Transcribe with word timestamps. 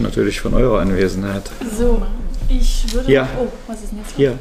natürlich 0.00 0.40
von 0.40 0.54
eurer 0.54 0.80
Anwesenheit. 0.80 1.50
So, 1.78 2.02
ich 2.48 2.92
würde. 2.92 3.10
Ja. 3.12 3.28
Oh, 3.38 3.48
was 3.66 3.82
ist 3.82 3.90
denn 3.92 3.98
jetzt? 3.98 4.14
Hier. 4.16 4.38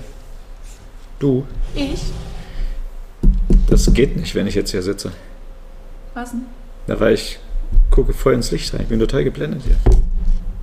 Du, 1.20 1.46
Ich? 1.74 2.01
das 3.70 3.91
geht 3.94 4.15
nicht, 4.18 4.36
wenn 4.36 4.47
ich 4.47 4.55
jetzt 4.55 4.71
hier 4.71 4.81
sitze. 4.83 5.12
Was 6.13 6.31
denn? 6.31 6.41
Na, 6.88 6.99
weil 6.99 7.13
ich 7.13 7.39
gucke 7.89 8.13
voll 8.13 8.33
ins 8.33 8.52
Licht 8.52 8.73
rein. 8.73 8.81
Ich 8.83 8.88
bin 8.88 8.99
total 8.99 9.23
geblendet 9.23 9.62
hier. 9.65 9.76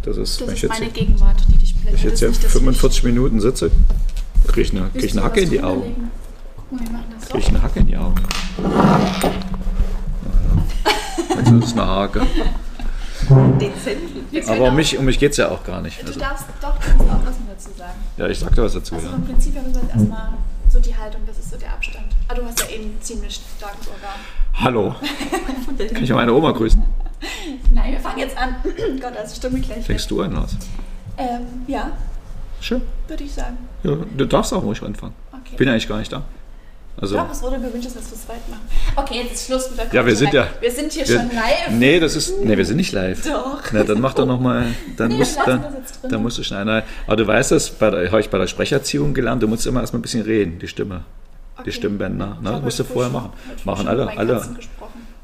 Das 0.02 0.16
ist, 0.16 0.40
Das 0.40 0.52
ist 0.52 0.68
meine 0.68 0.84
hier, 0.84 0.90
Gegenwart, 0.92 1.36
die 1.48 1.56
dich 1.58 1.74
blendet. 1.74 1.92
wenn 1.92 1.94
ich 1.98 2.04
jetzt 2.04 2.18
hier 2.20 2.28
nicht 2.28 2.44
das 2.44 2.52
45 2.52 3.04
Minuten 3.04 3.40
sitze, 3.40 3.70
kriege 4.46 4.60
ich 4.62 4.70
eine, 4.72 4.80
Licht. 4.80 4.92
krieg 4.92 4.96
ich 4.96 5.02
Willst 5.04 5.16
eine 5.16 5.24
Hacke 5.26 5.40
in 5.40 5.50
die 5.50 5.62
Augen. 5.62 5.82
legen? 5.82 6.10
Guck 6.56 6.72
mal, 6.72 6.86
wir 6.86 6.92
machen 6.92 7.04
das 7.18 7.24
so. 7.28 7.32
Kriege 7.32 7.42
ich 7.44 7.48
eine 7.50 7.62
Hacke 7.62 7.80
in 7.80 7.86
die 7.86 7.96
Augen. 7.96 8.14
Also 11.36 11.58
das 11.58 11.64
ist 11.70 11.78
eine 11.78 11.86
Hake. 11.86 12.20
Dezent. 13.60 14.48
Aber 14.48 14.68
um 14.68 14.76
mich, 14.76 14.96
um 14.98 15.04
mich 15.04 15.18
geht 15.18 15.32
es 15.32 15.36
ja 15.38 15.50
auch 15.50 15.62
gar 15.64 15.80
nicht. 15.80 16.00
Du 16.02 16.06
Also, 16.06 16.20
darfst 16.20 16.44
doch, 16.60 16.76
du 16.78 16.96
musst 16.96 17.10
auch 17.10 17.26
was 17.26 17.34
dazu 17.48 17.70
sagen. 17.78 17.92
ja, 18.16 18.28
ich 18.28 18.38
sagte 18.38 18.62
was 18.62 18.72
dazu. 18.74 18.94
Also 18.94 19.06
Ja. 19.06 19.12
vom 19.12 19.24
Prinzip 19.24 19.54
her 19.54 19.62
müssen 19.62 19.74
wir 19.76 19.82
jetzt 19.82 19.94
erstmal 19.96 20.28
so 20.70 20.80
die 20.80 20.96
Haltung, 20.96 21.20
das 21.26 21.38
ist 21.38 21.50
so 21.50 21.56
der 21.56 21.72
Abstand. 21.72 22.06
Ah, 22.28 22.34
du 22.34 22.44
hast 22.44 22.60
ja 22.60 22.68
eben 22.68 22.84
ein 22.84 22.98
ziemlich 23.00 23.40
starkes 23.58 23.88
Organ. 23.88 24.18
Hallo. 24.54 24.94
Kann 25.94 26.04
ich 26.04 26.10
meine 26.12 26.32
Oma 26.32 26.52
grüßen? 26.52 26.82
Nein, 27.72 27.92
wir 27.92 28.00
fangen 28.00 28.18
jetzt 28.18 28.36
an. 28.36 28.56
Gott, 29.00 29.16
also 29.16 29.34
stimme 29.34 29.58
ich 29.58 29.66
gleich. 29.66 29.84
Fängst 29.84 30.10
du 30.10 30.22
an, 30.22 30.32
Lars? 30.32 30.56
Ähm, 31.18 31.46
ja, 31.66 31.92
Schön. 32.60 32.82
würde 33.08 33.24
ich 33.24 33.32
sagen. 33.32 33.58
Ja, 33.82 33.92
du 34.16 34.24
darfst 34.26 34.52
auch 34.54 34.62
ruhig 34.62 34.82
anfangen. 34.82 35.14
Okay. 35.32 35.56
Bin 35.56 35.68
eigentlich 35.68 35.88
gar 35.88 35.98
nicht 35.98 36.12
da. 36.12 36.22
Also, 37.00 37.16
Doch, 37.16 37.30
es 37.32 37.42
wurde 37.42 37.56
gewünscht, 37.58 37.86
dass 37.86 37.94
wir 37.94 38.00
es 38.02 38.10
zu 38.10 38.14
zweit 38.26 38.48
machen. 38.48 38.60
Okay, 38.96 39.22
jetzt 39.22 39.32
ist 39.32 39.46
Schluss 39.46 39.70
mit 39.70 39.78
der 39.78 39.86
Ja, 39.92 40.06
wir 40.06 40.14
sind 40.14 40.32
ja- 40.32 40.46
Wir 40.60 40.70
sind 40.70 40.92
hier 40.92 41.08
wir- 41.08 41.16
schon 41.16 41.28
live. 41.34 41.70
nee, 41.70 41.98
das 41.98 42.14
ist, 42.16 42.38
nee, 42.44 42.56
wir 42.56 42.64
sind 42.66 42.76
nicht 42.76 42.92
live. 42.92 43.24
Doch. 43.26 43.60
Na, 43.72 43.82
dann 43.82 44.00
mach 44.00 44.14
doch 44.14 44.26
nochmal, 44.26 44.66
dann, 44.96 45.08
Nee, 45.08 45.16
musst, 45.16 45.38
dann, 45.44 45.64
dann 46.08 46.22
musst 46.22 46.38
du 46.38 46.42
schneiden. 46.44 46.82
Aber 47.06 47.16
du 47.16 47.26
weißt 47.26 47.50
das, 47.52 47.76
der, 47.78 48.10
habe 48.10 48.20
ich 48.20 48.28
bei 48.30 48.38
der 48.38 48.46
Sprecherziehung 48.46 49.14
gelernt, 49.14 49.42
du 49.42 49.48
musst 49.48 49.66
immer 49.66 49.80
erstmal 49.80 49.98
ein 50.00 50.02
bisschen 50.02 50.22
reden, 50.22 50.58
die 50.58 50.68
Stimme. 50.68 51.02
Okay. 51.56 51.64
Die 51.66 51.72
Stimmbänder, 51.72 52.36
ne? 52.40 52.60
musst 52.62 52.78
du 52.78 52.84
vorher 52.84 53.10
machen. 53.10 53.30
Machen 53.64 53.88
alle, 53.88 54.08
alle, 54.16 54.42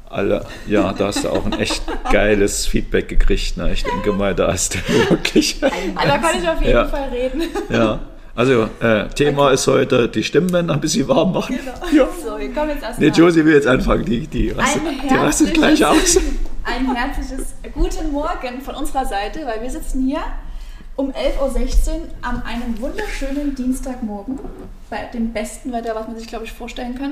alle. 0.09 0.45
Ja, 0.67 0.91
da 0.93 1.07
hast 1.07 1.23
du 1.23 1.29
auch 1.29 1.45
ein 1.45 1.53
echt 1.53 1.83
geiles 2.11 2.65
Feedback 2.65 3.07
gekriegt. 3.09 3.57
Ne? 3.57 3.71
Ich 3.73 3.83
denke 3.83 4.11
mal, 4.11 4.33
da 4.35 4.51
hast 4.51 4.75
du 4.75 4.79
wirklich. 5.09 5.59
Da 5.59 5.69
kann 5.69 6.41
ich 6.41 6.49
auf 6.49 6.59
jeden 6.61 6.71
Ja. 6.73 6.87
Fall 6.87 7.09
reden. 7.09 7.43
Ja. 7.69 7.99
Also, 8.39 8.69
äh, 8.79 9.09
Thema 9.09 9.51
ist 9.51 9.67
heute 9.67 10.07
die 10.07 10.23
Stimmbänder 10.23 10.73
ein 10.73 10.79
bisschen 10.79 11.05
warm 11.09 11.33
machen. 11.33 11.59
Ja. 11.91 12.07
So, 12.23 12.39
wir 12.39 12.53
kommen 12.53 12.69
jetzt 12.69 12.83
erstmal. 12.83 13.09
Nee, 13.09 13.13
Josie 13.13 13.43
will 13.43 13.53
jetzt 13.53 13.67
anfangen, 13.67 14.05
die, 14.05 14.27
die, 14.27 14.51
rastet, 14.51 14.81
Ein 14.87 15.07
die 15.09 15.13
rastet 15.13 15.53
gleich 15.53 15.85
aus. 15.85 16.17
Ein 16.63 16.95
herzliches 16.95 17.47
Guten 17.73 18.13
Morgen 18.13 18.61
von 18.61 18.75
unserer 18.75 19.05
Seite, 19.05 19.45
weil 19.45 19.61
wir 19.61 19.69
sitzen 19.69 20.07
hier 20.07 20.21
um 20.95 21.11
11.16 21.11 21.39
Uhr 21.39 22.01
an 22.21 22.41
einem 22.43 22.79
wunderschönen 22.79 23.55
Dienstagmorgen 23.55 24.39
bei 24.89 25.09
dem 25.13 25.33
besten 25.33 25.73
Wetter, 25.73 25.93
was 25.95 26.07
man 26.07 26.17
sich, 26.17 26.27
glaube 26.27 26.45
ich, 26.45 26.53
vorstellen 26.53 26.97
kann. 26.97 27.11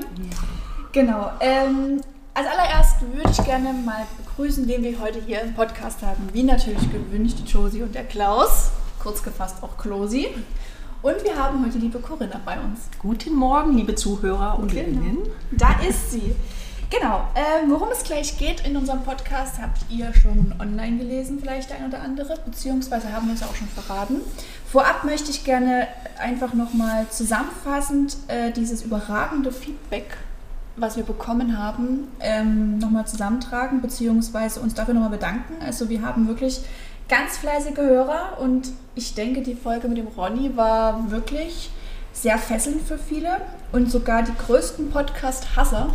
Genau. 0.92 1.30
Ähm, 1.40 2.00
als 2.32 2.46
allererst 2.46 3.02
würde 3.02 3.30
ich 3.30 3.44
gerne 3.44 3.74
mal 3.84 4.06
begrüßen, 4.24 4.66
wen 4.66 4.82
wir 4.82 4.98
heute 4.98 5.20
hier 5.26 5.42
im 5.42 5.52
Podcast 5.52 6.00
haben. 6.00 6.26
Wie 6.32 6.44
natürlich 6.44 6.90
gewünscht, 6.90 7.36
die 7.44 7.50
Josie 7.50 7.82
und 7.82 7.94
der 7.94 8.04
Klaus. 8.04 8.70
Kurz 8.98 9.22
gefasst 9.22 9.56
auch 9.62 9.76
Klosi. 9.76 10.28
Und 11.00 11.22
wir 11.22 11.36
haben 11.36 11.64
heute 11.64 11.78
liebe 11.78 12.00
Corinna 12.00 12.40
bei 12.44 12.58
uns. 12.58 12.88
Guten 12.98 13.32
Morgen, 13.36 13.76
liebe 13.76 13.94
Zuhörer 13.94 14.58
und 14.58 14.72
Hörerinnen. 14.72 15.18
Da 15.52 15.78
ist 15.88 16.10
sie. 16.10 16.34
Genau. 16.90 17.22
Ähm, 17.36 17.70
worum 17.70 17.88
es 17.92 18.02
gleich 18.02 18.36
geht 18.36 18.66
in 18.66 18.76
unserem 18.76 19.04
Podcast, 19.04 19.62
habt 19.62 19.78
ihr 19.90 20.12
schon 20.12 20.52
online 20.58 20.98
gelesen, 20.98 21.38
vielleicht 21.40 21.70
der 21.70 21.76
ein 21.76 21.86
oder 21.86 22.02
andere, 22.02 22.34
beziehungsweise 22.44 23.12
haben 23.12 23.28
wir 23.28 23.34
es 23.34 23.44
auch 23.44 23.54
schon 23.54 23.68
verraten. 23.68 24.22
Vorab 24.66 25.04
möchte 25.04 25.30
ich 25.30 25.44
gerne 25.44 25.86
einfach 26.18 26.52
nochmal 26.52 27.06
zusammenfassend 27.10 28.16
äh, 28.26 28.50
dieses 28.50 28.82
überragende 28.82 29.52
Feedback, 29.52 30.16
was 30.76 30.96
wir 30.96 31.04
bekommen 31.04 31.56
haben, 31.56 32.08
ähm, 32.18 32.78
nochmal 32.78 33.06
zusammentragen, 33.06 33.82
beziehungsweise 33.82 34.58
uns 34.58 34.74
dafür 34.74 34.94
nochmal 34.94 35.10
bedanken. 35.10 35.62
Also 35.64 35.88
wir 35.88 36.02
haben 36.02 36.26
wirklich 36.26 36.62
ganz 37.08 37.38
fleißige 37.38 37.78
Hörer 37.78 38.38
und 38.40 38.70
ich 38.94 39.14
denke, 39.14 39.40
die 39.40 39.54
Folge 39.54 39.88
mit 39.88 39.96
dem 39.96 40.08
Ronny 40.08 40.56
war 40.56 41.10
wirklich 41.10 41.70
sehr 42.12 42.38
fesselnd 42.38 42.82
für 42.82 42.98
viele 42.98 43.40
und 43.72 43.90
sogar 43.90 44.22
die 44.22 44.34
größten 44.46 44.90
Podcast-Hasser, 44.90 45.94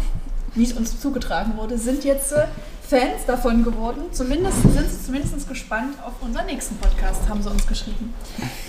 wie 0.56 0.64
es 0.64 0.74
uns 0.74 1.00
zugetragen 1.00 1.58
wurde, 1.58 1.78
sind 1.78 2.04
jetzt 2.04 2.32
äh, 2.32 2.46
Fans 2.90 3.26
davon 3.26 3.64
geworden. 3.64 4.04
Zumindest 4.12 4.62
sind 4.62 4.90
sie 4.90 5.06
zumindest 5.06 5.48
gespannt 5.48 5.96
auf 6.06 6.14
unseren 6.22 6.46
nächsten 6.46 6.76
Podcast, 6.78 7.28
haben 7.30 7.42
sie 7.42 7.50
uns 7.50 7.66
geschrieben. 7.66 8.14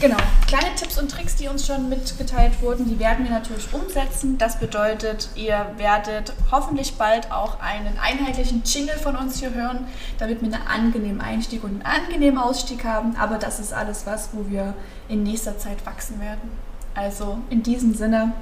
Genau, 0.01 0.17
kleine 0.47 0.75
Tipps 0.77 0.99
und 0.99 1.11
Tricks, 1.11 1.37
die 1.37 1.49
uns 1.49 1.67
schon 1.67 1.89
mitgeteilt 1.89 2.53
wurden, 2.63 2.89
die 2.89 2.99
werden 2.99 3.25
wir 3.25 3.33
natürlich 3.33 3.73
umsetzen. 3.73 4.39
Das 4.39 4.61
bedeutet, 4.61 5.31
ihr 5.35 5.67
werdet 5.77 6.33
hoffentlich 6.51 6.95
bald 6.95 7.31
auch 7.33 7.61
einen 7.61 7.99
einheitlichen 7.99 8.63
Jingle 8.65 8.97
von 8.97 9.17
uns 9.17 9.41
hier 9.41 9.53
hören, 9.53 9.87
damit 10.19 10.43
wir 10.43 10.53
einen 10.53 10.67
angenehmen 10.67 11.21
Einstieg 11.21 11.65
und 11.65 11.71
einen 11.71 12.05
angenehmen 12.05 12.39
Ausstieg 12.39 12.85
haben. 12.85 13.17
Aber 13.17 13.39
das 13.39 13.59
ist 13.59 13.73
alles 13.73 14.07
was, 14.07 14.31
wo 14.33 14.49
wir 14.49 14.75
in 15.09 15.25
nächster 15.25 15.59
Zeit 15.59 15.85
wachsen 15.85 16.21
werden. 16.21 16.51
Also 16.95 17.39
in 17.51 17.63
diesem 17.63 17.95
Sinne, 17.95 18.33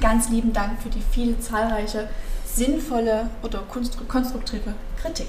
ganz 0.00 0.28
lieben 0.28 0.52
Dank 0.52 0.80
für 0.80 0.88
die 0.88 1.02
viele 1.10 1.38
zahlreiche 1.40 2.08
sinnvolle 2.54 3.28
oder 3.42 3.60
konstru- 3.72 4.06
konstruktive 4.06 4.74
Kritik. 5.00 5.28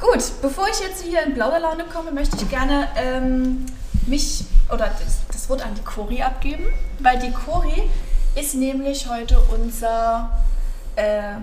Gut, 0.00 0.22
bevor 0.42 0.66
ich 0.68 0.80
jetzt 0.80 1.02
hier 1.02 1.22
in 1.22 1.34
Plauderlaune 1.34 1.84
komme, 1.84 2.10
möchte 2.10 2.36
ich 2.36 2.48
gerne 2.50 2.88
ähm, 2.96 3.66
mich 4.06 4.44
oder 4.68 4.90
das, 5.04 5.18
das 5.30 5.48
Wort 5.48 5.64
an 5.64 5.74
die 5.74 5.82
Cori 5.82 6.22
abgeben, 6.22 6.64
weil 6.98 7.18
die 7.20 7.30
Cori 7.30 7.88
ist 8.34 8.54
nämlich 8.54 9.08
heute 9.08 9.38
unser 9.54 10.42
äh, 10.96 11.34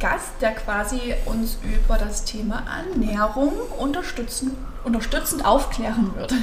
Gast, 0.00 0.30
der 0.40 0.52
quasi 0.52 1.14
uns 1.26 1.58
über 1.62 1.98
das 1.98 2.24
Thema 2.24 2.62
Ernährung 2.66 3.52
unterstützen, 3.78 4.56
unterstützend 4.82 5.44
aufklären 5.44 6.14
wird. 6.16 6.34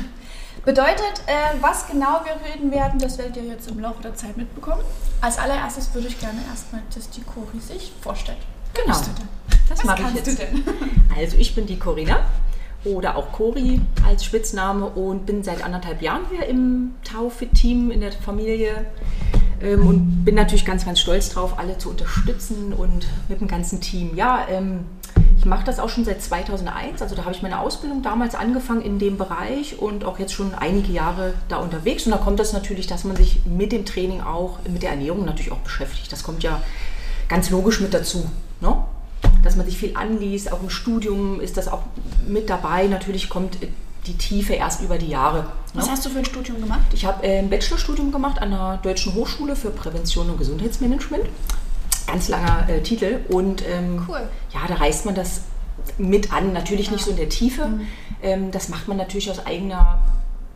Bedeutet, 0.67 1.23
äh, 1.27 1.55
was 1.61 1.87
genau 1.87 2.19
wir 2.25 2.35
reden 2.45 2.69
werden, 2.71 2.99
das 2.99 3.17
werdet 3.17 3.37
ihr 3.37 3.43
jetzt 3.43 3.71
im 3.71 3.79
Laufe 3.79 4.03
der 4.03 4.13
Zeit 4.15 4.35
mitbekommen. 4.35 4.81
Als 5.21 5.39
allererstes 5.39 5.93
würde 5.93 6.09
ich 6.09 6.19
gerne 6.19 6.41
erstmal, 6.51 6.81
dass 6.93 7.09
die 7.09 7.21
Cori 7.21 7.57
sich 7.61 7.93
vorstellt. 8.01 8.39
Genau. 8.73 8.93
denn? 8.97 9.29
Das 9.69 9.79
Was 9.79 9.85
mache 9.85 10.01
ich 10.09 10.25
jetzt. 10.25 10.41
Also 11.17 11.37
ich 11.37 11.55
bin 11.55 11.67
die 11.67 11.79
Corinna 11.79 12.17
oder 12.83 13.15
auch 13.15 13.31
Cori 13.31 13.79
als 14.05 14.25
Spitzname 14.25 14.87
und 14.87 15.25
bin 15.25 15.41
seit 15.41 15.63
anderthalb 15.63 16.01
Jahren 16.01 16.23
hier 16.29 16.45
im 16.45 16.95
Taufit-Team 17.05 17.89
in 17.89 18.01
der 18.01 18.11
Familie 18.11 18.87
ähm, 19.61 19.87
und 19.87 20.25
bin 20.25 20.35
natürlich 20.35 20.65
ganz, 20.65 20.83
ganz 20.83 20.99
stolz 20.99 21.29
drauf, 21.29 21.57
alle 21.57 21.77
zu 21.77 21.91
unterstützen 21.91 22.73
und 22.73 23.07
mit 23.29 23.39
dem 23.39 23.47
ganzen 23.47 23.79
Team. 23.79 24.17
Ja, 24.17 24.45
ähm, 24.49 24.81
ich 25.37 25.45
mache 25.45 25.65
das 25.65 25.79
auch 25.79 25.89
schon 25.89 26.03
seit 26.03 26.21
2001, 26.21 27.01
also 27.01 27.15
da 27.15 27.23
habe 27.23 27.33
ich 27.33 27.41
meine 27.41 27.59
Ausbildung 27.59 28.01
damals 28.01 28.35
angefangen 28.35 28.81
in 28.81 28.99
dem 28.99 29.17
Bereich 29.17 29.79
und 29.79 30.03
auch 30.03 30.19
jetzt 30.19 30.33
schon 30.33 30.55
einige 30.55 30.91
Jahre 30.91 31.33
da 31.47 31.57
unterwegs. 31.57 32.05
Und 32.05 32.11
da 32.11 32.17
kommt 32.17 32.39
das 32.39 32.53
natürlich, 32.53 32.87
dass 32.87 33.03
man 33.03 33.15
sich 33.15 33.45
mit 33.45 33.71
dem 33.71 33.85
Training 33.85 34.21
auch, 34.21 34.59
mit 34.67 34.83
der 34.83 34.91
Ernährung 34.91 35.25
natürlich 35.25 35.51
auch 35.51 35.59
beschäftigt. 35.59 36.11
Das 36.11 36.23
kommt 36.23 36.43
ja 36.43 36.61
ganz 37.29 37.49
logisch 37.49 37.79
mit 37.79 37.93
dazu. 37.93 38.29
Ne? 38.61 38.75
dass 39.43 39.55
man 39.55 39.65
sich 39.65 39.77
viel 39.77 39.95
anliest, 39.95 40.51
auch 40.51 40.61
im 40.61 40.69
Studium 40.69 41.39
ist 41.39 41.57
das 41.57 41.67
auch 41.67 41.83
mit 42.27 42.49
dabei. 42.49 42.87
Natürlich 42.87 43.29
kommt 43.29 43.57
die 44.05 44.17
Tiefe 44.17 44.53
erst 44.53 44.81
über 44.81 44.97
die 44.97 45.07
Jahre. 45.07 45.39
ne? 45.39 45.47
Was 45.73 45.89
hast 45.89 46.05
du 46.05 46.09
für 46.09 46.19
ein 46.19 46.25
Studium 46.25 46.61
gemacht? 46.61 46.81
Ich 46.93 47.05
habe 47.05 47.25
äh, 47.25 47.39
ein 47.39 47.49
Bachelorstudium 47.49 48.11
gemacht 48.11 48.41
an 48.41 48.51
der 48.51 48.79
Deutschen 48.83 49.13
Hochschule 49.15 49.55
für 49.55 49.69
Prävention 49.69 50.29
und 50.29 50.37
Gesundheitsmanagement. 50.37 51.25
Ganz 52.07 52.29
langer 52.29 52.67
äh, 52.69 52.81
Titel. 52.81 53.19
Und 53.29 53.63
ähm, 53.67 54.05
Cool. 54.07 54.21
ja, 54.53 54.61
da 54.67 54.75
reißt 54.75 55.05
man 55.05 55.13
das 55.15 55.41
mit 55.97 56.33
an. 56.33 56.53
Natürlich 56.53 56.89
nicht 56.91 57.03
so 57.03 57.11
in 57.11 57.17
der 57.17 57.29
Tiefe. 57.29 57.69
Ähm, 58.23 58.51
das 58.51 58.69
macht 58.69 58.87
man 58.87 58.97
natürlich 58.97 59.29
aus 59.29 59.45
eigener 59.45 59.99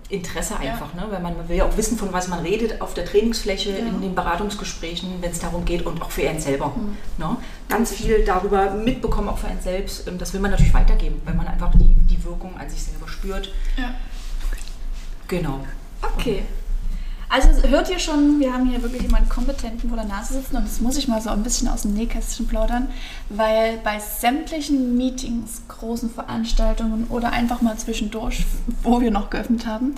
Interesse 0.09 0.57
einfach, 0.57 0.93
ne? 0.93 1.05
weil 1.09 1.21
man, 1.21 1.37
man 1.37 1.47
will 1.47 1.55
ja 1.55 1.65
auch 1.65 1.77
wissen, 1.77 1.97
von 1.97 2.11
was 2.11 2.27
man 2.27 2.39
redet 2.41 2.81
auf 2.81 2.93
der 2.93 3.05
Trainingsfläche, 3.05 3.69
in 3.69 4.01
den 4.01 4.13
Beratungsgesprächen, 4.13 5.21
wenn 5.21 5.31
es 5.31 5.39
darum 5.39 5.63
geht 5.63 5.85
und 5.85 6.01
auch 6.01 6.11
für 6.11 6.27
einen 6.27 6.41
selber. 6.41 6.75
Ne? 7.17 7.37
Ganz 7.69 7.93
viel 7.93 8.25
darüber 8.25 8.71
mitbekommen, 8.71 9.29
auch 9.29 9.37
für 9.37 9.47
einen 9.47 9.61
selbst. 9.61 10.07
Ähm, 10.09 10.17
Das 10.17 10.33
will 10.33 10.41
man 10.41 10.51
natürlich 10.51 10.73
weitergeben, 10.73 11.21
weil 11.23 11.33
man 11.35 11.47
einfach 11.47 11.71
die, 11.75 11.95
die 12.09 12.21
Wirkung 12.25 12.57
an 12.59 12.69
sich 12.69 12.83
selber 12.83 13.07
spürt. 13.07 13.53
Ja. 13.77 13.91
Genau. 15.29 15.61
Okay. 16.01 16.43
Also 17.33 17.47
hört 17.69 17.89
ihr 17.89 17.97
schon, 17.97 18.41
wir 18.41 18.51
haben 18.51 18.69
hier 18.69 18.83
wirklich 18.83 19.03
jemanden 19.03 19.29
kompetenten 19.29 19.87
vor 19.87 19.97
der 19.97 20.05
Nase 20.05 20.33
sitzen 20.33 20.57
und 20.57 20.65
das 20.65 20.81
muss 20.81 20.97
ich 20.97 21.07
mal 21.07 21.21
so 21.21 21.29
ein 21.29 21.43
bisschen 21.43 21.69
aus 21.69 21.83
dem 21.83 21.93
Nähkästchen 21.93 22.45
plaudern, 22.45 22.89
weil 23.29 23.77
bei 23.85 23.99
sämtlichen 23.99 24.97
Meetings, 24.97 25.61
großen 25.69 26.09
Veranstaltungen 26.09 27.07
oder 27.07 27.31
einfach 27.31 27.61
mal 27.61 27.77
zwischendurch, 27.77 28.45
wo 28.83 28.99
wir 28.99 29.11
noch 29.11 29.29
geöffnet 29.29 29.65
haben, 29.65 29.95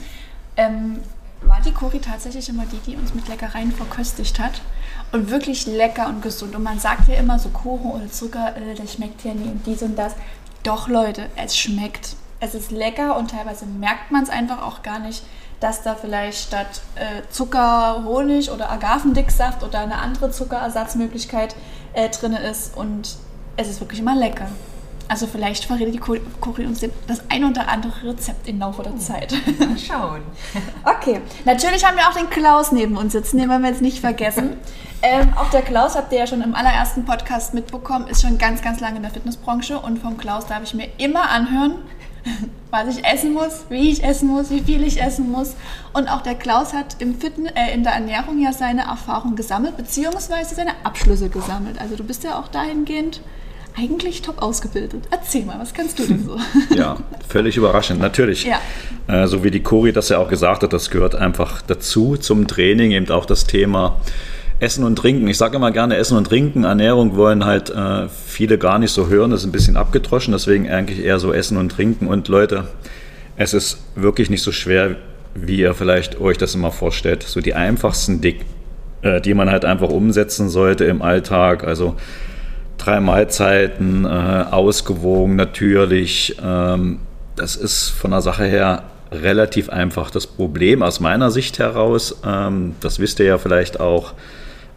ähm, 0.57 0.99
war 1.41 1.59
die 1.65 1.71
Cori 1.71 1.97
tatsächlich 1.97 2.47
immer 2.49 2.65
die, 2.67 2.91
die 2.91 2.97
uns 2.97 3.15
mit 3.15 3.27
Leckereien 3.27 3.71
verköstigt 3.71 4.37
hat. 4.37 4.61
Und 5.11 5.31
wirklich 5.31 5.65
lecker 5.65 6.07
und 6.09 6.21
gesund. 6.21 6.55
Und 6.55 6.63
man 6.63 6.79
sagt 6.79 7.07
ja 7.07 7.15
immer 7.15 7.39
so 7.39 7.49
Kuchen 7.49 7.91
oder 7.91 8.11
Zucker, 8.11 8.55
äh, 8.55 8.75
das 8.75 8.93
schmeckt 8.93 9.23
ja 9.23 9.33
nie 9.33 9.49
und 9.49 9.65
dies 9.65 9.81
und 9.81 9.97
das. 9.97 10.13
Doch 10.61 10.87
Leute, 10.87 11.29
es 11.35 11.57
schmeckt. 11.57 12.15
es 12.39 12.53
ist 12.53 12.71
lecker 12.71 13.17
und 13.17 13.31
teilweise 13.31 13.65
merkt 13.65 14.11
man 14.11 14.23
es 14.23 14.29
einfach 14.29 14.61
auch 14.61 14.83
gar 14.83 14.99
nicht, 14.99 15.23
dass 15.63 15.81
da 15.81 15.95
vielleicht 15.95 16.39
statt 16.47 16.81
äh, 16.95 17.21
Zucker 17.29 18.03
Honig 18.03 18.51
oder 18.51 18.69
Agavendicksaft 18.69 19.63
oder 19.63 19.79
eine 19.79 19.95
andere 19.95 20.29
Zuckerersatzmöglichkeit 20.29 21.55
äh, 21.93 22.09
drin 22.09 22.33
ist 22.33 22.75
und 22.75 23.15
es 23.55 23.69
ist 23.69 23.79
wirklich 23.79 24.01
immer 24.01 24.15
lecker. 24.15 24.47
Also 25.07 25.25
vielleicht 25.27 25.65
verrät 25.65 25.93
die 25.93 25.99
Cori 25.99 26.65
uns 26.65 26.83
das 27.07 27.21
ein 27.29 27.45
oder 27.45 27.67
andere 27.69 28.09
Rezept 28.09 28.47
im 28.47 28.59
Laufe 28.59 28.83
der 28.83 28.97
Zeit. 28.97 29.33
Mal 29.59 29.77
schauen. 29.77 30.21
Okay, 30.83 31.21
natürlich 31.45 31.85
haben 31.85 31.97
wir 31.97 32.07
auch 32.07 32.13
den 32.13 32.29
Klaus 32.29 32.71
neben 32.71 32.97
uns 32.97 33.13
sitzen, 33.13 33.37
den 33.37 33.49
wollen 33.49 33.61
wir 33.61 33.69
jetzt 33.69 33.81
nicht 33.81 33.99
vergessen. 33.99 34.57
Ähm, 35.05 35.33
auch 35.35 35.49
der 35.49 35.63
Klaus, 35.63 35.97
habt 35.97 36.13
ihr 36.13 36.19
ja 36.19 36.27
schon 36.27 36.41
im 36.41 36.55
allerersten 36.55 37.03
Podcast 37.03 37.53
mitbekommen, 37.53 38.07
ist 38.07 38.21
schon 38.21 38.37
ganz, 38.37 38.61
ganz 38.61 38.79
lange 38.79 38.95
in 38.95 39.01
der 39.01 39.11
Fitnessbranche 39.11 39.77
und 39.77 39.99
vom 39.99 40.15
Klaus 40.15 40.45
darf 40.45 40.63
ich 40.63 40.73
mir 40.73 40.87
immer 40.97 41.29
anhören, 41.29 41.75
was 42.71 42.97
ich 42.97 43.05
essen 43.05 43.33
muss, 43.33 43.65
wie 43.69 43.91
ich 43.91 44.03
essen 44.03 44.29
muss, 44.29 44.49
wie 44.49 44.61
viel 44.61 44.83
ich 44.83 45.01
essen 45.01 45.31
muss. 45.31 45.55
Und 45.93 46.07
auch 46.07 46.21
der 46.21 46.35
Klaus 46.35 46.73
hat 46.73 46.97
im 46.99 47.19
Fitness, 47.19 47.53
äh, 47.55 47.73
in 47.73 47.83
der 47.83 47.93
Ernährung 47.93 48.41
ja 48.41 48.53
seine 48.53 48.81
Erfahrung 48.81 49.35
gesammelt, 49.35 49.77
beziehungsweise 49.77 50.55
seine 50.55 50.71
Abschlüsse 50.83 51.29
gesammelt. 51.29 51.79
Also 51.79 51.95
du 51.95 52.03
bist 52.03 52.23
ja 52.23 52.39
auch 52.39 52.47
dahingehend 52.47 53.21
eigentlich 53.75 54.21
top 54.21 54.41
ausgebildet. 54.41 55.05
Erzähl 55.09 55.45
mal, 55.45 55.59
was 55.59 55.73
kannst 55.73 55.97
du 55.99 56.05
denn 56.05 56.23
so? 56.25 56.37
Ja, 56.75 56.97
völlig 57.27 57.57
überraschend, 57.57 57.99
natürlich. 57.99 58.45
Ja. 58.45 58.59
Äh, 59.07 59.27
so 59.27 59.43
wie 59.43 59.51
die 59.51 59.61
Cori 59.61 59.91
das 59.91 60.09
ja 60.09 60.19
auch 60.19 60.29
gesagt 60.29 60.63
hat, 60.63 60.73
das 60.73 60.89
gehört 60.89 61.15
einfach 61.15 61.61
dazu 61.61 62.17
zum 62.17 62.47
Training, 62.47 62.91
eben 62.91 63.09
auch 63.09 63.25
das 63.25 63.45
Thema 63.45 63.97
Essen 64.63 64.85
und 64.85 64.95
Trinken. 64.95 65.27
Ich 65.27 65.37
sage 65.37 65.57
immer 65.57 65.71
gerne 65.71 65.97
Essen 65.97 66.17
und 66.17 66.27
Trinken. 66.27 66.63
Ernährung 66.63 67.15
wollen 67.17 67.43
halt 67.45 67.69
äh, 67.69 68.07
viele 68.07 68.57
gar 68.57 68.79
nicht 68.79 68.91
so 68.91 69.09
hören, 69.09 69.31
das 69.31 69.41
ist 69.41 69.45
ein 69.45 69.51
bisschen 69.51 69.75
abgedroschen, 69.75 70.31
deswegen 70.31 70.69
eigentlich 70.69 71.03
eher 71.03 71.19
so 71.19 71.33
Essen 71.33 71.57
und 71.57 71.69
Trinken. 71.69 72.07
Und 72.07 72.29
Leute, 72.29 72.63
es 73.35 73.53
ist 73.53 73.79
wirklich 73.95 74.29
nicht 74.29 74.41
so 74.41 74.53
schwer, 74.53 74.95
wie 75.35 75.57
ihr 75.57 75.73
vielleicht 75.73 76.19
euch 76.19 76.37
das 76.37 76.55
immer 76.55 76.71
vorstellt. 76.71 77.23
So 77.23 77.41
die 77.41 77.53
einfachsten 77.53 78.21
Dick, 78.21 78.45
äh, 79.01 79.19
die 79.19 79.33
man 79.33 79.51
halt 79.51 79.65
einfach 79.65 79.89
umsetzen 79.89 80.49
sollte 80.49 80.85
im 80.85 81.01
Alltag. 81.01 81.65
Also 81.65 81.95
drei 82.77 83.01
Mahlzeiten, 83.01 84.05
äh, 84.05 84.07
ausgewogen 84.07 85.35
natürlich. 85.35 86.37
Ähm, 86.41 86.99
das 87.35 87.57
ist 87.57 87.89
von 87.89 88.11
der 88.11 88.21
Sache 88.21 88.45
her 88.45 88.83
relativ 89.11 89.69
einfach. 89.69 90.09
Das 90.09 90.25
Problem 90.25 90.81
aus 90.81 91.01
meiner 91.01 91.31
Sicht 91.31 91.59
heraus, 91.59 92.21
ähm, 92.25 92.75
das 92.79 92.99
wisst 92.99 93.19
ihr 93.19 93.25
ja 93.25 93.37
vielleicht 93.37 93.79
auch, 93.79 94.13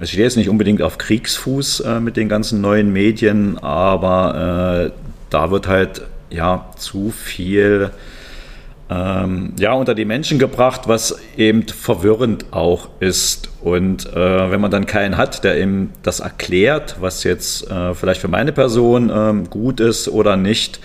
ich 0.00 0.10
stehe 0.10 0.24
jetzt 0.24 0.36
nicht 0.36 0.48
unbedingt 0.48 0.82
auf 0.82 0.98
Kriegsfuß 0.98 1.80
äh, 1.80 2.00
mit 2.00 2.16
den 2.16 2.28
ganzen 2.28 2.60
neuen 2.60 2.92
Medien, 2.92 3.58
aber 3.58 4.90
äh, 4.92 5.00
da 5.30 5.50
wird 5.50 5.68
halt 5.68 6.02
ja 6.30 6.70
zu 6.76 7.10
viel 7.10 7.90
ähm, 8.88 9.54
ja, 9.58 9.72
unter 9.72 9.94
die 9.94 10.04
Menschen 10.04 10.38
gebracht, 10.38 10.82
was 10.86 11.18
eben 11.36 11.66
verwirrend 11.66 12.46
auch 12.52 12.88
ist. 13.00 13.50
Und 13.62 14.06
äh, 14.14 14.50
wenn 14.50 14.60
man 14.60 14.70
dann 14.70 14.86
keinen 14.86 15.16
hat, 15.16 15.42
der 15.42 15.58
eben 15.58 15.92
das 16.02 16.20
erklärt, 16.20 16.96
was 17.00 17.24
jetzt 17.24 17.68
äh, 17.70 17.94
vielleicht 17.94 18.20
für 18.20 18.28
meine 18.28 18.52
Person 18.52 19.10
ähm, 19.12 19.50
gut 19.50 19.80
ist 19.80 20.08
oder 20.08 20.36
nicht, 20.36 20.78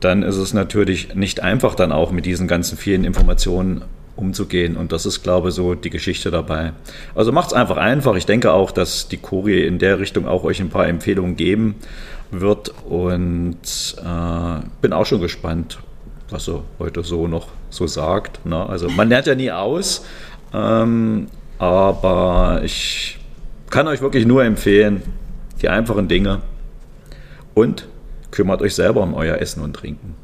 dann 0.00 0.22
ist 0.22 0.36
es 0.36 0.52
natürlich 0.52 1.14
nicht 1.14 1.42
einfach, 1.42 1.74
dann 1.74 1.92
auch 1.92 2.10
mit 2.10 2.26
diesen 2.26 2.46
ganzen 2.46 2.76
vielen 2.76 3.04
Informationen 3.04 3.84
umzugehen. 4.20 4.76
Und 4.76 4.92
das 4.92 5.06
ist, 5.06 5.22
glaube 5.22 5.48
ich, 5.48 5.54
so 5.54 5.74
die 5.74 5.90
Geschichte 5.90 6.30
dabei. 6.30 6.72
Also 7.14 7.32
macht 7.32 7.48
es 7.48 7.52
einfach 7.54 7.76
einfach. 7.76 8.14
Ich 8.16 8.26
denke 8.26 8.52
auch, 8.52 8.70
dass 8.70 9.08
die 9.08 9.16
Kuri 9.16 9.66
in 9.66 9.78
der 9.78 9.98
Richtung 9.98 10.28
auch 10.28 10.44
euch 10.44 10.60
ein 10.60 10.68
paar 10.68 10.86
Empfehlungen 10.86 11.36
geben 11.36 11.76
wird. 12.30 12.72
Und 12.88 13.56
äh, 13.98 14.60
bin 14.80 14.92
auch 14.92 15.06
schon 15.06 15.20
gespannt, 15.20 15.78
was 16.30 16.48
er 16.48 16.62
heute 16.78 17.02
so 17.02 17.26
noch 17.26 17.48
so 17.70 17.86
sagt. 17.86 18.44
Ne? 18.44 18.68
Also 18.68 18.88
man 18.88 19.08
lernt 19.08 19.26
ja 19.26 19.34
nie 19.34 19.50
aus, 19.50 20.04
ähm, 20.52 21.26
aber 21.58 22.60
ich 22.64 23.18
kann 23.68 23.88
euch 23.88 24.00
wirklich 24.00 24.26
nur 24.26 24.44
empfehlen, 24.44 25.02
die 25.62 25.68
einfachen 25.68 26.08
Dinge 26.08 26.40
und 27.54 27.86
kümmert 28.30 28.62
euch 28.62 28.74
selber 28.74 29.02
um 29.02 29.14
euer 29.14 29.38
Essen 29.38 29.62
und 29.62 29.74
Trinken. 29.74 30.14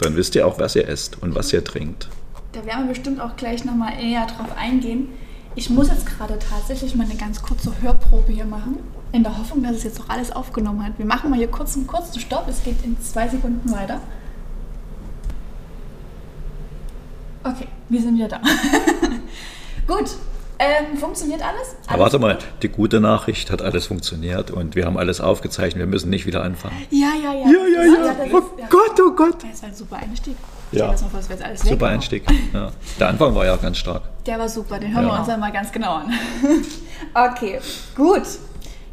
Dann 0.00 0.16
wisst 0.16 0.34
ihr 0.34 0.46
auch, 0.46 0.58
was 0.58 0.76
ihr 0.76 0.88
esst 0.88 1.22
und 1.22 1.34
was 1.34 1.52
ihr 1.52 1.64
trinkt. 1.64 2.08
Da 2.52 2.66
werden 2.66 2.82
wir 2.84 2.90
bestimmt 2.90 3.20
auch 3.20 3.36
gleich 3.36 3.64
nochmal 3.64 3.94
eher 3.98 4.26
drauf 4.26 4.56
eingehen. 4.56 5.08
Ich 5.54 5.70
muss 5.70 5.88
jetzt 5.88 6.06
gerade 6.06 6.38
tatsächlich 6.38 6.94
mal 6.94 7.04
eine 7.04 7.16
ganz 7.16 7.42
kurze 7.42 7.72
Hörprobe 7.80 8.32
hier 8.32 8.44
machen, 8.44 8.78
in 9.12 9.22
der 9.22 9.36
Hoffnung, 9.38 9.62
dass 9.62 9.76
es 9.76 9.84
jetzt 9.84 10.00
auch 10.00 10.08
alles 10.08 10.30
aufgenommen 10.32 10.84
hat. 10.84 10.98
Wir 10.98 11.06
machen 11.06 11.30
mal 11.30 11.36
hier 11.36 11.50
kurz 11.50 11.76
einen 11.76 11.86
kurzen 11.86 12.20
Stopp, 12.20 12.46
es 12.48 12.62
geht 12.62 12.84
in 12.84 13.00
zwei 13.00 13.28
Sekunden 13.28 13.70
weiter. 13.72 14.00
Okay, 17.44 17.68
wir 17.88 18.00
sind 18.00 18.16
wieder 18.16 18.28
da. 18.28 18.40
Gut, 19.86 20.10
ähm, 20.58 20.96
funktioniert 20.96 21.42
alles? 21.42 21.60
alles? 21.60 21.88
Aber 21.88 22.02
warte 22.04 22.18
mal, 22.18 22.38
die 22.62 22.68
gute 22.68 23.00
Nachricht 23.00 23.50
hat 23.50 23.62
alles 23.62 23.86
funktioniert 23.86 24.50
und 24.50 24.76
wir 24.76 24.86
haben 24.86 24.96
alles 24.96 25.20
aufgezeichnet. 25.20 25.80
Wir 25.80 25.86
müssen 25.86 26.10
nicht 26.10 26.26
wieder 26.26 26.42
anfangen. 26.42 26.76
Ja, 26.90 27.12
ja, 27.22 27.32
ja. 27.32 27.46
Ja, 27.46 27.66
ja, 27.66 27.84
ja. 27.84 28.06
ja. 28.06 28.16
Oh 28.32 28.38
ist, 28.38 28.70
Gott, 28.70 29.00
oh 29.00 29.10
Gott. 29.12 29.42
Das 29.50 29.62
war 29.62 29.70
ein 29.70 29.74
super 29.74 29.96
Einstieg. 29.96 30.36
Ja, 30.72 30.92
noch, 30.92 31.12
was 31.12 31.28
wir 31.28 31.36
jetzt 31.36 31.44
alles 31.44 31.60
super 31.60 31.86
Einstieg. 31.86 32.24
Ja. 32.52 32.70
Der 32.98 33.08
Anfang 33.08 33.34
war 33.34 33.44
ja 33.44 33.56
ganz 33.56 33.78
stark. 33.78 34.02
Der 34.26 34.38
war 34.38 34.48
super, 34.48 34.78
den 34.78 34.94
hören 34.94 35.06
ja. 35.06 35.12
wir 35.12 35.18
uns 35.18 35.26
dann 35.26 35.40
mal 35.40 35.52
ganz 35.52 35.72
genau 35.72 35.96
an. 35.96 36.12
okay, 37.14 37.60
gut. 37.94 38.22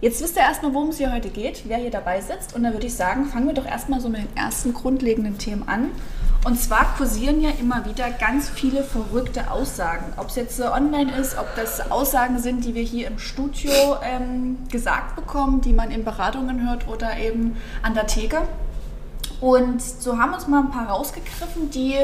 Jetzt 0.01 0.21
wisst 0.23 0.37
ihr 0.37 0.43
erstmal, 0.43 0.73
worum 0.73 0.89
es 0.89 0.97
hier 0.97 1.11
heute 1.11 1.29
geht, 1.29 1.63
wer 1.67 1.77
hier 1.77 1.91
dabei 1.91 2.21
sitzt. 2.21 2.55
Und 2.55 2.63
dann 2.63 2.71
würde 2.71 2.87
ich 2.87 2.93
sagen, 2.93 3.25
fangen 3.25 3.47
wir 3.47 3.53
doch 3.53 3.65
erstmal 3.65 3.99
so 3.99 4.07
mit 4.07 4.21
den 4.21 4.37
ersten 4.37 4.73
grundlegenden 4.73 5.37
Themen 5.37 5.67
an. 5.67 5.89
Und 6.45 6.57
zwar 6.57 6.95
kursieren 6.95 7.41
ja 7.41 7.49
immer 7.59 7.83
wieder 7.85 8.09
ganz 8.09 8.47
viele 8.49 8.83
verrückte 8.83 9.51
Aussagen. 9.51 10.13
Ob 10.15 10.29
es 10.29 10.37
jetzt 10.37 10.61
online 10.61 11.11
ist, 11.17 11.37
ob 11.37 11.53
das 11.57 11.91
Aussagen 11.91 12.39
sind, 12.39 12.63
die 12.63 12.75
wir 12.75 12.83
hier 12.83 13.07
im 13.07 13.19
Studio 13.19 13.71
ähm, 14.01 14.57
gesagt 14.71 15.17
bekommen, 15.17 15.59
die 15.59 15.73
man 15.73 15.91
in 15.91 16.05
Beratungen 16.05 16.65
hört 16.65 16.87
oder 16.87 17.17
eben 17.17 17.57
an 17.81 17.93
der 17.93 18.07
Theke. 18.07 18.43
Und 19.41 19.81
so 19.81 20.17
haben 20.17 20.33
uns 20.33 20.47
mal 20.47 20.59
ein 20.59 20.71
paar 20.71 20.89
rausgegriffen, 20.89 21.69
die 21.69 21.95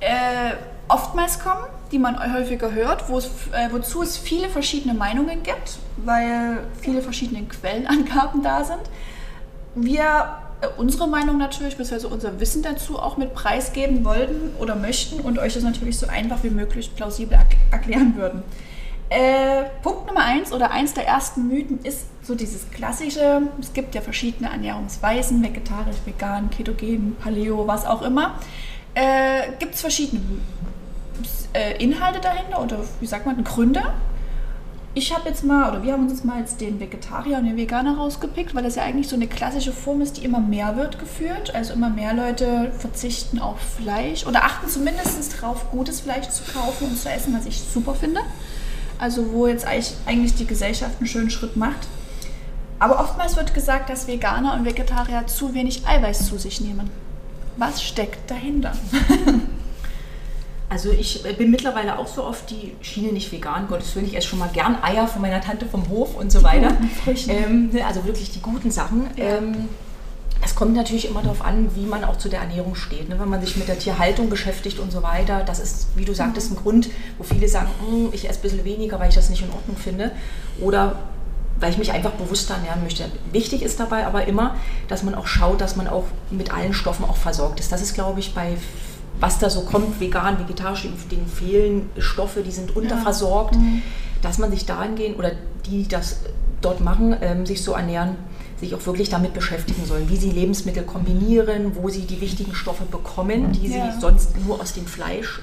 äh, 0.00 0.52
oftmals 0.88 1.40
kommen, 1.40 1.64
die 1.90 1.98
man 1.98 2.16
häufiger 2.32 2.72
hört, 2.72 3.02
äh, 3.02 3.72
wozu 3.72 4.02
es 4.02 4.16
viele 4.16 4.48
verschiedene 4.48 4.94
Meinungen 4.94 5.42
gibt, 5.42 5.78
weil 5.96 6.58
viele 6.80 7.02
verschiedene 7.02 7.44
Quellenangaben 7.44 8.42
da 8.42 8.64
sind. 8.64 8.82
Wir 9.74 10.38
äh, 10.60 10.66
unsere 10.76 11.08
Meinung 11.08 11.38
natürlich, 11.38 11.76
beziehungsweise 11.76 12.12
unser 12.12 12.40
Wissen 12.40 12.62
dazu 12.62 12.98
auch 12.98 13.16
mit 13.16 13.34
preisgeben 13.34 14.04
wollten 14.04 14.54
oder 14.60 14.76
möchten 14.76 15.20
und 15.20 15.38
euch 15.38 15.54
das 15.54 15.62
natürlich 15.62 15.98
so 15.98 16.06
einfach 16.06 16.42
wie 16.42 16.50
möglich 16.50 16.94
plausibel 16.94 17.38
erklären 17.70 18.14
würden. 18.16 18.42
Äh, 19.10 19.64
Punkt 19.82 20.06
Nummer 20.06 20.24
eins 20.24 20.52
oder 20.52 20.70
eins 20.70 20.94
der 20.94 21.06
ersten 21.06 21.46
Mythen 21.48 21.78
ist 21.84 22.06
so 22.22 22.34
dieses 22.34 22.70
klassische, 22.70 23.42
es 23.60 23.72
gibt 23.72 23.94
ja 23.94 24.00
verschiedene 24.00 24.50
Ernährungsweisen, 24.50 25.42
vegetarisch, 25.42 25.96
vegan, 26.04 26.50
ketogen, 26.50 27.16
Paleo, 27.22 27.66
was 27.66 27.86
auch 27.86 28.02
immer. 28.02 28.38
Äh, 28.94 29.52
gibt 29.58 29.74
es 29.74 29.82
verschiedene 29.82 30.20
äh, 31.52 31.82
Inhalte 31.82 32.20
dahinter 32.20 32.62
oder 32.62 32.78
wie 33.00 33.06
sagt 33.06 33.26
man, 33.26 33.42
Gründe? 33.44 33.82
ich 34.96 35.12
habe 35.12 35.28
jetzt 35.28 35.42
mal, 35.42 35.68
oder 35.70 35.82
wir 35.82 35.92
haben 35.92 36.04
uns 36.04 36.12
jetzt 36.12 36.24
mal 36.24 36.38
jetzt 36.38 36.60
den 36.60 36.78
Vegetarier 36.78 37.38
und 37.38 37.46
den 37.46 37.56
Veganer 37.56 37.96
rausgepickt, 37.96 38.54
weil 38.54 38.62
das 38.62 38.76
ja 38.76 38.84
eigentlich 38.84 39.08
so 39.08 39.16
eine 39.16 39.26
klassische 39.26 39.72
Form 39.72 40.00
ist, 40.00 40.18
die 40.18 40.24
immer 40.24 40.38
mehr 40.38 40.76
wird 40.76 41.00
geführt. 41.00 41.52
Also 41.52 41.74
immer 41.74 41.90
mehr 41.90 42.14
Leute 42.14 42.70
verzichten 42.78 43.40
auf 43.40 43.58
Fleisch 43.58 44.24
oder 44.24 44.44
achten 44.44 44.68
zumindest 44.68 45.42
darauf, 45.42 45.68
gutes 45.72 46.00
Fleisch 46.00 46.28
zu 46.28 46.44
kaufen 46.44 46.86
und 46.86 46.96
zu 46.96 47.10
essen, 47.10 47.34
was 47.36 47.44
ich 47.46 47.60
super 47.60 47.94
finde. 47.94 48.20
Also 48.98 49.32
wo 49.32 49.46
jetzt 49.46 49.66
eigentlich 49.66 50.34
die 50.34 50.46
Gesellschaft 50.46 50.98
einen 50.98 51.06
schönen 51.06 51.30
Schritt 51.30 51.56
macht. 51.56 51.88
Aber 52.78 53.00
oftmals 53.00 53.36
wird 53.36 53.54
gesagt, 53.54 53.88
dass 53.90 54.06
Veganer 54.06 54.54
und 54.54 54.64
Vegetarier 54.64 55.26
zu 55.26 55.54
wenig 55.54 55.86
Eiweiß 55.86 56.26
zu 56.26 56.38
sich 56.38 56.60
nehmen. 56.60 56.90
Was 57.56 57.82
steckt 57.82 58.30
dahinter? 58.30 58.72
Also 60.74 60.90
ich 60.90 61.22
bin 61.38 61.52
mittlerweile 61.52 61.98
auch 62.00 62.08
so 62.08 62.24
auf 62.24 62.46
die 62.46 62.72
Schiene 62.80 63.12
nicht 63.12 63.30
vegan, 63.30 63.68
Gottes 63.68 63.94
Willen, 63.94 64.06
ich 64.06 64.16
esse 64.16 64.26
schon 64.26 64.40
mal 64.40 64.48
gern 64.48 64.76
Eier 64.82 65.06
von 65.06 65.22
meiner 65.22 65.40
Tante 65.40 65.66
vom 65.66 65.88
Hof 65.88 66.16
und 66.16 66.32
so 66.32 66.42
weiter. 66.42 66.76
Ähm, 67.28 67.70
also 67.86 68.04
wirklich 68.04 68.32
die 68.32 68.40
guten 68.40 68.72
Sachen. 68.72 69.06
Ja. 69.14 69.36
Ähm, 69.36 69.68
es 70.42 70.54
kommt 70.54 70.74
natürlich 70.74 71.08
immer 71.08 71.22
darauf 71.22 71.42
an, 71.42 71.74
wie 71.74 71.86
man 71.86 72.04
auch 72.04 72.18
zu 72.18 72.28
der 72.28 72.40
Ernährung 72.40 72.74
steht. 72.74 73.08
Ne? 73.08 73.18
Wenn 73.18 73.28
man 73.28 73.40
sich 73.40 73.56
mit 73.56 73.68
der 73.68 73.78
Tierhaltung 73.78 74.28
beschäftigt 74.28 74.78
und 74.78 74.92
so 74.92 75.02
weiter, 75.02 75.42
das 75.44 75.58
ist, 75.58 75.88
wie 75.96 76.04
du 76.04 76.14
sagtest, 76.14 76.52
ein 76.52 76.56
Grund, 76.56 76.88
wo 77.18 77.24
viele 77.24 77.48
sagen, 77.48 77.68
hm, 77.86 78.10
ich 78.12 78.28
esse 78.28 78.40
ein 78.40 78.42
bisschen 78.42 78.64
weniger, 78.64 79.00
weil 79.00 79.08
ich 79.08 79.14
das 79.14 79.30
nicht 79.30 79.42
in 79.42 79.50
Ordnung 79.50 79.76
finde. 79.76 80.10
Oder 80.60 80.96
weil 81.60 81.70
ich 81.70 81.78
mich 81.78 81.92
einfach 81.92 82.10
bewusster 82.12 82.54
ernähren 82.54 82.82
möchte. 82.82 83.04
Wichtig 83.32 83.62
ist 83.62 83.78
dabei 83.78 84.06
aber 84.06 84.26
immer, 84.26 84.56
dass 84.88 85.02
man 85.02 85.14
auch 85.14 85.26
schaut, 85.26 85.60
dass 85.60 85.76
man 85.76 85.86
auch 85.86 86.04
mit 86.30 86.52
allen 86.52 86.74
Stoffen 86.74 87.04
auch 87.04 87.16
versorgt 87.16 87.60
ist. 87.60 87.70
Das 87.72 87.80
ist, 87.80 87.94
glaube 87.94 88.20
ich, 88.20 88.34
bei 88.34 88.56
was 89.20 89.38
da 89.38 89.48
so 89.48 89.62
kommt, 89.62 90.00
vegan, 90.00 90.38
vegetarisch, 90.40 90.88
denen 91.10 91.28
fehlen 91.28 91.88
Stoffe, 91.98 92.42
die 92.42 92.50
sind 92.50 92.74
unterversorgt, 92.74 93.54
ja. 93.54 93.60
mhm. 93.60 93.82
dass 94.22 94.38
man 94.38 94.50
sich 94.50 94.66
dahingehend 94.66 95.18
oder 95.18 95.32
die 95.66 95.86
das 95.86 96.18
dort 96.60 96.80
machen, 96.80 97.16
ähm, 97.20 97.46
sich 97.46 97.62
so 97.62 97.72
ernähren, 97.72 98.16
sich 98.60 98.74
auch 98.74 98.84
wirklich 98.86 99.08
damit 99.08 99.34
beschäftigen 99.34 99.84
sollen, 99.86 100.08
wie 100.08 100.16
sie 100.16 100.30
Lebensmittel 100.30 100.84
kombinieren, 100.84 101.76
wo 101.76 101.88
sie 101.88 102.02
die 102.02 102.20
wichtigen 102.20 102.54
Stoffe 102.54 102.84
bekommen, 102.84 103.52
die 103.52 103.68
ja. 103.68 103.92
sie 103.92 104.00
sonst 104.00 104.36
nur 104.44 104.60
aus 104.60 104.72
dem 104.72 104.86
Fleisch, 104.86 105.40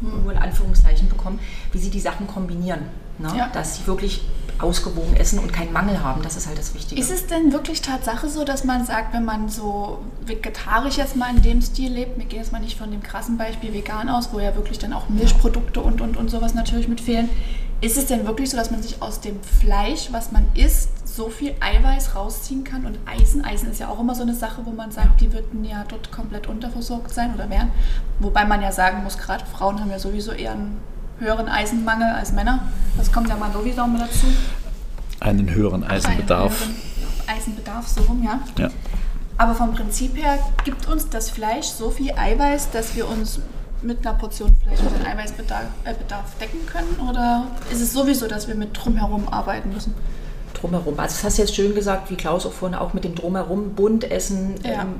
nur 0.00 0.32
in 0.32 0.38
Anführungszeichen 0.38 1.08
bekommen, 1.08 1.38
wie 1.72 1.78
sie 1.78 1.90
die 1.90 2.00
Sachen 2.00 2.26
kombinieren. 2.26 2.80
Ne? 3.18 3.32
Ja. 3.36 3.48
Dass 3.52 3.76
sie 3.76 3.86
wirklich 3.86 4.22
ausgewogen 4.58 5.16
essen 5.16 5.38
und 5.38 5.52
keinen 5.52 5.72
Mangel 5.72 6.02
haben. 6.02 6.22
Das 6.22 6.36
ist 6.36 6.46
halt 6.46 6.58
das 6.58 6.74
Wichtige. 6.74 7.00
Ist 7.00 7.10
es 7.10 7.26
denn 7.26 7.52
wirklich 7.52 7.80
Tatsache 7.80 8.28
so, 8.28 8.44
dass 8.44 8.64
man 8.64 8.84
sagt, 8.84 9.14
wenn 9.14 9.24
man 9.24 9.48
so 9.48 10.00
vegetarisch 10.26 10.98
jetzt 10.98 11.16
mal 11.16 11.34
in 11.34 11.42
dem 11.42 11.62
Stil 11.62 11.92
lebt, 11.92 12.18
wir 12.18 12.26
gehen 12.26 12.40
jetzt 12.40 12.52
mal 12.52 12.60
nicht 12.60 12.76
von 12.76 12.90
dem 12.90 13.02
krassen 13.02 13.38
Beispiel 13.38 13.72
vegan 13.72 14.08
aus, 14.08 14.30
wo 14.32 14.40
ja 14.40 14.54
wirklich 14.54 14.78
dann 14.78 14.92
auch 14.92 15.08
Milchprodukte 15.08 15.80
und, 15.80 16.00
und, 16.00 16.16
und 16.16 16.30
sowas 16.30 16.54
natürlich 16.54 16.88
mit 16.88 17.00
fehlen, 17.00 17.28
ist 17.80 17.96
es 17.96 18.06
denn 18.06 18.26
wirklich 18.26 18.50
so, 18.50 18.56
dass 18.56 18.70
man 18.70 18.82
sich 18.82 19.00
aus 19.00 19.20
dem 19.20 19.42
Fleisch, 19.42 20.08
was 20.10 20.32
man 20.32 20.44
isst, 20.54 20.90
so 21.14 21.28
viel 21.28 21.54
Eiweiß 21.60 22.14
rausziehen 22.14 22.64
kann 22.64 22.86
und 22.86 22.98
Eisen. 23.06 23.44
Eisen 23.44 23.70
ist 23.70 23.80
ja 23.80 23.88
auch 23.88 23.98
immer 23.98 24.14
so 24.14 24.22
eine 24.22 24.34
Sache, 24.34 24.62
wo 24.64 24.70
man 24.70 24.92
sagt, 24.92 25.20
die 25.20 25.32
würden 25.32 25.64
ja 25.64 25.84
dort 25.88 26.12
komplett 26.12 26.46
unterversorgt 26.46 27.12
sein 27.12 27.34
oder 27.34 27.50
wären. 27.50 27.70
Wobei 28.20 28.44
man 28.44 28.62
ja 28.62 28.72
sagen 28.72 29.02
muss, 29.02 29.18
gerade 29.18 29.44
Frauen 29.44 29.80
haben 29.80 29.90
ja 29.90 29.98
sowieso 29.98 30.32
eher 30.32 30.52
einen 30.52 30.80
höheren 31.18 31.48
Eisenmangel 31.48 32.10
als 32.14 32.32
Männer. 32.32 32.60
Das 32.96 33.10
kommt 33.12 33.28
ja 33.28 33.36
mal 33.36 33.52
sowieso 33.52 33.86
mit 33.86 34.00
dazu. 34.00 34.26
Einen 35.20 35.50
höheren 35.50 35.84
Eisenbedarf. 35.84 36.62
Einen 36.62 36.74
höheren 36.74 37.28
Eisenbedarf, 37.38 37.88
so 37.88 38.02
rum, 38.02 38.22
ja. 38.22 38.40
ja. 38.56 38.70
Aber 39.36 39.54
vom 39.54 39.72
Prinzip 39.72 40.16
her 40.16 40.38
gibt 40.64 40.86
uns 40.86 41.08
das 41.08 41.30
Fleisch 41.30 41.66
so 41.66 41.90
viel 41.90 42.12
Eiweiß, 42.12 42.70
dass 42.70 42.94
wir 42.94 43.08
uns 43.08 43.40
mit 43.82 44.06
einer 44.06 44.16
Portion 44.16 44.54
Fleisch 44.62 44.80
unseren 44.80 45.06
Eiweißbedarf 45.06 45.64
äh, 45.84 45.94
decken 46.40 46.66
können? 46.66 47.08
Oder 47.08 47.46
ist 47.70 47.80
es 47.80 47.92
sowieso, 47.92 48.28
dass 48.28 48.48
wir 48.48 48.54
mit 48.54 48.70
drumherum 48.74 49.28
arbeiten 49.28 49.72
müssen? 49.72 49.94
Drumherum. 50.54 50.98
Also 50.98 51.14
das 51.14 51.24
hast 51.24 51.38
du 51.38 51.42
jetzt 51.42 51.54
schön 51.54 51.74
gesagt, 51.74 52.10
wie 52.10 52.16
Klaus 52.16 52.46
auch 52.46 52.52
vorhin 52.52 52.76
auch 52.76 52.94
mit 52.94 53.04
dem 53.04 53.14
drumherum, 53.14 53.74
bunt 53.74 54.10
essen, 54.10 54.54
ja. 54.64 54.82
ähm, 54.82 54.94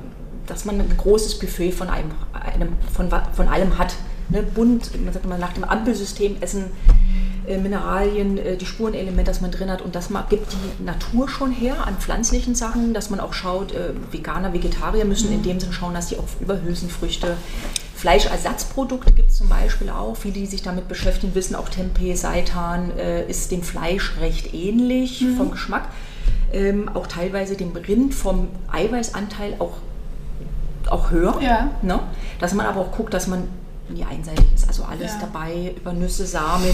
dass 0.47 0.65
man 0.65 0.79
ein 0.79 0.97
großes 0.97 1.39
Buffet 1.39 1.71
von 1.71 1.89
einem, 1.89 2.11
einem 2.33 2.69
von, 2.93 3.09
von 3.33 3.47
allem 3.47 3.77
hat. 3.77 3.95
Ne? 4.29 4.43
Bunt, 4.43 4.91
man 5.03 5.13
sagt 5.13 5.25
immer 5.25 5.37
nach 5.37 5.53
dem 5.53 5.63
Ampelsystem 5.63 6.37
essen, 6.41 6.65
äh, 7.47 7.57
Mineralien, 7.57 8.37
äh, 8.37 8.55
die 8.55 8.65
Spurenelemente, 8.65 9.31
das 9.31 9.41
man 9.41 9.51
drin 9.51 9.71
hat 9.71 9.81
und 9.81 9.95
das 9.95 10.09
gibt 10.29 10.53
die 10.53 10.83
Natur 10.83 11.27
schon 11.27 11.51
her 11.51 11.87
an 11.87 11.95
pflanzlichen 11.97 12.53
Sachen, 12.53 12.93
dass 12.93 13.09
man 13.09 13.19
auch 13.19 13.33
schaut, 13.33 13.73
äh, 13.73 13.93
Veganer, 14.11 14.53
Vegetarier 14.53 15.05
müssen 15.05 15.29
mhm. 15.29 15.35
in 15.35 15.43
dem 15.43 15.59
Sinne 15.59 15.73
schauen, 15.73 15.93
dass 15.93 16.09
sie 16.09 16.17
auch 16.17 16.27
über 16.39 16.61
Hülsenfrüchte, 16.61 17.37
Fleischersatzprodukte 18.01 19.11
gibt 19.11 19.29
es 19.29 19.37
zum 19.37 19.47
Beispiel 19.47 19.91
auch. 19.91 20.17
Viele, 20.17 20.33
die 20.33 20.47
sich 20.47 20.63
damit 20.63 20.87
beschäftigen, 20.87 21.35
wissen 21.35 21.53
auch 21.53 21.69
Tempeh, 21.69 22.15
Seitan 22.15 22.97
äh, 22.97 23.29
ist 23.29 23.51
dem 23.51 23.61
Fleisch 23.61 24.13
recht 24.19 24.55
ähnlich 24.55 25.21
mhm. 25.21 25.37
vom 25.37 25.51
Geschmack. 25.51 25.87
Ähm, 26.51 26.89
auch 26.95 27.05
teilweise 27.05 27.55
dem 27.55 27.75
Rind 27.75 28.15
vom 28.15 28.47
Eiweißanteil 28.71 29.53
auch, 29.59 29.73
auch 30.89 31.11
höher. 31.11 31.39
Ja. 31.43 31.69
Ne? 31.83 31.99
Dass 32.39 32.55
man 32.55 32.65
aber 32.65 32.81
auch 32.81 32.91
guckt, 32.91 33.13
dass 33.13 33.27
man 33.27 33.47
nie 33.87 34.03
einseitig 34.03 34.45
ist. 34.55 34.67
Also 34.67 34.83
alles 34.83 35.11
ja. 35.11 35.19
dabei, 35.21 35.75
über 35.77 35.93
Nüsse, 35.93 36.25
Samen. 36.25 36.73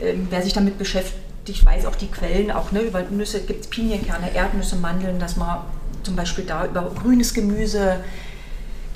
Ähm, 0.00 0.26
wer 0.28 0.42
sich 0.42 0.52
damit 0.52 0.76
beschäftigt, 0.76 1.64
weiß 1.64 1.86
auch 1.86 1.94
die 1.94 2.08
Quellen. 2.08 2.50
Auch 2.50 2.72
ne, 2.72 2.80
über 2.80 3.00
Nüsse 3.02 3.42
gibt 3.42 3.60
es 3.60 3.70
Pinienkerne, 3.70 4.34
Erdnüsse, 4.34 4.74
Mandeln, 4.74 5.20
dass 5.20 5.36
man 5.36 5.60
zum 6.02 6.16
Beispiel 6.16 6.44
da 6.44 6.66
über 6.66 6.90
grünes 7.00 7.32
Gemüse 7.32 7.98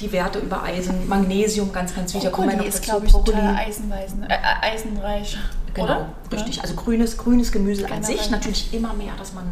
die 0.00 0.12
Werte 0.12 0.38
über 0.38 0.62
Eisen, 0.62 1.08
Magnesium, 1.08 1.72
ganz, 1.72 1.94
ganz 1.94 2.12
wichtig. 2.14 2.30
Brokkoli 2.30 2.50
da 2.50 2.56
kommen 2.56 2.68
ist, 2.68 2.82
glaube 2.82 3.06
ich, 3.06 3.12
total 3.12 3.56
eisenweisen, 3.56 4.24
äh, 4.24 4.36
eisenreich. 4.62 5.38
Genau, 5.74 5.86
oder? 5.86 6.12
richtig. 6.32 6.62
Also 6.62 6.74
grünes, 6.74 7.16
grünes 7.16 7.52
Gemüse 7.52 7.82
Generell. 7.82 7.98
an 7.98 8.04
sich 8.04 8.30
natürlich 8.30 8.72
immer 8.72 8.94
mehr, 8.94 9.12
dass 9.18 9.32
man 9.32 9.44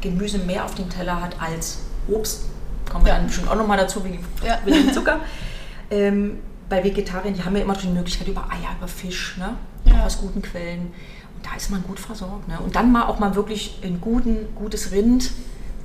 Gemüse 0.00 0.38
mehr 0.38 0.64
auf 0.64 0.74
dem 0.74 0.88
Teller 0.88 1.20
hat 1.20 1.36
als 1.40 1.80
Obst. 2.08 2.44
Kommen 2.90 3.04
wir 3.04 3.12
ja. 3.12 3.18
dann 3.18 3.26
bestimmt 3.26 3.48
auch 3.48 3.56
nochmal 3.56 3.78
dazu 3.78 4.04
wegen, 4.04 4.24
ja. 4.44 4.58
wegen 4.64 4.92
Zucker. 4.92 5.20
ähm, 5.90 6.38
bei 6.68 6.82
Vegetariern, 6.82 7.34
die 7.34 7.44
haben 7.44 7.56
ja 7.56 7.62
immer 7.62 7.74
die 7.74 7.88
Möglichkeit 7.88 8.28
über 8.28 8.48
Eier, 8.50 8.76
über 8.78 8.88
Fisch, 8.88 9.36
ne? 9.38 9.56
Ja. 9.84 10.04
aus 10.04 10.18
guten 10.18 10.40
Quellen. 10.40 10.92
Und 11.36 11.46
da 11.46 11.56
ist 11.56 11.70
man 11.70 11.82
gut 11.82 11.98
versorgt. 11.98 12.48
Ne? 12.48 12.58
Und 12.60 12.76
dann 12.76 12.90
mal 12.92 13.06
auch 13.06 13.18
mal 13.18 13.34
wirklich 13.34 13.78
ein 13.82 14.00
guten, 14.00 14.54
gutes 14.54 14.92
Rind, 14.92 15.32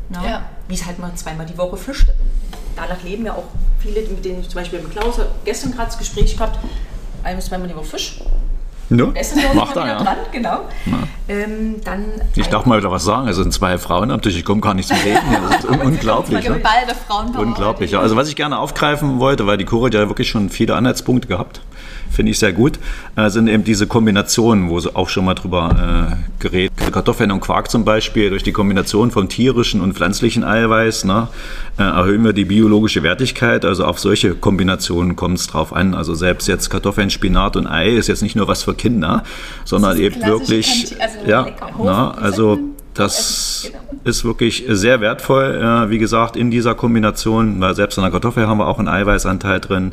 ne? 0.09 0.43
wie 0.67 0.75
es 0.75 0.85
halt 0.85 0.99
mal 0.99 1.13
zweimal 1.15 1.45
die 1.45 1.57
Woche 1.57 1.77
Fisch. 1.77 2.05
Danach 2.77 3.03
leben 3.03 3.25
ja 3.25 3.33
auch 3.33 3.45
viele, 3.79 4.01
mit 4.01 4.23
denen 4.23 4.39
ich 4.41 4.49
zum 4.49 4.61
Beispiel 4.61 4.79
mit 4.79 4.91
Klaus 4.91 5.19
gestern 5.43 5.71
gerade 5.71 5.87
das 5.87 5.97
Gespräch 5.97 6.35
gehabt, 6.37 6.59
ein 7.23 7.35
bis 7.35 7.45
zweimal 7.45 7.67
die 7.67 7.75
Woche 7.75 7.85
Fisch. 7.85 8.19
Ja, 8.89 9.11
Essen 9.15 9.41
macht 9.53 9.75
er, 9.75 9.85
ja. 9.85 10.01
Dran, 10.01 10.17
genau. 10.31 10.59
Ähm, 11.27 11.75
dann 11.83 12.05
ich 12.35 12.47
darf 12.47 12.65
mal 12.65 12.77
wieder 12.79 12.89
was 12.89 13.03
sagen. 13.03 13.27
Es 13.27 13.35
sind 13.35 13.51
zwei 13.51 13.77
Frauen 13.77 14.11
am 14.11 14.21
Tisch. 14.21 14.37
Ich 14.37 14.45
komme 14.45 14.61
gar 14.61 14.73
nicht 14.73 14.87
zum 14.87 14.95
Reden. 14.97 15.19
Das 15.49 15.65
ist 15.65 15.65
unglaublich. 15.85 16.45
Ja. 16.45 16.53
Beide 16.53 16.95
Frauen 16.95 17.35
unglaublich. 17.35 17.91
Ja. 17.91 17.99
Also 17.99 18.15
was 18.15 18.29
ich 18.29 18.37
gerne 18.37 18.57
aufgreifen 18.57 19.19
wollte, 19.19 19.45
weil 19.45 19.57
die 19.57 19.65
Cora 19.65 19.89
ja 19.89 20.07
wirklich 20.07 20.29
schon 20.29 20.49
viele 20.49 20.75
Anhaltspunkte 20.75 21.27
gehabt 21.27 21.59
finde 22.09 22.31
ich 22.31 22.39
sehr 22.39 22.53
gut, 22.53 22.79
äh, 23.15 23.29
sind 23.29 23.47
eben 23.47 23.63
diese 23.63 23.87
Kombinationen, 23.87 24.69
wo 24.69 24.79
sie 24.79 24.95
auch 24.95 25.09
schon 25.09 25.25
mal 25.25 25.33
drüber 25.33 26.11
äh, 26.11 26.41
geredet. 26.41 26.73
Kartoffeln 26.91 27.31
und 27.31 27.41
Quark 27.41 27.69
zum 27.69 27.85
Beispiel, 27.85 28.29
durch 28.29 28.43
die 28.43 28.51
Kombination 28.51 29.11
von 29.11 29.29
tierischen 29.29 29.81
und 29.81 29.93
pflanzlichen 29.93 30.43
Eiweiß 30.43 31.05
ne, 31.05 31.27
äh, 31.77 31.83
erhöhen 31.83 32.23
wir 32.23 32.33
die 32.33 32.45
biologische 32.45 33.03
Wertigkeit. 33.03 33.65
Also 33.65 33.85
auf 33.85 33.99
solche 33.99 34.35
Kombinationen 34.35 35.15
kommt 35.15 35.39
es 35.39 35.47
drauf 35.47 35.73
an. 35.73 35.93
Also 35.93 36.15
selbst 36.15 36.47
jetzt 36.47 36.69
Kartoffeln, 36.69 37.09
Spinat 37.09 37.55
und 37.55 37.67
Ei 37.67 37.89
ist 37.89 38.07
jetzt 38.07 38.23
nicht 38.23 38.35
nur 38.35 38.47
was 38.47 38.63
für 38.63 38.73
Kinder, 38.73 39.23
sondern 39.65 39.99
eben 39.99 40.21
wirklich, 40.23 40.95
also 40.99 41.17
ja, 41.27 41.47
na, 41.77 42.11
also 42.11 42.59
das 42.97 43.69
genau. 43.71 44.01
ist 44.05 44.25
wirklich 44.25 44.65
sehr 44.67 45.01
wertvoll, 45.01 45.55
äh, 45.55 45.89
wie 45.89 45.99
gesagt, 45.99 46.35
in 46.35 46.49
dieser 46.49 46.73
Kombination, 46.73 47.59
weil 47.61 47.75
selbst 47.75 47.97
in 47.97 48.03
der 48.03 48.11
Kartoffel 48.11 48.47
haben 48.47 48.57
wir 48.57 48.67
auch 48.67 48.79
einen 48.79 48.87
Eiweißanteil 48.87 49.59
drin 49.59 49.91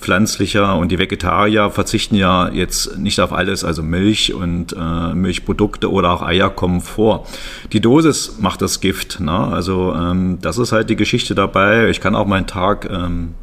pflanzlicher 0.00 0.76
und 0.76 0.90
die 0.90 0.98
Vegetarier 0.98 1.70
verzichten 1.70 2.14
ja 2.14 2.48
jetzt 2.48 2.98
nicht 2.98 3.20
auf 3.20 3.32
alles, 3.32 3.64
also 3.64 3.82
Milch 3.82 4.34
und 4.34 4.74
äh, 4.78 5.14
Milchprodukte 5.14 5.90
oder 5.90 6.12
auch 6.12 6.22
Eier 6.22 6.50
kommen 6.50 6.80
vor. 6.80 7.26
Die 7.72 7.80
Dosis 7.80 8.38
macht 8.40 8.62
das 8.62 8.80
Gift. 8.80 9.20
Ne? 9.20 9.32
Also 9.32 9.94
ähm, 9.94 10.38
das 10.40 10.58
ist 10.58 10.72
halt 10.72 10.90
die 10.90 10.96
Geschichte 10.96 11.34
dabei. 11.34 11.88
Ich 11.88 12.00
kann 12.00 12.14
auch 12.14 12.26
meinen 12.26 12.46
Tag 12.46 12.88
ähm, 12.90 13.34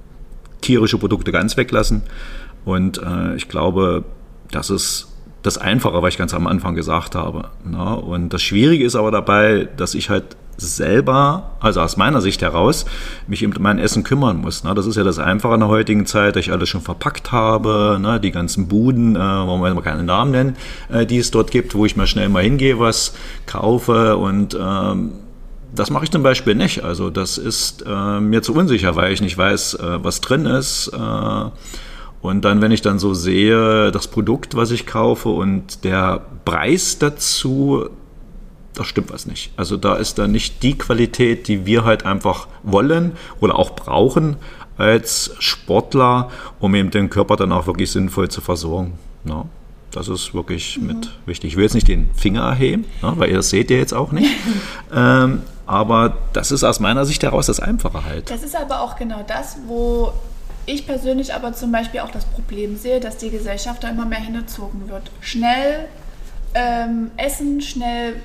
tierische 0.62 0.98
Produkte 0.98 1.32
ganz 1.32 1.56
weglassen 1.58 2.04
und 2.66 3.02
äh, 3.02 3.36
ich 3.36 3.48
glaube, 3.48 4.04
das 4.52 4.70
ist 4.70 5.08
das 5.44 5.58
Einfache, 5.58 6.02
was 6.02 6.14
ich 6.14 6.18
ganz 6.18 6.34
am 6.34 6.48
Anfang 6.48 6.76
gesagt 6.76 7.16
habe. 7.16 7.50
Ne? 7.64 7.96
Und 7.96 8.34
das 8.34 8.42
Schwierige 8.42 8.84
ist 8.84 8.96
aber 8.96 9.12
dabei, 9.12 9.70
dass 9.78 9.96
ich 9.96 10.10
halt 10.10 10.36
selber, 10.58 11.52
also 11.60 11.82
aus 11.82 11.98
meiner 11.98 12.22
Sicht 12.22 12.42
heraus, 12.42 12.86
mich 13.28 13.46
um 13.46 13.54
mein 13.60 13.80
Essen 13.80 14.04
kümmern 14.04 14.38
muss. 14.38 14.64
Ne? 14.64 14.74
Das 14.74 14.86
ist 14.86 14.96
ja 14.96 15.04
das 15.04 15.20
Einfache 15.20 15.54
in 15.54 15.60
der 15.60 15.70
heutigen 15.70 16.06
Zeit, 16.06 16.36
dass 16.36 16.46
ich 16.46 16.52
alles 16.52 16.70
schon 16.70 16.82
verpackt 16.82 17.32
habe, 17.32 18.00
ne? 18.02 18.20
die 18.20 18.32
ganzen 18.32 18.68
Buden, 18.68 19.16
äh, 19.16 19.20
wollen 19.20 19.62
wir 19.62 19.74
mal 19.74 19.82
keine 19.82 20.04
Namen 20.04 20.32
nennen, 20.32 20.56
äh, 20.90 21.06
die 21.06 21.18
es 21.18 21.32
dort 21.32 21.52
gibt, 21.52 21.76
wo 21.76 21.86
ich 21.86 21.96
mal 21.96 22.08
schnell 22.08 22.30
mal 22.30 22.44
hingehe, 22.44 22.80
was 22.80 23.14
kaufe 23.46 24.18
und 24.18 24.58
ähm, 24.60 25.12
das 25.76 25.90
mache 25.90 26.06
ich 26.06 26.12
zum 26.12 26.24
Beispiel 26.24 26.56
nicht. 26.56 26.84
Also 26.84 27.10
das 27.10 27.38
ist 27.38 27.84
äh, 27.86 28.20
mir 28.20 28.42
zu 28.42 28.54
unsicher, 28.54 28.96
weil 28.96 29.12
ich 29.12 29.22
nicht 29.22 29.38
weiß, 29.38 29.76
äh, 29.76 30.04
was 30.04 30.22
drin 30.22 30.46
ist. 30.46 30.92
Äh, 30.94 31.50
und 32.22 32.44
dann, 32.46 32.62
wenn 32.62 32.72
ich 32.72 32.82
dann 32.82 33.00
so 33.00 33.14
sehe, 33.14 33.92
das 33.92 34.08
Produkt, 34.08 34.56
was 34.56 34.72
ich 34.72 34.86
kaufe 34.86 35.30
und 35.30 35.84
der 35.84 36.22
Preis 36.46 36.98
dazu, 36.98 37.90
da 38.78 38.86
stimmt 38.86 39.12
was 39.12 39.26
nicht. 39.26 39.52
Also 39.58 39.76
da 39.78 39.96
ist 39.96 40.20
da 40.20 40.28
nicht 40.28 40.62
die 40.62 40.78
Qualität, 40.78 41.48
die 41.48 41.66
wir 41.66 41.84
halt 41.84 42.06
einfach 42.06 42.48
wollen 42.64 43.14
oder 43.40 43.58
auch 43.58 43.72
brauchen 43.72 44.38
als 44.78 45.32
Sportler, 45.40 46.30
um 46.60 46.76
eben 46.76 46.92
den 46.92 47.10
Körper 47.10 47.36
dann 47.36 47.52
auch 47.52 47.66
wirklich 47.66 47.92
sinnvoll 47.92 48.30
zu 48.30 48.42
versorgen. 48.42 48.94
Ja, 49.26 49.46
das 49.92 50.08
ist 50.08 50.34
wirklich 50.34 50.78
mhm. 50.78 50.88
mit 50.88 51.12
wichtig. 51.26 51.52
Ich 51.52 51.58
will 51.58 51.64
jetzt 51.64 51.74
nicht 51.74 51.88
den 51.88 52.10
Finger 52.14 52.44
erheben, 52.44 52.86
ja, 53.02 53.18
weil 53.18 53.30
ihr 53.30 53.38
das 53.38 53.50
seht 53.50 53.72
ihr 53.72 53.78
jetzt 53.78 53.94
auch 53.94 54.12
nicht. 54.12 54.30
ähm, 54.96 55.42
aber 55.66 56.18
das 56.34 56.52
ist 56.52 56.64
aus 56.64 56.80
meiner 56.80 57.06
Sicht 57.06 57.24
heraus 57.24 57.48
das 57.48 57.60
Einfache 57.60 58.06
halt. 58.06 58.30
Das 58.30 58.44
ist 58.44 58.56
aber 58.56 58.82
auch 58.82 58.96
genau 58.96 59.24
das, 59.28 59.58
wo 59.66 60.14
ich 60.68 60.86
persönlich 60.86 61.34
aber 61.34 61.54
zum 61.54 61.72
Beispiel 61.72 62.02
auch 62.02 62.12
das 62.12 62.26
Problem 62.26 62.78
sehe, 62.78 63.00
dass 63.00 63.18
die 63.18 63.32
Gesellschaft 63.32 63.84
da 63.84 63.90
immer 63.90 64.06
mehr 64.06 64.20
hingezogen 64.20 64.88
wird. 64.88 65.10
Schnell 65.22 65.88
ähm, 66.54 67.12
essen, 67.18 67.62
schnell 67.62 68.22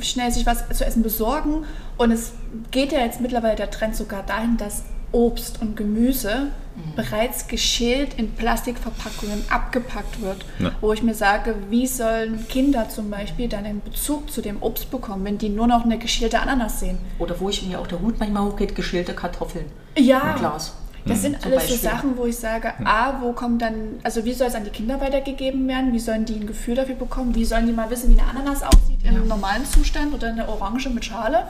schnell 0.00 0.30
sich 0.30 0.46
was 0.46 0.68
zu 0.70 0.84
essen 0.84 1.02
besorgen. 1.02 1.64
Und 1.96 2.10
es 2.10 2.32
geht 2.70 2.92
ja 2.92 3.00
jetzt 3.00 3.20
mittlerweile 3.20 3.56
der 3.56 3.70
Trend 3.70 3.96
sogar 3.96 4.22
dahin, 4.24 4.56
dass 4.56 4.84
Obst 5.12 5.62
und 5.62 5.76
Gemüse 5.76 6.48
mhm. 6.74 6.94
bereits 6.96 7.46
geschält 7.46 8.14
in 8.14 8.32
Plastikverpackungen 8.32 9.44
abgepackt 9.48 10.20
wird. 10.20 10.44
Ja. 10.58 10.72
Wo 10.80 10.92
ich 10.92 11.02
mir 11.02 11.14
sage, 11.14 11.54
wie 11.70 11.86
sollen 11.86 12.46
Kinder 12.48 12.88
zum 12.88 13.10
Beispiel 13.10 13.48
dann 13.48 13.64
einen 13.64 13.80
Bezug 13.80 14.30
zu 14.30 14.42
dem 14.42 14.62
Obst 14.62 14.90
bekommen, 14.90 15.24
wenn 15.24 15.38
die 15.38 15.48
nur 15.48 15.68
noch 15.68 15.84
eine 15.84 15.98
geschälte 15.98 16.40
Ananas 16.40 16.80
sehen? 16.80 16.98
Oder 17.18 17.38
wo 17.38 17.48
ich 17.48 17.64
mir 17.64 17.80
auch 17.80 17.86
der 17.86 18.00
Hut 18.00 18.18
manchmal 18.18 18.44
hochgeht, 18.44 18.74
geschälte 18.74 19.14
Kartoffeln 19.14 19.66
ja. 19.96 20.32
im 20.32 20.38
Glas. 20.40 20.74
Das 21.06 21.22
sind 21.22 21.44
alles 21.44 21.64
Beispiel. 21.64 21.76
so 21.76 21.82
Sachen, 21.82 22.16
wo 22.16 22.24
ich 22.26 22.36
sage, 22.36 22.72
A, 22.84 23.20
wo 23.20 23.32
kommt 23.32 23.60
dann, 23.60 24.00
also 24.02 24.24
wie 24.24 24.32
soll 24.32 24.48
es 24.48 24.54
an 24.54 24.64
die 24.64 24.70
Kinder 24.70 25.00
weitergegeben 25.00 25.68
werden? 25.68 25.92
Wie 25.92 25.98
sollen 25.98 26.24
die 26.24 26.34
ein 26.34 26.46
Gefühl 26.46 26.76
dafür 26.76 26.94
bekommen? 26.94 27.34
Wie 27.34 27.44
sollen 27.44 27.66
die 27.66 27.72
mal 27.72 27.90
wissen, 27.90 28.14
wie 28.14 28.18
eine 28.18 28.28
Ananas 28.28 28.62
aussieht 28.62 29.00
im 29.04 29.28
normalen 29.28 29.66
Zustand 29.66 30.14
oder 30.14 30.28
eine 30.28 30.48
Orange 30.48 30.88
mit 30.88 31.04
Schale? 31.04 31.46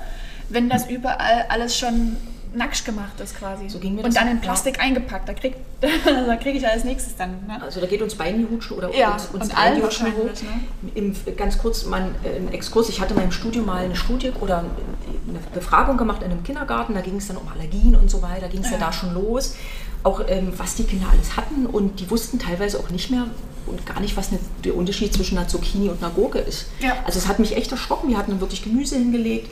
wenn 0.49 0.69
das 0.69 0.89
überall 0.89 1.47
alles 1.49 1.79
schon 1.79 2.17
nackt 2.55 2.85
gemacht 2.85 3.21
ist 3.21 3.39
quasi. 3.39 3.69
So 3.69 3.79
ging 3.79 3.95
mir 3.95 4.05
und 4.05 4.17
dann 4.17 4.29
in 4.29 4.37
ja. 4.37 4.43
Plastik 4.43 4.81
eingepackt. 4.81 5.29
Da 5.29 5.35
kriege 5.35 5.57
da 6.27 6.37
krieg 6.37 6.55
ich 6.55 6.67
als 6.67 6.85
nächstes 6.85 7.17
dann. 7.17 7.47
Ne? 7.47 7.61
Also 7.61 7.81
da 7.81 7.87
geht 7.87 8.03
uns 8.03 8.15
beiden 8.15 8.41
die 8.41 8.53
Hutschuhe 8.53 8.79
oder 8.79 8.95
Ja, 8.95 9.13
uns, 9.13 9.27
uns 9.27 9.55
allen 9.55 9.77
die 9.77 9.83
Hutschuhe 9.83 10.13
hoch. 10.13 10.43
ne? 10.43 10.91
Im, 10.95 11.15
ganz 11.37 11.59
kurz 11.59 11.85
mal 11.85 12.03
ein, 12.03 12.49
äh, 12.49 12.55
Exkurs. 12.55 12.89
Ich 12.89 13.01
hatte 13.01 13.15
in 13.15 13.21
meinem 13.21 13.33
Studium 13.33 13.67
mal 13.67 13.85
eine 13.85 13.97
Studie 13.97 14.33
oder 14.41 14.59
eine 14.59 15.39
Befragung 15.53 15.97
gemacht 15.97 16.23
in 16.23 16.31
einem 16.31 16.43
Kindergarten. 16.43 16.95
Da 16.95 17.01
ging 17.01 17.17
es 17.17 17.29
dann 17.29 17.37
um 17.37 17.49
Allergien 17.49 17.97
und 17.97 18.11
so 18.11 18.23
weiter. 18.23 18.43
Da 18.43 18.49
ging 18.49 18.63
es 18.63 18.71
ja. 18.71 18.79
da 18.79 18.93
schon 18.93 19.15
los. 19.15 19.57
Auch 20.03 20.23
ähm, 20.29 20.53
was 20.57 20.75
die 20.75 20.85
Kinder 20.85 21.07
alles 21.11 21.37
hatten. 21.37 21.67
Und 21.67 22.01
die 22.01 22.11
wussten 22.11 22.39
teilweise 22.39 22.79
auch 22.79 22.91
nicht 22.91 23.11
mehr 23.11 23.27
und 23.67 23.87
gar 23.87 24.01
nicht, 24.01 24.17
was 24.17 24.29
eine, 24.29 24.39
der 24.65 24.77
Unterschied 24.77 25.13
zwischen 25.15 25.39
einer 25.39 25.49
Zucchini 25.49 25.89
und 25.89 26.03
einer 26.03 26.13
Gurke 26.13 26.39
ist. 26.39 26.67
Ja. 26.81 26.97
Also 27.05 27.19
es 27.19 27.29
hat 27.29 27.39
mich 27.39 27.57
echt 27.57 27.73
erschrocken. 27.73 28.11
Wir 28.11 28.19
hatten 28.19 28.33
dann 28.33 28.41
wirklich 28.41 28.63
Gemüse 28.63 28.97
hingelegt. 28.97 29.51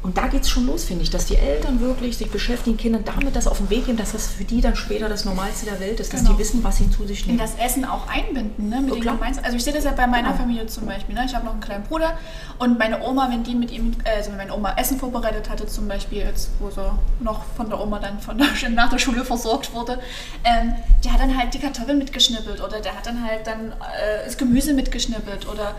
Und 0.00 0.16
da 0.16 0.28
geht 0.28 0.42
es 0.42 0.48
schon 0.48 0.64
los, 0.66 0.84
finde 0.84 1.02
ich, 1.02 1.10
dass 1.10 1.26
die 1.26 1.34
Eltern 1.36 1.80
wirklich 1.80 2.16
sich 2.16 2.30
beschäftigen, 2.30 2.76
Kindern 2.76 3.02
damit 3.04 3.34
das 3.34 3.48
auf 3.48 3.58
den 3.58 3.68
Weg 3.68 3.86
geben, 3.86 3.98
dass 3.98 4.12
das 4.12 4.28
für 4.28 4.44
die 4.44 4.60
dann 4.60 4.76
später 4.76 5.08
das 5.08 5.24
Normalste 5.24 5.66
der 5.66 5.80
Welt 5.80 5.98
ist, 5.98 6.12
dass 6.12 6.20
Genau. 6.20 6.34
die 6.34 6.38
wissen, 6.38 6.62
was 6.62 6.76
sie 6.76 6.88
zu 6.88 7.04
sich 7.04 7.26
nehmen. 7.26 7.36
das 7.36 7.56
Essen 7.56 7.84
auch 7.84 8.06
einbinden, 8.08 8.68
ne? 8.68 8.80
Mit 8.80 8.92
Oh, 8.92 9.00
den. 9.00 9.08
Also 9.42 9.56
ich 9.56 9.64
sehe 9.64 9.72
das 9.72 9.82
ja 9.82 9.90
bei 9.90 10.06
meiner 10.06 10.28
Genau. 10.28 10.40
Familie 10.42 10.66
zum 10.68 10.86
Beispiel. 10.86 11.16
Ne? 11.16 11.24
Ich 11.26 11.34
habe 11.34 11.44
noch 11.44 11.52
einen 11.52 11.60
kleinen 11.60 11.82
Bruder 11.82 12.16
und 12.60 12.78
meine 12.78 13.02
Oma, 13.02 13.28
wenn 13.28 13.42
die 13.42 13.56
mit 13.56 13.72
ihm, 13.72 13.96
äh, 14.04 14.16
also 14.18 14.30
wenn 14.30 14.36
meine 14.38 14.54
Oma 14.54 14.74
Essen 14.76 14.98
vorbereitet 15.00 15.50
hatte, 15.50 15.66
zum 15.66 15.88
Beispiel 15.88 16.18
jetzt, 16.18 16.50
wo 16.60 16.70
sie 16.70 16.80
noch 17.18 17.42
von 17.56 17.68
der 17.68 17.80
Oma 17.80 17.98
dann 17.98 18.20
von 18.20 18.38
der, 18.38 18.46
nach 18.70 18.90
der 18.90 18.98
Schule 18.98 19.24
versorgt 19.24 19.74
wurde, 19.74 19.98
ähm, 20.44 20.74
die 21.04 21.10
hat 21.10 21.20
dann 21.20 21.36
halt 21.36 21.52
die 21.54 21.58
Kartoffeln 21.58 21.98
mitgeschnippelt 21.98 22.60
oder 22.62 22.78
der 22.80 22.94
hat 22.94 23.04
dann 23.04 23.24
halt 23.24 23.46
dann 23.48 23.72
äh, 23.72 24.24
das 24.24 24.36
Gemüse 24.38 24.74
mitgeschnippelt 24.74 25.48
oder, 25.48 25.74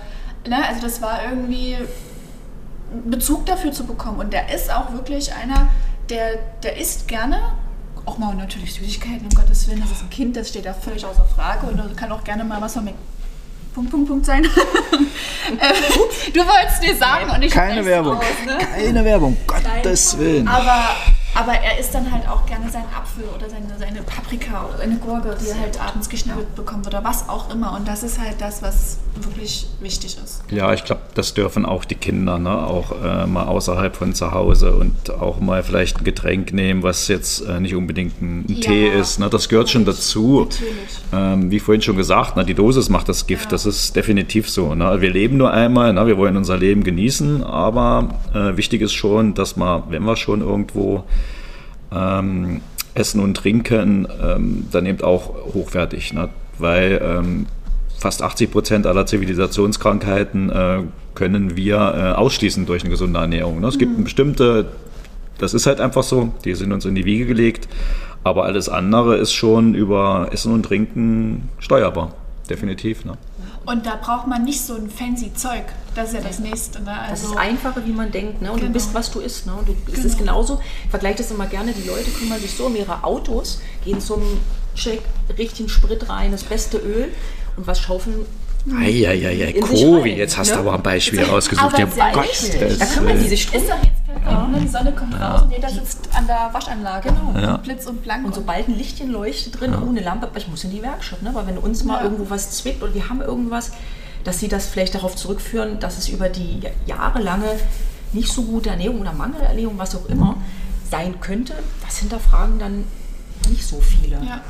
ne? 0.45 0.57
Also 0.67 0.81
das 0.81 1.01
war 1.01 1.23
irgendwie 1.23 1.77
Bezug 3.05 3.46
dafür 3.46 3.72
zu 3.72 3.86
bekommen. 3.86 4.19
Und 4.19 4.34
der 4.34 4.53
ist 4.53 4.72
auch 4.72 4.91
wirklich 4.93 5.34
einer, 5.34 5.69
der, 6.10 6.39
der 6.63 6.77
isst 6.77 7.08
gerne. 7.08 7.39
Auch 8.05 8.17
mal 8.17 8.34
natürlich 8.34 8.74
Süßigkeiten, 8.74 9.22
um 9.24 9.29
Gottes 9.29 9.67
Willen, 9.67 9.81
das 9.81 9.91
ist 9.91 10.01
ein 10.01 10.10
Kind, 10.10 10.36
das 10.36 10.50
steht 10.50 10.65
da 10.65 10.74
völlig 10.74 11.05
außer 11.05 11.25
Frage 11.25 11.67
und 11.67 11.96
kann 11.96 12.12
auch 12.12 12.24
gerne 12.24 12.43
mal 12.43 12.60
was 12.62 12.74
von 12.74 12.86
mir. 12.86 12.93
Punkt, 13.75 13.91
Punkt, 13.91 14.08
Punkt 14.08 14.25
sein. 14.25 14.43
äh, 14.46 15.74
du 16.34 16.39
wolltest 16.39 16.84
dir 16.84 16.96
sagen 16.96 17.29
und 17.29 17.43
ich 17.43 17.51
Keine 17.51 17.86
Werbung. 17.86 18.17
Aus, 18.17 18.24
ne? 18.46 18.58
Keine 18.58 19.05
Werbung, 19.05 19.38
Gottes 19.46 20.17
Willen. 20.17 20.48
aber, 20.48 20.96
aber 21.36 21.53
er 21.53 21.79
isst 21.79 21.93
dann 21.93 22.12
halt 22.12 22.27
auch 22.27 22.45
gerne 22.45 22.69
seinen 22.69 22.88
Apfel 22.95 23.24
oder 23.36 23.50
seine, 23.50 23.67
seine 23.77 24.01
Paprika 24.01 24.65
oder 24.74 24.83
eine 24.83 24.98
Gurke, 24.98 25.38
die 25.41 25.50
er 25.50 25.59
halt 25.59 25.79
abends 25.79 26.09
geschnippelt 26.09 26.55
bekommt 26.55 26.88
oder 26.88 27.03
was 27.03 27.29
auch 27.29 27.53
immer. 27.53 27.74
Und 27.75 27.88
das 27.88 28.03
ist 28.03 28.19
halt 28.19 28.36
das, 28.39 28.62
was 28.62 28.98
wirklich 29.21 29.67
wichtig 29.79 30.17
ist. 30.24 30.43
Ja, 30.50 30.74
ich 30.74 30.83
glaube, 30.83 31.01
das 31.13 31.33
dürfen 31.33 31.65
auch 31.65 31.86
die 31.86 31.95
Kinder, 31.95 32.39
ne? 32.39 32.50
auch 32.67 32.91
äh, 33.03 33.25
mal 33.27 33.45
außerhalb 33.45 33.95
von 33.95 34.13
zu 34.13 34.31
Hause 34.31 34.75
und 34.75 35.12
auch 35.12 35.39
mal 35.39 35.63
vielleicht 35.63 36.00
ein 36.00 36.03
Getränk 36.03 36.51
nehmen, 36.53 36.83
was 36.83 37.07
jetzt 37.07 37.41
äh, 37.48 37.59
nicht 37.59 37.75
unbedingt 37.75 38.21
ein, 38.21 38.45
Ja, 38.48 38.62
Tee 38.62 38.88
ist. 38.89 39.19
Ne? 39.19 39.29
Das 39.29 39.50
gehört 39.50 39.69
schon 39.69 39.86
dazu. 39.86 40.48
Natürlich. 40.50 40.74
Ähm, 41.13 41.51
wie 41.51 41.59
vorhin 41.59 41.81
schon 41.81 41.95
gesagt, 41.98 42.36
ne? 42.38 42.43
die 42.45 42.53
Dosis 42.55 42.89
macht 42.89 43.07
das 43.07 43.27
Gift, 43.27 43.45
Ja. 43.45 43.50
das 43.51 43.65
ist 43.65 43.95
definitiv 43.95 44.50
so. 44.50 44.74
Ne? 44.75 45.00
Wir 45.01 45.12
leben 45.12 45.38
nur 45.38 45.51
einmal, 45.51 45.93
ne? 45.93 46.05
wir 46.07 46.17
wollen 46.17 46.36
unser 46.38 46.57
Leben 46.57 46.83
genießen, 46.83 47.43
aber 47.43 48.09
äh, 48.33 48.57
wichtig 48.57 48.81
ist 48.81 48.93
schon, 48.93 49.33
dass 49.36 49.55
man, 49.55 49.83
wenn 49.89 50.03
wir 50.03 50.15
schon 50.15 50.41
irgendwo 50.41 51.03
ähm, 51.93 52.62
essen 52.93 53.22
und 53.22 53.36
trinken, 53.36 54.08
ähm, 54.22 54.67
dann 54.72 54.86
eben 54.86 55.01
auch 55.01 55.53
hochwertig. 55.53 56.13
Ne? 56.13 56.29
Weil 56.58 57.01
ähm, 57.03 57.46
fast 57.98 58.22
80 58.22 58.51
Prozent 58.51 58.88
aller 58.88 59.05
Zivilisationskrankheiten 59.05 60.50
äh, 60.50 60.84
können 61.15 61.55
wir 61.55 61.75
äh, 61.75 62.17
ausschließen 62.17 62.65
durch 62.65 62.84
eine 62.84 62.89
gesunde 62.89 63.19
Ernährung. 63.19 63.60
Ne? 63.60 63.67
Es 63.67 63.77
gibt 63.77 64.01
bestimmte, 64.03 64.67
das 65.38 65.53
ist 65.53 65.65
halt 65.65 65.81
einfach 65.81 66.03
so, 66.03 66.31
die 66.46 66.55
sind 66.55 66.72
uns 66.72 66.86
in 66.86 66.96
die 66.96 67.05
Wiege 67.05 67.25
gelegt, 67.25 67.67
aber 68.24 68.46
alles 68.46 68.69
andere 68.69 69.17
ist 69.17 69.34
schon 69.34 69.75
über 69.75 70.29
Essen 70.31 70.53
und 70.53 70.63
Trinken 70.63 71.50
steuerbar. 71.60 72.13
Definitiv. 72.50 73.05
Ne? 73.05 73.13
Und 73.71 73.85
da 73.85 73.95
braucht 74.01 74.25
man 74.25 74.43
nicht 74.45 74.62
so 74.62 74.73
ein 74.75 74.89
fancy 74.89 75.32
Zeug. 75.36 75.63
Das 75.93 76.08
ist 76.10 76.13
ja 76.15 76.21
das 76.21 76.39
Nächste. 76.39 76.79
Ne? 76.79 76.86
Das 77.10 77.21
Also, 77.23 77.34
ist 77.34 77.38
einfacher, 77.38 77.86
wie 77.86 77.91
man 77.91 78.12
denkt. 78.12 78.41
Ne? 78.41 78.49
Und 78.51 78.58
Genau. 78.58 78.67
du 78.69 78.73
bist, 78.73 78.93
was 78.95 79.12
du 79.12 79.19
isst. 79.19 79.45
Ne? 79.45 79.53
Und 79.53 79.67
du, 79.67 79.75
Es 79.91 79.99
ist 80.05 80.17
Genau. 80.17 80.34
genauso. 80.34 80.60
Ich 80.86 80.89
vergleiche 80.89 81.17
das 81.19 81.29
immer 81.29 81.45
gerne. 81.45 81.71
Die 81.73 81.88
Leute 81.88 82.10
kümmern 82.10 82.39
sich 82.39 82.51
so 82.51 82.65
um 82.65 82.75
ihre 82.75 83.03
Autos, 83.03 83.62
gehen 83.86 84.01
zum 84.01 84.23
Check, 84.75 85.01
richtigen 85.38 85.69
Sprit 85.69 86.10
rein, 86.10 86.32
das 86.32 86.43
beste 86.43 86.77
Öl. 86.77 87.10
Und 87.58 87.67
was 87.67 87.79
schaufeln 87.79 88.25
Eieiei, 88.75 89.53
rein, 89.62 90.05
jetzt 90.17 90.38
hast 90.38 90.49
ne? 90.49 90.55
du 90.55 90.60
aber 90.62 90.73
ein 90.73 90.82
Beispiel 90.84 91.23
rausgesucht. 91.23 91.65
Aber 91.75 91.79
Ja, 91.97 92.08
richtig. 92.21 92.77
Da 92.79 92.86
kümmern 92.86 93.21
die 93.21 93.29
sich 93.29 93.47
drum. 93.47 93.62
ist 93.62 93.69
doch 93.69 93.77
jetzt 93.84 93.98
perfekt. 94.13 94.52
Ne? 94.52 94.60
Die 94.62 94.67
Sonne 94.67 94.91
kommt 94.93 95.19
raus 95.19 95.41
und 95.43 95.52
jeder 95.52 95.69
sitzt 95.69 96.10
an 96.15 96.28
der 96.28 96.50
Waschanlage. 96.52 97.13
Ja. 97.41 97.58
Blitz 97.58 97.86
und 97.86 98.02
blank. 98.04 98.26
Und 98.26 98.36
sobald 98.36 98.67
ein 98.67 98.76
Lichtchen 98.78 99.12
leuchtet 99.12 99.60
drin, 99.60 99.76
ohne 99.76 100.02
Lampe, 100.02 100.28
aber 100.28 100.38
ich 100.38 100.48
muss 100.48 100.63
in 100.63 100.72
die 100.72 100.82
Werkstatt, 100.82 101.22
ne? 101.22 101.32
weil 101.34 101.48
wenn 101.48 101.58
uns 101.58 101.84
mal 101.84 101.98
Ja. 101.98 102.04
irgendwo 102.04 102.30
was 102.30 102.52
zwickt 102.52 102.82
und 102.84 102.93
wir 102.93 103.10
haben 103.10 103.22
irgendwas, 103.22 103.72
dass 104.24 104.39
sie 104.39 104.48
das 104.48 104.67
vielleicht 104.67 104.95
darauf 104.95 105.15
zurückführen, 105.15 105.80
dass 105.80 105.98
es 105.98 106.10
über 106.10 106.30
die 106.30 106.60
jahrelange 106.86 107.48
nicht 108.12 108.32
so 108.32 108.43
gute 108.43 108.69
Ernährung 108.72 109.02
oder 109.02 109.13
Mangelernährung, 109.13 109.78
was 109.78 109.95
auch 109.95 110.06
immer, 110.08 110.36
sein 110.89 111.19
könnte, 111.22 111.54
das 111.86 111.98
hinterfragen 111.98 112.58
dann 112.60 112.84
nicht 113.50 113.65
so 113.65 113.80
viele. 113.80 114.17
Ja. 114.26 114.41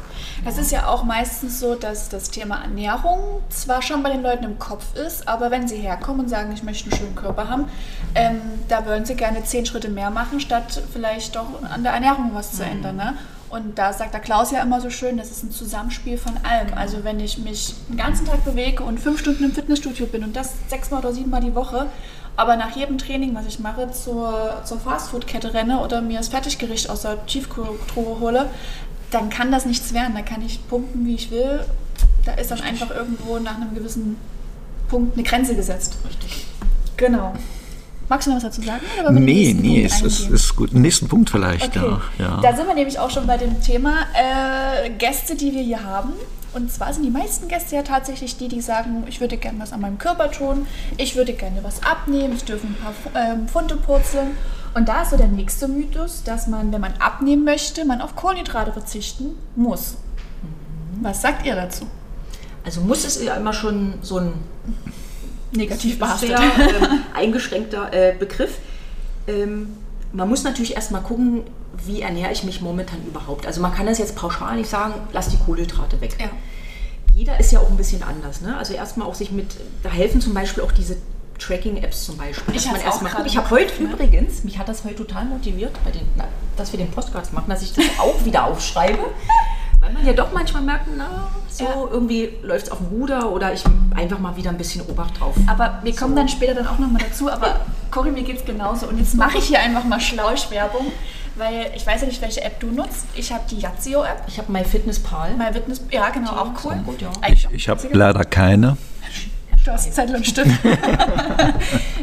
Das 0.45 0.58
ist 0.58 0.71
ja 0.71 0.88
auch 0.88 1.04
meistens 1.04 1.60
so, 1.60 1.75
dass 1.75 2.10
das 2.10 2.32
Thema 2.32 2.62
Ernährung 2.62 3.41
zwar 3.49 3.82
schon 3.82 4.04
bei 4.04 4.12
den 4.12 4.23
Leuten 4.23 4.45
im 4.45 4.60
Kopf 4.60 4.95
ist, 4.95 5.28
aber 5.28 5.52
wenn 5.52 5.67
sie 5.67 5.78
herkommen 5.78 6.21
und 6.21 6.30
sagen, 6.30 6.52
ich 6.54 6.63
möchte 6.63 6.89
einen 6.89 6.99
schönen 6.99 7.15
Körper 7.15 7.49
haben, 7.49 7.65
ähm, 8.15 8.41
da 8.67 8.86
wollen 8.86 9.06
sie 9.06 9.15
gerne 9.15 9.43
zehn 9.43 9.65
Schritte 9.65 9.89
mehr 9.89 10.10
machen, 10.10 10.39
statt 10.39 10.82
vielleicht 10.91 11.36
doch 11.36 11.62
an 11.69 11.84
der 11.84 11.93
Ernährung 11.93 12.32
was 12.34 12.54
zu 12.54 12.63
ändern. 12.63 12.95
Ne? 12.95 13.17
Und 13.49 13.80
da 13.80 13.93
sagt 13.93 14.13
der 14.13 14.21
Klaus 14.21 14.52
ja 14.52 14.62
immer 14.62 14.80
so 14.80 14.89
schön, 14.89 15.17
das 15.17 15.32
ist 15.32 15.43
ein 15.43 15.52
Zusammenspiel 15.52 16.17
von 16.17 16.34
allem. 16.43 16.73
Also 16.75 17.04
wenn 17.04 17.19
ich 17.19 17.39
mich 17.39 17.73
den 17.89 17.97
ganzen 17.97 18.28
Tag 18.28 18.45
bewege 18.45 18.84
und 18.84 18.99
fünf 18.99 19.19
Stunden 19.19 19.43
im 19.43 19.52
Fitnessstudio 19.52 20.06
bin 20.06 20.23
und 20.23 20.36
das 20.36 20.54
sechsmal 20.67 20.99
oder 20.99 21.13
siebenmal 21.13 21.41
die 21.41 21.56
Woche, 21.56 21.88
aber 22.36 22.56
nach 22.56 22.75
jedem 22.75 22.97
Training, 22.97 23.36
was 23.36 23.47
ich 23.47 23.60
mache, 23.60 23.91
zur, 23.91 24.62
zur 24.63 24.80
Fastfood-Kette 24.80 25.54
renne 25.54 25.80
oder 25.80 26.02
mir 26.02 26.19
das 26.19 26.30
Fertiggericht 26.30 26.89
aus 26.89 27.02
der 27.02 27.25
Tiefkühltruhe 27.25 28.19
hole, 28.19 28.49
dann 29.12 29.30
kann 29.30 29.52
das 29.52 29.65
nichts 29.65 29.93
werden. 29.93 30.13
Da 30.15 30.22
kann 30.22 30.41
ich 30.45 30.67
pumpen, 30.67 31.06
wie 31.06 31.15
ich 31.15 31.32
will. 31.32 31.62
Da 32.26 32.34
ist 32.34 32.52
dann 32.52 32.62
einfach 32.62 32.91
irgendwo 32.91 33.39
nach 33.39 33.56
einem 33.56 33.74
gewissen 33.74 34.17
Punkt 34.88 35.15
eine 35.15 35.24
Grenze 35.24 35.56
gesetzt. 35.56 35.98
Richtig. 36.08 36.45
Genau. 36.98 37.34
Magst 38.10 38.26
du 38.26 38.32
noch 38.32 38.38
was 38.38 38.43
dazu 38.43 38.62
sagen? 38.62 38.82
Oder 39.00 39.12
Nee, 39.12 39.56
nee, 39.60 39.84
es 39.84 40.02
ist, 40.02 40.30
ist 40.30 40.56
gut. 40.56 40.74
Nächsten 40.74 41.08
Punkt 41.08 41.30
vielleicht, 41.30 41.78
Okay. 41.78 41.98
ja. 42.17 42.26
ja. 42.26 42.39
Da 42.41 42.56
sind 42.56 42.67
wir 42.67 42.74
nämlich 42.74 42.98
auch 42.98 43.12
schon 43.12 43.28
bei 43.28 43.38
dem 43.38 43.62
Thema 43.62 43.93
äh, 44.15 44.89
Gäste, 44.89 45.36
die 45.36 45.54
wir 45.54 45.62
hier 45.62 45.84
haben. 45.84 46.13
Und 46.54 46.72
zwar 46.72 46.91
sind 46.91 47.04
die 47.04 47.12
meisten 47.12 47.48
Gäste 47.48 47.76
ja 47.76 47.84
tatsächlich 47.84 48.38
die, 48.38 48.48
die 48.48 48.62
sagen, 48.62 49.04
ich 49.08 49.22
würde 49.22 49.38
gerne 49.38 49.60
was 49.60 49.72
an 49.72 49.82
meinem 49.82 50.00
Körper 50.00 50.32
tun, 50.32 50.65
ich 50.98 51.15
würde 51.15 51.34
gerne 51.34 51.60
was 51.63 51.84
abnehmen, 51.84 52.34
ich 52.36 52.43
dürfe 52.43 52.65
ein 52.65 52.76
paar 52.76 52.93
ähm, 53.13 53.48
Funde 53.48 53.76
purzeln. 53.76 54.32
Und 54.73 54.88
da 54.88 55.01
ist 55.01 55.12
so 55.12 55.17
der 55.17 55.27
nächste 55.27 55.67
Mythos, 55.67 56.23
dass 56.23 56.47
man, 56.47 56.71
wenn 56.71 56.82
man 56.82 56.93
abnehmen 56.99 57.43
möchte, 57.43 57.86
man 57.86 58.01
auf 58.01 58.15
Kohlenhydrate 58.15 58.71
verzichten 58.71 59.38
muss. 59.55 59.97
Was 61.01 61.21
sagt 61.21 61.45
ihr 61.45 61.55
dazu? 61.55 61.88
Also 62.63 62.82
muss 62.82 63.05
es 63.05 63.23
ja 63.23 63.36
immer 63.36 63.53
schon 63.53 63.95
so 64.01 64.17
ein 64.17 64.34
Negativ 65.51 65.97
behaftet. 65.97 66.29
sehr 66.29 66.39
ähm, 66.39 67.03
eingeschränkter 67.13 67.91
äh, 67.91 68.15
Begriff. 68.17 68.60
Ähm, 69.27 69.77
man 70.12 70.29
muss 70.29 70.43
natürlich 70.43 70.75
erstmal 70.75 71.01
gucken, 71.01 71.43
wie 71.86 72.01
ernähre 72.01 72.32
ich 72.32 72.43
mich 72.43 72.62
momentan 72.62 72.99
überhaupt. 73.08 73.47
Also 73.47 73.62
man 73.62 73.73
kann 73.73 73.86
das 73.86 73.97
jetzt 73.97 74.15
pauschal 74.15 74.58
nicht 74.58 74.69
sagen, 74.69 74.93
lass 75.13 75.29
die 75.29 75.38
Kohlenhydrate 75.38 76.01
weg. 76.01 76.15
Ja. 76.19 76.29
Jeder 77.15 77.39
ist 77.39 77.51
ja 77.51 77.60
auch 77.60 77.69
ein 77.69 77.77
bisschen 77.77 78.03
anders. 78.03 78.41
Ne? 78.41 78.58
Also 78.58 78.73
erstmal 78.73 79.08
auch 79.08 79.15
sich 79.15 79.32
mit, 79.32 79.47
da 79.84 79.89
helfen 79.89 80.21
zum 80.21 80.34
Beispiel 80.34 80.63
auch 80.63 80.71
diese 80.71 80.97
Tracking-Apps 81.39 82.06
zum 82.06 82.17
Beispiel. 82.17 82.56
Ich 82.56 82.65
Ich 83.25 83.38
habe 83.38 83.49
heute 83.49 83.84
ne? 83.84 83.89
übrigens, 83.89 84.43
mich 84.43 84.58
hat 84.58 84.67
das 84.67 84.84
heute 84.84 84.95
total 84.97 85.25
motiviert, 85.25 85.71
bei 85.84 85.91
den, 85.91 86.02
na, 86.15 86.25
dass 86.58 86.71
wir 86.71 86.78
den 86.78 86.91
Podcast 86.91 87.34
machen, 87.34 87.49
dass 87.49 87.62
ich 87.62 87.73
das 87.73 87.86
auch 87.99 88.23
wieder 88.25 88.45
aufschreibe. 88.45 88.99
Weil 89.82 89.93
man 89.93 90.06
ja 90.06 90.12
doch 90.12 90.34
manchmal 90.34 90.62
merkt, 90.62 90.88
na, 90.97 91.30
so 91.49 91.63
Ja. 91.63 91.69
irgendwie 91.89 92.32
läuft 92.41 92.65
es 92.65 92.71
auf 92.71 92.80
dem 92.80 92.88
Ruder 92.88 93.32
oder 93.32 93.54
ich 93.54 93.63
einfach 93.95 94.19
mal 94.19 94.36
wieder 94.36 94.49
ein 94.49 94.58
bisschen 94.58 94.82
Obacht 94.89 95.19
drauf. 95.19 95.36
Aber 95.47 95.80
wir 95.84 95.95
kommen 95.95 96.17
dann 96.17 96.28
später 96.28 96.54
dann 96.54 96.67
auch 96.67 96.78
nochmal 96.80 97.02
dazu. 97.08 97.32
Aber 97.32 97.62
Cory, 97.91 98.12
mir 98.12 98.23
geht's 98.23 98.43
genauso. 98.43 98.88
Und 98.88 98.99
jetzt 98.99 99.15
mache 99.15 99.38
ich 99.38 99.45
hier 99.45 99.62
einfach 99.62 99.86
mal 99.86 100.02
Schlauschwerbung, 100.02 100.88
weil 101.36 101.71
ich 101.73 101.88
weiß 101.88 102.02
ja 102.02 102.08
nicht, 102.08 102.21
welche 102.21 102.41
App 102.41 102.60
du 102.60 102.67
nutzt. 102.67 103.06
Ich 103.15 103.32
habe 103.32 103.43
die 103.49 103.58
Yazio-App. 103.60 104.23
Ich 104.28 104.38
habe 104.38 104.52
MyFitnessPal. 104.52 105.36
My 105.38 105.54
Fitness, 105.54 105.82
ja 105.91 106.10
genau, 106.10 106.32
auch 106.32 106.52
cool. 106.65 106.75
gut, 106.86 107.02
ja. 107.02 107.10
Auch 107.10 107.52
Ich 107.52 107.69
habe 107.69 107.88
leider 107.93 108.25
keine. 108.25 108.75
Du 109.69 109.75
hast 109.75 109.93
Zettel 109.93 110.15
und 110.15 110.25
Stift. 110.25 110.49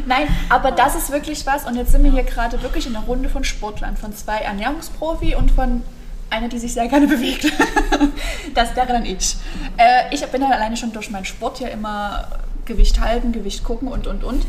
Nein, 0.05 0.29
aber 0.47 0.71
das 0.71 0.95
ist 0.95 1.11
wirklich 1.11 1.45
was. 1.45 1.65
Und 1.65 1.75
jetzt 1.75 1.91
sind 1.91 2.01
wir 2.01 2.13
hier 2.13 2.23
gerade 2.23 2.63
wirklich 2.63 2.87
in 2.87 2.95
einer 2.95 3.05
Runde 3.05 3.27
von 3.27 3.43
Sportlern, 3.43 3.97
von 3.97 4.15
zwei 4.15 4.37
Ernährungsprofi 4.37 5.35
und 5.35 5.51
von 5.51 5.83
einer, 6.29 6.47
die 6.47 6.59
sich 6.59 6.73
sehr 6.73 6.87
gerne 6.87 7.07
bewegt. 7.07 7.45
das 8.53 8.73
wäre 8.77 8.87
dann 8.87 9.03
ich. 9.03 9.35
Äh, 9.75 10.15
ich 10.15 10.25
bin 10.27 10.39
dann 10.39 10.53
alleine 10.53 10.77
schon 10.77 10.93
durch 10.93 11.11
meinen 11.11 11.25
Sport 11.25 11.59
ja 11.59 11.67
immer 11.67 12.29
Gewicht 12.63 13.01
halten, 13.01 13.33
Gewicht 13.33 13.65
gucken 13.65 13.89
und, 13.89 14.07
und, 14.07 14.23
und. 14.23 14.45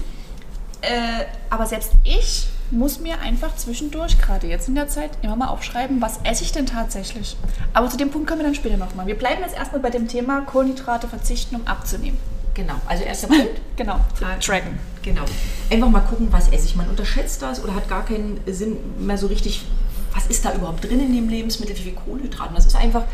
Äh, 0.83 1.24
aber 1.50 1.66
selbst 1.66 1.94
ich 2.04 2.46
muss 2.70 3.00
mir 3.00 3.18
einfach 3.20 3.57
zwischendurch, 3.57 4.16
gerade 4.20 4.46
jetzt 4.46 4.68
in 4.68 4.76
der 4.76 4.87
Zeit, 4.87 5.11
immer 5.22 5.35
mal 5.35 5.48
aufschreiben, 5.48 6.00
was 6.00 6.20
esse 6.22 6.44
ich 6.44 6.52
denn 6.52 6.66
tatsächlich. 6.66 7.37
Aber 7.72 7.88
zu 7.88 7.96
dem 7.96 8.12
Punkt 8.12 8.28
kommen 8.28 8.42
wir 8.42 8.46
dann 8.46 8.54
später 8.54 8.76
nochmal. 8.76 9.09
Wir 9.09 9.18
bleiben 9.18 9.42
jetzt 9.42 9.57
erstmal 9.57 9.81
bei 9.81 9.90
dem 9.90 10.07
Thema 10.07 10.42
Kohlenhydrate 10.42 11.09
verzichten, 11.09 11.57
um 11.57 11.66
abzunehmen. 11.66 12.16
Genau, 12.59 12.75
also 12.87 13.05
erster 13.05 13.29
Punkt. 13.29 13.61
genau, 13.77 14.01
tracken. 14.40 14.81
Genau. 15.03 15.23
Einfach 15.71 15.88
mal 15.88 16.01
gucken, 16.01 16.27
was 16.33 16.49
esse 16.49 16.66
ich. 16.66 16.75
Man 16.75 16.88
unterschätzt 16.88 17.40
das 17.40 17.62
oder 17.62 17.73
hat 17.73 17.88
gar 17.88 18.05
keinen 18.05 18.40
Sinn 18.47 18.77
mehr 18.99 19.16
so 19.16 19.29
richtig, 19.29 19.64
was 20.12 20.27
ist 20.27 20.44
da 20.44 20.53
überhaupt 20.53 20.83
drin 20.83 20.99
in 20.99 21.14
dem 21.14 21.29
Lebensmittel, 21.29 21.77
wie 21.77 21.83
viel 21.83 21.92
Kohlenhydrate. 21.92 22.53
Das 22.57 22.66
ist 22.66 22.75
einfach, 22.75 23.05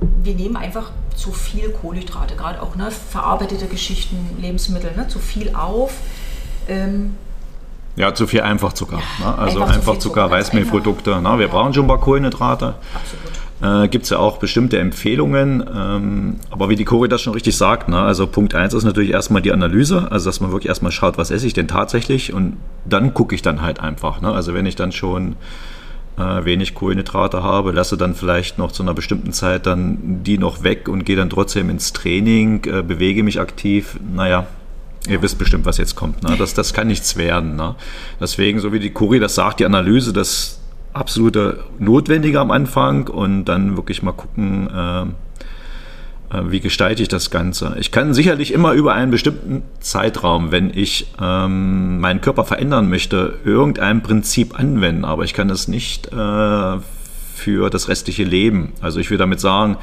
wir 0.00 0.34
nehmen 0.34 0.56
einfach 0.56 0.90
zu 1.14 1.32
viel 1.32 1.68
Kohlenhydrate, 1.68 2.34
gerade 2.34 2.62
auch 2.62 2.76
ne, 2.76 2.90
verarbeitete 2.90 3.66
Geschichten, 3.66 4.38
Lebensmittel, 4.40 4.96
ne, 4.96 5.06
zu 5.06 5.18
viel 5.18 5.54
auf. 5.54 5.92
Ähm, 6.66 7.14
ja, 7.96 8.14
zu 8.14 8.26
viel 8.26 8.40
Einfachzucker. 8.40 9.02
Ja, 9.20 9.32
ne? 9.32 9.38
Also 9.38 9.60
Einfachzucker, 9.60 10.00
Zucker, 10.00 10.30
Weißmehlprodukte. 10.30 11.20
Ne? 11.20 11.38
Wir 11.38 11.46
ja. 11.46 11.52
brauchen 11.52 11.74
schon 11.74 11.84
ein 11.84 11.88
paar 11.88 12.00
Kohlenhydrate. 12.00 12.76
Absolut. 12.94 13.47
Äh, 13.60 13.88
Gibt 13.88 14.04
es 14.04 14.10
ja 14.10 14.18
auch 14.18 14.38
bestimmte 14.38 14.78
Empfehlungen. 14.78 15.64
Ähm, 15.74 16.36
aber 16.50 16.68
wie 16.68 16.76
die 16.76 16.84
Cori 16.84 17.08
das 17.08 17.22
schon 17.22 17.32
richtig 17.32 17.56
sagt, 17.56 17.88
ne? 17.88 17.98
also 17.98 18.26
Punkt 18.26 18.54
1 18.54 18.74
ist 18.74 18.84
natürlich 18.84 19.10
erstmal 19.10 19.42
die 19.42 19.52
Analyse, 19.52 20.10
also 20.10 20.28
dass 20.28 20.40
man 20.40 20.52
wirklich 20.52 20.68
erstmal 20.68 20.92
schaut, 20.92 21.18
was 21.18 21.30
esse 21.30 21.46
ich 21.46 21.54
denn 21.54 21.68
tatsächlich 21.68 22.32
und 22.32 22.56
dann 22.84 23.14
gucke 23.14 23.34
ich 23.34 23.42
dann 23.42 23.62
halt 23.62 23.80
einfach. 23.80 24.20
Ne? 24.20 24.30
Also 24.30 24.54
wenn 24.54 24.66
ich 24.66 24.76
dann 24.76 24.92
schon 24.92 25.36
äh, 26.18 26.44
wenig 26.44 26.74
Kohlenhydrate 26.74 27.42
habe, 27.42 27.72
lasse 27.72 27.96
dann 27.96 28.14
vielleicht 28.14 28.58
noch 28.58 28.70
zu 28.70 28.82
einer 28.82 28.94
bestimmten 28.94 29.32
Zeit 29.32 29.66
dann 29.66 30.22
die 30.22 30.38
noch 30.38 30.62
weg 30.62 30.88
und 30.88 31.04
gehe 31.04 31.16
dann 31.16 31.30
trotzdem 31.30 31.68
ins 31.68 31.92
Training, 31.92 32.64
äh, 32.64 32.82
bewege 32.82 33.24
mich 33.24 33.40
aktiv, 33.40 33.98
naja, 34.14 34.46
Ihr 35.06 35.22
wisst 35.22 35.38
bestimmt, 35.38 35.64
was 35.64 35.78
jetzt 35.78 35.94
kommt. 35.94 36.22
Ne? 36.22 36.36
Das, 36.36 36.52
das 36.52 36.74
kann 36.74 36.88
nichts 36.88 37.16
werden. 37.16 37.56
Ne? 37.56 37.76
Deswegen, 38.20 38.58
so 38.60 38.72
wie 38.72 38.80
die 38.80 38.90
Kuri 38.90 39.18
das 39.18 39.36
sagt, 39.36 39.60
die 39.60 39.64
Analyse, 39.64 40.12
das 40.12 40.60
absolute 40.98 41.64
Notwendige 41.78 42.40
am 42.40 42.50
Anfang 42.50 43.08
und 43.08 43.44
dann 43.46 43.76
wirklich 43.76 44.02
mal 44.02 44.12
gucken, 44.12 44.68
äh, 44.68 45.02
äh, 46.30 46.50
wie 46.50 46.60
gestalte 46.60 47.02
ich 47.02 47.08
das 47.08 47.30
Ganze. 47.30 47.76
Ich 47.78 47.90
kann 47.90 48.12
sicherlich 48.12 48.52
immer 48.52 48.72
über 48.72 48.92
einen 48.94 49.10
bestimmten 49.10 49.62
Zeitraum, 49.80 50.52
wenn 50.52 50.70
ich 50.74 51.06
ähm, 51.20 52.00
meinen 52.00 52.20
Körper 52.20 52.44
verändern 52.44 52.88
möchte, 52.88 53.38
irgendein 53.44 54.02
Prinzip 54.02 54.58
anwenden, 54.58 55.04
aber 55.04 55.24
ich 55.24 55.32
kann 55.32 55.48
es 55.50 55.68
nicht 55.68 56.08
äh, 56.08 56.76
für 57.34 57.70
das 57.70 57.88
restliche 57.88 58.24
Leben. 58.24 58.72
Also 58.80 59.00
ich 59.00 59.10
will 59.10 59.18
damit 59.18 59.40
sagen, 59.40 59.78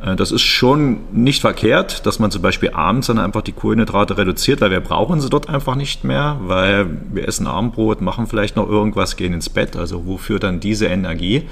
das 0.00 0.30
ist 0.30 0.42
schon 0.42 0.98
nicht 1.12 1.40
verkehrt, 1.40 2.06
dass 2.06 2.20
man 2.20 2.30
zum 2.30 2.40
Beispiel 2.40 2.70
abends 2.70 3.08
dann 3.08 3.18
einfach 3.18 3.42
die 3.42 3.52
Kohlenhydrate 3.52 4.16
reduziert, 4.16 4.60
weil 4.60 4.70
wir 4.70 4.80
brauchen 4.80 5.20
sie 5.20 5.28
dort 5.28 5.48
einfach 5.48 5.74
nicht 5.74 6.04
mehr, 6.04 6.38
weil 6.42 6.86
wir 7.12 7.26
essen 7.26 7.48
Abendbrot, 7.48 8.00
machen 8.00 8.28
vielleicht 8.28 8.54
noch 8.54 8.68
irgendwas, 8.68 9.16
gehen 9.16 9.32
ins 9.32 9.48
Bett. 9.48 9.76
Also 9.76 10.06
wofür 10.06 10.38
dann 10.38 10.60
diese 10.60 10.86
Energie? 10.86 11.48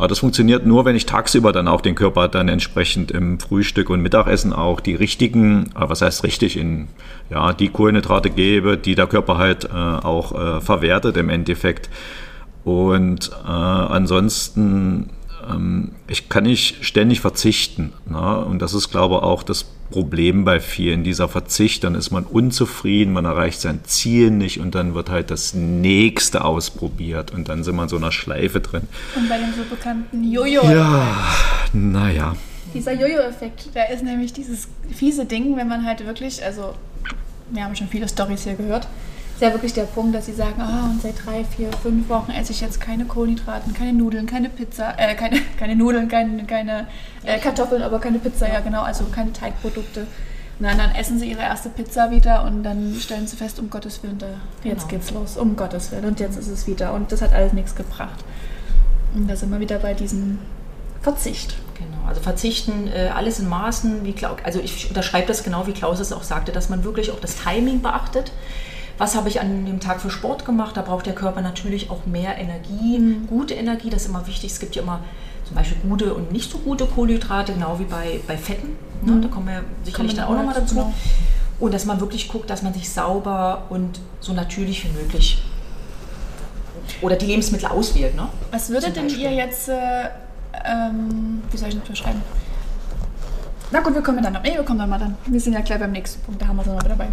Aber 0.00 0.08
das 0.08 0.20
funktioniert 0.20 0.64
nur, 0.64 0.86
wenn 0.86 0.96
ich 0.96 1.04
tagsüber 1.04 1.52
dann 1.52 1.68
auch 1.68 1.82
den 1.82 1.94
Körper 1.94 2.28
dann 2.28 2.48
entsprechend 2.48 3.10
im 3.10 3.38
Frühstück 3.38 3.90
und 3.90 4.00
Mittagessen 4.00 4.54
auch 4.54 4.80
die 4.80 4.94
richtigen, 4.94 5.66
äh, 5.74 5.88
was 5.88 6.00
heißt 6.00 6.24
richtig, 6.24 6.56
in 6.56 6.88
ja, 7.28 7.52
die 7.52 7.68
Kohlenhydrate 7.68 8.30
gebe, 8.30 8.78
die 8.78 8.94
der 8.94 9.08
Körper 9.08 9.36
halt 9.36 9.64
äh, 9.64 9.76
auch 9.76 10.32
äh, 10.32 10.60
verwertet 10.62 11.18
im 11.18 11.28
Endeffekt. 11.28 11.90
Und 12.64 13.30
äh, 13.44 13.50
ansonsten, 13.50 15.10
ich 16.06 16.28
kann 16.28 16.44
nicht 16.44 16.84
ständig 16.84 17.20
verzichten. 17.20 17.92
Ne? 18.06 18.44
Und 18.44 18.60
das 18.60 18.74
ist, 18.74 18.90
glaube 18.90 19.16
ich, 19.16 19.22
auch 19.22 19.42
das 19.42 19.64
Problem 19.90 20.44
bei 20.44 20.60
vielen. 20.60 21.04
Dieser 21.04 21.28
Verzicht, 21.28 21.84
dann 21.84 21.94
ist 21.94 22.10
man 22.10 22.24
unzufrieden, 22.24 23.12
man 23.12 23.24
erreicht 23.24 23.60
sein 23.60 23.80
Ziel 23.84 24.30
nicht 24.30 24.60
und 24.60 24.74
dann 24.74 24.94
wird 24.94 25.10
halt 25.10 25.30
das 25.30 25.54
nächste 25.54 26.44
ausprobiert 26.44 27.32
und 27.32 27.48
dann 27.48 27.64
sind 27.64 27.76
wir 27.76 27.82
in 27.82 27.88
so 27.88 27.96
einer 27.96 28.12
Schleife 28.12 28.60
drin. 28.60 28.82
Und 29.16 29.28
bei 29.28 29.38
dem 29.38 29.52
so 29.52 29.64
bekannten 29.68 30.30
Jojo-Effekt. 30.30 30.76
Ja, 30.76 31.16
naja. 31.72 32.36
Dieser 32.72 32.92
Jojo-Effekt, 32.92 33.70
da 33.74 33.84
ist 33.84 34.04
nämlich 34.04 34.32
dieses 34.32 34.68
fiese 34.94 35.24
Ding, 35.24 35.56
wenn 35.56 35.68
man 35.68 35.84
halt 35.84 36.06
wirklich, 36.06 36.44
also 36.44 36.74
wir 37.50 37.64
haben 37.64 37.74
schon 37.74 37.88
viele 37.88 38.08
Stories 38.08 38.44
hier 38.44 38.54
gehört, 38.54 38.86
ist 39.40 39.46
ja 39.46 39.52
wirklich 39.54 39.72
der 39.72 39.84
Punkt, 39.84 40.14
dass 40.14 40.26
sie 40.26 40.34
sagen, 40.34 40.56
oh, 40.58 40.90
und 40.90 41.00
seit 41.00 41.14
drei, 41.24 41.44
vier, 41.44 41.72
fünf 41.82 42.10
Wochen 42.10 42.30
esse 42.30 42.52
ich 42.52 42.60
jetzt 42.60 42.78
keine 42.78 43.06
Kohlenhydraten, 43.06 43.72
keine 43.72 43.94
Nudeln, 43.94 44.26
keine 44.26 44.50
Pizza, 44.50 44.92
äh, 44.98 45.14
keine, 45.14 45.40
keine 45.58 45.76
Nudeln, 45.76 46.08
keine, 46.08 46.44
keine 46.44 46.86
äh, 47.24 47.38
Kartoffeln, 47.38 47.80
aber 47.80 48.00
keine 48.00 48.18
Pizza, 48.18 48.52
ja 48.52 48.60
genau, 48.60 48.82
also 48.82 49.04
keine 49.04 49.32
Teigprodukte. 49.32 50.06
Und 50.58 50.66
dann, 50.66 50.78
essen 50.94 51.18
sie 51.18 51.30
ihre 51.30 51.40
erste 51.40 51.70
Pizza 51.70 52.10
wieder 52.10 52.44
und 52.44 52.62
dann 52.64 52.94
stellen 53.00 53.26
sie 53.26 53.38
fest, 53.38 53.58
um 53.58 53.70
Gottes 53.70 54.02
Willen, 54.02 54.18
da, 54.18 54.26
jetzt 54.62 54.90
genau. 54.90 55.00
geht's 55.00 55.10
los, 55.10 55.38
um 55.38 55.56
Gottes 55.56 55.90
Willen. 55.90 56.04
Und 56.04 56.20
jetzt 56.20 56.36
ist 56.36 56.48
es 56.48 56.66
wieder. 56.66 56.92
Und 56.92 57.10
das 57.10 57.22
hat 57.22 57.32
alles 57.32 57.54
nichts 57.54 57.74
gebracht. 57.74 58.22
Und 59.14 59.26
da 59.26 59.36
sind 59.36 59.50
wir 59.50 59.58
wieder 59.58 59.78
bei 59.78 59.94
diesem 59.94 60.38
Verzicht. 61.00 61.56
Genau, 61.78 62.06
also 62.06 62.20
verzichten, 62.20 62.88
äh, 62.88 63.08
alles 63.08 63.38
in 63.38 63.48
Maßen, 63.48 64.04
wie 64.04 64.12
Klaus, 64.12 64.36
also 64.44 64.60
ich 64.60 64.90
unterschreibe 64.90 65.28
das 65.28 65.42
genau, 65.42 65.66
wie 65.66 65.72
Klaus 65.72 65.98
es 65.98 66.12
auch 66.12 66.24
sagte, 66.24 66.52
dass 66.52 66.68
man 66.68 66.84
wirklich 66.84 67.10
auch 67.10 67.20
das 67.20 67.36
Timing 67.36 67.80
beachtet 67.80 68.32
was 69.00 69.16
habe 69.16 69.30
ich 69.30 69.40
an 69.40 69.64
dem 69.64 69.80
Tag 69.80 69.98
für 70.02 70.10
Sport 70.10 70.44
gemacht. 70.44 70.76
Da 70.76 70.82
braucht 70.82 71.06
der 71.06 71.14
Körper 71.14 71.40
natürlich 71.40 71.88
auch 71.88 72.04
mehr 72.04 72.36
Energie, 72.36 72.98
mhm. 72.98 73.26
gute 73.28 73.54
Energie, 73.54 73.88
das 73.88 74.02
ist 74.02 74.08
immer 74.08 74.26
wichtig. 74.26 74.52
Es 74.52 74.60
gibt 74.60 74.76
ja 74.76 74.82
immer 74.82 75.00
zum 75.46 75.56
Beispiel 75.56 75.78
gute 75.88 76.12
und 76.12 76.32
nicht 76.32 76.50
so 76.50 76.58
gute 76.58 76.84
Kohlenhydrate, 76.84 77.54
genau 77.54 77.78
wie 77.78 77.84
bei, 77.84 78.20
bei 78.26 78.36
Fetten. 78.36 78.76
Ne? 79.00 79.12
Mhm. 79.12 79.22
Da 79.22 79.28
kommen 79.28 79.46
wir 79.46 79.64
sicherlich 79.84 80.14
dann 80.14 80.26
auch 80.26 80.36
nochmal 80.36 80.54
dazu. 80.54 80.74
Genau. 80.74 80.92
Und 81.60 81.72
dass 81.72 81.86
man 81.86 81.98
wirklich 81.98 82.28
guckt, 82.28 82.50
dass 82.50 82.60
man 82.62 82.74
sich 82.74 82.90
sauber 82.90 83.62
und 83.70 84.00
so 84.20 84.34
natürlich 84.34 84.84
wie 84.84 84.90
möglich 84.90 85.42
oder 87.00 87.16
die 87.16 87.24
Lebensmittel 87.24 87.68
auswählt. 87.68 88.14
Ne? 88.14 88.28
Was 88.50 88.68
würdet 88.68 88.96
denn 88.96 89.08
ihr 89.08 89.32
jetzt, 89.32 89.70
äh, 89.70 90.10
ähm, 90.66 91.42
wie 91.50 91.56
soll 91.56 91.70
ich 91.70 91.78
das 91.78 91.88
beschreiben? 91.88 92.20
Na 93.70 93.80
gut, 93.80 93.94
wir 93.94 94.02
kommen 94.02 94.22
dann 94.22 94.34
noch. 94.34 94.42
Nee, 94.42 94.56
wir 94.56 94.62
kommen 94.62 94.78
dann 94.78 94.90
mal 94.90 94.98
dann. 94.98 95.16
Wir 95.24 95.40
sind 95.40 95.54
ja 95.54 95.60
gleich 95.60 95.78
beim 95.80 95.92
nächsten 95.92 96.20
Punkt, 96.20 96.42
da 96.42 96.48
haben 96.48 96.56
wir 96.56 96.62
es 96.62 96.68
noch 96.68 96.82
dabei. 96.82 97.08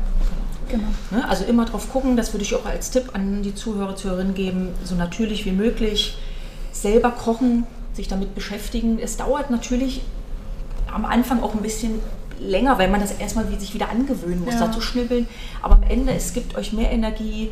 Genau. 0.70 0.88
Ne? 1.12 1.28
Also 1.28 1.46
immer 1.46 1.66
drauf 1.66 1.92
gucken, 1.92 2.18
das 2.18 2.34
würde 2.34 2.44
ich 2.44 2.56
auch 2.56 2.66
als 2.66 2.92
Tipp 2.92 3.12
an 3.14 3.44
die 3.44 3.56
Zuhörer, 3.56 3.96
Zuhörerinnen 3.96 4.34
geben, 4.34 4.70
so 4.84 4.96
natürlich 4.96 5.46
wie 5.46 5.52
möglich 5.52 6.18
selber 6.72 7.12
kochen, 7.12 7.66
sich 7.94 8.08
damit 8.08 8.36
beschäftigen. 8.36 9.00
Es 9.00 9.18
dauert 9.18 9.50
natürlich 9.50 10.02
am 10.94 11.06
Anfang 11.06 11.42
auch 11.42 11.54
ein 11.54 11.62
bisschen 11.62 12.00
länger, 12.40 12.78
weil 12.78 12.90
man 12.90 13.02
das 13.02 13.12
erstmal 13.12 13.48
sich 13.60 13.74
wieder 13.74 13.90
angewöhnen 13.90 14.44
muss, 14.44 14.56
ja. 14.56 14.68
da 14.68 14.72
zu 14.72 14.82
schnibbeln. 14.82 15.28
Aber 15.62 15.76
am 15.76 15.84
Ende, 15.84 16.14
es 16.14 16.34
gibt 16.34 16.56
euch 16.56 16.74
mehr 16.74 16.92
Energie 16.92 17.50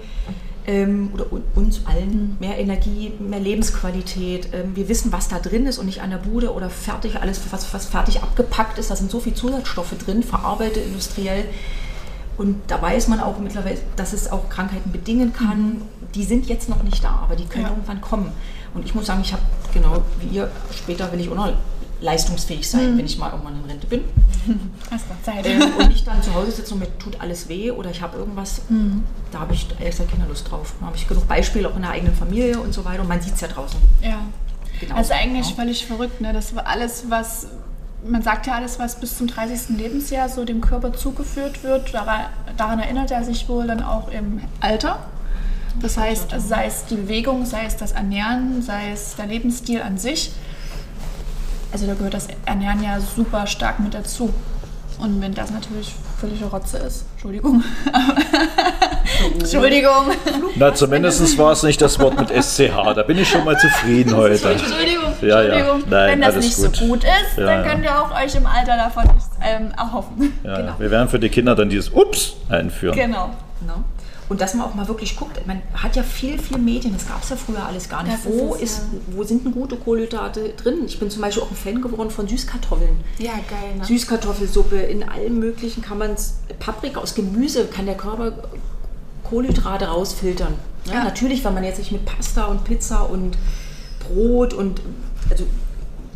ähm, 0.67 1.11
oder 1.13 1.25
uns 1.55 1.81
allen 1.85 2.37
mehr 2.39 2.57
Energie, 2.57 3.13
mehr 3.19 3.39
Lebensqualität. 3.39 4.49
Ähm, 4.53 4.75
wir 4.75 4.89
wissen, 4.89 5.11
was 5.11 5.27
da 5.27 5.39
drin 5.39 5.65
ist 5.65 5.79
und 5.79 5.85
nicht 5.85 6.01
an 6.01 6.11
der 6.11 6.17
Bude 6.17 6.53
oder 6.53 6.69
fertig, 6.69 7.19
alles, 7.21 7.41
was, 7.51 7.73
was 7.73 7.85
fertig 7.85 8.21
abgepackt 8.21 8.77
ist. 8.77 8.91
Da 8.91 8.95
sind 8.95 9.11
so 9.11 9.19
viele 9.19 9.35
Zusatzstoffe 9.35 9.97
drin, 9.97 10.23
verarbeitet 10.23 10.85
industriell. 10.85 11.45
Und 12.37 12.61
da 12.67 12.81
weiß 12.81 13.07
man 13.07 13.19
auch 13.19 13.39
mittlerweile, 13.39 13.77
dass 13.95 14.13
es 14.13 14.31
auch 14.31 14.49
Krankheiten 14.49 14.91
bedingen 14.91 15.33
kann. 15.33 15.59
Mhm. 15.59 15.81
Die 16.13 16.23
sind 16.23 16.47
jetzt 16.47 16.69
noch 16.69 16.83
nicht 16.83 17.03
da, 17.03 17.19
aber 17.23 17.35
die 17.35 17.45
können 17.45 17.65
ja. 17.65 17.69
irgendwann 17.69 18.01
kommen. 18.01 18.31
Und 18.73 18.85
ich 18.85 18.93
muss 18.93 19.05
sagen, 19.05 19.21
ich 19.21 19.31
habe 19.31 19.41
genau 19.73 20.03
wie 20.19 20.35
ihr, 20.35 20.51
später 20.71 21.11
will 21.11 21.19
ich 21.19 21.29
auch 21.29 21.35
noch 21.35 21.53
leistungsfähig 22.01 22.69
sein, 22.69 22.93
mhm. 22.93 22.97
wenn 22.97 23.05
ich 23.05 23.17
mal 23.17 23.31
irgendwann 23.31 23.55
in 23.55 23.65
Rente 23.69 23.87
bin. 23.87 24.01
Hast 24.91 25.09
noch 25.09 25.21
Zeit. 25.21 25.45
Ähm, 25.45 25.61
und 25.79 25.91
ich 25.91 26.03
dann 26.03 26.21
zu 26.21 26.33
Hause 26.33 26.51
sitze 26.51 26.73
und 26.73 26.81
mir 26.81 26.97
tut 26.99 27.19
alles 27.21 27.47
weh 27.47 27.71
oder 27.71 27.89
ich 27.89 28.01
habe 28.01 28.17
irgendwas, 28.17 28.61
mhm. 28.69 29.03
da 29.31 29.39
habe 29.39 29.53
ich 29.53 29.67
ehrlich 29.79 29.91
gesagt 29.91 30.11
keine 30.11 30.27
Lust 30.27 30.49
drauf. 30.51 30.73
Da 30.79 30.87
habe 30.87 30.97
ich 30.97 31.07
genug 31.07 31.27
Beispiele 31.27 31.69
auch 31.69 31.75
in 31.75 31.83
der 31.83 31.91
eigenen 31.91 32.15
Familie 32.15 32.59
und 32.59 32.73
so 32.73 32.83
weiter 32.83 33.01
und 33.01 33.07
man 33.07 33.21
sieht 33.21 33.35
es 33.35 33.41
ja 33.41 33.47
draußen. 33.47 33.79
Ja. 34.01 34.19
Genau. 34.79 34.99
Ist 34.99 35.11
eigentlich 35.11 35.47
genau. 35.47 35.55
völlig 35.55 35.85
verrückt, 35.85 36.19
ne? 36.19 36.33
Das 36.33 36.53
war 36.53 36.67
alles, 36.67 37.05
was 37.07 37.47
man 38.07 38.21
sagt 38.21 38.47
ja 38.47 38.53
alles, 38.55 38.79
was 38.79 38.99
bis 38.99 39.17
zum 39.17 39.27
30. 39.27 39.77
Lebensjahr 39.77 40.29
so 40.29 40.45
dem 40.45 40.61
Körper 40.61 40.93
zugeführt 40.93 41.63
wird, 41.63 41.93
daran, 41.93 42.25
daran 42.57 42.79
erinnert 42.79 43.11
er 43.11 43.23
sich 43.23 43.47
wohl 43.49 43.67
dann 43.67 43.83
auch 43.83 44.09
im 44.09 44.41
Alter. 44.59 44.99
Das 45.81 45.97
heißt, 45.97 46.33
sei 46.37 46.67
es 46.67 46.85
die 46.85 46.95
Bewegung, 46.95 47.45
sei 47.45 47.65
es 47.65 47.75
das 47.75 47.91
Ernähren, 47.91 48.61
sei 48.61 48.91
es 48.93 49.15
der 49.15 49.27
Lebensstil 49.27 49.81
an 49.81 49.97
sich. 49.97 50.31
Also 51.73 51.85
da 51.85 51.93
gehört 51.93 52.13
das 52.13 52.27
Ernähren 52.45 52.81
ja 52.81 52.99
super 52.99 53.47
stark 53.47 53.79
mit 53.79 53.93
dazu. 53.93 54.33
Und 54.97 55.21
wenn 55.21 55.33
das 55.33 55.51
natürlich 55.51 55.93
völlige 56.19 56.45
Rotze 56.45 56.77
ist, 56.77 57.03
Entschuldigung. 57.15 57.61
Entschuldigung. 59.39 60.11
Na, 60.55 60.73
zumindest 60.73 61.37
war 61.37 61.51
es 61.51 61.63
nicht 61.63 61.81
das 61.81 61.99
Wort 61.99 62.17
mit 62.17 62.29
SCH. 62.29 62.93
Da 62.95 63.03
bin 63.03 63.17
ich 63.17 63.29
schon 63.29 63.43
mal 63.43 63.57
zufrieden 63.57 64.15
heute. 64.15 64.51
Entschuldigung, 64.51 65.04
ja, 65.25 65.41
Entschuldigung. 65.41 65.79
Ja. 65.81 65.87
Nein, 65.89 66.11
wenn 66.11 66.21
das 66.21 66.35
nicht 66.35 66.55
gut. 66.55 66.75
so 66.75 66.85
gut 66.85 67.03
ist, 67.03 67.37
ja, 67.37 67.45
dann 67.45 67.65
könnt 67.65 67.83
ihr 67.83 67.99
auch 67.99 68.11
euch 68.11 68.35
im 68.35 68.45
Alter 68.45 68.77
davon 68.77 69.03
nichts 69.05 69.29
ähm, 69.41 69.71
erhoffen. 69.77 70.33
Ja, 70.43 70.57
genau. 70.57 70.73
Wir 70.79 70.91
werden 70.91 71.09
für 71.09 71.19
die 71.19 71.29
Kinder 71.29 71.55
dann 71.55 71.69
dieses 71.69 71.89
Ups 71.89 72.35
einführen. 72.49 72.95
Genau. 72.95 73.31
genau. 73.59 73.83
Und 74.27 74.41
dass 74.41 74.55
man 74.55 74.65
auch 74.65 74.73
mal 74.73 74.87
wirklich 74.87 75.15
guckt, 75.15 75.45
man 75.45 75.61
hat 75.75 75.95
ja 75.95 76.01
viel, 76.01 76.39
viel 76.39 76.57
Medien, 76.57 76.93
das 76.93 77.07
gab 77.07 77.21
es 77.21 77.29
ja 77.29 77.35
früher 77.35 77.63
alles 77.63 77.89
gar 77.89 78.01
nicht. 78.03 78.17
wo, 78.23 78.55
ist, 78.55 78.63
ist 78.63 78.81
wo 79.11 79.23
sind 79.23 79.45
denn 79.45 79.51
gute 79.51 79.75
Kohlenhydrate 79.75 80.53
drin? 80.57 80.79
Ich 80.87 80.99
bin 80.99 81.11
zum 81.11 81.21
Beispiel 81.21 81.43
auch 81.43 81.51
ein 81.51 81.55
Fan 81.55 81.81
geworden 81.81 82.09
von 82.09 82.27
Süßkartoffeln. 82.27 82.97
Ja, 83.19 83.33
geil. 83.33 83.77
Ne? 83.77 83.85
Süßkartoffelsuppe, 83.85 84.77
in 84.77 85.07
allem 85.07 85.39
möglichen 85.39 85.83
kann 85.83 85.99
man 85.99 86.11
es, 86.11 86.39
Paprika 86.59 87.01
aus 87.01 87.13
Gemüse 87.13 87.65
kann 87.65 87.85
der 87.85 87.95
Körper 87.95 88.31
Kohlenhydrate 89.29 89.85
rausfiltern. 89.85 90.55
Ja, 90.85 90.93
ja. 90.95 91.03
Natürlich, 91.03 91.43
wenn 91.45 91.53
man 91.53 91.63
jetzt 91.63 91.77
nicht 91.77 91.91
mit 91.91 92.05
Pasta 92.05 92.45
und 92.45 92.63
Pizza 92.63 93.07
und 93.09 93.37
Brot 93.99 94.53
und 94.53 94.81
also 95.29 95.45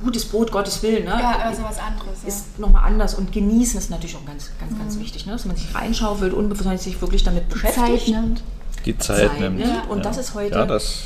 gutes 0.03 0.25
Brot, 0.25 0.51
Gottes 0.51 0.81
Willen, 0.81 1.05
ne? 1.05 1.11
Ja, 1.19 1.39
also 1.39 1.63
was 1.63 1.79
anderes. 1.79 2.23
Ist 2.25 2.45
ja. 2.57 2.61
nochmal 2.65 2.85
anders 2.85 3.15
und 3.15 3.31
genießen 3.31 3.77
ist 3.77 3.89
natürlich 3.89 4.15
auch 4.15 4.25
ganz, 4.25 4.51
ganz, 4.59 4.77
ganz 4.77 4.95
mhm. 4.95 5.01
wichtig, 5.01 5.25
ne? 5.25 5.33
dass 5.33 5.45
man 5.45 5.55
sich 5.55 5.73
reinschaufelt 5.75 6.33
und 6.33 6.55
sich 6.79 7.01
wirklich 7.01 7.23
damit 7.23 7.49
beschäftigt. 7.49 8.05
Zeit 8.05 8.07
nimmt. 8.07 8.43
Die 8.85 8.97
Zeit, 8.97 9.29
Zeit 9.29 9.39
nimmt. 9.39 9.57
nimmt. 9.57 9.89
Und 9.89 9.97
ja. 9.97 10.03
das 10.03 10.17
ist 10.17 10.33
heute 10.33 10.55
ja, 10.55 10.65
das 10.65 11.03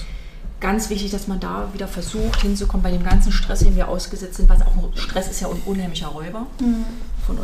ganz 0.59 0.89
wichtig, 0.89 1.11
dass 1.11 1.27
man 1.27 1.39
da 1.39 1.67
wieder 1.73 1.87
versucht 1.87 2.41
hinzukommen 2.41 2.83
bei 2.83 2.91
dem 2.91 3.03
ganzen 3.03 3.31
Stress, 3.31 3.59
den 3.59 3.75
wir 3.75 3.89
ausgesetzt 3.89 4.35
sind. 4.35 4.47
Was 4.47 4.61
auch 4.61 4.73
Stress 4.95 5.29
ist 5.29 5.41
ja 5.41 5.49
ein 5.49 5.61
unheimlicher 5.65 6.07
Räuber 6.07 6.47
mhm. 6.59 6.85
von, 7.25 7.37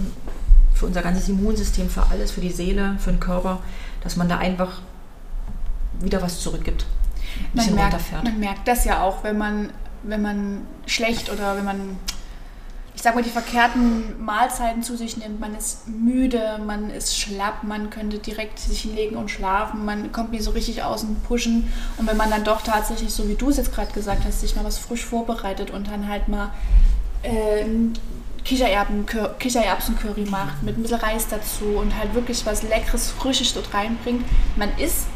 für 0.74 0.86
unser 0.86 1.02
ganzes 1.02 1.28
Immunsystem, 1.28 1.90
für 1.90 2.04
alles, 2.12 2.32
für 2.32 2.42
die 2.42 2.52
Seele, 2.52 2.96
für 3.00 3.12
den 3.12 3.20
Körper, 3.20 3.60
dass 4.02 4.16
man 4.16 4.30
da 4.30 4.38
einfach 4.38 4.82
wieder 6.00 6.22
was 6.22 6.40
zurückgibt. 6.40 6.86
Man 7.54 7.76
merkt, 7.76 8.24
man 8.24 8.40
merkt 8.40 8.68
das 8.68 8.86
ja 8.86 9.04
auch, 9.04 9.24
wenn 9.24 9.38
man 9.38 9.72
wenn 10.04 10.22
man 10.22 10.68
schlecht 10.86 11.32
oder 11.32 11.56
wenn 11.56 11.66
man, 11.66 11.98
ich 12.96 13.02
sag 13.02 13.16
mal, 13.16 13.24
die 13.24 13.30
verkehrten 13.30 14.24
Mahlzeiten 14.24 14.84
zu 14.84 14.98
sich 14.98 15.18
nimmt. 15.18 15.40
Man 15.40 15.56
ist 15.56 15.88
müde, 15.88 16.60
man 16.66 16.90
ist 16.90 17.18
schlapp, 17.18 17.64
man 17.64 17.90
könnte 17.90 18.20
direkt 18.20 18.60
sich 18.60 18.82
hinlegen 18.82 19.16
und 19.16 19.30
schlafen, 19.30 19.86
man 19.86 20.12
kommt 20.12 20.32
nicht 20.32 20.44
so 20.44 20.52
richtig 20.52 20.84
aus 20.84 21.02
dem 21.02 21.16
Pushen. 21.16 21.72
Und 21.98 22.08
wenn 22.08 22.18
man 22.18 22.30
dann 22.30 22.44
doch 22.44 22.62
tatsächlich, 22.62 23.12
so 23.12 23.28
wie 23.28 23.36
du 23.36 23.50
es 23.50 23.58
jetzt 23.58 23.74
gerade 23.74 23.92
gesagt 23.92 24.24
hast, 24.26 24.42
sich 24.42 24.56
mal 24.56 24.66
was 24.66 24.78
frisch 24.78 25.06
vorbereitet 25.06 25.72
und 25.72 25.88
dann 25.88 26.08
halt 26.08 26.28
mal 26.28 26.52
äh, 27.24 27.66
Kichererbsen-Curry 28.44 30.26
macht 30.30 30.64
mit 30.64 30.78
ein 30.78 30.82
bisschen 30.82 31.00
Reis 31.00 31.28
dazu 31.28 31.66
und 31.78 31.96
halt 31.98 32.14
wirklich 32.14 32.46
was 32.46 32.64
Leckeres, 32.64 33.12
Frisches 33.12 33.54
dort 33.54 33.74
reinbringt. 33.74 34.26
Man 34.56 34.70
ist 34.78 35.08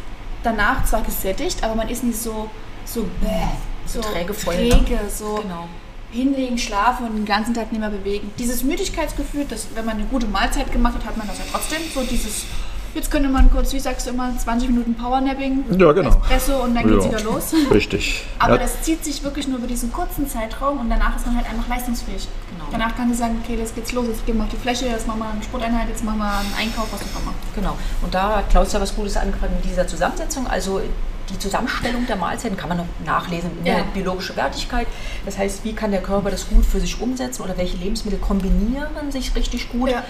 danach 0.44 0.86
zwar 0.86 1.02
gesättigt, 1.02 1.64
aber 1.64 1.76
man 1.76 1.90
ist 1.90 2.04
nicht 2.04 2.20
so, 2.22 2.50
so 2.86 3.04
bäh 3.22 3.48
so, 3.86 4.02
träge, 4.02 4.34
voll, 4.34 4.56
ne? 4.56 4.70
träge, 4.70 5.00
so 5.10 5.36
genau. 5.36 5.68
hinlegen, 6.12 6.58
schlafen 6.58 7.08
und 7.08 7.16
den 7.16 7.26
ganzen 7.26 7.54
Tag 7.54 7.72
nicht 7.72 7.80
mehr 7.80 7.90
bewegen. 7.90 8.32
Dieses 8.38 8.64
Müdigkeitsgefühl, 8.64 9.46
das, 9.50 9.68
wenn 9.76 9.86
man 9.86 9.98
eine 9.98 10.06
gute 10.06 10.28
Mahlzeit 10.28 10.72
gemacht 10.72 10.96
hat, 10.96 11.06
hat 11.06 11.18
man 11.18 11.28
das 11.28 11.40
ja 11.40 11.46
trotzdem. 11.52 11.80
So 11.94 12.02
dieses, 12.02 12.46
jetzt 12.94 13.12
könnte 13.12 13.30
man 13.30 13.50
kurz, 13.52 13.74
wie 13.74 13.80
sagst 13.80 14.06
du 14.06 14.12
immer, 14.12 14.36
20 14.38 14.70
Minuten 14.70 14.96
Powernapping, 14.96 15.66
ja, 15.78 15.92
genau. 15.92 16.10
Espresso 16.10 16.64
und 16.64 16.76
dann 16.76 16.88
geht 16.88 17.00
es 17.00 17.06
ja. 17.06 17.12
wieder 17.12 17.24
los. 17.24 17.54
Richtig. 17.72 18.24
Aber 18.40 18.56
ja. 18.56 18.62
das 18.62 18.82
zieht 18.82 19.04
sich 19.04 19.24
wirklich 19.24 19.48
nur 19.48 19.58
über 19.58 19.68
diesen 19.68 19.92
kurzen 19.92 20.28
Zeitraum 20.28 20.80
und 20.80 20.90
danach 20.90 21.16
ist 21.16 21.26
man 21.26 21.36
halt 21.38 21.50
einfach 21.50 21.68
leistungsfähig. 21.68 22.28
Genau. 22.52 22.66
Danach 22.72 22.96
kann 22.96 23.10
sie 23.10 23.16
sagen, 23.16 23.42
okay, 23.44 23.56
jetzt 23.56 23.76
geht's 23.76 23.92
los, 23.92 24.08
jetzt 24.08 24.26
gehen 24.26 24.38
wir 24.38 24.44
auf 24.44 24.50
die 24.50 24.58
Fläche, 24.58 24.86
jetzt 24.86 25.08
machen 25.08 25.20
wir 25.20 25.30
eine 25.30 25.44
Sporteinheit, 25.44 25.90
jetzt 25.90 26.04
machen 26.04 26.20
wir 26.20 26.32
einen 26.32 26.54
Einkauf, 26.58 26.88
was 26.92 27.02
auch 27.02 27.22
immer. 27.22 27.34
Genau. 27.56 27.78
Und 28.02 28.14
da 28.14 28.38
hat 28.38 28.50
Klaus 28.50 28.74
ja 28.74 28.82
was 28.82 28.96
Gutes 28.96 29.18
angefangen 29.18 29.56
mit 29.56 29.66
dieser 29.66 29.88
Zusammensetzung. 29.88 30.48
Also 30.48 30.82
die 31.30 31.40
Zusammenstellung 31.40 32.06
der 32.06 32.16
Mahlzeiten 32.16 32.58
kann 32.58 32.70
man 32.70 32.80
noch 32.80 32.88
nachlesen 33.06 33.52
in 33.60 33.66
ja. 33.66 33.76
der 33.76 33.84
biologischen 33.84 34.36
Wertigkeit. 34.36 34.88
Das 35.26 35.38
heißt, 35.38 35.64
wie 35.64 35.74
kann 35.74 35.92
der 35.92 36.02
Körper 36.02 36.32
das 36.32 36.50
gut 36.50 36.66
für 36.66 36.80
sich 36.80 37.00
umsetzen 37.00 37.44
oder 37.44 37.58
welche 37.58 37.78
Lebensmittel 37.78 38.20
kombinieren 38.20 39.12
sich 39.12 39.36
richtig 39.36 39.72
gut. 39.72 39.92
Ja. 39.92 40.04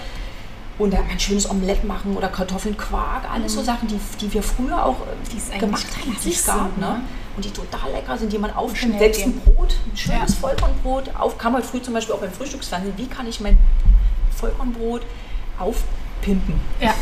Und 0.76 0.92
ein 0.92 1.20
schönes 1.20 1.48
Omelett 1.48 1.84
machen 1.84 2.16
oder 2.16 2.28
Kartoffeln, 2.28 2.76
Quark, 2.76 3.30
alles 3.32 3.52
mhm. 3.52 3.58
so 3.58 3.64
Sachen, 3.64 3.86
die, 3.86 3.98
die 4.20 4.32
wir 4.34 4.42
früher 4.42 4.84
auch 4.84 4.96
äh, 5.52 5.58
gemacht 5.58 5.86
haben, 6.00 6.16
die 6.24 6.30
es 6.30 6.44
gab. 6.44 6.76
Ne? 6.78 7.00
Und 7.36 7.44
die 7.44 7.50
total 7.50 7.92
lecker 7.92 8.18
sind, 8.18 8.32
die 8.32 8.38
man 8.38 8.52
aufschneidet. 8.52 8.98
Selbst 8.98 9.22
ein 9.22 9.40
Brot, 9.40 9.76
ein 9.86 9.96
schönes 9.96 10.34
ja. 10.34 10.40
Vollkornbrot. 10.40 11.14
Auf, 11.16 11.38
kam 11.38 11.54
heute 11.54 11.66
früh 11.66 11.80
zum 11.80 11.94
Beispiel 11.94 12.14
auch 12.14 12.20
beim 12.20 12.32
Frühstücksfernsehen, 12.32 12.94
wie 12.96 13.06
kann 13.06 13.28
ich 13.28 13.40
mein 13.40 13.56
Vollkornbrot 14.36 15.02
aufpimpen? 15.60 16.60
Ja. 16.80 16.94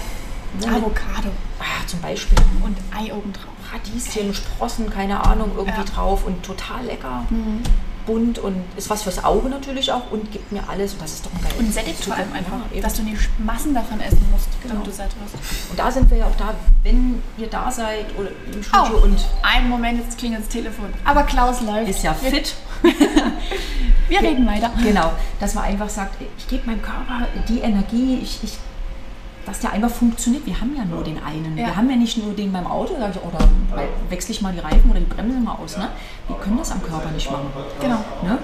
Avocado. 0.61 1.31
Ah, 1.59 1.87
zum 1.87 2.01
Beispiel. 2.01 2.37
Und 2.63 2.77
Ei 2.95 3.13
oben 3.13 3.33
drauf. 3.33 3.52
Radieschen, 3.73 4.35
Sprossen, 4.35 4.91
keine 4.91 5.25
Ahnung, 5.25 5.53
irgendwie 5.57 5.81
ja. 5.81 5.85
drauf 5.85 6.25
und 6.27 6.43
total 6.43 6.85
lecker. 6.85 7.25
Mhm. 7.31 7.63
Bunt 8.07 8.41
und 8.41 8.57
ist 8.77 8.91
was 8.91 9.05
fürs 9.05 9.23
Auge 9.23 9.49
natürlich 9.49 9.93
auch 9.93 10.11
und 10.11 10.33
gibt 10.33 10.51
mir 10.51 10.69
alles 10.69 10.93
und 10.95 11.03
das 11.03 11.13
ist 11.13 11.27
doch 11.27 11.31
geil. 11.41 11.53
Und 11.59 11.73
sättigt 11.73 12.05
vor 12.05 12.17
allem 12.17 12.33
einfach, 12.33 12.59
ja, 12.75 12.81
dass 12.81 12.95
du 12.95 13.03
nicht 13.03 13.29
Massen 13.39 13.75
davon 13.75 14.01
essen 14.01 14.27
musst, 14.33 14.49
genau. 14.61 14.75
damit 14.75 14.89
du 14.89 14.93
satt 14.93 15.11
wirst. 15.21 15.71
Und 15.71 15.79
da 15.79 15.89
sind 15.89 16.11
wir 16.11 16.19
ja 16.19 16.27
auch 16.27 16.37
da, 16.37 16.53
wenn 16.83 17.23
ihr 17.39 17.47
da 17.47 17.71
seid 17.71 18.07
oder 18.19 18.31
im 18.53 18.63
Studio 18.63 18.99
oh, 19.01 19.05
und... 19.05 19.19
Einen 19.43 19.69
Moment, 19.69 20.01
jetzt 20.01 20.19
klingelt 20.19 20.43
das 20.43 20.49
Telefon. 20.49 20.87
Aber 21.05 21.23
Klaus 21.23 21.61
läuft. 21.61 21.89
Ist 21.91 22.03
ja 22.03 22.13
fit. 22.13 22.57
wir 24.09 24.21
reden 24.21 24.47
weiter. 24.47 24.73
Genau, 24.83 25.13
dass 25.39 25.55
man 25.55 25.65
einfach 25.65 25.89
sagt, 25.89 26.17
ich 26.39 26.49
gebe 26.49 26.67
meinem 26.67 26.83
Körper 26.83 27.29
die 27.49 27.61
Energie, 27.61 28.19
ich, 28.21 28.41
ich 28.43 28.59
dass 29.47 29.61
der 29.61 29.73
einfach 29.73 29.91
funktioniert. 29.91 30.47
Wir 30.47 30.61
haben 30.61 30.75
ja 30.77 30.85
nur 30.85 31.03
den 31.03 31.23
einen. 31.23 31.57
Ja. 31.57 31.67
Wir 31.67 31.77
haben 31.77 31.91
ja 31.91 31.97
nicht 31.97 32.17
nur 32.19 32.33
den 32.33 32.53
beim 32.53 32.67
Auto 32.67 32.95
oder 32.95 33.11
wechsle 34.09 34.33
ich 34.35 34.43
mal 34.43 34.53
die 34.53 34.61
Reifen 34.61 34.91
oder 34.91 35.01
die 35.01 35.07
Bremse 35.07 35.39
mal 35.41 35.55
aus. 35.55 35.77
Ne? 35.77 35.89
Wir 36.29 36.37
können 36.37 36.59
das 36.59 36.71
am 36.71 36.83
Körper 36.83 37.11
nicht 37.11 37.31
machen. 37.31 37.47
Genau. 37.81 37.99
Ne? 38.23 38.39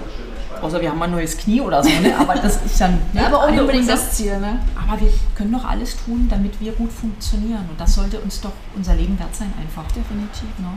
Außer 0.61 0.81
wir 0.81 0.89
haben 0.89 0.99
mal 0.99 1.05
ein 1.05 1.11
neues 1.11 1.37
Knie 1.37 1.61
oder 1.61 1.81
so. 1.81 1.89
Ne? 1.89 2.15
Aber 2.17 2.35
das 2.35 2.61
ist 2.63 2.81
dann 2.81 2.99
ne? 3.13 3.25
aber 3.25 3.47
ohne 3.47 3.61
unbedingt 3.61 3.89
das 3.89 4.13
Ziel. 4.13 4.37
Ne? 4.39 4.59
Aber 4.75 4.99
wir 4.99 5.11
können 5.35 5.53
doch 5.53 5.65
alles 5.65 5.95
tun, 6.03 6.27
damit 6.29 6.59
wir 6.59 6.73
gut 6.73 6.91
funktionieren. 6.91 7.65
Und 7.69 7.79
das 7.79 7.95
sollte 7.95 8.19
uns 8.19 8.41
doch 8.41 8.51
unser 8.75 8.95
Leben 8.95 9.17
wert 9.19 9.33
sein 9.35 9.53
einfach. 9.59 9.85
Definitiv. 9.91 10.43
Ne? 10.57 10.67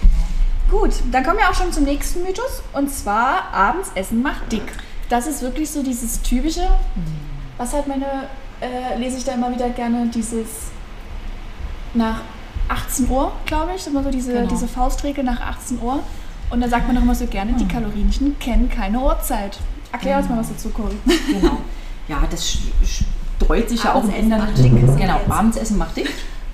Genau. 0.00 0.80
Gut, 0.80 0.94
dann 1.12 1.22
kommen 1.22 1.38
wir 1.38 1.48
auch 1.48 1.54
schon 1.54 1.72
zum 1.72 1.84
nächsten 1.84 2.22
Mythos. 2.22 2.62
Und 2.72 2.90
zwar, 2.90 3.52
abends 3.52 3.90
essen 3.94 4.22
macht 4.22 4.50
dick. 4.50 4.72
Das 5.08 5.26
ist 5.26 5.42
wirklich 5.42 5.70
so 5.70 5.82
dieses 5.82 6.22
typische, 6.22 6.62
mhm. 6.62 7.20
was 7.56 7.72
halt 7.72 7.86
meine 7.86 8.26
äh, 8.60 8.98
lese 8.98 9.18
ich 9.18 9.24
da 9.24 9.32
immer 9.32 9.52
wieder 9.52 9.68
gerne 9.70 10.08
dieses 10.14 10.70
nach 11.94 12.20
18 12.68 13.08
Uhr, 13.08 13.32
glaube 13.44 13.72
ich, 13.76 13.86
immer 13.86 14.02
so 14.02 14.10
diese, 14.10 14.32
genau. 14.32 14.48
diese 14.48 14.68
Faustregel 14.68 15.24
nach 15.24 15.40
18 15.40 15.80
Uhr. 15.80 16.00
Und 16.50 16.60
da 16.60 16.68
sagt 16.68 16.86
man 16.86 16.96
doch 16.96 17.02
immer 17.02 17.14
so 17.14 17.26
gerne, 17.26 17.52
die 17.54 17.64
hm. 17.64 17.68
Kalorienchen 17.68 18.38
kennen 18.38 18.68
keine 18.68 19.00
Uhrzeit. 19.00 19.58
Erklär 19.92 20.18
uns 20.18 20.28
mal 20.28 20.38
was 20.38 20.48
dazu, 20.48 20.70
Cory. 20.70 20.96
Genau. 21.04 21.58
Ja, 22.08 22.22
das 22.30 22.58
streut 23.38 23.68
sich 23.68 23.82
ja 23.82 23.94
auch 23.94 24.04
im 24.04 24.10
Ende. 24.10 24.36
Genau, 24.96 25.20
abends 25.28 25.56
essen 25.56 25.76
macht 25.76 25.96
dick. 25.96 26.12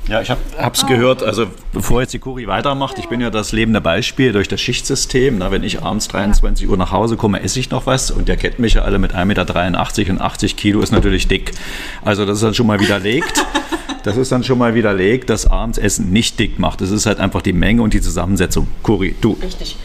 Ja, 0.08 0.20
ich 0.20 0.30
habe 0.30 0.40
es 0.72 0.82
oh. 0.82 0.86
gehört, 0.86 1.22
also 1.22 1.46
bevor 1.72 2.00
jetzt 2.00 2.12
die 2.12 2.18
Kuri 2.18 2.48
weitermacht, 2.48 2.98
ich 2.98 3.08
bin 3.08 3.20
ja 3.20 3.30
das 3.30 3.52
lebende 3.52 3.80
Beispiel 3.80 4.32
durch 4.32 4.48
das 4.48 4.60
Schichtsystem. 4.60 5.38
Na, 5.38 5.50
wenn 5.52 5.62
ich 5.62 5.82
abends 5.82 6.08
23 6.08 6.68
Uhr 6.68 6.76
nach 6.76 6.90
Hause 6.90 7.16
komme, 7.16 7.40
esse 7.40 7.60
ich 7.60 7.70
noch 7.70 7.86
was 7.86 8.10
und 8.10 8.26
der 8.28 8.36
kennt 8.36 8.58
mich 8.58 8.74
ja 8.74 8.82
alle 8.82 8.98
mit 8.98 9.14
1,83 9.14 9.24
Meter 9.24 10.10
und 10.10 10.20
80 10.20 10.56
Kilo 10.56 10.80
ist 10.80 10.90
natürlich 10.90 11.28
dick. 11.28 11.52
Also 12.04 12.26
das 12.26 12.38
ist 12.38 12.42
dann 12.42 12.54
schon 12.54 12.66
mal 12.66 12.80
widerlegt. 12.80 13.44
Das 14.02 14.16
ist 14.16 14.32
dann 14.32 14.42
schon 14.42 14.58
mal 14.58 14.74
widerlegt, 14.74 15.30
dass 15.30 15.46
abends 15.46 15.78
Essen 15.78 16.12
nicht 16.12 16.40
dick 16.40 16.58
macht. 16.58 16.80
Es 16.80 16.90
ist 16.90 17.06
halt 17.06 17.20
einfach 17.20 17.40
die 17.40 17.52
Menge 17.52 17.82
und 17.82 17.94
die 17.94 18.00
Zusammensetzung. 18.00 18.66
Kuri, 18.82 19.14
du. 19.20 19.38
Richtig. 19.40 19.76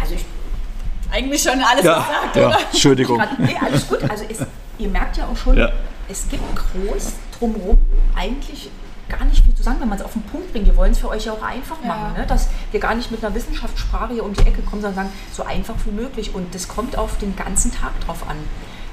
Also 0.00 0.14
ich 0.14 0.24
eigentlich 1.12 1.42
schon 1.42 1.60
alles 1.60 1.84
ja, 1.84 1.98
gesagt, 1.98 2.36
ja, 2.36 2.46
oder? 2.46 2.58
Entschuldigung. 2.72 3.22
Nee, 3.38 3.56
alles 3.60 3.86
gut. 3.86 3.98
Also 4.08 4.24
es, 4.26 4.38
ihr 4.78 4.88
merkt 4.88 5.18
ja 5.18 5.26
auch 5.26 5.36
schon, 5.36 5.58
ja. 5.58 5.70
es 6.08 6.28
gibt 6.30 6.42
groß 6.54 7.12
drumherum 7.38 7.78
eigentlich 8.16 8.70
gar 9.10 9.24
nicht 9.24 9.44
viel 9.44 9.54
zu 9.54 9.62
sagen, 9.62 9.80
wenn 9.80 9.88
man 9.88 9.98
es 9.98 10.04
auf 10.04 10.12
den 10.12 10.22
Punkt 10.22 10.52
bringt. 10.52 10.66
Wir 10.66 10.76
wollen 10.76 10.92
es 10.92 10.98
für 10.98 11.08
euch 11.08 11.26
ja 11.26 11.32
auch 11.32 11.42
einfach 11.42 11.82
machen, 11.82 12.14
ja. 12.14 12.20
ne? 12.22 12.26
dass 12.26 12.48
wir 12.70 12.80
gar 12.80 12.94
nicht 12.94 13.10
mit 13.10 13.22
einer 13.24 13.34
Wissenschaftssprache 13.34 14.14
hier 14.14 14.24
um 14.24 14.32
die 14.32 14.46
Ecke 14.46 14.62
kommen, 14.62 14.80
sondern 14.80 15.06
sagen, 15.06 15.12
so 15.32 15.44
einfach 15.44 15.74
wie 15.84 15.90
möglich. 15.90 16.34
Und 16.34 16.54
das 16.54 16.68
kommt 16.68 16.96
auf 16.96 17.18
den 17.18 17.36
ganzen 17.36 17.72
Tag 17.72 17.98
drauf 18.06 18.26
an, 18.28 18.36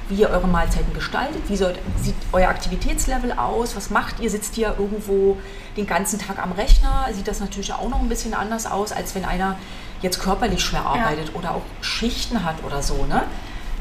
wie 0.09 0.15
ihr 0.15 0.29
eure 0.29 0.47
Mahlzeiten 0.47 0.93
gestaltet, 0.93 1.41
wie 1.47 1.55
sieht 1.55 2.15
euer 2.31 2.49
Aktivitätslevel 2.49 3.33
aus, 3.33 3.75
was 3.75 3.89
macht 3.89 4.19
ihr, 4.19 4.29
sitzt 4.29 4.57
ihr 4.57 4.75
irgendwo 4.77 5.37
den 5.75 5.85
ganzen 5.85 6.19
Tag 6.19 6.39
am 6.39 6.53
Rechner, 6.53 7.07
sieht 7.11 7.27
das 7.27 7.39
natürlich 7.39 7.73
auch 7.73 7.89
noch 7.89 7.99
ein 7.99 8.09
bisschen 8.09 8.33
anders 8.33 8.65
aus, 8.65 8.91
als 8.91 9.15
wenn 9.15 9.25
einer 9.25 9.57
jetzt 10.01 10.21
körperlich 10.21 10.61
schwer 10.61 10.85
arbeitet 10.85 11.29
ja. 11.29 11.35
oder 11.35 11.51
auch 11.55 11.63
Schichten 11.81 12.43
hat 12.45 12.63
oder 12.63 12.81
so. 12.81 13.05
Ne? 13.05 13.23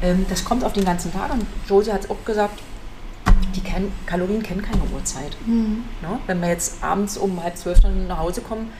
Ähm, 0.01 0.25
das 0.29 0.43
kommt 0.43 0.63
auf 0.63 0.73
den 0.73 0.85
ganzen 0.85 1.13
Tag 1.13 1.31
und 1.31 1.45
Josie 1.67 1.91
hat 1.91 2.05
es 2.05 2.09
auch 2.09 2.23
gesagt, 2.25 2.59
die 3.57 3.61
kennen, 3.61 3.91
Kalorien 4.05 4.43
kennen 4.43 4.61
keine 4.61 4.83
Uhrzeit. 4.93 5.35
Mhm. 5.45 5.83
Ne? 6.01 6.19
Wenn 6.27 6.41
wir 6.41 6.49
jetzt 6.49 6.83
abends 6.83 7.17
um 7.17 7.43
halb 7.43 7.57
zwölf 7.57 7.79
dann 7.81 8.07
nach 8.07 8.19
Hause 8.19 8.41
kommen, 8.41 8.71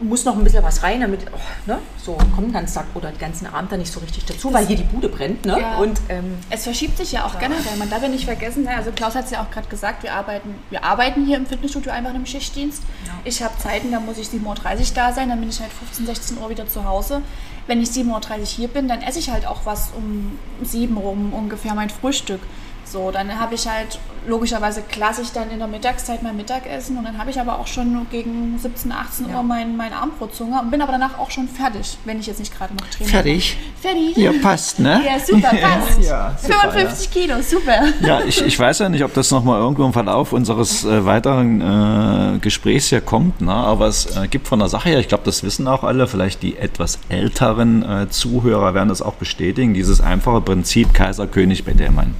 muss 0.00 0.24
noch 0.24 0.36
ein 0.36 0.44
bisschen 0.44 0.62
was 0.62 0.82
rein, 0.82 1.00
damit 1.00 1.26
oh, 1.32 1.38
ne, 1.66 1.78
so 1.96 2.12
kommt 2.12 2.48
den 2.48 2.52
ganzen 2.52 2.74
Tag 2.76 2.86
oder 2.94 3.10
den 3.10 3.18
ganzen 3.18 3.46
Abend 3.46 3.72
dann 3.72 3.80
nicht 3.80 3.92
so 3.92 3.98
richtig 4.00 4.24
dazu, 4.26 4.52
weil 4.52 4.66
hier 4.66 4.76
die 4.76 4.84
Bude 4.84 5.08
brennt. 5.08 5.44
Ne? 5.44 5.60
Ja. 5.60 5.78
Und 5.78 6.00
ähm, 6.08 6.38
es 6.50 6.64
verschiebt 6.64 6.96
sich 6.98 7.12
ja 7.12 7.24
auch 7.24 7.34
ja. 7.34 7.40
generell. 7.40 7.76
Man 7.78 7.90
darf 7.90 8.02
ja 8.02 8.08
nicht 8.08 8.24
vergessen, 8.24 8.64
ne? 8.64 8.76
also 8.76 8.92
Klaus 8.92 9.14
hat 9.14 9.24
es 9.24 9.32
ja 9.32 9.42
auch 9.42 9.50
gerade 9.50 9.68
gesagt, 9.68 10.04
wir 10.04 10.12
arbeiten, 10.12 10.54
wir 10.70 10.84
arbeiten 10.84 11.26
hier 11.26 11.36
im 11.36 11.46
Fitnessstudio 11.46 11.90
einfach 11.90 12.14
im 12.14 12.26
Schichtdienst. 12.26 12.82
Ja. 13.06 13.12
Ich 13.24 13.42
habe 13.42 13.58
Zeiten, 13.58 13.90
da 13.90 13.98
muss 13.98 14.18
ich 14.18 14.28
7.30 14.28 14.44
Uhr 14.46 14.86
da 14.94 15.12
sein, 15.12 15.30
dann 15.30 15.40
bin 15.40 15.48
ich 15.48 15.60
halt 15.60 15.72
15, 15.72 16.06
16 16.06 16.38
Uhr 16.38 16.48
wieder 16.48 16.68
zu 16.68 16.84
Hause. 16.84 17.22
Wenn 17.66 17.82
ich 17.82 17.88
7.30 17.88 18.38
Uhr 18.38 18.46
hier 18.46 18.68
bin, 18.68 18.86
dann 18.86 19.02
esse 19.02 19.18
ich 19.18 19.30
halt 19.30 19.46
auch 19.46 19.66
was 19.66 19.90
um 19.96 20.38
7 20.62 20.96
Uhr 20.96 21.02
rum 21.02 21.32
ungefähr 21.32 21.74
mein 21.74 21.90
Frühstück 21.90 22.40
So, 22.90 23.10
dann 23.10 23.38
habe 23.38 23.54
ich 23.54 23.68
halt 23.68 23.98
logischerweise 24.26 24.82
klassisch 24.82 25.28
dann 25.32 25.50
in 25.50 25.58
der 25.58 25.68
Mittagszeit 25.68 26.22
mein 26.22 26.36
Mittagessen 26.36 26.96
und 26.96 27.04
dann 27.04 27.18
habe 27.18 27.30
ich 27.30 27.38
aber 27.38 27.58
auch 27.58 27.66
schon 27.66 28.06
gegen 28.10 28.58
17, 28.58 28.92
18 28.92 29.28
ja. 29.28 29.36
Uhr 29.36 29.42
mein, 29.42 29.76
mein 29.76 29.92
Abendbrotzunger 29.92 30.60
und 30.62 30.70
bin 30.70 30.80
aber 30.80 30.92
danach 30.92 31.18
auch 31.18 31.30
schon 31.30 31.48
fertig, 31.48 31.98
wenn 32.04 32.18
ich 32.18 32.26
jetzt 32.26 32.38
nicht 32.38 32.56
gerade 32.56 32.74
noch 32.74 32.86
Training 32.88 33.12
Fertig? 33.12 33.56
Habe. 33.56 33.96
Fertig. 33.96 34.16
Ja, 34.16 34.32
passt, 34.40 34.78
ne? 34.78 35.02
Ja, 35.04 35.18
super, 35.18 35.48
passt. 35.60 36.02
ja, 36.02 36.34
super, 36.40 36.72
55 36.72 37.06
ja. 37.06 37.20
Kilo, 37.20 37.42
super. 37.42 37.82
Ja, 38.00 38.20
ich, 38.26 38.40
ich 38.44 38.58
weiß 38.58 38.78
ja 38.80 38.88
nicht, 38.88 39.04
ob 39.04 39.12
das 39.14 39.30
nochmal 39.30 39.60
irgendwo 39.60 39.84
im 39.84 39.92
Verlauf 39.92 40.32
unseres 40.32 40.84
äh, 40.84 41.04
weiteren 41.04 41.60
äh, 41.60 42.38
Gesprächs 42.38 42.88
hier 42.88 43.00
kommt, 43.00 43.40
ne? 43.40 43.52
aber 43.52 43.86
es 43.86 44.16
äh, 44.16 44.28
gibt 44.28 44.48
von 44.48 44.58
der 44.58 44.68
Sache 44.68 44.88
her, 44.88 44.98
ich 44.98 45.08
glaube, 45.08 45.24
das 45.24 45.42
wissen 45.42 45.68
auch 45.68 45.84
alle, 45.84 46.06
vielleicht 46.06 46.42
die 46.42 46.56
etwas 46.56 46.98
älteren 47.08 47.82
äh, 47.82 48.08
Zuhörer 48.08 48.74
werden 48.74 48.88
das 48.88 49.02
auch 49.02 49.14
bestätigen, 49.14 49.74
dieses 49.74 50.00
einfache 50.00 50.40
Prinzip 50.40 50.94
Kaiser, 50.94 51.26
König, 51.26 51.64
Bettelmann. 51.64 52.14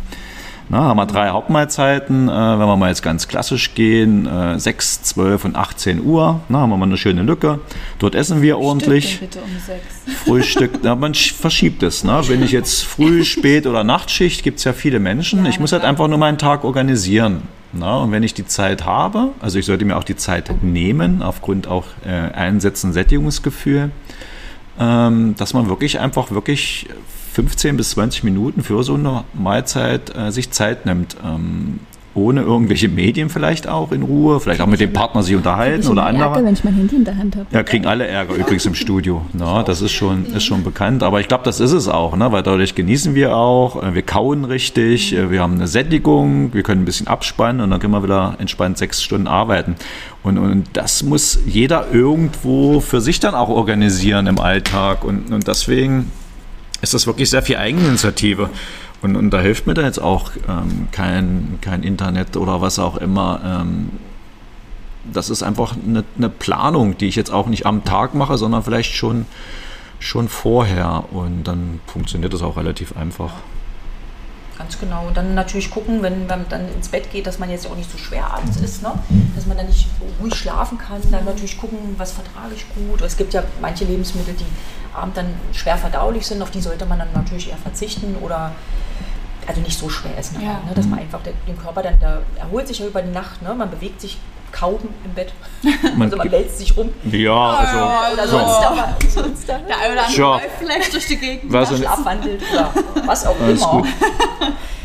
Na, 0.71 0.81
haben 0.81 0.99
wir 0.99 1.07
drei 1.07 1.31
Hauptmahlzeiten. 1.31 2.29
Äh, 2.29 2.33
wenn 2.33 2.67
wir 2.67 2.77
mal 2.77 2.91
jetzt 2.91 3.03
ganz 3.03 3.27
klassisch 3.27 3.75
gehen, 3.75 4.27
äh, 4.27 4.59
6, 4.59 5.03
12 5.03 5.47
und 5.47 5.57
18 5.57 6.05
Uhr, 6.05 6.41
na, 6.51 6.59
haben 6.61 6.71
wir 6.71 6.77
mal 6.77 6.85
eine 6.85 6.99
schöne 6.99 7.23
Lücke. 7.23 7.61
Dort 7.99 8.15
essen 8.15 8.43
wir 8.43 8.59
ordentlich. 8.59 9.19
Bitte 9.19 9.39
um 9.41 9.49
6. 10.07 10.19
Frühstück, 10.25 10.71
na, 10.83 10.95
man 10.95 11.15
verschiebt 11.15 11.83
es. 11.83 12.05
Ne? 12.05 12.21
Wenn 12.27 12.43
ich 12.43 12.53
jetzt 12.53 12.85
früh, 12.85 13.25
spät 13.39 13.67
oder 13.67 13.83
Nachtschicht, 13.83 14.43
gibt 14.43 14.59
es 14.59 14.65
ja 14.65 14.75
viele 14.75 14.99
Menschen. 14.99 15.45
Ja, 15.45 15.51
ich 15.51 15.59
muss 15.59 15.73
halt 15.73 15.85
einfach 15.85 16.07
nur 16.07 16.19
meinen 16.19 16.39
Tag 16.39 16.65
organisieren. 16.65 17.43
Na, 17.73 17.97
und 17.99 18.13
wenn 18.13 18.23
ich 18.23 18.35
die 18.35 18.47
Zeit 18.47 18.85
habe, 18.85 19.31
also 19.41 19.59
ich 19.59 19.65
sollte 19.65 19.87
mir 19.87 19.97
auch 19.97 20.05
die 20.05 20.17
Zeit 20.17 20.63
nehmen, 20.63 21.23
aufgrund 21.23 21.67
auch 21.67 21.85
äh, 22.07 22.11
Einsetzen, 22.11 22.93
Sättigungsgefühl, 22.93 23.91
ähm, 24.79 25.35
dass 25.37 25.55
man 25.55 25.69
wirklich 25.69 25.99
einfach 25.99 26.31
wirklich 26.31 26.87
15 27.39 27.77
bis 27.77 27.91
20 27.91 28.25
Minuten 28.25 28.65
für 28.65 28.83
so 28.83 28.95
eine 28.95 29.23
Mahlzeit 29.33 30.13
äh, 30.17 30.33
sich 30.33 30.51
Zeit 30.51 30.87
nimmt. 30.87 31.17
Ähm, 31.25 31.79
ohne 32.15 32.41
irgendwelche 32.41 32.89
Medien 32.89 33.31
vielleicht 33.31 33.69
auch 33.69 33.93
in 33.93 34.03
Ruhe, 34.03 34.41
vielleicht 34.41 34.61
auch 34.61 34.67
mit 34.67 34.81
dem 34.81 34.93
Partner 34.93 35.23
sich 35.23 35.37
unterhalten 35.37 35.87
oder 35.87 36.05
andere. 36.05 36.31
Ärger, 36.31 36.45
wenn 36.45 36.55
ich 36.55 36.65
mein 36.65 36.75
Handy 36.75 36.97
in 36.97 37.05
der 37.05 37.17
Hand 37.17 37.37
habe. 37.37 37.47
Ja, 37.53 37.63
kriegen 37.63 37.87
alle 37.87 38.09
Ärger 38.09 38.35
übrigens 38.35 38.67
im 38.67 38.75
Studio. 38.75 39.23
Na, 39.35 39.63
das 39.63 39.83
ist 39.83 39.93
schon, 39.93 40.27
ist 40.27 40.43
schon 40.43 40.65
bekannt. 40.65 41.05
Aber 41.05 41.21
ich 41.21 41.29
glaube, 41.29 41.45
das 41.45 41.61
ist 41.61 41.71
es 41.71 41.87
auch, 41.87 42.17
ne? 42.17 42.33
weil 42.33 42.43
dadurch 42.43 42.75
genießen 42.75 43.15
wir 43.15 43.37
auch, 43.37 43.81
äh, 43.81 43.95
wir 43.95 44.03
kauen 44.03 44.45
richtig, 44.45 45.15
äh, 45.15 45.31
wir 45.31 45.41
haben 45.41 45.55
eine 45.55 45.69
Sättigung, 45.69 46.53
wir 46.55 46.65
können 46.65 46.83
ein 46.83 46.87
bisschen 46.87 47.07
abspannen 47.07 47.61
und 47.61 47.71
dann 47.71 47.79
können 47.79 47.93
wir 47.93 48.03
wieder 48.03 48.35
entspannt 48.41 48.79
sechs 48.79 49.01
Stunden 49.01 49.29
arbeiten. 49.29 49.77
Und, 50.25 50.39
und 50.39 50.65
das 50.73 51.05
muss 51.05 51.39
jeder 51.47 51.87
irgendwo 51.93 52.81
für 52.81 53.01
sich 53.01 53.21
dann 53.21 53.37
auch 53.37 53.49
organisieren 53.49 54.27
im 54.27 54.41
Alltag. 54.41 55.05
Und, 55.05 55.33
und 55.33 55.47
deswegen 55.47 56.11
ist 56.81 56.95
das 56.95 57.07
wirklich 57.07 57.31
sehr 57.31 57.43
viel 57.43 57.57
Eigeninitiative. 57.57 58.51
Und, 59.01 59.17
und 59.17 59.31
da 59.31 59.41
hilft 59.41 59.67
mir 59.67 59.75
da 59.75 59.83
jetzt 59.83 60.01
auch 60.01 60.33
ähm, 60.49 60.89
kein, 60.91 61.59
kein 61.61 61.83
Internet 61.83 62.37
oder 62.37 62.61
was 62.61 62.79
auch 62.79 62.97
immer. 62.97 63.41
Ähm, 63.45 63.91
das 65.13 65.31
ist 65.31 65.43
einfach 65.43 65.75
eine, 65.87 66.05
eine, 66.17 66.29
Planung, 66.29 66.99
die 66.99 67.07
ich 67.07 67.17
jetzt 67.17 67.31
auch 67.31 67.47
nicht 67.47 67.65
am 67.65 67.85
Tag 67.85 68.15
mache, 68.15 68.37
sondern 68.37 68.63
vielleicht 68.63 68.95
schon, 68.95 69.27
schon 70.01 70.29
vorher. 70.29 71.05
Und 71.13 71.45
dann 71.45 71.81
funktioniert 71.87 72.35
das 72.35 72.43
auch 72.43 72.57
relativ 72.57 72.97
einfach. 72.97 73.33
Ganz 74.59 74.79
genau. 74.79 75.07
Und 75.07 75.17
dann 75.17 75.35
natürlich 75.35 75.71
gucken, 75.71 76.03
wenn 76.03 76.27
man 76.27 76.45
dann 76.49 76.69
ins 76.75 76.89
Bett 76.89 77.11
geht, 77.13 77.29
dass 77.29 77.39
man 77.39 77.49
jetzt 77.49 77.67
auch 77.67 77.77
nicht 77.77 77.91
so 77.91 77.97
schwer 77.97 78.29
abends 78.29 78.57
ist, 78.57 78.83
ne? 78.83 78.93
dass 79.37 79.47
man 79.47 79.57
dann 79.57 79.67
nicht 79.67 79.87
ruhig 80.21 80.35
schlafen 80.35 80.77
kann. 80.79 81.01
Dann 81.13 81.25
natürlich 81.25 81.59
gucken, 81.59 81.79
was 81.97 82.11
vertrage 82.11 82.55
ich 82.57 82.67
gut. 82.75 83.01
Es 83.03 83.17
gibt 83.17 83.35
ja 83.35 83.45
manche 83.61 83.85
Lebensmittel, 83.85 84.35
die 84.35 84.97
Abend 84.97 85.17
dann 85.17 85.27
schwer 85.53 85.77
verdaulich 85.77 86.27
sind, 86.27 86.43
auf 86.43 86.51
die 86.51 86.61
sollte 86.61 86.87
man 86.87 86.99
dann 86.99 87.13
natürlich 87.15 87.51
eher 87.51 87.57
verzichten 87.57 88.17
oder 88.21 88.53
also 89.47 89.61
nicht 89.61 89.79
so 89.79 89.89
schwer 89.89 90.19
essen, 90.19 90.43
ja. 90.43 90.61
ne, 90.67 90.75
dass 90.75 90.87
man 90.87 90.99
einfach 90.99 91.21
den 91.23 91.59
Körper 91.59 91.83
dann, 91.83 91.99
der 92.01 92.21
erholt 92.39 92.69
sich 92.69 92.81
ja 92.81 92.87
über 92.87 93.01
die 93.01 93.11
Nacht, 93.11 93.41
ne, 93.41 93.55
man 93.55 93.71
bewegt 93.71 94.01
sich 94.01 94.19
kaum 94.53 94.79
im 95.05 95.15
Bett. 95.15 95.33
Man 95.97 96.03
also 96.03 96.17
man 96.17 96.31
wälzt 96.31 96.59
sich 96.59 96.77
rum. 96.77 96.91
Ja, 97.11 97.51
also. 97.51 98.15
Oder 98.15 98.29
sonst, 98.29 98.45
so. 98.45 98.67
aber, 98.67 98.97
sonst 99.09 99.49
da. 99.49 99.59
Der 99.69 99.79
eine 99.79 99.93
oder 99.93 100.07
andere 100.07 100.23
läuft 100.23 100.59
vielleicht 100.59 100.93
durch 100.95 101.07
die 101.07 101.17
Gegend. 101.17 101.53
Was 101.53 101.77
schlafwandelt 101.77 102.43
oder 102.53 102.73
was 103.07 103.27
auch 103.27 103.37
immer. 103.41 103.55
Gut. 103.55 103.89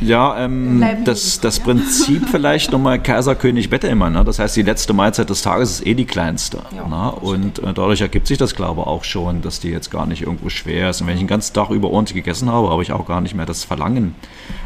Ja, 0.02 0.38
ähm, 0.44 0.84
das, 1.06 1.40
das 1.40 1.60
Prinzip 1.60 2.28
vielleicht 2.32 2.72
nochmal 2.72 3.02
Kaiser, 3.02 3.36
König, 3.36 3.70
Bettelmann. 3.70 4.14
Ne? 4.14 4.24
Das 4.24 4.40
heißt, 4.40 4.56
die 4.56 4.62
letzte 4.62 4.94
Mahlzeit 4.94 5.30
des 5.30 5.42
Tages 5.42 5.80
ist 5.80 5.86
eh 5.86 5.94
die 5.94 6.06
kleinste. 6.06 6.60
Ja, 6.76 6.88
ne? 6.88 7.12
Und 7.12 7.60
äh, 7.60 7.74
dadurch 7.74 8.02
ergibt 8.02 8.28
sich 8.28 8.38
das, 8.38 8.56
glaube 8.56 8.82
ich, 8.82 8.88
auch 8.88 9.04
schon, 9.04 9.42
dass 9.42 9.60
die 9.60 9.70
jetzt 9.70 9.92
gar 9.92 10.06
nicht 10.06 10.24
irgendwo 10.24 10.50
schwer 10.50 10.90
ist. 10.90 11.02
Und 11.02 11.08
wenn 11.08 11.14
ich 11.14 11.22
den 11.22 11.28
ganzen 11.28 11.54
Tag 11.54 11.70
über 11.70 11.90
ordentlich 11.90 12.16
gegessen 12.16 12.52
habe, 12.52 12.70
habe 12.70 12.82
ich 12.84 12.92
auch 12.92 13.06
gar 13.06 13.22
nicht 13.22 13.36
mehr 13.36 13.46
das 13.46 13.64
Verlangen, 13.64 14.16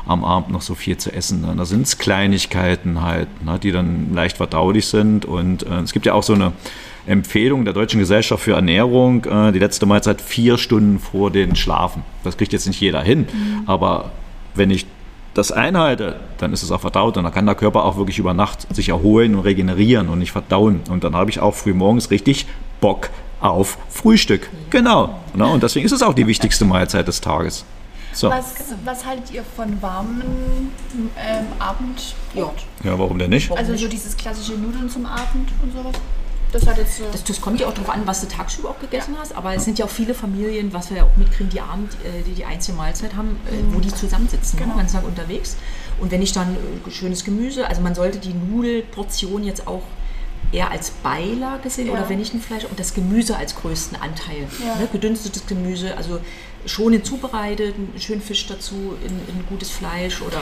am 0.08 0.24
Abend 0.24 0.52
noch 0.52 0.62
so 0.62 0.74
viel 0.74 0.98
zu 0.98 1.14
essen. 1.14 1.42
Ne? 1.42 1.54
Da 1.58 1.66
sind 1.66 1.84
es 1.84 1.98
Kleinigkeiten 1.98 3.02
halt, 3.02 3.28
ne? 3.44 3.60
die 3.62 3.72
dann 3.72 4.14
leicht 4.14 4.38
verdaulich 4.38 4.88
sind. 4.88 5.26
Und 5.26 5.64
äh, 5.64 5.82
es 5.82 5.94
gibt 5.94 6.06
ja 6.06 6.14
auch 6.14 6.24
so 6.24 6.34
eine 6.34 6.54
Empfehlung 7.06 7.66
der 7.66 7.74
Deutschen 7.74 8.00
Gesellschaft 8.00 8.44
für 8.44 8.54
Ernährung, 8.54 9.26
äh, 9.26 9.52
die 9.52 9.60
letzte 9.60 9.86
Mahlzeit 9.86 10.22
vier 10.22 10.58
Stunden 10.58 11.00
vor 11.00 11.32
den 11.32 11.56
Schlafen. 11.56 12.04
Das 12.24 12.38
kriegt 12.38 12.54
jetzt 12.54 12.68
nicht 12.68 12.80
jeder 12.80 13.02
hin, 13.02 13.20
mhm. 13.20 13.64
aber 13.66 14.12
wenn 14.56 14.72
ich 14.72 14.86
das 15.34 15.52
einhalte, 15.52 16.16
dann 16.40 16.52
ist 16.52 16.64
es 16.64 16.72
auch 16.72 16.82
verdaut 16.82 17.16
und 17.16 17.24
dann 17.24 17.34
kann 17.34 17.46
der 17.46 17.54
Körper 17.54 17.84
auch 17.84 17.98
wirklich 17.98 18.18
über 18.18 18.34
Nacht 18.34 18.74
sich 18.76 18.90
erholen 18.90 19.36
und 19.36 19.42
regenerieren 19.42 20.10
und 20.10 20.18
nicht 20.20 20.32
verdauen. 20.32 20.82
Und 20.90 21.04
dann 21.04 21.16
habe 21.16 21.30
ich 21.30 21.40
auch 21.40 21.54
früh 21.54 21.74
morgens 21.74 22.10
richtig 22.10 22.48
Bock 22.82 23.10
auf 23.40 23.78
Frühstück. 23.90 24.50
Genau. 24.72 25.20
Und 25.34 25.62
deswegen 25.62 25.86
ist 25.86 25.92
es 25.92 26.02
auch 26.02 26.16
die 26.16 26.26
wichtigste 26.26 26.66
Mahlzeit 26.66 27.08
des 27.08 27.22
Tages. 27.22 27.66
So. 28.18 28.32
Was, 28.32 28.56
was 28.84 29.06
haltet 29.06 29.32
ihr 29.32 29.44
von 29.44 29.80
warmen 29.80 30.72
ähm, 31.20 31.46
Abendbrot? 31.60 32.66
Ja, 32.84 32.98
warum 32.98 33.20
denn 33.20 33.30
nicht? 33.30 33.52
Also 33.52 33.76
so 33.76 33.88
dieses 33.88 34.18
klassische 34.18 34.54
Nudeln 34.54 34.90
zum 34.90 35.06
Abend 35.06 35.52
und 35.62 35.72
sowas? 35.72 35.94
Das, 36.52 36.66
hat 36.66 36.80
jetzt, 36.80 37.00
das, 37.12 37.24
das, 37.24 37.40
kommt 37.40 37.60
ja 37.60 37.68
auch 37.68 37.76
darauf 37.76 37.92
an, 37.92 38.08
was 38.08 38.22
du 38.22 38.28
tagsüber 38.28 38.72
auch 38.72 38.80
gegessen 38.80 39.14
ja. 39.14 39.22
hast. 39.22 39.36
Aber 39.36 39.54
es 39.54 39.66
sind 39.66 39.78
ja 39.78 39.86
auch 39.86 39.90
viele 39.90 40.16
Familien, 40.16 40.74
was 40.74 40.90
wir 40.90 40.98
ja 40.98 41.04
auch 41.04 41.16
mitkriegen, 41.16 41.52
die 41.52 41.62
Abend, 41.62 41.94
äh, 41.94 42.24
die 42.26 42.32
die 42.32 42.46
einzelne 42.46 42.78
Mahlzeit 42.78 43.16
haben, 43.16 43.40
äh, 43.52 43.56
mhm. 43.56 43.76
wo 43.76 43.80
die 43.82 43.94
zusammensitzen, 43.94 44.58
ne, 44.58 44.64
genau. 44.64 44.76
den 44.76 44.80
ganzen 44.80 44.96
Tag 44.96 45.06
unterwegs. 45.06 45.56
Und 46.00 46.10
wenn 46.10 46.24
ich 46.24 46.32
dann 46.32 46.56
äh, 46.56 46.90
schönes 46.90 47.24
Gemüse, 47.24 47.68
also 47.68 47.82
man 47.82 47.94
sollte 47.94 48.18
die 48.18 48.34
Nudelportion 48.34 49.44
jetzt 49.44 49.68
auch 49.68 49.84
eher 50.52 50.72
als 50.72 50.92
Beilage 50.92 51.70
sehen 51.70 51.88
ja. 51.88 51.94
oder 51.94 52.10
wenn 52.10 52.20
nicht 52.20 52.34
ein 52.34 52.42
Fleisch 52.42 52.66
und 52.66 52.80
das 52.80 52.94
Gemüse 52.94 53.38
als 53.38 53.56
größten 53.56 54.02
Anteil. 54.02 54.48
Ja. 54.66 54.76
Ne, 54.76 54.88
gedünstetes 54.92 55.46
Gemüse, 55.46 55.96
also 55.98 56.20
schonend 56.68 57.06
zubereitet, 57.06 57.76
schön 58.00 58.22
Fisch 58.22 58.48
dazu, 58.48 58.96
in, 59.04 59.36
in 59.36 59.46
gutes 59.48 59.72
Fleisch 59.72 60.22
oder 60.22 60.42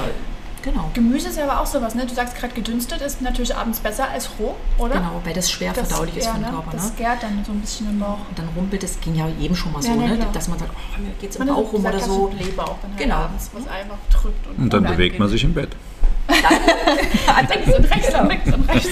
Genau. 0.65 0.89
Gemüse 0.95 1.29
ist 1.29 1.37
ja 1.37 1.43
aber 1.43 1.61
auch 1.61 1.67
sowas, 1.67 1.93
ne? 1.93 2.07
Du 2.07 2.15
sagst 2.15 2.35
gerade, 2.35 2.55
gedünstet 2.55 2.99
ist 2.99 3.21
natürlich 3.21 3.55
abends 3.55 3.79
besser 3.79 4.09
als 4.09 4.31
roh, 4.39 4.55
oder? 4.79 4.95
Genau, 4.95 5.21
weil 5.23 5.35
das 5.35 5.51
schwer 5.51 5.73
das, 5.73 5.87
verdaulich 5.87 6.17
ist 6.17 6.25
ja, 6.25 6.33
für 6.33 6.39
den 6.39 6.49
Körper. 6.49 6.71
Ne? 6.71 6.77
Das 6.77 6.95
gärt 6.95 7.21
dann 7.21 7.43
so 7.45 7.51
ein 7.51 7.61
bisschen 7.61 7.87
im 7.87 7.99
Bauch. 7.99 8.17
Und 8.27 8.39
dann 8.39 8.49
rumpelt, 8.55 8.81
das 8.81 8.99
ging 8.99 9.13
ja 9.13 9.27
jedem 9.27 9.55
schon 9.55 9.71
mal 9.71 9.83
so, 9.83 9.93
ne? 9.93 10.17
ne? 10.17 10.27
dass 10.33 10.47
man 10.47 10.57
sagt, 10.57 10.71
oh, 10.73 11.01
mir 11.01 11.11
geht 11.21 11.29
es 11.29 11.35
im 11.35 11.45
Bauch 11.45 11.71
rum 11.71 11.85
oder 11.85 11.99
so. 11.99 12.33
Leber 12.35 12.63
auch 12.63 12.79
dann 12.81 12.89
halt 12.89 12.99
genau. 12.99 13.15
abends, 13.15 13.51
was 13.53 13.67
einfach 13.67 13.97
drückt. 14.09 14.47
Und, 14.47 14.57
und 14.57 14.73
dann 14.73 14.83
bewegt 14.85 15.19
man 15.19 15.29
sich 15.29 15.43
im 15.43 15.53
Bett. 15.53 15.69
Dann, 16.27 17.47
links 17.47 17.77
und 17.77 17.85
rechts 17.91 18.19
und 18.19 18.27
links 18.27 18.51
und 18.51 18.69
rechts. 18.69 18.89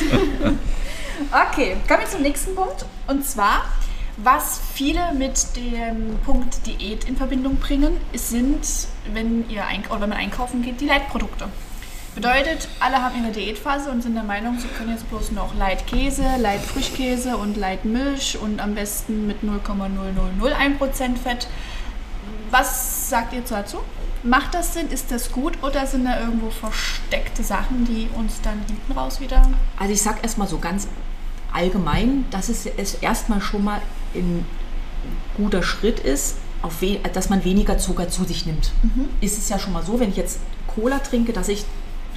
Okay, 1.32 1.78
kommen 1.88 2.02
wir 2.02 2.08
zum 2.08 2.22
nächsten 2.22 2.54
Punkt. 2.54 2.86
Und 3.08 3.26
zwar, 3.26 3.64
was 4.18 4.62
viele 4.74 5.14
mit 5.14 5.56
dem 5.56 6.20
Punkt 6.26 6.66
Diät 6.68 7.06
in 7.06 7.18
Verbindung 7.18 7.56
bringen, 7.58 7.98
sind, 8.14 8.66
wenn, 9.12 9.50
ihr 9.50 9.64
oder 9.90 10.02
wenn 10.02 10.10
man 10.10 10.18
einkaufen 10.20 10.62
geht, 10.62 10.82
die 10.82 10.86
Leitprodukte. 10.86 11.50
Bedeutet, 12.16 12.68
alle 12.80 13.02
haben 13.02 13.24
ihre 13.24 13.32
Diätphase 13.32 13.90
und 13.90 14.04
sind 14.04 14.14
der 14.14 14.24
Meinung, 14.24 14.60
sie 14.60 14.68
können 14.68 14.92
jetzt 14.92 15.10
bloß 15.10 15.32
noch 15.32 15.56
Leitkäse, 15.56 16.24
Leitfrischkäse 16.38 17.38
und 17.38 17.58
Leitmilch 17.58 18.38
und 18.40 18.60
am 18.60 18.76
besten 18.76 19.26
mit 19.26 19.38
0,0001% 19.42 21.18
Fett. 21.18 21.48
Was 22.52 23.10
sagt 23.10 23.34
ihr 23.34 23.42
dazu? 23.42 23.80
Macht 24.22 24.54
das 24.54 24.76
Sinn? 24.76 24.90
Ist 24.90 25.12
das 25.12 25.32
gut 25.32 25.54
oder 25.64 25.88
sind 25.88 26.06
da 26.06 26.20
irgendwo 26.20 26.52
versteckte 26.52 27.44
Sachen, 27.44 27.84
die 27.86 28.08
uns 28.16 28.40
dann 28.42 28.62
hinten 28.68 28.92
raus 28.92 29.20
wieder. 29.20 29.42
Also 29.80 29.92
ich 29.92 30.02
sag 30.02 30.22
erstmal 30.22 30.48
so 30.48 30.60
ganz 30.60 30.88
allgemein, 31.52 32.26
dass 32.30 32.48
es, 32.50 32.68
es 32.68 32.94
erstmal 32.96 33.42
schon 33.42 33.64
mal 33.64 33.82
ein 34.16 34.46
guter 35.36 35.64
Schritt 35.64 36.00
ist, 36.00 36.38
dass 37.14 37.30
man 37.30 37.44
weniger 37.44 37.78
Zucker 37.78 38.10
zu 38.10 38.24
sich 38.24 38.46
nimmt. 38.46 38.72
Mhm. 38.84 39.10
Ist 39.20 39.38
es 39.38 39.50
ja 39.50 39.60
schon 39.60 39.74
mal 39.74 39.84
so, 39.84 40.00
wenn 40.00 40.10
ich 40.10 40.16
jetzt 40.16 40.40
Cola 40.68 41.00
trinke, 41.00 41.34
dass 41.34 41.50
ich, 41.50 41.66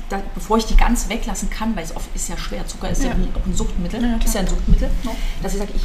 da, 0.08 0.22
bevor 0.34 0.58
ich 0.58 0.66
die 0.66 0.76
ganz 0.76 1.08
weglassen 1.08 1.50
kann, 1.50 1.74
weil 1.74 1.84
es 1.84 1.96
oft 1.96 2.08
ist 2.14 2.28
ja 2.28 2.38
schwer, 2.38 2.66
Zucker 2.66 2.90
ist 2.90 3.02
ja, 3.02 3.10
ja 3.10 3.16
auch 3.34 3.44
ein 3.44 3.54
Suchtmittel, 3.54 4.00
ja, 4.02 4.16
ist 4.24 4.34
ja 4.34 4.40
ein 4.40 4.46
Suchtmittel, 4.46 4.88
ja. 5.02 5.10
dass 5.42 5.54
ich 5.54 5.58
sage, 5.58 5.72
ich 5.74 5.82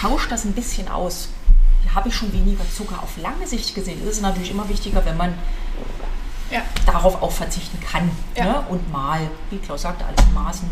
tausche 0.00 0.28
das 0.28 0.44
ein 0.44 0.52
bisschen 0.52 0.88
aus. 0.88 1.28
Hier 1.82 1.94
habe 1.94 2.08
ich 2.08 2.14
schon 2.14 2.32
weniger 2.32 2.64
Zucker 2.76 3.00
auf 3.02 3.16
lange 3.16 3.46
Sicht 3.46 3.74
gesehen. 3.74 4.00
Das 4.04 4.16
ist 4.16 4.22
natürlich 4.22 4.50
immer 4.50 4.68
wichtiger, 4.68 5.04
wenn 5.04 5.16
man 5.16 5.34
darauf 6.84 7.22
auch 7.22 7.32
verzichten 7.32 7.78
kann. 7.80 8.10
Ne? 8.36 8.64
Und 8.68 8.90
mal, 8.90 9.20
wie 9.50 9.58
Klaus 9.58 9.82
sagte, 9.82 10.04
alles 10.04 10.20
in 10.26 10.34
Maßen. 10.34 10.68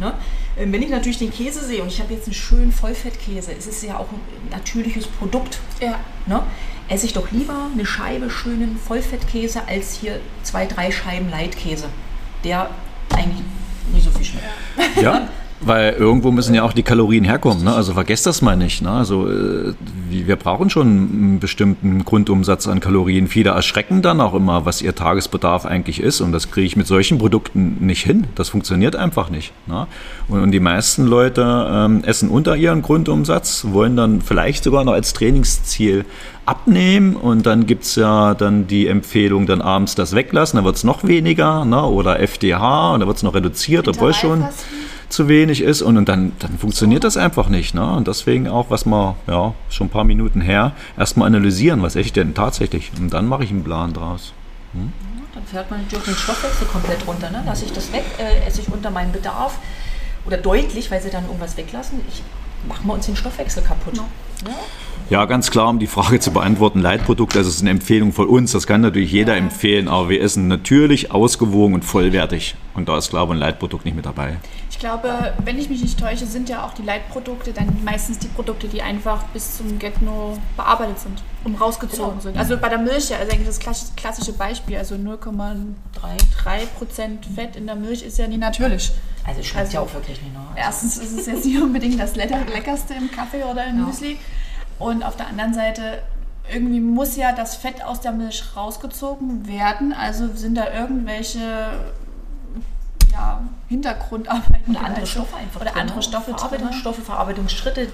Ne? 0.00 0.14
Ähm, 0.58 0.72
wenn 0.72 0.82
ich 0.82 0.90
natürlich 0.90 1.18
den 1.18 1.32
Käse 1.32 1.64
sehe 1.64 1.82
und 1.82 1.88
ich 1.88 2.00
habe 2.00 2.12
jetzt 2.12 2.26
einen 2.26 2.34
schönen 2.34 2.72
Vollfettkäse, 2.72 3.52
es 3.56 3.66
ist 3.66 3.84
ja 3.84 3.98
auch 3.98 4.08
ein 4.10 4.50
natürliches 4.50 5.06
Produkt. 5.06 5.60
Ja. 5.80 6.00
Ne? 6.26 6.42
esse 6.90 7.06
ich 7.06 7.12
doch 7.12 7.30
lieber 7.30 7.70
eine 7.72 7.86
Scheibe 7.86 8.28
schönen 8.28 8.76
Vollfettkäse 8.76 9.62
als 9.66 9.94
hier 9.94 10.20
zwei, 10.42 10.66
drei 10.66 10.90
Scheiben 10.90 11.30
Leitkäse, 11.30 11.88
der 12.42 12.68
eigentlich 13.14 13.44
nicht 13.92 14.04
so 14.04 14.10
viel 14.10 14.24
schmeckt. 14.24 14.46
Ja, 15.00 15.28
weil 15.62 15.92
irgendwo 15.92 16.30
müssen 16.30 16.54
ja 16.54 16.62
auch 16.62 16.72
die 16.72 16.82
Kalorien 16.82 17.24
herkommen. 17.24 17.64
Ne? 17.64 17.74
Also 17.74 17.92
vergesst 17.92 18.26
das 18.26 18.40
mal 18.40 18.56
nicht. 18.56 18.80
Ne? 18.82 18.90
Also 18.90 19.28
äh, 19.28 19.74
wir 20.08 20.36
brauchen 20.36 20.70
schon 20.70 20.86
einen 20.86 21.38
bestimmten 21.38 22.04
Grundumsatz 22.04 22.66
an 22.66 22.80
Kalorien. 22.80 23.28
Viele 23.28 23.50
erschrecken 23.50 24.00
dann 24.00 24.20
auch 24.20 24.32
immer, 24.34 24.64
was 24.64 24.80
ihr 24.80 24.94
Tagesbedarf 24.94 25.66
eigentlich 25.66 26.00
ist. 26.00 26.22
Und 26.22 26.32
das 26.32 26.50
kriege 26.50 26.66
ich 26.66 26.76
mit 26.76 26.86
solchen 26.86 27.18
Produkten 27.18 27.76
nicht 27.80 28.04
hin. 28.04 28.26
Das 28.36 28.48
funktioniert 28.48 28.96
einfach 28.96 29.28
nicht. 29.28 29.52
Ne? 29.66 29.86
Und, 30.28 30.40
und, 30.40 30.50
die 30.50 30.60
meisten 30.60 31.06
Leute 31.06 31.68
ähm, 31.70 32.04
essen 32.04 32.30
unter 32.30 32.56
ihren 32.56 32.80
Grundumsatz, 32.80 33.66
wollen 33.70 33.96
dann 33.96 34.22
vielleicht 34.22 34.64
sogar 34.64 34.84
noch 34.84 34.92
als 34.94 35.12
Trainingsziel 35.12 36.06
abnehmen 36.46 37.14
und 37.14 37.46
dann 37.46 37.66
gibt 37.66 37.84
es 37.84 37.94
ja 37.94 38.34
dann 38.34 38.66
die 38.66 38.88
Empfehlung, 38.88 39.46
dann 39.46 39.60
abends 39.60 39.94
das 39.94 40.16
weglassen, 40.16 40.56
dann 40.56 40.64
wird 40.64 40.76
es 40.76 40.84
noch 40.84 41.04
weniger 41.04 41.64
ne? 41.64 41.84
oder 41.84 42.18
FDH 42.18 42.94
und 42.94 43.00
dann 43.00 43.06
wird 43.06 43.18
es 43.18 43.22
noch 43.22 43.34
reduziert, 43.34 43.86
obwohl 43.86 44.14
schon 44.14 44.44
zu 45.10 45.28
wenig 45.28 45.62
ist 45.62 45.82
und, 45.82 45.96
und 45.96 46.08
dann, 46.08 46.32
dann 46.38 46.58
funktioniert 46.58 47.04
das 47.04 47.16
einfach 47.16 47.48
nicht. 47.48 47.74
Ne? 47.74 47.96
Und 47.96 48.08
deswegen 48.08 48.48
auch, 48.48 48.70
was 48.70 48.86
wir 48.86 49.16
ja, 49.26 49.54
schon 49.68 49.88
ein 49.88 49.90
paar 49.90 50.04
Minuten 50.04 50.40
her 50.40 50.72
erstmal 50.96 51.26
analysieren, 51.26 51.82
was 51.82 51.96
ich 51.96 52.12
denn 52.12 52.34
tatsächlich 52.34 52.90
und 52.98 53.12
dann 53.12 53.26
mache 53.26 53.44
ich 53.44 53.50
einen 53.50 53.64
Plan 53.64 53.92
draus. 53.92 54.32
Hm? 54.72 54.92
Dann 55.34 55.44
fährt 55.44 55.70
man 55.70 55.82
natürlich 55.82 56.06
den 56.06 56.14
Stoffwechsel 56.14 56.66
komplett 56.66 57.06
runter. 57.06 57.30
Ne? 57.30 57.42
Lasse 57.46 57.64
ich 57.64 57.72
das 57.72 57.92
weg, 57.92 58.04
äh, 58.18 58.46
esse 58.46 58.62
ich 58.62 58.68
unter 58.68 58.90
meinem 58.90 59.12
Bedarf 59.12 59.58
oder 60.26 60.36
deutlich, 60.36 60.90
weil 60.90 61.00
sie 61.00 61.10
dann 61.10 61.24
irgendwas 61.24 61.56
weglassen. 61.56 62.00
Ich 62.08 62.22
machen 62.66 62.86
wir 62.86 62.94
uns 62.94 63.06
den 63.06 63.16
Stoffwechsel 63.16 63.62
kaputt. 63.62 63.96
Ja. 63.96 64.50
Ja? 64.50 64.56
Ja, 65.10 65.24
ganz 65.24 65.50
klar, 65.50 65.68
um 65.68 65.80
die 65.80 65.88
Frage 65.88 66.20
zu 66.20 66.30
beantworten, 66.30 66.78
Leitprodukt, 66.78 67.34
das 67.34 67.48
ist 67.48 67.62
eine 67.62 67.70
Empfehlung 67.70 68.12
von 68.12 68.28
uns. 68.28 68.52
Das 68.52 68.68
kann 68.68 68.80
natürlich 68.80 69.10
jeder 69.10 69.36
empfehlen, 69.36 69.88
aber 69.88 70.08
wir 70.08 70.22
essen 70.22 70.46
natürlich, 70.46 71.10
ausgewogen 71.10 71.74
und 71.74 71.84
vollwertig. 71.84 72.54
Und 72.74 72.88
da 72.88 72.96
ist, 72.96 73.10
glaube 73.10 73.32
ich, 73.32 73.36
ein 73.36 73.40
Leitprodukt 73.40 73.84
nicht 73.84 73.96
mit 73.96 74.06
dabei. 74.06 74.36
Ich 74.70 74.78
glaube, 74.78 75.34
wenn 75.44 75.58
ich 75.58 75.68
mich 75.68 75.82
nicht 75.82 75.98
täusche, 75.98 76.26
sind 76.26 76.48
ja 76.48 76.64
auch 76.64 76.74
die 76.74 76.82
Leitprodukte 76.82 77.52
dann 77.52 77.76
meistens 77.84 78.20
die 78.20 78.28
Produkte, 78.28 78.68
die 78.68 78.82
einfach 78.82 79.24
bis 79.32 79.56
zum 79.56 79.80
Getno 79.80 80.38
bearbeitet 80.56 81.00
sind 81.00 81.24
und 81.42 81.60
rausgezogen 81.60 82.12
genau. 82.12 82.22
sind. 82.22 82.38
Also 82.38 82.56
bei 82.56 82.68
der 82.68 82.78
Milch, 82.78 83.10
ja, 83.10 83.16
also 83.16 83.32
eigentlich 83.32 83.48
das 83.48 83.58
klassische 83.96 84.32
Beispiel, 84.32 84.76
also 84.76 84.94
0,33% 84.94 87.34
Fett 87.34 87.56
in 87.56 87.66
der 87.66 87.74
Milch 87.74 88.04
ist 88.04 88.16
ja 88.16 88.28
nie 88.28 88.38
natürlich. 88.38 88.92
Also 89.26 89.42
schmeckt 89.42 89.66
also, 89.66 89.74
ja 89.74 89.80
auch 89.80 89.92
wirklich 89.92 90.22
nicht. 90.22 90.32
Ne? 90.32 90.38
Erstens 90.54 90.98
ist 90.98 91.18
es 91.18 91.26
jetzt 91.26 91.44
nicht 91.44 91.60
unbedingt 91.60 91.98
das 91.98 92.14
Leckerste 92.14 92.94
im 92.94 93.10
Kaffee 93.10 93.42
oder 93.42 93.66
im 93.66 93.80
ja. 93.80 93.86
Müsli. 93.86 94.16
Und 94.80 95.04
auf 95.04 95.14
der 95.14 95.28
anderen 95.28 95.54
Seite, 95.54 96.02
irgendwie 96.52 96.80
muss 96.80 97.16
ja 97.16 97.32
das 97.32 97.54
Fett 97.54 97.84
aus 97.84 98.00
der 98.00 98.12
Milch 98.12 98.42
rausgezogen 98.56 99.46
werden. 99.46 99.92
Also 99.92 100.34
sind 100.34 100.56
da 100.56 100.72
irgendwelche 100.72 101.38
ja, 103.12 103.42
Hintergrundarbeiten 103.68 104.74
oder 104.74 104.84
andere 104.84 105.06
Stoffe 105.06 105.36
einfach 105.36 105.60
oder 105.60 105.76
andere 105.76 106.02
Stoffe 106.02 106.32
Verarbeitungsstoffe, 106.32 107.04
Verarbeitungsschritte, 107.04 107.88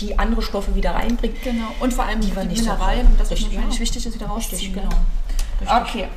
die 0.00 0.18
andere 0.18 0.42
Stoffe 0.42 0.74
wieder 0.74 0.94
reinbringt. 0.94 1.42
Genau. 1.42 1.68
Und 1.80 1.92
vor 1.92 2.04
allem 2.04 2.20
die, 2.20 2.30
die 2.30 2.60
Mineralien, 2.60 3.06
so 3.12 3.18
das 3.18 3.30
ist 3.30 3.44
wahrscheinlich 3.44 3.80
wichtig, 3.80 4.02
dass 4.02 4.12
sie 4.12 4.18
da 4.18 4.26
rausziehen. 4.26 4.74
Richtig, 4.74 4.74
genau. 4.74 5.80
Richtig. 5.84 6.04
Okay. 6.04 6.08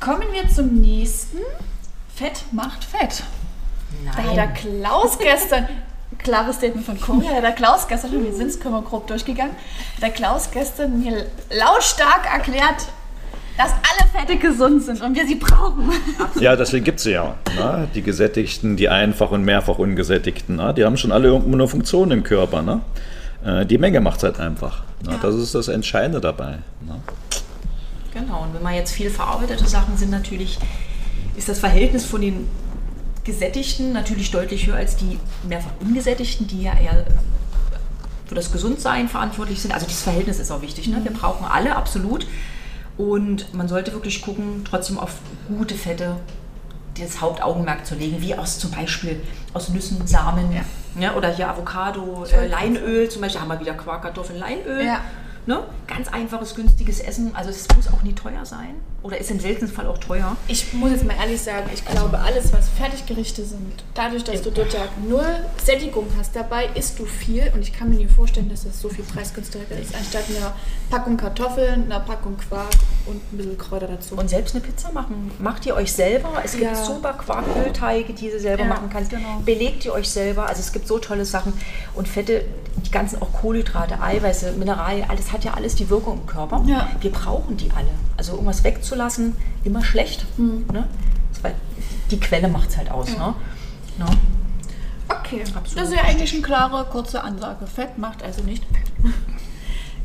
Kommen 0.00 0.26
wir 0.32 0.48
zum 0.48 0.74
nächsten. 0.74 1.38
Fett 2.14 2.44
macht 2.52 2.84
Fett. 2.84 3.22
Nein. 4.04 4.14
Da 4.16 4.22
hat 4.22 4.36
der 4.36 4.48
Klaus 4.48 5.18
gestern, 5.18 5.68
klares 6.26 6.56
Statement 6.56 6.84
von 6.84 7.00
Cory, 7.00 7.26
hat 7.26 7.42
der 7.42 7.52
Klaus 7.52 7.86
gestern, 7.86 8.24
wir 8.24 8.32
sind 8.34 8.48
es, 8.48 8.58
können 8.58 8.74
wir 8.74 8.82
grob 8.82 9.06
durchgegangen, 9.06 9.54
der 10.02 10.10
Klaus 10.10 10.50
gestern 10.50 10.98
mir 11.00 11.24
lautstark 11.50 12.26
erklärt, 12.32 12.88
dass 13.56 13.70
alle 13.70 14.08
Fette 14.12 14.36
gesund 14.36 14.82
sind 14.82 15.00
und 15.00 15.14
wir 15.14 15.26
sie 15.26 15.36
brauchen. 15.36 15.90
Ja, 16.40 16.56
deswegen 16.56 16.84
gibt 16.84 16.98
es 16.98 17.04
sie 17.04 17.12
ja. 17.12 17.36
Ne? 17.56 17.88
Die 17.94 18.02
gesättigten, 18.02 18.76
die 18.76 18.88
einfach 18.88 19.30
und 19.30 19.44
mehrfach 19.44 19.78
ungesättigten, 19.78 20.56
ne? 20.56 20.74
die 20.74 20.84
haben 20.84 20.96
schon 20.96 21.12
alle 21.12 21.28
irgendwo 21.28 21.52
eine 21.54 21.68
Funktion 21.68 22.10
im 22.10 22.22
Körper. 22.22 22.60
Ne? 22.60 22.80
Äh, 23.44 23.64
die 23.64 23.78
Menge 23.78 24.00
macht 24.00 24.18
es 24.18 24.24
halt 24.24 24.40
einfach. 24.40 24.82
Ne? 25.04 25.12
Ja. 25.12 25.18
Das 25.22 25.34
ist 25.36 25.54
das 25.54 25.68
Entscheidende 25.68 26.20
dabei. 26.20 26.58
Ne? 26.84 27.00
Genau, 28.12 28.42
und 28.42 28.52
wenn 28.52 28.62
man 28.62 28.74
jetzt 28.74 28.92
viel 28.92 29.10
verarbeitete 29.10 29.66
Sachen 29.66 29.96
sind, 29.96 30.10
natürlich 30.10 30.58
ist 31.36 31.48
das 31.48 31.58
Verhältnis 31.58 32.04
von 32.04 32.20
den 32.20 32.48
gesättigten 33.26 33.92
natürlich 33.92 34.30
deutlich 34.30 34.66
höher 34.66 34.76
als 34.76 34.96
die 34.96 35.18
mehrfach 35.46 35.72
ungesättigten, 35.80 36.46
die 36.46 36.62
ja 36.62 36.72
eher 36.78 37.04
für 38.26 38.34
das 38.34 38.50
Gesundsein 38.52 39.08
verantwortlich 39.08 39.60
sind. 39.60 39.74
Also 39.74 39.86
dieses 39.86 40.02
Verhältnis 40.02 40.38
ist 40.38 40.50
auch 40.50 40.62
wichtig. 40.62 40.88
Ne? 40.88 41.00
Wir 41.02 41.10
mhm. 41.10 41.16
brauchen 41.16 41.44
alle 41.44 41.76
absolut. 41.76 42.26
Und 42.96 43.52
man 43.52 43.68
sollte 43.68 43.92
wirklich 43.92 44.22
gucken, 44.22 44.64
trotzdem 44.64 44.98
auf 44.98 45.16
gute 45.48 45.74
Fette 45.74 46.16
das 46.98 47.20
Hauptaugenmerk 47.20 47.84
zu 47.84 47.94
legen, 47.94 48.22
wie 48.22 48.34
aus 48.34 48.58
zum 48.58 48.70
Beispiel 48.70 49.22
aus 49.52 49.68
Nüssen, 49.68 50.06
Samen 50.06 50.50
ja. 50.50 50.62
Ja, 50.98 51.14
oder 51.14 51.28
hier 51.28 51.50
Avocado, 51.50 52.24
äh, 52.24 52.46
Leinöl, 52.46 53.10
zum 53.10 53.20
Beispiel 53.20 53.42
haben 53.42 53.48
wir 53.48 53.60
wieder 53.60 53.74
Quark, 53.74 54.00
Kartoffeln, 54.02 54.38
Leinöl. 54.38 54.82
Ja. 54.82 55.02
Ne? 55.46 55.62
Ganz 55.86 56.08
einfaches, 56.08 56.56
günstiges 56.56 56.98
Essen. 56.98 57.34
Also 57.36 57.50
es 57.50 57.68
muss 57.76 57.86
auch 57.86 58.02
nie 58.02 58.12
teuer 58.12 58.44
sein. 58.44 58.74
Oder 59.04 59.18
ist 59.18 59.30
im 59.30 59.38
seltensten 59.38 59.68
Fall 59.68 59.86
auch 59.86 59.98
teuer. 59.98 60.36
Ich 60.48 60.72
muss 60.72 60.90
jetzt 60.90 61.04
mal 61.04 61.14
ehrlich 61.14 61.40
sagen, 61.40 61.70
ich 61.72 61.84
glaube, 61.84 62.18
alles, 62.18 62.52
was 62.52 62.68
Fertiggerichte 62.70 63.44
sind, 63.44 63.84
dadurch, 63.94 64.24
dass 64.24 64.42
du 64.42 64.50
dort 64.50 64.72
ja 64.72 64.80
null 65.08 65.44
Sättigung 65.64 66.08
hast 66.18 66.34
dabei, 66.34 66.68
isst 66.74 66.98
du 66.98 67.06
viel. 67.06 67.52
Und 67.54 67.60
ich 67.60 67.72
kann 67.72 67.90
mir 67.90 67.96
nicht 67.96 68.10
vorstellen, 68.10 68.48
dass 68.48 68.64
das 68.64 68.80
so 68.80 68.88
viel 68.88 69.04
preisgünstiger 69.04 69.78
ist, 69.80 69.94
anstatt 69.94 70.24
einer 70.28 70.52
Packung 70.90 71.16
Kartoffeln, 71.16 71.84
einer 71.84 72.00
Packung 72.00 72.36
Quark 72.36 72.74
und 73.06 73.22
ein 73.32 73.36
bisschen 73.36 73.56
Kräuter 73.56 73.86
dazu. 73.86 74.16
Und 74.16 74.28
selbst 74.28 74.56
eine 74.56 74.64
Pizza 74.64 74.90
machen. 74.90 75.30
Macht 75.38 75.64
ihr 75.66 75.76
euch 75.76 75.92
selber. 75.92 76.42
Es 76.44 76.52
gibt 76.52 76.64
ja. 76.64 76.74
super 76.74 77.12
Quarkölteige, 77.12 78.12
die 78.12 78.30
ihr 78.30 78.40
selber 78.40 78.64
ja, 78.64 78.68
machen 78.68 78.90
kannst. 78.92 79.10
Genau. 79.10 79.40
Belegt 79.44 79.84
ihr 79.84 79.92
euch 79.92 80.08
selber. 80.08 80.48
Also 80.48 80.60
es 80.60 80.72
gibt 80.72 80.88
so 80.88 80.98
tolle 80.98 81.24
Sachen. 81.24 81.52
Und 81.94 82.08
Fette, 82.08 82.44
die 82.84 82.90
ganzen 82.90 83.22
auch 83.22 83.32
Kohlenhydrate, 83.32 84.00
Eiweiße, 84.00 84.52
Mineralien, 84.52 85.08
alles 85.08 85.30
hat 85.32 85.35
ja 85.44 85.54
alles 85.54 85.74
die 85.74 85.88
Wirkung 85.88 86.20
im 86.20 86.26
Körper. 86.26 86.62
Ja. 86.66 86.88
Wir 87.00 87.10
brauchen 87.10 87.56
die 87.56 87.70
alle. 87.70 87.90
Also 88.16 88.32
irgendwas 88.32 88.64
wegzulassen, 88.64 89.36
immer 89.64 89.84
schlecht. 89.84 90.26
Mhm. 90.38 90.66
Ne? 90.72 90.86
Die 92.10 92.20
Quelle 92.20 92.48
macht 92.48 92.70
es 92.70 92.76
halt 92.76 92.90
aus. 92.90 93.12
Ja. 93.12 93.34
Ne? 93.98 94.06
Ne? 94.06 94.06
Okay, 95.08 95.42
Absolut. 95.42 95.76
das 95.76 95.88
ist 95.88 95.94
ja 95.94 96.02
eigentlich 96.02 96.32
eine 96.32 96.42
klare, 96.42 96.84
kurze 96.86 97.22
Ansage. 97.22 97.66
Fett 97.66 97.98
macht 97.98 98.22
also 98.22 98.42
nicht 98.42 98.64
Fett. 98.64 99.12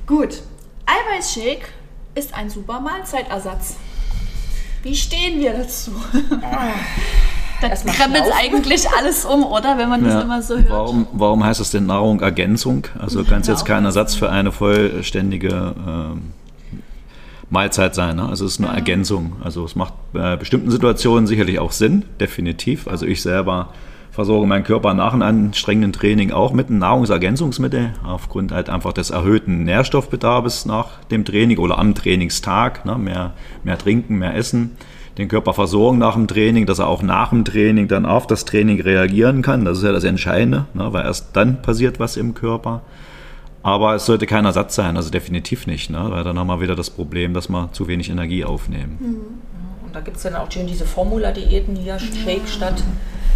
Gut, 0.07 0.41
Eiweißshake 0.85 1.67
ist 2.15 2.33
ein 2.33 2.49
super 2.49 2.79
Mahlzeitersatz. 2.79 3.75
Wie 4.83 4.95
stehen 4.95 5.39
wir 5.39 5.53
dazu? 5.53 5.91
Ah. 7.61 7.69
da 7.69 7.91
krempelt 7.91 8.23
es 8.25 8.33
eigentlich 8.33 8.89
alles 8.89 9.25
um, 9.25 9.43
oder? 9.43 9.77
Wenn 9.77 9.89
man 9.89 10.05
ja. 10.05 10.15
das 10.15 10.23
immer 10.23 10.41
so 10.41 10.55
hört. 10.55 10.69
Warum, 10.69 11.07
warum 11.11 11.43
heißt 11.43 11.59
es 11.59 11.71
denn 11.71 11.85
Nahrung-Ergänzung? 11.85 12.87
Also 12.99 13.23
kann 13.23 13.41
es 13.41 13.47
jetzt 13.47 13.65
kein 13.65 13.85
Ersatz 13.85 14.15
für 14.15 14.29
eine 14.29 14.51
vollständige 14.51 15.75
ähm, 15.87 16.33
Mahlzeit 17.49 17.95
sein. 17.95 18.15
Ne? 18.15 18.27
Also 18.27 18.45
es 18.45 18.53
ist 18.53 18.59
eine 18.59 18.69
ja. 18.69 18.75
Ergänzung. 18.75 19.33
Also 19.43 19.63
es 19.65 19.75
macht 19.75 19.93
bei 20.13 20.35
bestimmten 20.37 20.71
Situationen 20.71 21.27
sicherlich 21.27 21.59
auch 21.59 21.71
Sinn, 21.71 22.05
definitiv. 22.19 22.87
Also 22.87 23.05
ich 23.05 23.21
selber 23.21 23.69
versorge 24.11 24.45
meinen 24.45 24.63
Körper 24.63 24.93
nach 24.93 25.13
einem 25.13 25.21
anstrengenden 25.21 25.93
Training 25.93 26.31
auch 26.31 26.51
mit 26.51 26.69
einem 26.69 26.79
Nahrungsergänzungsmittel, 26.79 27.93
aufgrund 28.03 28.51
halt 28.51 28.69
einfach 28.69 28.91
des 28.91 29.09
erhöhten 29.09 29.63
Nährstoffbedarfs 29.63 30.65
nach 30.65 31.03
dem 31.11 31.23
Training 31.23 31.57
oder 31.59 31.77
am 31.77 31.95
Trainingstag. 31.95 32.85
Ne? 32.85 32.97
Mehr, 32.97 33.33
mehr 33.63 33.77
trinken, 33.77 34.17
mehr 34.17 34.35
essen 34.35 34.71
den 35.21 35.29
Körper 35.29 35.53
versorgen 35.53 35.97
nach 35.97 36.15
dem 36.15 36.27
Training, 36.27 36.65
dass 36.65 36.79
er 36.79 36.87
auch 36.87 37.01
nach 37.01 37.29
dem 37.29 37.45
Training 37.45 37.87
dann 37.87 38.05
auf 38.05 38.27
das 38.27 38.45
Training 38.45 38.81
reagieren 38.81 39.41
kann. 39.41 39.65
Das 39.65 39.77
ist 39.77 39.83
ja 39.83 39.91
das 39.91 40.03
Entscheidende, 40.03 40.65
ne? 40.73 40.91
weil 40.91 41.05
erst 41.05 41.29
dann 41.33 41.61
passiert 41.61 41.99
was 41.99 42.17
im 42.17 42.33
Körper. 42.33 42.81
Aber 43.63 43.95
es 43.95 44.05
sollte 44.05 44.25
kein 44.25 44.45
Ersatz 44.45 44.75
sein, 44.75 44.97
also 44.97 45.11
definitiv 45.11 45.67
nicht, 45.67 45.89
ne? 45.91 46.07
weil 46.09 46.23
dann 46.23 46.37
haben 46.39 46.47
wir 46.47 46.61
wieder 46.61 46.75
das 46.75 46.89
Problem, 46.89 47.33
dass 47.33 47.47
wir 47.49 47.69
zu 47.71 47.87
wenig 47.87 48.09
Energie 48.09 48.43
aufnehmen. 48.43 48.97
Mhm. 48.99 49.17
Und 49.85 49.95
da 49.95 49.99
gibt 49.99 50.17
es 50.17 50.23
dann 50.23 50.35
auch 50.35 50.51
schon 50.51 50.65
diese 50.67 50.85
Formula-Diäten 50.85 51.75
hier, 51.75 51.99
Shake 51.99 52.47
statt, 52.47 52.81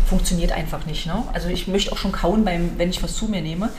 funktioniert 0.05 0.51
einfach 0.51 0.85
nicht. 0.85 1.05
Ne? 1.05 1.23
Also 1.33 1.49
ich 1.49 1.67
möchte 1.67 1.91
auch 1.91 1.97
schon 1.97 2.11
kauen, 2.11 2.45
beim, 2.45 2.71
wenn 2.77 2.89
ich 2.89 3.03
was 3.03 3.15
zu 3.15 3.25
mir 3.25 3.41
nehme. 3.41 3.69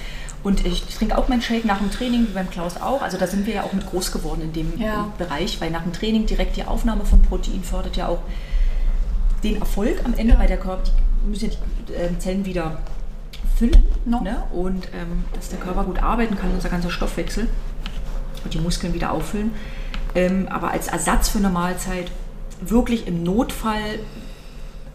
Und 0.43 0.65
ich 0.65 0.83
trinke 0.83 1.19
auch 1.19 1.29
meinen 1.29 1.43
Shake 1.43 1.65
nach 1.65 1.79
dem 1.79 1.91
Training, 1.91 2.29
wie 2.29 2.33
beim 2.33 2.49
Klaus 2.51 2.77
auch. 2.77 3.03
Also 3.03 3.19
da 3.19 3.27
sind 3.27 3.47
wir 3.47 3.55
ja 3.55 3.63
auch 3.63 3.73
mit 3.73 3.87
groß 3.87 4.13
geworden 4.13 4.43
in 4.43 4.53
dem 4.53 4.81
ja. 4.81 5.09
Bereich, 5.19 5.61
weil 5.61 5.71
nach 5.71 5.83
dem 5.83 5.93
Training 5.93 6.27
direkt 6.27 6.57
die 6.57 6.65
Aufnahme 6.65 7.05
von 7.05 7.21
Protein 7.23 7.65
fördert 7.65 7.97
ja 7.97 8.09
auch 8.09 8.21
den 9.43 9.61
Erfolg 9.61 10.05
am 10.05 10.15
Ende, 10.15 10.35
ja. 10.35 10.39
weil 10.39 10.47
der 10.47 10.59
Körper, 10.59 10.85
die 11.25 11.29
müssen 11.29 11.51
ja 11.51 11.57
die 11.89 11.95
äh, 11.95 12.19
Zellen 12.19 12.45
wieder 12.45 12.79
füllen 13.57 13.83
no. 14.05 14.21
ne? 14.21 14.43
und 14.53 14.89
ähm, 14.95 15.25
dass 15.35 15.49
der 15.49 15.59
Körper 15.59 15.85
gut 15.85 16.03
arbeiten 16.03 16.37
kann, 16.37 16.53
unser 16.53 16.69
ganzer 16.69 16.91
Stoffwechsel 16.91 17.49
und 18.45 18.55
die 18.55 18.59
Muskeln 18.59 18.95
wieder 18.95 19.13
auffüllen. 19.13 19.53
Ähm, 20.15 20.47
aber 20.49 20.71
als 20.71 20.89
Ersatz 20.89 21.29
für 21.29 21.39
eine 21.39 21.51
Mahlzeit 21.51 22.11
wirklich 22.61 23.07
im 23.07 23.23
Notfall 23.23 23.99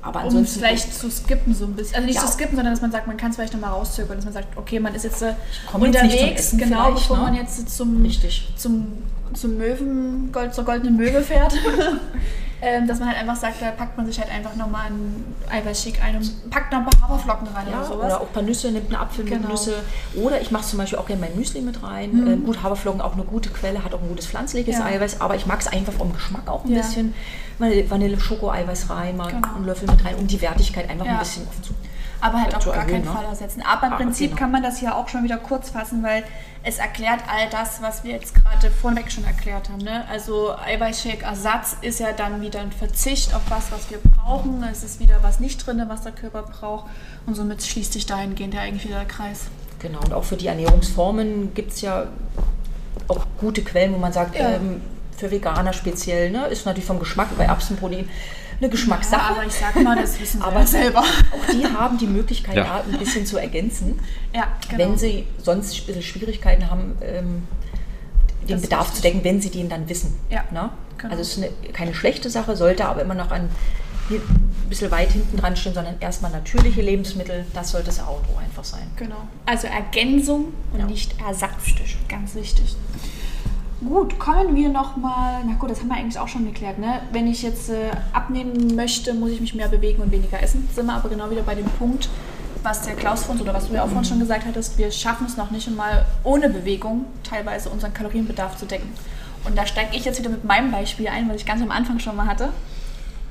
Aber 0.01 0.25
um 0.25 0.45
vielleicht 0.45 0.93
zu 0.93 1.11
skippen 1.11 1.53
so 1.53 1.65
ein 1.65 1.73
bisschen. 1.73 1.95
Also 1.95 2.07
nicht 2.07 2.15
ja. 2.15 2.25
zu 2.25 2.31
skippen, 2.31 2.55
sondern 2.55 2.73
dass 2.73 2.81
man 2.81 2.91
sagt, 2.91 3.07
man 3.07 3.17
kann 3.17 3.29
es 3.29 3.35
vielleicht 3.35 3.53
nochmal 3.53 3.71
rauszögern, 3.71 4.15
dass 4.15 4.25
man 4.25 4.33
sagt, 4.33 4.57
okay, 4.57 4.79
man 4.79 4.95
ist 4.95 5.03
jetzt 5.03 5.21
äh, 5.21 5.33
unterwegs, 5.73 6.13
jetzt 6.13 6.57
genau, 6.57 6.91
bevor 6.93 7.17
ne? 7.17 7.23
man 7.23 7.35
jetzt 7.35 7.69
zum, 7.69 8.01
Richtig. 8.03 8.51
zum, 8.55 9.03
zum 9.33 9.57
Möwen, 9.57 10.31
zur 10.51 10.65
goldenen 10.65 10.97
Möwe 10.97 11.21
fährt. 11.21 11.53
ähm, 12.61 12.87
dass 12.87 12.99
man 12.99 13.09
halt 13.09 13.17
einfach 13.17 13.35
sagt, 13.35 13.61
da 13.61 13.71
packt 13.71 13.97
man 13.97 14.05
sich 14.05 14.19
halt 14.19 14.29
einfach 14.29 14.55
nochmal 14.55 14.87
einen 14.87 15.35
Eiweißshake 15.49 16.01
ein 16.01 16.17
und 16.17 16.49
packt 16.49 16.71
noch 16.71 16.79
ein 16.79 16.85
paar 16.85 17.01
Haferflocken 17.01 17.47
rein 17.47 17.67
ja, 17.71 17.79
oder 17.79 17.85
sowas. 17.85 18.05
Oder 18.05 18.21
auch 18.21 18.27
ein 18.27 18.33
paar 18.33 18.43
Nüsse, 18.43 18.71
nimmt 18.71 18.87
einen 18.87 19.01
Apfel 19.01 19.25
genau. 19.25 19.41
mit 19.41 19.49
Nüsse. 19.49 19.75
Oder 20.15 20.41
ich 20.41 20.51
mache 20.51 20.65
zum 20.65 20.77
Beispiel 20.77 20.99
auch 20.99 21.07
gerne 21.07 21.21
mein 21.21 21.35
Müsli 21.35 21.61
mit 21.61 21.81
rein. 21.81 22.11
Mhm. 22.11 22.27
Ähm, 22.27 22.45
gut, 22.45 22.61
Haferflocken 22.61 23.01
auch 23.01 23.13
eine 23.13 23.23
gute 23.23 23.49
Quelle, 23.49 23.83
hat 23.83 23.93
auch 23.93 24.01
ein 24.01 24.09
gutes 24.09 24.27
pflanzliches 24.27 24.77
ja. 24.77 24.85
Eiweiß, 24.85 25.21
aber 25.21 25.35
ich 25.35 25.45
mag 25.45 25.59
es 25.59 25.67
einfach 25.67 25.93
vom 25.93 26.13
Geschmack 26.13 26.47
auch 26.47 26.63
ein 26.65 26.71
ja. 26.71 26.81
bisschen. 26.81 27.13
Vanille, 27.57 28.19
Schoko-Eiweiß 28.19 28.89
rein, 28.89 29.17
mal 29.17 29.31
genau. 29.31 29.55
einen 29.55 29.65
Löffel 29.65 29.89
mit 29.89 30.03
rein, 30.03 30.15
um 30.15 30.25
die 30.25 30.41
Wertigkeit 30.41 30.89
einfach 30.89 31.05
ein 31.05 31.19
bisschen 31.19 31.47
aufzunehmen 31.47 31.80
aber 32.21 32.41
halt 32.41 32.55
auf 32.55 32.65
gar 32.65 32.85
keinen 32.85 33.03
ne? 33.03 33.11
Fall 33.11 33.25
ersetzen. 33.25 33.63
Aber 33.63 33.87
im 33.87 33.93
Prinzip 33.93 34.31
genau. 34.31 34.39
kann 34.39 34.51
man 34.51 34.63
das 34.63 34.77
hier 34.77 34.95
auch 34.95 35.09
schon 35.09 35.23
wieder 35.23 35.37
kurz 35.37 35.71
fassen, 35.71 36.03
weil 36.03 36.23
es 36.63 36.77
erklärt 36.77 37.21
all 37.27 37.49
das, 37.49 37.81
was 37.81 38.03
wir 38.03 38.11
jetzt 38.11 38.35
gerade 38.35 38.69
vorweg 38.69 39.11
schon 39.11 39.23
erklärt 39.23 39.69
haben. 39.69 39.81
Ne? 39.81 40.05
Also 40.09 40.55
Eiweißshake-Ersatz 40.55 41.77
ist 41.81 41.99
ja 41.99 42.11
dann 42.11 42.41
wieder 42.41 42.61
ein 42.61 42.71
Verzicht 42.71 43.33
auf 43.33 43.41
was, 43.49 43.71
was 43.71 43.89
wir 43.89 43.97
brauchen. 43.97 44.63
Es 44.71 44.83
ist 44.83 44.99
wieder 44.99 45.17
was 45.23 45.39
nicht 45.39 45.65
drin, 45.65 45.83
was 45.87 46.03
der 46.03 46.11
Körper 46.11 46.43
braucht. 46.43 46.85
Und 47.25 47.35
somit 47.35 47.63
schließt 47.63 47.93
sich 47.93 48.05
dahingehend 48.05 48.53
ja 48.53 48.61
eigentlich 48.61 48.85
wieder 48.85 48.99
der 48.99 49.07
Kreis. 49.07 49.45
Genau, 49.79 49.99
und 49.99 50.13
auch 50.13 50.23
für 50.23 50.37
die 50.37 50.47
Ernährungsformen 50.47 51.55
gibt 51.55 51.71
es 51.71 51.81
ja 51.81 52.05
auch 53.07 53.25
gute 53.39 53.63
Quellen, 53.63 53.93
wo 53.93 53.97
man 53.97 54.13
sagt, 54.13 54.35
ja. 54.35 54.51
ähm, 54.51 54.81
für 55.17 55.31
Veganer 55.31 55.73
speziell, 55.73 56.29
ne, 56.29 56.45
ist 56.45 56.65
natürlich 56.65 56.85
vom 56.85 56.99
Geschmack 56.99 57.35
bei 57.37 57.45
Erbsenprotein 57.45 58.07
eine 58.61 58.69
Geschmackssache. 58.69 59.33
Ja, 59.33 59.37
aber 59.37 59.45
ich 59.45 59.53
sag 59.53 59.75
mal, 59.83 59.95
das 59.99 60.19
wissen 60.19 60.39
Sie 60.41 60.45
aber 60.45 60.65
selber. 60.65 60.99
Auch 60.99 61.51
die 61.51 61.65
haben 61.65 61.97
die 61.97 62.07
Möglichkeit, 62.07 62.55
ja. 62.55 62.63
da 62.63 62.83
ein 62.89 62.99
bisschen 62.99 63.25
zu 63.25 63.37
ergänzen, 63.37 63.99
ja, 64.33 64.47
genau. 64.69 64.77
wenn 64.77 64.97
sie 64.97 65.25
sonst 65.37 65.81
ein 65.81 65.85
bisschen 65.87 66.01
Schwierigkeiten 66.03 66.69
haben, 66.69 66.95
ähm, 67.01 67.47
den 68.47 68.55
das 68.55 68.61
Bedarf 68.61 68.93
zu 68.93 69.01
decken, 69.01 69.23
wenn 69.23 69.41
sie 69.41 69.49
den 69.49 69.69
dann 69.69 69.89
wissen. 69.89 70.15
Ja, 70.29 70.43
ne? 70.51 70.69
genau. 70.97 71.11
Also 71.11 71.21
es 71.21 71.37
ist 71.37 71.43
eine, 71.43 71.73
keine 71.73 71.93
schlechte 71.93 72.29
Sache, 72.29 72.55
sollte 72.55 72.85
aber 72.85 73.01
immer 73.01 73.15
noch 73.15 73.31
ein, 73.31 73.49
ein 74.09 74.69
bisschen 74.69 74.91
weit 74.91 75.11
hinten 75.11 75.37
dran 75.37 75.55
stehen, 75.55 75.73
sondern 75.73 75.95
erstmal 75.99 76.31
natürliche 76.31 76.81
Lebensmittel, 76.81 77.45
das 77.53 77.71
sollte 77.71 77.87
das 77.87 77.99
Auto 78.01 78.37
einfach 78.37 78.63
sein. 78.63 78.87
Genau. 78.95 79.27
Also 79.45 79.67
Ergänzung 79.67 80.53
und 80.73 80.79
ja. 80.79 80.85
nicht 80.85 81.15
Ersatzstück, 81.19 81.87
ganz 82.07 82.35
wichtig. 82.35 82.75
Gut, 83.83 84.19
kommen 84.19 84.55
wir 84.55 84.69
nochmal, 84.69 85.43
na 85.43 85.55
gut, 85.55 85.71
das 85.71 85.79
haben 85.79 85.87
wir 85.87 85.95
eigentlich 85.95 86.19
auch 86.19 86.27
schon 86.27 86.45
geklärt, 86.45 86.77
ne? 86.77 87.01
Wenn 87.11 87.25
ich 87.25 87.41
jetzt 87.41 87.69
äh, 87.69 87.89
abnehmen 88.13 88.75
möchte, 88.75 89.11
muss 89.15 89.31
ich 89.31 89.41
mich 89.41 89.55
mehr 89.55 89.69
bewegen 89.69 90.03
und 90.03 90.11
weniger 90.11 90.41
essen. 90.41 90.69
Sind 90.75 90.85
wir 90.85 90.93
aber 90.93 91.09
genau 91.09 91.31
wieder 91.31 91.41
bei 91.41 91.55
dem 91.55 91.65
Punkt, 91.65 92.07
was 92.61 92.83
der 92.83 92.93
Klaus 92.93 93.23
von 93.23 93.33
uns 93.33 93.41
oder 93.41 93.55
was 93.55 93.69
du 93.69 93.73
ja 93.73 93.83
auch 93.83 93.87
vorhin 93.87 94.05
schon 94.05 94.19
gesagt 94.19 94.45
hattest, 94.45 94.77
wir 94.77 94.91
schaffen 94.91 95.25
es 95.25 95.35
noch 95.35 95.49
nicht 95.49 95.67
einmal 95.67 96.05
ohne 96.23 96.49
Bewegung 96.49 97.05
teilweise 97.23 97.69
unseren 97.69 97.91
Kalorienbedarf 97.91 98.55
zu 98.55 98.67
decken. 98.67 98.93
Und 99.45 99.57
da 99.57 99.65
steige 99.65 99.95
ich 99.97 100.05
jetzt 100.05 100.19
wieder 100.19 100.29
mit 100.29 100.43
meinem 100.43 100.71
Beispiel 100.71 101.07
ein, 101.07 101.27
was 101.27 101.37
ich 101.37 101.45
ganz 101.47 101.63
am 101.63 101.71
Anfang 101.71 101.97
schon 101.97 102.15
mal 102.15 102.27
hatte. 102.27 102.49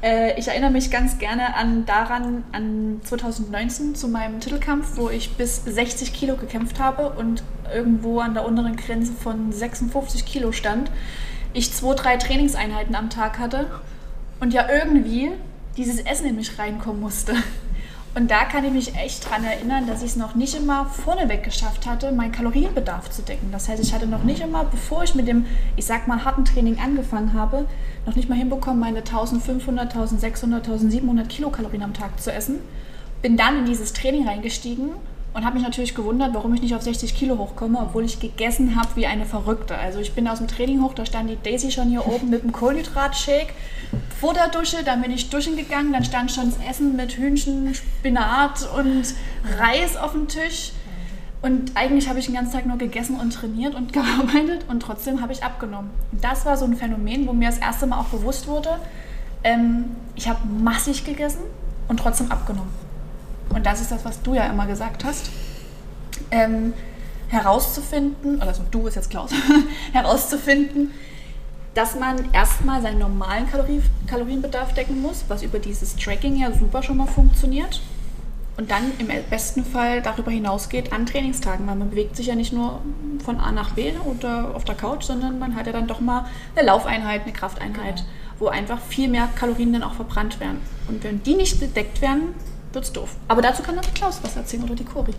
Äh, 0.02 0.38
ich 0.38 0.48
erinnere 0.48 0.70
mich 0.70 0.90
ganz 0.90 1.18
gerne 1.18 1.54
an 1.54 1.84
daran, 1.84 2.44
an 2.52 3.00
2019 3.04 3.94
zu 3.94 4.08
meinem 4.08 4.40
Titelkampf, 4.40 4.96
wo 4.96 5.10
ich 5.10 5.36
bis 5.36 5.64
60 5.64 6.12
Kilo 6.12 6.36
gekämpft 6.36 6.78
habe 6.78 7.10
und 7.10 7.42
irgendwo 7.74 8.20
an 8.20 8.34
der 8.34 8.46
unteren 8.46 8.76
Grenze 8.76 9.12
von 9.12 9.52
56 9.52 10.24
Kilo 10.24 10.52
stand. 10.52 10.90
Ich 11.52 11.72
zwei, 11.72 11.94
drei 11.94 12.16
Trainingseinheiten 12.16 12.94
am 12.94 13.10
Tag 13.10 13.38
hatte 13.38 13.70
und 14.40 14.54
ja 14.54 14.68
irgendwie 14.70 15.32
dieses 15.76 16.00
Essen 16.00 16.26
in 16.26 16.36
mich 16.36 16.58
reinkommen 16.58 17.00
musste. 17.00 17.34
Und 18.12 18.28
da 18.32 18.44
kann 18.44 18.64
ich 18.64 18.72
mich 18.72 18.96
echt 18.96 19.24
daran 19.24 19.44
erinnern, 19.44 19.86
dass 19.86 20.02
ich 20.02 20.10
es 20.10 20.16
noch 20.16 20.34
nicht 20.34 20.56
immer 20.56 20.86
vorneweg 20.86 21.44
geschafft 21.44 21.86
hatte, 21.86 22.10
meinen 22.10 22.32
Kalorienbedarf 22.32 23.08
zu 23.08 23.22
decken. 23.22 23.52
Das 23.52 23.68
heißt, 23.68 23.80
ich 23.80 23.94
hatte 23.94 24.08
noch 24.08 24.24
nicht 24.24 24.40
immer, 24.40 24.64
bevor 24.64 25.04
ich 25.04 25.14
mit 25.14 25.28
dem, 25.28 25.46
ich 25.76 25.84
sag 25.86 26.08
mal, 26.08 26.24
harten 26.24 26.44
Training 26.44 26.80
angefangen 26.80 27.34
habe, 27.34 27.66
noch 28.10 28.16
nicht 28.16 28.28
mal 28.28 28.36
hinbekommen, 28.36 28.80
meine 28.80 28.98
1500, 28.98 29.94
1600, 29.94 30.68
1700 30.68 31.28
Kilokalorien 31.28 31.82
am 31.82 31.94
Tag 31.94 32.20
zu 32.20 32.32
essen. 32.32 32.56
Bin 33.22 33.36
dann 33.36 33.60
in 33.60 33.66
dieses 33.66 33.92
Training 33.92 34.26
reingestiegen 34.26 34.90
und 35.32 35.44
habe 35.44 35.54
mich 35.54 35.62
natürlich 35.62 35.94
gewundert, 35.94 36.34
warum 36.34 36.52
ich 36.54 36.60
nicht 36.60 36.74
auf 36.74 36.82
60 36.82 37.14
Kilo 37.14 37.38
hochkomme, 37.38 37.78
obwohl 37.78 38.04
ich 38.04 38.18
gegessen 38.18 38.74
habe 38.74 38.88
wie 38.96 39.06
eine 39.06 39.26
Verrückte. 39.26 39.78
Also 39.78 40.00
ich 40.00 40.12
bin 40.12 40.26
aus 40.26 40.38
dem 40.38 40.48
Training 40.48 40.82
hoch, 40.82 40.92
da 40.92 41.06
stand 41.06 41.30
die 41.30 41.38
Daisy 41.40 41.70
schon 41.70 41.88
hier 41.88 42.04
oben 42.06 42.30
mit 42.30 42.42
dem 42.42 42.50
Kohlenhydratshake 42.50 43.52
vor 44.20 44.34
der 44.34 44.48
Dusche, 44.48 44.82
dann 44.84 45.02
bin 45.02 45.12
ich 45.12 45.30
duschen 45.30 45.56
gegangen, 45.56 45.92
dann 45.92 46.04
stand 46.04 46.32
schon 46.32 46.50
das 46.50 46.58
Essen 46.68 46.96
mit 46.96 47.12
Hühnchen, 47.12 47.74
Spinat 47.74 48.68
und 48.76 49.14
Reis 49.58 49.96
auf 49.96 50.12
dem 50.12 50.26
Tisch. 50.26 50.72
Und 51.42 51.72
eigentlich 51.74 52.08
habe 52.08 52.18
ich 52.18 52.26
den 52.26 52.34
ganzen 52.34 52.52
Tag 52.52 52.66
nur 52.66 52.76
gegessen 52.76 53.18
und 53.18 53.32
trainiert 53.32 53.74
und 53.74 53.92
gearbeitet 53.94 54.66
und 54.68 54.80
trotzdem 54.80 55.20
habe 55.20 55.32
ich 55.32 55.42
abgenommen. 55.42 55.90
Das 56.12 56.44
war 56.44 56.56
so 56.56 56.64
ein 56.64 56.76
Phänomen, 56.76 57.26
wo 57.26 57.32
mir 57.32 57.48
das 57.48 57.58
erste 57.58 57.86
Mal 57.86 57.98
auch 57.98 58.08
bewusst 58.08 58.46
wurde, 58.46 58.78
ähm, 59.42 59.96
ich 60.16 60.28
habe 60.28 60.40
massig 60.46 61.04
gegessen 61.04 61.40
und 61.88 61.98
trotzdem 61.98 62.30
abgenommen. 62.30 62.70
Und 63.48 63.64
das 63.66 63.80
ist 63.80 63.90
das, 63.90 64.04
was 64.04 64.20
du 64.22 64.34
ja 64.34 64.46
immer 64.46 64.66
gesagt 64.66 65.04
hast. 65.04 65.30
Ähm, 66.30 66.72
herauszufinden, 67.28 68.42
also 68.42 68.62
du 68.70 68.86
ist 68.86 68.96
jetzt 68.96 69.10
Klaus, 69.10 69.30
herauszufinden, 69.92 70.92
dass 71.74 71.94
man 71.94 72.32
erstmal 72.32 72.82
seinen 72.82 72.98
normalen 72.98 73.48
Kalorien, 73.48 73.82
Kalorienbedarf 74.06 74.74
decken 74.74 75.00
muss, 75.00 75.24
was 75.28 75.42
über 75.42 75.58
dieses 75.58 75.96
Tracking 75.96 76.36
ja 76.36 76.52
super 76.52 76.82
schon 76.82 76.96
mal 76.96 77.06
funktioniert. 77.06 77.80
Und 78.56 78.70
dann 78.70 78.92
im 78.98 79.08
besten 79.30 79.64
Fall 79.64 80.02
darüber 80.02 80.30
hinausgeht 80.30 80.92
an 80.92 81.06
Trainingstagen, 81.06 81.66
weil 81.66 81.76
man 81.76 81.90
bewegt 81.90 82.16
sich 82.16 82.26
ja 82.26 82.34
nicht 82.34 82.52
nur 82.52 82.82
von 83.24 83.38
A 83.38 83.52
nach 83.52 83.70
B 83.70 83.92
oder 84.04 84.54
auf 84.54 84.64
der 84.64 84.74
Couch, 84.74 85.04
sondern 85.04 85.38
man 85.38 85.56
hat 85.56 85.66
ja 85.66 85.72
dann 85.72 85.86
doch 85.86 86.00
mal 86.00 86.26
eine 86.54 86.66
Laufeinheit, 86.66 87.22
eine 87.22 87.32
Krafteinheit, 87.32 87.96
genau. 87.96 88.08
wo 88.38 88.48
einfach 88.48 88.78
viel 88.80 89.08
mehr 89.08 89.28
Kalorien 89.34 89.72
dann 89.72 89.82
auch 89.82 89.94
verbrannt 89.94 90.40
werden. 90.40 90.60
Und 90.88 91.02
wenn 91.04 91.22
die 91.22 91.34
nicht 91.34 91.58
gedeckt 91.58 92.02
werden, 92.02 92.34
wird 92.72 92.84
es 92.84 92.92
doof. 92.92 93.16
Aber 93.28 93.40
dazu 93.42 93.62
kann 93.62 93.76
dann 93.76 93.94
Klaus 93.94 94.20
was 94.22 94.36
erzählen 94.36 94.64
oder 94.64 94.74
die 94.74 94.84
Cori. 94.84 95.14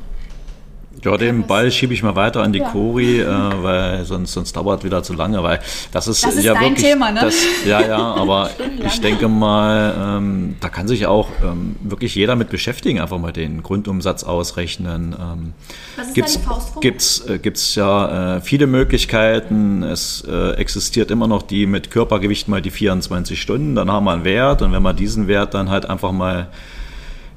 Ja, 1.03 1.17
den 1.17 1.47
Ball 1.47 1.71
schiebe 1.71 1.93
ich 1.93 2.03
mal 2.03 2.15
weiter 2.15 2.43
an 2.43 2.53
die 2.53 2.59
ja. 2.59 2.69
Kori, 2.69 3.21
äh, 3.21 3.25
weil 3.25 4.05
sonst, 4.05 4.33
sonst 4.33 4.55
dauert 4.55 4.83
wieder 4.83 5.01
zu 5.01 5.13
lange, 5.13 5.41
weil 5.41 5.59
das 5.91 6.07
ist, 6.07 6.23
das 6.23 6.35
ist 6.35 6.43
ja 6.43 6.53
dein 6.53 6.63
wirklich. 6.71 6.85
Thema, 6.85 7.11
ne? 7.11 7.21
Das, 7.21 7.35
ja, 7.65 7.81
ja, 7.81 7.97
aber 7.97 8.51
ich 8.85 9.01
denke 9.01 9.27
mal, 9.27 10.17
ähm, 10.17 10.57
da 10.59 10.69
kann 10.69 10.87
sich 10.87 11.07
auch 11.07 11.29
ähm, 11.43 11.75
wirklich 11.81 12.13
jeder 12.13 12.35
mit 12.35 12.49
beschäftigen, 12.49 12.99
einfach 12.99 13.17
mal 13.17 13.31
den 13.31 13.63
Grundumsatz 13.63 14.23
ausrechnen. 14.23 15.15
Ähm, 15.19 15.53
Was 15.95 16.09
ist 16.09 16.13
gibt's, 16.13 16.33
deine 16.33 16.45
Faustform? 16.45 16.81
Gibt's, 16.81 17.25
äh, 17.27 17.39
gibt's 17.39 17.73
ja 17.75 18.35
äh, 18.37 18.41
viele 18.41 18.67
Möglichkeiten. 18.67 19.81
Es 19.81 20.23
äh, 20.27 20.51
existiert 20.51 21.09
immer 21.09 21.27
noch 21.27 21.41
die 21.41 21.65
mit 21.65 21.89
Körpergewicht 21.89 22.47
mal 22.47 22.61
die 22.61 22.71
24 22.71 23.41
Stunden, 23.41 23.73
dann 23.75 23.89
haben 23.89 24.03
wir 24.03 24.11
einen 24.11 24.23
Wert 24.23 24.61
und 24.61 24.71
wenn 24.71 24.83
wir 24.83 24.93
diesen 24.93 25.27
Wert 25.27 25.55
dann 25.55 25.69
halt 25.69 25.89
einfach 25.89 26.11
mal 26.11 26.49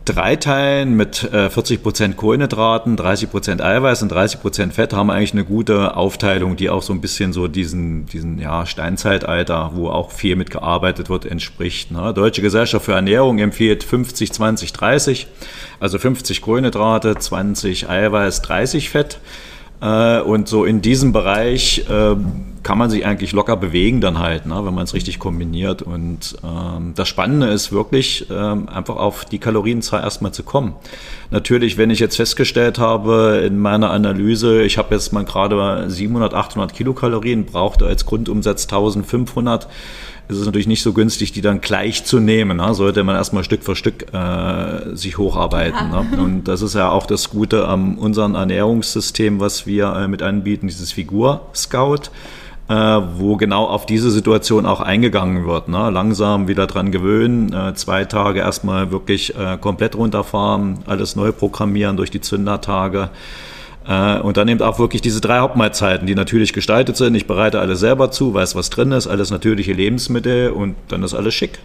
drei 0.04 0.36
Teilen 0.36 0.94
mit 0.94 1.24
äh, 1.32 1.46
40% 1.46 2.14
Kohlenhydraten, 2.14 2.96
30% 2.96 3.62
Eiweiß 3.62 4.02
und 4.02 4.12
30% 4.12 4.72
Fett 4.72 4.92
haben 4.92 5.10
eigentlich 5.10 5.32
eine 5.32 5.44
gute 5.44 5.96
Aufteilung, 5.96 6.56
die 6.56 6.68
auch 6.68 6.82
so 6.82 6.92
ein 6.92 7.00
bisschen 7.00 7.32
so 7.32 7.48
diesen, 7.48 8.06
diesen 8.06 8.38
ja, 8.38 8.66
Steinzeitalter, 8.66 9.72
wo 9.74 9.88
auch 9.88 10.10
viel 10.10 10.36
mitgearbeitet 10.36 11.08
wird, 11.08 11.24
entspricht. 11.24 11.90
Ne? 11.90 12.12
Deutsche 12.12 12.42
Gesellschaft 12.42 12.84
für 12.84 12.92
Ernährung 12.92 13.38
empfiehlt 13.38 13.82
50, 13.82 14.32
20, 14.32 14.72
30, 14.72 15.26
also 15.80 15.98
50 15.98 16.42
Kohlenhydrate, 16.42 17.16
20 17.16 17.88
Eiweiß, 17.88 18.42
30 18.42 18.90
Fett. 18.90 19.18
Äh, 19.84 20.20
und 20.22 20.48
so 20.48 20.64
in 20.64 20.80
diesem 20.80 21.12
Bereich 21.12 21.84
äh, 21.90 22.16
kann 22.62 22.78
man 22.78 22.88
sich 22.88 23.04
eigentlich 23.04 23.32
locker 23.32 23.58
bewegen 23.58 24.00
dann 24.00 24.18
halt, 24.18 24.46
ne, 24.46 24.64
wenn 24.64 24.72
man 24.72 24.84
es 24.84 24.94
richtig 24.94 25.18
kombiniert. 25.18 25.82
Und 25.82 26.36
ähm, 26.42 26.92
das 26.94 27.06
Spannende 27.08 27.48
ist 27.48 27.70
wirklich, 27.70 28.26
ähm, 28.30 28.70
einfach 28.70 28.96
auf 28.96 29.26
die 29.26 29.38
Kalorienzahl 29.38 30.02
erstmal 30.02 30.32
zu 30.32 30.42
kommen. 30.42 30.74
Natürlich, 31.30 31.76
wenn 31.76 31.90
ich 31.90 31.98
jetzt 31.98 32.16
festgestellt 32.16 32.78
habe 32.78 33.42
in 33.46 33.58
meiner 33.58 33.90
Analyse, 33.90 34.62
ich 34.62 34.78
habe 34.78 34.94
jetzt 34.94 35.12
mal 35.12 35.26
gerade 35.26 35.90
700, 35.90 36.32
800 36.32 36.72
Kilokalorien, 36.72 37.44
brauchte 37.44 37.84
als 37.84 38.06
Grundumsatz 38.06 38.64
1500, 38.64 39.68
ist 40.28 40.38
es 40.38 40.46
natürlich 40.46 40.66
nicht 40.66 40.82
so 40.82 40.92
günstig, 40.92 41.32
die 41.32 41.40
dann 41.40 41.60
gleich 41.60 42.04
zu 42.04 42.18
nehmen. 42.18 42.56
Ne? 42.56 42.74
Sollte 42.74 43.04
man 43.04 43.16
erstmal 43.16 43.44
Stück 43.44 43.62
für 43.62 43.76
Stück 43.76 44.12
äh, 44.14 44.96
sich 44.96 45.18
hocharbeiten. 45.18 45.92
Ja. 45.92 46.02
Ne? 46.02 46.22
Und 46.22 46.44
das 46.44 46.62
ist 46.62 46.74
ja 46.74 46.90
auch 46.90 47.06
das 47.06 47.30
Gute 47.30 47.68
an 47.68 47.96
unserem 47.96 48.34
Ernährungssystem, 48.34 49.40
was 49.40 49.66
wir 49.66 49.94
äh, 49.94 50.08
mit 50.08 50.22
anbieten, 50.22 50.66
dieses 50.66 50.92
Figur 50.92 51.42
Scout. 51.54 52.10
Äh, 52.66 52.74
wo 52.74 53.36
genau 53.36 53.66
auf 53.66 53.84
diese 53.84 54.10
Situation 54.10 54.64
auch 54.64 54.80
eingegangen 54.80 55.46
wird. 55.46 55.68
Ne? 55.68 55.90
Langsam 55.90 56.48
wieder 56.48 56.66
dran 56.66 56.90
gewöhnen, 56.90 57.52
äh, 57.52 57.74
zwei 57.74 58.06
Tage 58.06 58.40
erstmal 58.40 58.90
wirklich 58.90 59.36
äh, 59.36 59.58
komplett 59.60 59.94
runterfahren, 59.94 60.78
alles 60.86 61.14
neu 61.14 61.30
programmieren 61.30 61.98
durch 61.98 62.10
die 62.10 62.22
Zündertage. 62.22 63.02
Äh, 63.02 63.53
und 63.86 64.36
dann 64.38 64.48
eben 64.48 64.62
auch 64.62 64.78
wirklich 64.78 65.02
diese 65.02 65.20
drei 65.20 65.40
Hauptmahlzeiten, 65.40 66.06
die 66.06 66.14
natürlich 66.14 66.52
gestaltet 66.54 66.96
sind. 66.96 67.14
Ich 67.14 67.26
bereite 67.26 67.60
alles 67.60 67.80
selber 67.80 68.10
zu, 68.10 68.32
weiß, 68.32 68.54
was 68.54 68.70
drin 68.70 68.92
ist, 68.92 69.06
alles 69.06 69.30
natürliche 69.30 69.74
Lebensmittel 69.74 70.50
und 70.50 70.74
dann 70.88 71.02
ist 71.02 71.12
alles 71.12 71.34
schick. 71.34 71.58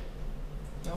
Ja, 0.85 0.91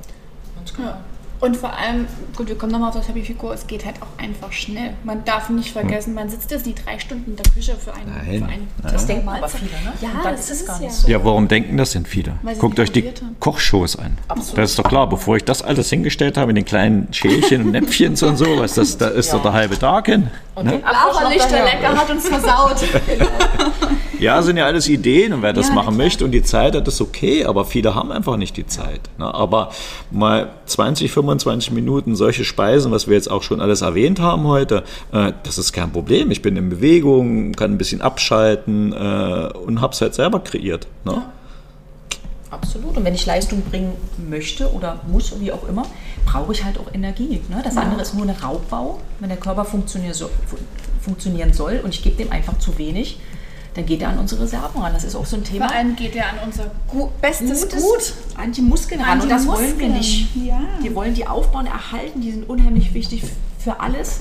ganz 0.56 0.74
klar. 0.74 1.00
Und 1.42 1.56
vor 1.56 1.76
allem, 1.76 2.06
gut, 2.36 2.48
wir 2.48 2.56
kommen 2.56 2.70
nochmal 2.70 2.90
auf 2.90 2.94
das 2.94 3.08
Happy 3.08 3.20
Figur, 3.20 3.52
es 3.52 3.66
geht 3.66 3.84
halt 3.84 3.96
auch 4.00 4.22
einfach 4.22 4.52
schnell. 4.52 4.94
Man 5.02 5.24
darf 5.24 5.50
nicht 5.50 5.72
vergessen, 5.72 6.14
man 6.14 6.28
sitzt 6.28 6.52
jetzt 6.52 6.66
nicht 6.66 6.86
drei 6.86 7.00
Stunden 7.00 7.32
in 7.32 7.36
der 7.36 7.52
Küche 7.52 7.74
für 7.74 7.92
einen. 7.92 8.12
Nein. 8.14 8.24
Für 8.24 8.30
einen 8.44 8.68
Nein. 8.80 8.92
Das 8.92 9.06
denken 9.06 9.28
aber 9.28 9.48
viele, 9.48 9.72
ne? 9.72 9.92
Ja, 10.00 10.10
Und 10.10 10.24
das 10.24 10.50
ist 10.50 10.60
es 10.60 10.66
gar 10.68 10.76
ja. 10.76 10.86
nicht 10.86 10.94
so. 10.94 11.08
Ja, 11.10 11.24
warum 11.24 11.48
denken 11.48 11.76
das 11.76 11.90
denn 11.90 12.06
viele? 12.06 12.36
Guckt 12.60 12.78
euch 12.78 12.92
die 12.92 13.08
haben. 13.08 13.34
Kochshows 13.40 13.96
an. 13.96 14.18
Absolut. 14.28 14.58
Das 14.58 14.70
ist 14.70 14.78
doch 14.78 14.84
klar, 14.84 15.08
bevor 15.08 15.36
ich 15.36 15.44
das 15.44 15.62
alles 15.62 15.90
hingestellt 15.90 16.36
habe 16.36 16.52
in 16.52 16.54
den 16.54 16.64
kleinen 16.64 17.12
Schälchen 17.12 17.62
und 17.64 17.72
Näpfchen 17.72 18.12
und 18.12 18.36
so, 18.36 18.46
was 18.58 18.74
das, 18.74 18.96
da 18.96 19.08
ist 19.08 19.32
doch 19.32 19.42
der 19.42 19.52
halbe 19.52 19.76
Tag 19.76 20.06
hin. 20.06 20.30
Ne? 20.62 20.80
Laberlichter 20.80 21.64
lecker 21.64 21.96
hat 21.96 22.08
uns 22.08 22.28
versaut. 22.28 22.76
Ja, 24.22 24.40
sind 24.42 24.56
ja 24.56 24.66
alles 24.66 24.88
Ideen 24.88 25.32
und 25.32 25.42
wer 25.42 25.52
das 25.52 25.68
Ja, 25.68 25.74
machen 25.74 25.94
klar. 25.94 26.04
möchte 26.06 26.24
und 26.24 26.30
die 26.30 26.42
Zeit 26.44 26.76
hat, 26.76 26.86
ist 26.86 27.00
okay, 27.00 27.44
aber 27.44 27.64
viele 27.64 27.94
haben 27.94 28.12
einfach 28.12 28.36
nicht 28.36 28.56
die 28.56 28.66
Zeit. 28.66 29.00
Ne? 29.18 29.32
Aber 29.34 29.70
mal 30.10 30.50
20, 30.66 31.10
25 31.10 31.72
Minuten 31.72 32.14
solche 32.14 32.44
Speisen, 32.44 32.92
was 32.92 33.08
wir 33.08 33.14
jetzt 33.16 33.30
auch 33.30 33.42
schon 33.42 33.60
alles 33.60 33.82
erwähnt 33.82 34.20
haben 34.20 34.44
heute, 34.46 34.84
äh, 35.12 35.32
das 35.42 35.58
ist 35.58 35.72
kein 35.72 35.90
Problem. 35.92 36.30
Ich 36.30 36.40
bin 36.40 36.56
in 36.56 36.68
Bewegung, 36.70 37.52
kann 37.52 37.72
ein 37.72 37.78
bisschen 37.78 38.00
abschalten 38.00 38.92
äh, 38.92 38.96
und 39.66 39.80
habe 39.80 39.92
es 39.92 40.00
halt 40.00 40.14
selber 40.14 40.38
kreiert. 40.40 40.86
Ne? 41.04 41.22
Absolut. 42.50 42.96
Und 42.96 43.04
wenn 43.04 43.14
ich 43.14 43.24
Leistung 43.24 43.62
bringen 43.62 43.94
möchte 44.28 44.70
oder 44.72 45.00
muss, 45.10 45.34
wie 45.40 45.50
auch 45.52 45.66
immer, 45.68 45.84
brauche 46.26 46.52
ich 46.52 46.62
halt 46.62 46.78
auch 46.78 46.92
Energie. 46.94 47.40
Ne? 47.48 47.60
Das 47.64 47.76
andere 47.76 48.02
ist 48.02 48.14
nur 48.14 48.24
ein 48.24 48.30
Raubbau. 48.42 49.00
Wenn 49.20 49.30
der 49.30 49.38
Körper 49.38 49.64
funktionieren 49.64 50.12
soll, 50.14 50.28
fu- 50.46 50.58
funktionieren 51.00 51.52
soll 51.52 51.80
und 51.82 51.94
ich 51.94 52.02
gebe 52.04 52.16
dem 52.22 52.30
einfach 52.30 52.58
zu 52.58 52.76
wenig, 52.78 53.18
dann 53.74 53.86
geht 53.86 54.02
er 54.02 54.10
an 54.10 54.18
unsere 54.18 54.42
Reserven 54.42 54.80
ran. 54.82 54.92
Das 54.92 55.04
ist 55.04 55.14
auch 55.14 55.24
so 55.26 55.36
ein 55.36 55.44
Thema. 55.44 55.66
Vor 55.68 55.76
allem 55.76 55.96
geht 55.96 56.14
er 56.14 56.26
an 56.28 56.34
unser 56.44 56.64
Gu 56.88 57.08
bestes 57.20 57.62
Gutes 57.62 57.82
Gut. 57.82 58.14
an 58.38 58.52
die 58.52 58.60
Muskeln 58.62 59.00
ran. 59.00 59.10
An 59.12 59.20
Und 59.22 59.28
das 59.30 59.46
wollen 59.46 59.78
wir 59.78 59.88
nicht. 59.88 60.34
ja. 60.36 60.60
Wir 60.80 60.94
wollen 60.94 61.14
die 61.14 61.26
aufbauen, 61.26 61.66
erhalten. 61.66 62.20
Die 62.20 62.32
sind 62.32 62.48
unheimlich 62.48 62.92
wichtig 62.94 63.22
für 63.58 63.80
alles. 63.80 64.18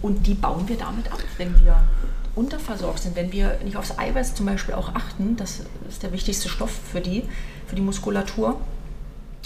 Und 0.00 0.26
die 0.26 0.34
bauen 0.34 0.64
wir 0.68 0.76
damit 0.76 1.12
ab, 1.12 1.20
wenn 1.38 1.54
wir 1.64 1.76
unterversorgt 2.34 3.00
sind, 3.00 3.14
wenn 3.14 3.30
wir 3.30 3.58
nicht 3.64 3.76
aufs 3.76 3.96
Eiweiß 3.98 4.34
zum 4.34 4.46
Beispiel 4.46 4.74
auch 4.74 4.94
achten. 4.94 5.36
Das 5.36 5.60
ist 5.88 6.02
der 6.02 6.12
wichtigste 6.12 6.48
Stoff 6.48 6.72
für 6.90 7.00
die, 7.00 7.22
für 7.66 7.76
die 7.76 7.82
Muskulatur. 7.82 8.56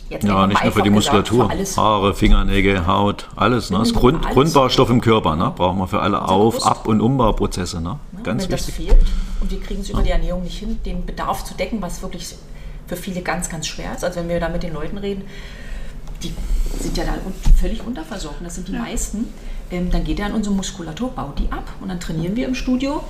Jetzt 0.09 0.23
Ja, 0.25 0.47
nicht 0.47 0.63
nur 0.63 0.73
für 0.73 0.83
die 0.83 0.91
gesagt, 0.91 0.95
Muskulatur. 0.95 1.45
Für 1.47 1.51
alles. 1.51 1.77
Haare, 1.77 2.15
Fingernägel, 2.15 2.87
Haut, 2.87 3.29
alles. 3.35 3.71
Ne? 3.71 3.79
Das 3.79 3.89
Alles. 3.89 3.99
Grund, 4.01 4.23
Grundbaustoff 4.23 4.89
im 4.89 5.01
Körper. 5.01 5.35
Ne? 5.35 5.53
Brauchen 5.57 5.79
wir 5.79 5.89
für 5.89 6.01
alle 6.01 6.23
Auf-. 6.23 6.65
Ab- 6.65 6.87
und 6.87 7.01
Umbauprozesse. 7.01 7.81
Ne? 7.81 7.99
Ganz 8.23 8.45
wenn 8.45 8.51
das 8.53 8.69
wichtig. 8.69 8.87
fehlt 8.87 9.05
und 9.47 9.53
wir 9.53 9.61
kriegen 9.61 9.81
es 9.81 9.91
über 9.91 10.03
die 10.03 10.11
Ernährung 10.11 10.43
nicht 10.43 10.59
hin, 10.59 10.79
den 10.85 11.07
Bedarf 11.07 11.45
zu 11.45 11.55
decken, 11.55 11.81
was 11.81 12.03
wirklich 12.03 12.35
für 12.87 12.97
viele 12.97 13.23
ganz, 13.23 13.49
ganz 13.49 13.67
schwer 13.67 13.95
ist. 13.95 14.05
Also 14.05 14.21
wenn 14.21 14.29
wir 14.29 14.41
da 14.41 14.49
mit 14.49 14.63
den 14.63 14.73
Leuten 14.73 14.99
reden, 14.99 15.23
die 16.23 16.33
sind 16.81 16.97
ja 16.97 17.05
da 17.05 17.15
völlig 17.61 17.85
unterversorgt, 17.87 18.41
und 18.41 18.45
das 18.45 18.57
sind 18.57 18.69
die 18.69 18.73
meisten, 18.73 19.29
ähm, 19.71 19.91
dann 19.91 20.05
geht 20.05 20.19
er 20.19 20.27
an 20.27 20.33
unsere 20.33 20.55
Muskulatur, 20.55 21.11
baut 21.11 21.39
die 21.39 21.51
ab 21.53 21.73
und 21.81 21.89
dann 21.89 22.01
trainieren 22.01 22.35
wir 22.35 22.47
im 22.47 22.55
Studio, 22.55 23.03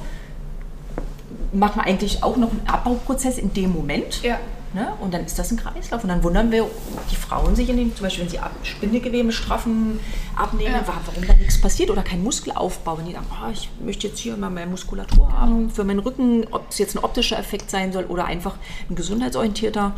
machen 1.53 1.81
wir 1.81 1.85
eigentlich 1.85 2.23
auch 2.23 2.37
noch 2.37 2.51
einen 2.51 2.67
Abbauprozess 2.67 3.39
in 3.39 3.53
dem 3.55 3.73
Moment. 3.73 4.23
Ja. 4.23 4.39
Ne? 4.77 4.93
Und 5.01 5.15
dann 5.15 5.25
ist 5.25 5.39
das 5.39 5.51
ein 5.51 5.57
Kreislauf. 5.57 6.03
Und 6.03 6.11
dann 6.11 6.23
wundern 6.23 6.51
wir 6.51 6.69
die 7.11 7.17
Frauen 7.17 7.57
sich 7.57 7.71
in 7.71 7.79
dem, 7.79 7.97
zum 7.97 8.05
Beispiel, 8.05 8.25
wenn 8.25 8.31
sie 8.31 8.39
ab, 8.41 8.51
Spindegewebe 8.63 9.33
straffen, 9.33 9.99
abnehmen, 10.37 10.75
Ja. 10.75 10.87
wa- 10.87 11.01
warum 11.07 11.27
da 11.27 11.33
nichts 11.33 11.59
passiert 11.59 11.89
oder 11.89 12.03
kein 12.03 12.23
Muskelaufbau. 12.23 12.99
Wenn 12.99 13.07
die 13.07 13.13
sagen, 13.15 13.25
oh, 13.31 13.51
ich 13.51 13.71
möchte 13.81 14.07
jetzt 14.09 14.19
hier 14.19 14.37
mal 14.37 14.51
mehr 14.51 14.67
Muskulatur 14.67 15.33
haben 15.33 15.71
für 15.71 15.83
meinen 15.85 16.01
Rücken, 16.01 16.47
ob 16.51 16.67
es 16.69 16.77
jetzt 16.77 16.95
ein 16.95 17.03
optischer 17.03 17.39
Effekt 17.39 17.71
sein 17.71 17.91
soll 17.91 18.05
oder 18.05 18.27
einfach 18.27 18.57
ein 18.91 18.97
gesundheitsorientierter, 18.97 19.93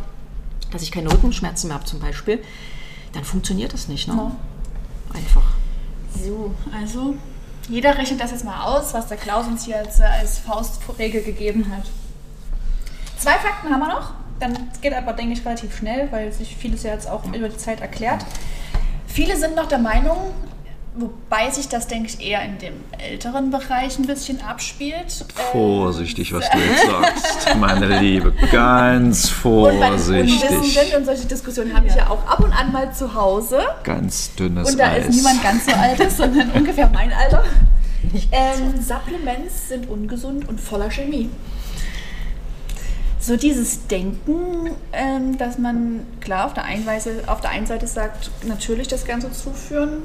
dass 0.71 0.81
ich 0.81 0.91
keine 0.93 1.11
Rückenschmerzen 1.11 1.67
mehr 1.67 1.75
habe 1.75 1.85
zum 1.85 1.99
Beispiel, 1.99 2.41
dann 3.11 3.25
funktioniert 3.25 3.73
das 3.73 3.89
nicht. 3.89 4.07
Ne? 4.07 4.13
Ja. 4.15 4.31
Einfach. 5.13 5.43
So, 6.23 6.55
also 6.71 7.15
jeder 7.67 7.97
rechnet 7.97 8.21
das 8.21 8.31
jetzt 8.31 8.45
mal 8.45 8.61
aus, 8.63 8.93
was 8.93 9.07
der 9.09 9.17
Klaus 9.17 9.45
uns 9.45 9.65
hier 9.65 9.77
als, 9.79 9.99
als 9.99 10.39
Faustregel 10.39 11.21
gegeben 11.21 11.69
hat. 11.75 11.83
Zwei 13.17 13.33
Fakten 13.33 13.73
haben 13.73 13.81
wir 13.81 13.89
noch. 13.89 14.13
Dann 14.39 14.53
geht 14.81 14.93
aber, 14.93 15.13
denke 15.13 15.33
ich, 15.33 15.45
relativ 15.45 15.77
schnell, 15.77 16.07
weil 16.11 16.31
sich 16.31 16.55
vieles 16.55 16.83
ja 16.83 16.93
jetzt 16.93 17.09
auch 17.09 17.25
über 17.33 17.49
die 17.49 17.57
Zeit 17.57 17.81
erklärt. 17.81 18.25
Viele 19.07 19.35
sind 19.35 19.55
noch 19.55 19.67
der 19.67 19.79
Meinung, 19.79 20.17
wobei 20.95 21.49
sich 21.49 21.67
das, 21.67 21.87
denke 21.87 22.09
ich, 22.09 22.25
eher 22.25 22.43
in 22.43 22.57
dem 22.57 22.73
älteren 22.97 23.51
Bereich 23.51 23.97
ein 23.97 24.05
bisschen 24.05 24.41
abspielt. 24.41 25.25
Vorsichtig, 25.51 26.33
was 26.33 26.49
du 26.49 26.57
jetzt 26.57 26.85
sagst, 26.85 27.55
meine 27.57 27.99
Liebe. 27.99 28.33
Ganz 28.51 29.31
und 29.43 29.79
bei 29.79 29.89
vorsichtig. 29.89 30.95
Und 30.95 31.05
solche 31.05 31.25
Diskussionen 31.25 31.75
habe 31.75 31.87
ich 31.87 31.95
ja 31.95 32.09
auch 32.09 32.25
ab 32.27 32.39
und 32.39 32.53
an 32.53 32.71
mal 32.71 32.93
zu 32.93 33.13
Hause. 33.13 33.59
Ganz 33.83 34.33
dünnes 34.35 34.71
Und 34.71 34.79
da 34.79 34.91
Eis. 34.91 35.07
ist 35.07 35.15
niemand 35.15 35.43
ganz 35.43 35.65
so 35.65 35.71
alt 35.73 36.11
sondern 36.17 36.51
ungefähr 36.51 36.89
mein 36.93 37.11
Alter. 37.11 37.43
Ähm, 38.31 38.81
Supplements 38.81 39.69
sind 39.69 39.89
ungesund 39.89 40.47
und 40.47 40.59
voller 40.59 40.89
Chemie. 40.89 41.29
So 43.29 43.37
dieses 43.37 43.85
Denken, 43.85 44.71
ähm, 44.91 45.37
dass 45.37 45.59
man 45.59 45.99
klar 46.19 46.47
auf 46.47 46.55
der, 46.55 46.63
einen 46.63 46.83
Weise, 46.87 47.21
auf 47.27 47.41
der 47.41 47.51
einen 47.51 47.67
Seite 47.67 47.85
sagt, 47.85 48.31
natürlich 48.47 48.87
das 48.87 49.05
Ganze 49.05 49.31
zuführen. 49.31 50.01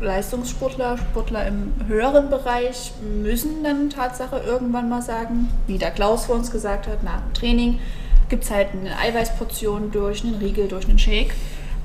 Leistungssportler, 0.00 0.96
Sportler 0.96 1.48
im 1.48 1.72
höheren 1.88 2.30
Bereich 2.30 2.92
müssen 3.02 3.64
dann 3.64 3.90
Tatsache 3.90 4.40
irgendwann 4.46 4.88
mal 4.88 5.02
sagen, 5.02 5.48
wie 5.66 5.78
der 5.78 5.90
Klaus 5.90 6.26
vor 6.26 6.36
uns 6.36 6.52
gesagt 6.52 6.86
hat, 6.86 7.02
nach 7.02 7.20
dem 7.22 7.34
Training 7.34 7.80
gibt 8.28 8.44
es 8.44 8.52
halt 8.52 8.68
eine 8.70 8.96
Eiweißportion 8.96 9.90
durch 9.90 10.22
einen 10.22 10.36
Riegel, 10.36 10.68
durch 10.68 10.88
einen 10.88 11.00
Shake. 11.00 11.34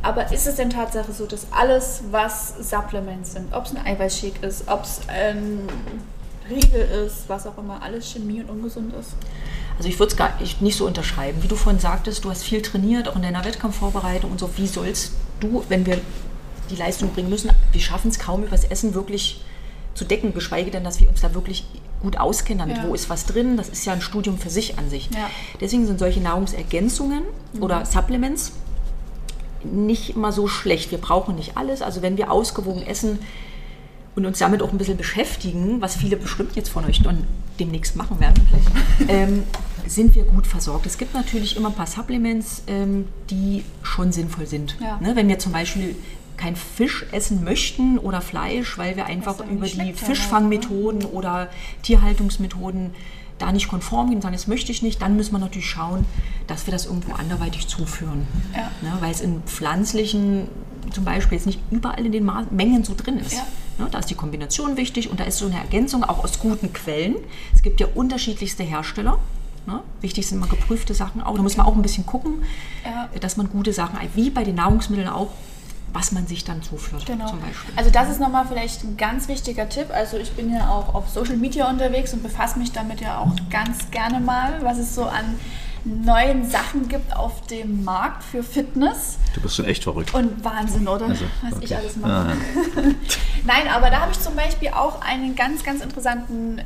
Aber 0.03 0.31
ist 0.31 0.45
es 0.45 0.57
denn 0.57 0.69
Tatsache 0.69 1.13
so, 1.13 1.25
dass 1.25 1.47
alles, 1.49 2.03
was 2.11 2.53
Supplements 2.59 3.31
sind, 3.31 3.51
ob 3.55 3.65
es 3.65 3.75
ein 3.75 3.83
Eiweißshake 3.83 4.45
ist, 4.45 4.67
ob 4.67 4.83
es 4.83 5.01
ein 5.07 5.61
Riegel 6.47 6.88
ist, 7.07 7.27
was 7.27 7.47
auch 7.47 7.57
immer, 7.57 7.81
alles 7.81 8.11
Chemie 8.11 8.41
und 8.41 8.51
ungesund 8.51 8.93
ist? 8.93 9.15
Also 9.78 9.89
ich 9.89 9.99
würde 9.99 10.11
es 10.11 10.17
gar 10.17 10.39
nicht, 10.39 10.78
so 10.78 10.86
unterschreiben. 10.86 11.43
Wie 11.43 11.47
du 11.47 11.55
vorhin 11.55 11.80
sagtest, 11.80 12.23
du 12.23 12.30
hast 12.30 12.43
viel 12.43 12.61
trainiert, 12.61 13.09
auch 13.09 13.15
in 13.15 13.21
deiner 13.21 13.43
Wettkampfvorbereitung 13.43 14.32
und 14.32 14.39
so. 14.39 14.49
Wie 14.57 14.67
sollst 14.67 15.13
du, 15.39 15.63
wenn 15.67 15.86
wir 15.86 15.99
die 16.69 16.76
Leistung 16.76 17.09
bringen 17.13 17.30
müssen, 17.30 17.51
wir 17.71 17.82
schaffen 17.82 18.09
es 18.09 18.17
kaum, 18.17 18.43
übers 18.43 18.63
Essen 18.63 18.93
wirklich 18.95 19.43
zu 19.93 20.05
decken, 20.05 20.34
geschweige 20.34 20.71
denn, 20.71 20.84
dass 20.84 20.99
wir 20.99 21.09
uns 21.09 21.21
da 21.21 21.34
wirklich 21.34 21.65
gut 22.01 22.17
auskennen 22.17 22.59
damit, 22.59 22.78
Ja. 22.84 22.89
wo 22.89 22.93
ist 22.93 23.09
was 23.09 23.26
drin. 23.26 23.57
Das 23.57 23.69
ist 23.69 23.86
ja 23.86 23.93
ein 23.93 24.01
Studium 24.01 24.38
für 24.38 24.49
sich 24.49 24.78
an 24.78 24.89
sich. 24.89 25.09
Ja. 25.13 25.30
Deswegen 25.61 25.86
sind 25.86 25.99
solche 25.99 26.21
Nahrungsergänzungen 26.21 27.23
oder 27.59 27.86
Supplements 27.86 28.53
nicht 29.63 30.15
immer 30.15 30.32
so 30.32 30.47
schlecht. 30.47 30.91
Wir 30.91 30.99
brauchen 30.99 31.36
nicht 31.36 31.57
alles. 31.57 31.82
Also 31.82 32.01
wenn 32.01 32.17
wir 32.17 32.32
ausgewogen 32.32 32.86
essen 32.86 33.19
und 34.16 34.26
uns 34.26 34.39
damit 34.39 34.61
auch 34.61 34.72
ein 34.72 34.78
bisschen 34.78 34.97
beschäftigen, 34.97 35.82
was 35.82 35.95
viele 35.95 36.16
bestimmt 36.16 36.55
jetzt 36.55 36.70
von 36.70 36.86
euch 36.86 37.01
dann 37.01 37.26
demnächst 37.59 37.95
machen 37.95 38.20
werden, 38.20 38.47
ähm, 39.07 39.43
sind 39.88 40.16
wir 40.16 40.24
gut 40.24 40.47
versorgt. 40.47 40.86
Es 40.86 40.97
gibt 40.97 41.13
natürlich 41.13 41.57
immer 41.57 41.70
ein 41.70 41.76
paar 41.76 41.88
Supplements, 41.88 42.63
ähm, 42.68 43.07
die 43.30 43.63
schon 43.84 44.11
sinnvoll 44.11 44.47
sind. 44.47 44.78
Ja. 44.82 44.99
Ne, 45.01 45.16
wenn 45.16 45.28
wir 45.28 45.38
zum 45.39 45.51
Beispiel 45.51 45.95
kein 46.38 46.55
Fisch 46.55 47.05
essen 47.11 47.43
möchten 47.43 47.97
oder 47.97 48.22
Fleisch, 48.22 48.78
weil 48.78 48.95
wir 48.95 49.05
einfach 49.05 49.39
über 49.49 49.68
die 49.68 49.93
Fischfangmethoden 49.93 51.05
oder 51.05 51.49
Tierhaltungsmethoden 51.84 52.91
da 53.38 53.51
nicht 53.51 53.68
konform 53.68 54.07
gehen 54.07 54.16
und 54.18 54.22
sagen, 54.22 54.34
das 54.34 54.47
möchte 54.47 54.72
ich 54.72 54.82
nicht, 54.82 55.01
dann 55.01 55.16
müssen 55.16 55.34
wir 55.34 55.39
natürlich 55.39 55.70
schauen, 55.70 56.05
dass 56.47 56.68
wir 56.68 56.72
das 56.72 56.86
irgendwo 56.86 57.13
anderweitig 57.13 57.68
zuführen. 57.68 58.28
Ja. 58.53 58.72
Ne, 58.82 58.97
weil 59.01 59.11
es 59.11 59.22
in 59.22 59.43
pflanzlichen 59.43 60.47
zum 60.91 61.03
Beispiel 61.03 61.38
jetzt 61.38 61.45
nicht 61.45 61.59
überall 61.72 62.05
in 62.05 62.11
den 62.11 62.30
Mengen 62.51 62.84
so 62.84 62.93
drin 62.95 63.18
ist. 63.18 63.34
Ja. 63.34 63.45
Ne, 63.78 63.88
da 63.91 63.99
ist 63.99 64.09
die 64.09 64.15
Kombination 64.15 64.78
wichtig 64.78 65.09
und 65.09 65.19
da 65.19 65.26
ist 65.26 65.38
so 65.38 65.47
eine 65.47 65.57
Ergänzung 65.57 66.03
auch 66.03 66.23
aus 66.23 66.39
guten 66.39 66.71
Quellen. 66.71 67.15
Es 67.53 67.61
gibt 67.61 67.80
ja 67.82 67.88
unterschiedlichste 67.93 68.63
Hersteller. 68.63 69.19
Ne? 69.65 69.82
Wichtig 70.01 70.28
sind 70.28 70.39
mal 70.39 70.47
geprüfte 70.47 70.93
Sachen 70.93 71.21
auch. 71.21 71.36
Da 71.36 71.41
muss 71.41 71.57
man 71.57 71.65
auch 71.65 71.76
ein 71.76 71.82
bisschen 71.82 72.05
gucken, 72.05 72.43
Ja. 72.86 73.09
dass 73.19 73.36
man 73.36 73.49
gute 73.49 73.73
Sachen, 73.73 73.97
wie 74.13 74.30
bei 74.30 74.43
den 74.43 74.55
Nahrungsmitteln 74.55 75.09
auch, 75.09 75.30
was 75.91 76.11
man 76.11 76.28
sich 76.28 76.43
dann 76.45 76.61
zuführt 76.61 77.05
Genau. 77.05 77.28
zum 77.28 77.39
Beispiel. 77.41 77.73
Also 77.76 77.89
das 77.89 78.09
ist 78.09 78.19
nochmal 78.19 78.45
vielleicht 78.47 78.84
ein 78.84 78.95
ganz 78.95 79.28
wichtiger 79.28 79.67
Tipp. 79.67 79.88
Also 79.93 80.17
ich 80.17 80.32
bin 80.34 80.53
ja 80.53 80.69
auch 80.69 80.93
auf 80.93 81.09
Social 81.09 81.38
Media 81.38 81.69
unterwegs 81.69 82.13
und 82.13 82.21
befasse 82.23 82.59
mich 82.59 82.71
damit 82.71 83.01
ja 83.01 83.17
auch 83.19 83.32
ganz 83.49 83.89
gerne 83.91 84.19
mal, 84.19 84.61
was 84.61 84.78
es 84.78 84.93
so 84.95 85.03
an 85.05 85.36
neuen 85.86 86.49
Sachen 86.49 86.88
gibt 86.88 87.15
auf 87.15 87.45
dem 87.47 87.83
Markt 87.83 88.23
für 88.23 88.41
Fitness. 88.43 89.17
Du 89.33 89.41
bist 89.41 89.55
schon 89.55 89.65
echt 89.65 89.83
verrückt. 89.83 90.13
Und 90.13 90.43
Wahnsinn, 90.43 90.88
oder? 90.88 91.05
Also, 91.05 91.25
was 91.43 91.53
okay. 91.53 91.65
ich 91.65 91.75
alles 91.75 91.95
mache. 91.95 92.11
Ah, 92.11 92.33
Nein, 93.45 93.67
aber 93.73 93.91
da 93.91 94.01
habe 94.01 94.11
ich 94.11 94.19
zum 94.19 94.36
Beispiel 94.36 94.69
auch 94.69 95.01
einen 95.01 95.36
ganz, 95.36 95.63
ganz 95.63 95.83
interessanten 95.83 96.55
mm, 96.55 96.61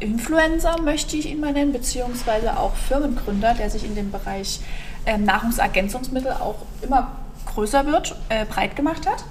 Influencer, 0.00 0.80
möchte 0.82 1.16
ich 1.16 1.30
ihn 1.30 1.40
mal 1.40 1.52
nennen, 1.52 1.72
beziehungsweise 1.72 2.58
auch 2.58 2.74
Firmengründer, 2.74 3.54
der 3.54 3.70
sich 3.70 3.84
in 3.84 3.94
dem 3.94 4.10
Bereich 4.10 4.60
ähm, 5.06 5.24
Nahrungsergänzungsmittel 5.24 6.32
auch 6.32 6.56
immer 6.82 7.12
größer 7.46 7.86
wird, 7.86 8.14
äh, 8.28 8.44
breit 8.44 8.76
gemacht 8.76 9.06
hat. 9.06 9.24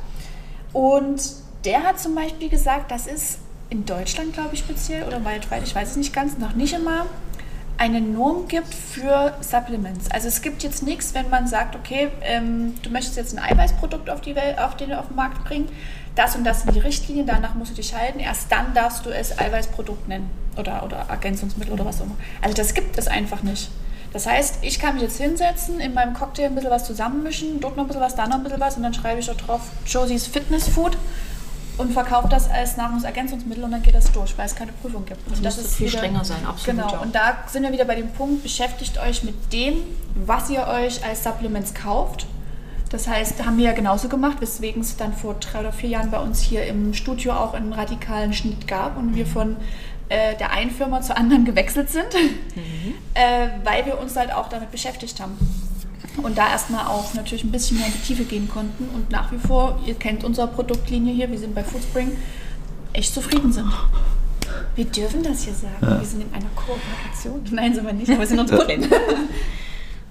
Und 0.74 1.22
der 1.66 1.84
hat 1.84 2.00
zum 2.00 2.16
Beispiel 2.16 2.50
gesagt, 2.50 2.90
das 2.90 3.06
ist 3.06 3.40
in 3.70 3.86
Deutschland, 3.86 4.34
glaube 4.34 4.50
ich, 4.54 4.60
speziell 4.60 5.04
oder 5.04 5.24
weltweit, 5.24 5.64
ich 5.64 5.76
weiß 5.76 5.92
es 5.92 5.96
nicht 5.98 6.14
ganz, 6.14 6.38
noch 6.38 6.54
nicht 6.54 6.74
immer 6.74 7.06
eine 7.78 8.02
Norm 8.02 8.48
gibt 8.48 8.74
für 8.74 9.34
Supplements. 9.42 10.10
Also 10.12 10.28
es 10.28 10.42
gibt 10.42 10.64
jetzt 10.64 10.84
nichts, 10.84 11.14
wenn 11.14 11.30
man 11.30 11.48
sagt, 11.48 11.76
okay, 11.76 12.10
ähm, 12.22 12.76
du 12.84 12.90
möchtest 12.90 13.18
jetzt 13.18 13.38
ein 13.38 13.44
Eiweißprodukt 13.44 14.10
auf, 14.10 14.22
die 14.22 14.36
Welt, 14.36 14.60
auf, 14.60 14.78
den, 14.78 14.94
auf 14.94 15.08
den 15.08 15.16
Markt 15.16 15.44
bringen, 15.44 15.68
das 16.16 16.36
und 16.36 16.44
das 16.44 16.64
sind 16.64 16.76
die 16.76 16.80
Richtlinien, 16.80 17.26
danach 17.26 17.56
musst 17.56 17.72
du 17.72 17.76
dich 17.76 17.96
halten, 17.96 18.20
erst 18.20 18.52
dann 18.52 18.74
darfst 18.74 19.06
du 19.06 19.10
es 19.10 19.38
Eiweißprodukt 19.38 20.08
nennen 20.08 20.30
oder, 20.58 20.84
oder 20.84 21.06
Ergänzungsmittel 21.10 21.74
oder 21.74 21.86
was 21.86 22.02
auch 22.02 22.06
immer. 22.06 22.18
Also 22.42 22.56
das 22.56 22.74
gibt 22.74 22.98
es 22.98 23.08
einfach 23.08 23.44
nicht. 23.44 23.70
Das 24.14 24.28
heißt, 24.28 24.58
ich 24.62 24.78
kann 24.78 24.96
mich 24.96 25.04
jetzt 25.04 25.18
hinsetzen, 25.18 25.80
in 25.80 25.94
meinem 25.94 26.14
Cocktail 26.14 26.48
ein 26.48 26.56
bisschen 26.56 26.70
was 26.70 26.86
zusammenmischen, 26.86 27.62
dort 27.62 27.78
noch 27.78 27.86
ein 27.86 27.88
bisschen 27.88 28.02
was, 28.02 28.16
da 28.16 28.28
noch 28.28 28.36
ein 28.36 28.44
bisschen 28.44 28.60
was 28.60 28.76
und 28.76 28.84
dann 28.84 28.94
schreibe 28.94 29.22
ich 29.22 29.26
da 29.26 29.34
drauf 29.34 29.62
Josie's 29.86 30.28
Fitness 30.28 30.68
Food 30.68 30.98
und 31.78 31.94
verkaufe 31.94 32.28
das 32.30 32.50
als 32.50 32.78
Nahrungsergänzungsmittel 32.78 33.64
und 33.64 33.72
dann 33.72 33.82
geht 33.82 33.96
das 33.96 34.12
durch, 34.12 34.38
weil 34.38 34.46
es 34.46 34.56
keine 34.56 34.72
Prüfung 34.72 35.06
gibt. 35.06 35.20
Das, 35.30 35.38
und 35.38 35.46
das 35.46 35.58
ist 35.58 35.76
viel 35.76 35.88
wieder, 35.88 36.00
strenger 36.00 36.26
sein, 36.26 36.46
absolut. 36.46 36.88
Genau, 36.88 37.02
und 37.02 37.16
da 37.16 37.38
sind 37.48 37.64
wir 37.64 37.72
wieder 37.72 37.86
bei 37.86 37.96
dem 37.96 38.10
Punkt, 38.10 38.44
beschäftigt 38.44 38.98
euch 39.00 39.24
mit 39.24 39.52
dem, 39.54 39.78
was 40.16 40.50
ihr 40.50 40.68
euch 40.68 41.04
als 41.06 41.24
Supplements 41.24 41.74
kauft. 41.74 42.28
Das 42.90 43.08
heißt, 43.08 43.46
haben 43.46 43.58
wir 43.58 43.66
ja 43.66 43.72
genauso 43.72 44.10
gemacht, 44.10 44.42
weswegen 44.42 44.82
es 44.82 44.98
dann 44.98 45.14
vor 45.14 45.36
drei 45.36 45.62
oder 45.62 45.72
vier 45.72 45.90
Jahren 45.90 46.12
bei 46.12 46.20
uns 46.20 46.42
hier 46.42 46.66
im 46.66 46.94
Studio 46.94 47.32
auch 47.32 47.54
einen 47.54 47.72
radikalen 47.72 48.34
Schnitt 48.34 48.68
gab 48.68 48.98
und 48.98 49.16
wir 49.16 49.26
von 49.26 49.56
äh, 50.10 50.36
der 50.36 50.52
einen 50.52 50.72
Firma 50.72 51.02
zur 51.02 51.18
anderen 51.18 51.46
gewechselt 51.46 51.90
sind, 51.90 52.14
mhm. 52.54 52.96
äh, 53.14 53.48
weil 53.64 53.86
wir 53.86 53.98
uns 53.98 54.18
halt 54.18 54.34
auch 54.34 54.50
damit 54.50 54.72
beschäftigt 54.72 55.22
haben. 55.22 55.38
Und 56.18 56.38
da 56.38 56.50
erstmal 56.50 56.88
auch 56.88 57.14
natürlich 57.14 57.44
ein 57.44 57.52
bisschen 57.52 57.78
mehr 57.78 57.88
in 57.88 57.94
die 57.94 58.00
Tiefe 58.00 58.26
gehen 58.26 58.50
konnten 58.50 58.90
und 58.94 59.10
nach 59.12 59.32
wie 59.32 59.38
vor, 59.38 59.80
ihr 59.86 59.96
kennt 59.96 60.24
unsere 60.24 60.48
Produktlinie 60.48 61.14
hier, 61.14 61.32
wir 61.32 61.40
sind 61.40 61.56
bei 61.56 61.64
Foodspring, 61.64 62.18
echt 62.94 63.14
zufrieden 63.14 63.54
sind. 63.54 63.72
Wir 64.76 64.86
dürfen 64.86 65.24
das 65.24 65.44
hier 65.44 65.54
sagen. 65.54 65.76
Ja. 65.82 66.00
Wir 66.00 66.06
sind 66.06 66.22
in 66.22 66.34
einer 66.34 66.50
Kooperation. 66.56 67.42
Nein, 67.52 67.74
sind 67.74 67.86
wir 67.86 67.94
nicht, 67.94 68.10
aber 68.10 68.20
wir 68.20 68.28
sind 68.28 68.40
uns 68.40 68.52
gut. 68.52 68.68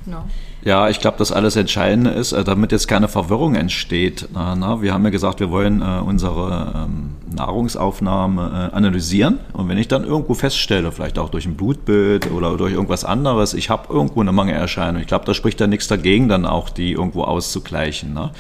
No. 0.06 0.24
Ja, 0.62 0.90
ich 0.90 1.00
glaube, 1.00 1.16
das 1.16 1.32
alles 1.32 1.56
Entscheidende 1.56 2.10
ist, 2.10 2.32
äh, 2.32 2.44
damit 2.44 2.70
jetzt 2.72 2.86
keine 2.86 3.08
Verwirrung 3.08 3.54
entsteht. 3.54 4.28
Wir 4.32 4.92
haben 4.92 5.04
ja 5.04 5.10
gesagt, 5.10 5.40
wir 5.40 5.50
wollen 5.50 5.80
äh, 5.80 6.00
unsere 6.04 6.72
ähm, 6.84 7.14
Nahrungsaufnahme 7.34 8.70
äh, 8.72 8.76
analysieren. 8.76 9.38
Und 9.54 9.68
wenn 9.68 9.78
ich 9.78 9.88
dann 9.88 10.04
irgendwo 10.04 10.34
feststelle, 10.34 10.92
vielleicht 10.92 11.18
auch 11.18 11.30
durch 11.30 11.46
ein 11.46 11.56
Blutbild 11.56 12.30
oder 12.30 12.56
durch 12.58 12.72
irgendwas 12.72 13.04
anderes, 13.04 13.54
ich 13.54 13.70
habe 13.70 13.92
irgendwo 13.92 14.20
eine 14.20 14.32
Mangelerscheinung, 14.32 15.00
ich 15.00 15.08
glaube, 15.08 15.24
da 15.24 15.32
spricht 15.32 15.60
dann 15.60 15.70
nichts 15.70 15.88
dagegen, 15.88 16.28
dann 16.28 16.44
auch 16.44 16.68
die 16.68 16.92
irgendwo 16.92 17.22
auszugleichen. 17.22 18.12
Ne? 18.12 18.30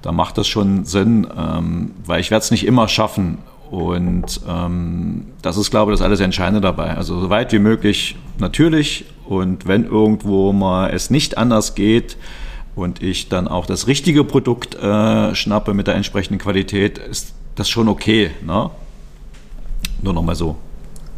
Da 0.00 0.12
macht 0.12 0.38
das 0.38 0.48
schon 0.48 0.86
Sinn, 0.86 1.26
ähm, 1.36 1.92
weil 2.06 2.20
ich 2.20 2.30
werde 2.30 2.42
es 2.42 2.50
nicht 2.50 2.66
immer 2.66 2.88
schaffen, 2.88 3.38
und 3.70 4.40
ähm, 4.48 5.26
das 5.42 5.56
ist, 5.56 5.70
glaube 5.70 5.92
ich, 5.92 5.98
das 5.98 6.04
alles 6.04 6.18
Entscheidende 6.20 6.60
dabei. 6.60 6.96
Also 6.96 7.20
so 7.20 7.30
weit 7.30 7.52
wie 7.52 7.60
möglich 7.60 8.16
natürlich 8.38 9.04
und 9.26 9.68
wenn 9.68 9.84
irgendwo 9.84 10.52
mal 10.52 10.90
es 10.90 11.08
nicht 11.08 11.38
anders 11.38 11.76
geht 11.76 12.16
und 12.74 13.00
ich 13.00 13.28
dann 13.28 13.46
auch 13.46 13.66
das 13.66 13.86
richtige 13.86 14.24
Produkt 14.24 14.74
äh, 14.74 15.34
schnappe 15.36 15.72
mit 15.72 15.86
der 15.86 15.94
entsprechenden 15.94 16.40
Qualität, 16.40 16.98
ist 16.98 17.32
das 17.54 17.68
schon 17.68 17.88
okay. 17.88 18.32
Ne? 18.44 18.70
Nur 20.02 20.14
nochmal 20.14 20.34
so. 20.34 20.56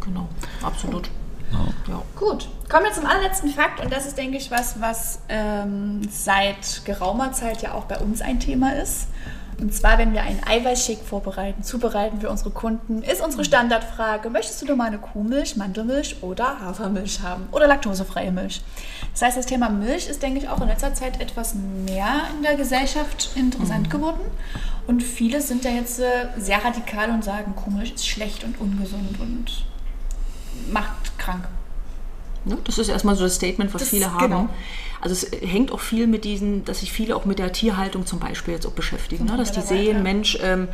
Genau, 0.05 0.29
absolut. 0.63 1.09
Ja. 1.53 1.59
Ja. 1.89 2.03
Gut, 2.19 2.49
kommen 2.69 2.85
wir 2.85 2.93
zum 2.93 3.07
allerletzten 3.07 3.49
Fakt 3.49 3.83
und 3.83 3.91
das 3.91 4.07
ist, 4.07 4.19
denke 4.19 4.37
ich, 4.37 4.51
was, 4.51 4.79
was 4.79 5.21
ähm, 5.31 6.03
seit 6.11 6.85
geraumer 6.85 7.33
Zeit 7.33 7.63
ja 7.63 7.73
auch 7.73 7.85
bei 7.85 7.99
uns 7.99 8.21
ein 8.21 8.41
Thema 8.41 8.75
ist. 8.75 9.09
Und 9.61 9.73
zwar, 9.75 9.99
wenn 9.99 10.13
wir 10.13 10.23
einen 10.23 10.41
Eiweißshake 10.45 11.05
vorbereiten, 11.05 11.63
zubereiten 11.63 12.21
für 12.21 12.31
unsere 12.31 12.51
Kunden, 12.51 13.03
ist 13.03 13.21
unsere 13.21 13.45
Standardfrage, 13.45 14.31
möchtest 14.31 14.63
du 14.63 14.67
normale 14.67 14.99
Kuhmilch, 14.99 15.57
Mandelmilch 15.57 16.17
oder 16.23 16.59
Hafermilch 16.61 17.21
haben 17.21 17.49
oder 17.53 17.67
laktosefreie 17.67 18.33
Milch? 18.33 18.63
Das 19.13 19.23
heißt, 19.23 19.37
das 19.37 19.47
Thema 19.47 19.69
Milch 19.69 20.09
ist, 20.09 20.23
denke 20.23 20.41
ich, 20.41 20.49
auch 20.49 20.61
in 20.61 20.69
letzter 20.69 20.95
Zeit 20.95 21.21
etwas 21.21 21.55
mehr 21.55 22.23
in 22.37 22.43
der 22.43 22.57
Gesellschaft 22.57 23.31
interessant 23.37 23.87
mhm. 23.87 23.91
geworden. 23.91 24.21
Und 24.87 25.03
viele 25.03 25.41
sind 25.41 25.65
da 25.65 25.69
jetzt 25.69 26.01
äh, 26.01 26.27
sehr 26.39 26.65
radikal 26.65 27.11
und 27.11 27.23
sagen, 27.23 27.55
Kuhmilch 27.55 27.93
ist 27.93 28.07
schlecht 28.07 28.45
und 28.45 28.61
ungesund 28.61 29.21
und 29.21 29.65
macht 30.71 31.19
krank. 31.19 31.47
Das 32.65 32.79
ist 32.79 32.89
erstmal 32.89 33.15
so 33.15 33.25
das 33.25 33.37
Statement, 33.37 33.73
was 33.73 33.83
das, 33.83 33.91
viele 33.91 34.13
haben. 34.13 34.23
Genau. 34.23 34.49
Also 35.03 35.15
es 35.15 35.31
hängt 35.43 35.73
auch 35.73 35.81
viel 35.81 36.07
mit 36.07 36.25
diesen, 36.25 36.65
dass 36.65 36.81
sich 36.81 36.93
viele 36.93 37.17
auch 37.17 37.25
mit 37.25 37.39
der 37.39 37.53
Tierhaltung 37.53 38.07
zum 38.07 38.21
Beispiel 38.21 38.55
jetzt 38.55 38.67
auch 38.67 38.73
beschäftigen. 38.73 39.25
Ne? 39.25 39.37
Dass 39.37 39.53
die 39.53 39.61
sehen, 39.61 39.97
ja. 39.97 40.03
Mensch, 40.03 40.39
ähm, 40.43 40.69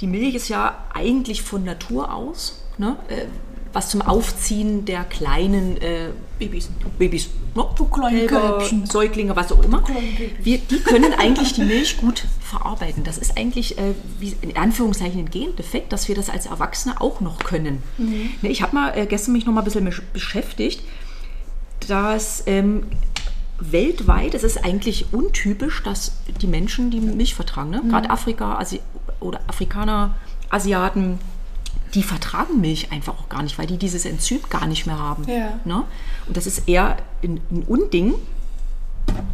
die 0.00 0.06
Milch 0.06 0.34
ist 0.34 0.48
ja 0.48 0.84
eigentlich 0.92 1.42
von 1.42 1.64
Natur 1.64 2.12
aus, 2.12 2.62
ne? 2.78 2.96
äh, 3.08 3.26
was 3.72 3.90
zum 3.90 4.02
Aufziehen 4.02 4.84
der 4.84 5.04
kleinen 5.04 5.76
äh, 5.82 6.08
Babys, 6.38 6.70
Babys 6.98 7.28
ne? 7.54 7.64
Kälber, 8.08 8.62
Säuglinge, 8.84 9.36
was 9.36 9.52
auch 9.52 9.62
immer. 9.62 9.82
Wir, 10.42 10.58
die 10.58 10.78
können 10.78 11.12
eigentlich 11.12 11.52
die 11.52 11.64
Milch 11.64 11.98
gut 11.98 12.24
verarbeiten. 12.40 13.04
Das 13.04 13.18
ist 13.18 13.36
eigentlich 13.36 13.76
äh, 13.76 13.94
wie 14.18 14.34
in 14.40 14.56
Anführungszeichen 14.56 15.20
ein 15.20 15.30
Gendefekt, 15.30 15.92
dass 15.92 16.08
wir 16.08 16.14
das 16.14 16.30
als 16.30 16.46
Erwachsene 16.46 17.00
auch 17.00 17.20
noch 17.20 17.40
können. 17.40 17.82
Mhm. 17.98 18.30
Ne, 18.42 18.48
ich 18.48 18.62
habe 18.62 18.74
mal 18.74 18.96
äh, 18.96 19.06
gestern 19.06 19.32
mich 19.32 19.44
noch 19.44 19.52
mal 19.52 19.60
ein 19.60 19.64
bisschen 19.64 19.92
beschäftigt 20.12 20.80
dass 21.88 22.42
ähm, 22.46 22.84
weltweit, 23.58 24.34
es 24.34 24.42
ist 24.42 24.64
eigentlich 24.64 25.12
untypisch, 25.12 25.82
dass 25.82 26.12
die 26.40 26.46
Menschen 26.46 26.90
die 26.90 27.00
Milch 27.00 27.34
vertragen. 27.34 27.70
Ne? 27.70 27.82
Mhm. 27.82 27.88
Gerade 27.90 28.10
Afrika 28.10 28.58
Asi 28.58 28.80
oder 29.20 29.40
Afrikaner, 29.46 30.14
Asiaten, 30.50 31.18
die 31.94 32.02
vertragen 32.02 32.60
Milch 32.60 32.90
einfach 32.90 33.14
auch 33.18 33.28
gar 33.28 33.42
nicht, 33.42 33.56
weil 33.58 33.66
die 33.66 33.78
dieses 33.78 34.04
Enzym 34.04 34.40
gar 34.50 34.66
nicht 34.66 34.86
mehr 34.86 34.98
haben. 34.98 35.24
Ja. 35.28 35.60
Ne? 35.64 35.84
Und 36.26 36.36
das 36.36 36.46
ist 36.46 36.68
eher 36.68 36.96
ein, 37.22 37.40
ein, 37.50 37.62
Unding 37.62 38.14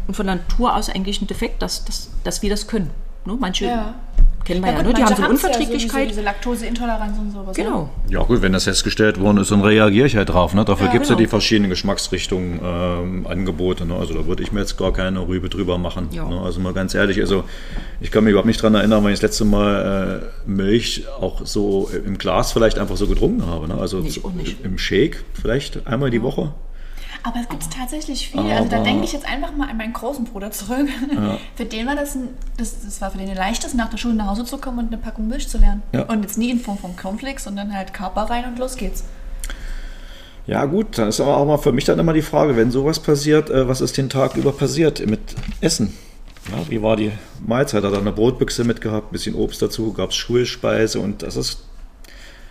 und 0.07 0.13
von 0.13 0.25
Natur 0.25 0.75
aus 0.75 0.89
eigentlich 0.89 1.21
ein 1.21 1.27
Defekt, 1.27 1.61
dass, 1.61 1.85
dass, 1.85 2.11
dass 2.23 2.41
wir 2.41 2.49
das 2.49 2.67
können. 2.67 2.91
Ne? 3.25 3.35
Manche 3.39 3.65
ja 3.65 3.95
kennen 4.43 4.61
wir 4.61 4.71
ja, 4.71 4.77
ja 4.77 4.83
ne? 4.83 4.93
die 4.93 5.03
haben 5.03 5.15
so 5.15 5.29
Unverträglichkeit. 5.29 6.03
Ja 6.03 6.09
diese 6.09 6.21
Laktoseintoleranz 6.21 7.17
und 7.19 7.31
sowas. 7.31 7.55
Genau. 7.55 7.89
Ja 8.09 8.23
gut, 8.23 8.41
wenn 8.41 8.53
das 8.53 8.65
festgestellt 8.65 9.19
worden 9.19 9.37
ist, 9.37 9.51
dann 9.51 9.61
reagiere 9.61 10.07
ich 10.07 10.15
halt 10.15 10.29
drauf. 10.29 10.53
Ne? 10.53 10.65
Dafür 10.65 10.87
ja, 10.87 10.91
gibt 10.91 11.03
es 11.03 11.09
genau. 11.09 11.19
ja 11.19 11.25
die 11.25 11.29
verschiedenen 11.29 11.69
Geschmacksrichtungen, 11.69 12.59
ähm, 12.63 13.27
Angebote. 13.27 13.85
Ne? 13.85 13.95
Also 13.95 14.13
da 14.13 14.25
würde 14.25 14.43
ich 14.43 14.51
mir 14.51 14.61
jetzt 14.61 14.77
gar 14.77 14.93
keine 14.93 15.27
Rübe 15.27 15.49
drüber 15.49 15.77
machen. 15.77 16.09
Ne? 16.11 16.41
Also 16.43 16.59
mal 16.59 16.73
ganz 16.73 16.93
ehrlich, 16.93 17.19
also 17.19 17.43
ich 17.99 18.11
kann 18.11 18.23
mich 18.23 18.31
überhaupt 18.31 18.47
nicht 18.47 18.61
daran 18.61 18.75
erinnern, 18.75 19.03
wenn 19.03 19.11
ich 19.11 19.19
das 19.19 19.31
letzte 19.31 19.45
Mal 19.45 20.21
äh, 20.45 20.49
Milch 20.49 21.05
auch 21.19 21.45
so 21.45 21.89
im 22.05 22.17
Glas 22.17 22.51
vielleicht 22.51 22.79
einfach 22.79 22.97
so 22.97 23.07
getrunken 23.07 23.45
habe. 23.45 23.67
Ne? 23.67 23.75
Also 23.75 23.99
nicht, 23.99 24.21
im 24.63 24.77
Shake 24.77 25.23
vielleicht 25.33 25.87
einmal 25.87 26.09
die 26.09 26.21
Woche. 26.21 26.53
Aber 27.23 27.39
es 27.39 27.49
gibt 27.49 27.63
tatsächlich 27.71 28.29
viel. 28.29 28.39
Also 28.39 28.69
da 28.69 28.81
denke 28.83 29.03
ich 29.03 29.13
jetzt 29.13 29.27
einfach 29.27 29.55
mal 29.55 29.69
an 29.69 29.77
meinen 29.77 29.93
großen 29.93 30.25
Bruder 30.25 30.51
zurück. 30.51 30.87
Ja. 31.13 31.37
Für 31.55 31.65
den 31.65 31.85
war 31.85 31.95
das, 31.95 32.15
ein, 32.15 32.29
das, 32.57 32.83
das 32.83 32.99
war 32.99 33.11
für 33.11 33.19
den 33.19 33.35
leichtes, 33.35 33.73
nach 33.73 33.89
der 33.89 33.97
Schule 33.97 34.15
nach 34.15 34.27
Hause 34.27 34.45
zu 34.45 34.57
kommen 34.57 34.79
und 34.79 34.87
eine 34.87 34.97
Packung 34.97 35.27
Milch 35.27 35.47
zu 35.47 35.59
lernen. 35.59 35.83
Ja. 35.91 36.03
Und 36.03 36.23
jetzt 36.23 36.37
nie 36.37 36.49
in 36.49 36.59
Form 36.59 36.77
von 36.77 36.95
Cornflakes, 36.95 37.43
sondern 37.43 37.75
halt 37.75 37.93
Körper 37.93 38.21
rein 38.23 38.45
und 38.45 38.57
los 38.57 38.75
geht's. 38.75 39.03
Ja 40.47 40.65
gut, 40.65 40.97
dann 40.97 41.09
ist 41.09 41.19
aber 41.21 41.37
auch 41.37 41.45
mal 41.45 41.57
für 41.57 41.71
mich 41.71 41.85
dann 41.85 41.99
immer 41.99 42.13
die 42.13 42.23
Frage, 42.23 42.57
wenn 42.57 42.71
sowas 42.71 42.99
passiert, 42.99 43.49
äh, 43.49 43.67
was 43.67 43.81
ist 43.81 43.97
den 43.97 44.09
Tag 44.09 44.35
über 44.35 44.51
passiert 44.51 45.05
mit 45.05 45.19
Essen? 45.61 45.95
Ja, 46.49 46.69
wie 46.69 46.81
war 46.81 46.95
die 46.95 47.11
Mahlzeit? 47.45 47.83
Hat 47.83 47.93
er 47.93 47.99
eine 47.99 48.11
Brotbüchse 48.11 48.63
mitgehabt, 48.63 49.09
ein 49.09 49.11
bisschen 49.11 49.35
Obst 49.35 49.61
dazu, 49.61 49.93
gab 49.93 50.09
es 50.09 50.15
Schulspeise 50.15 50.99
und 50.99 51.21
das 51.21 51.35
ist 51.35 51.63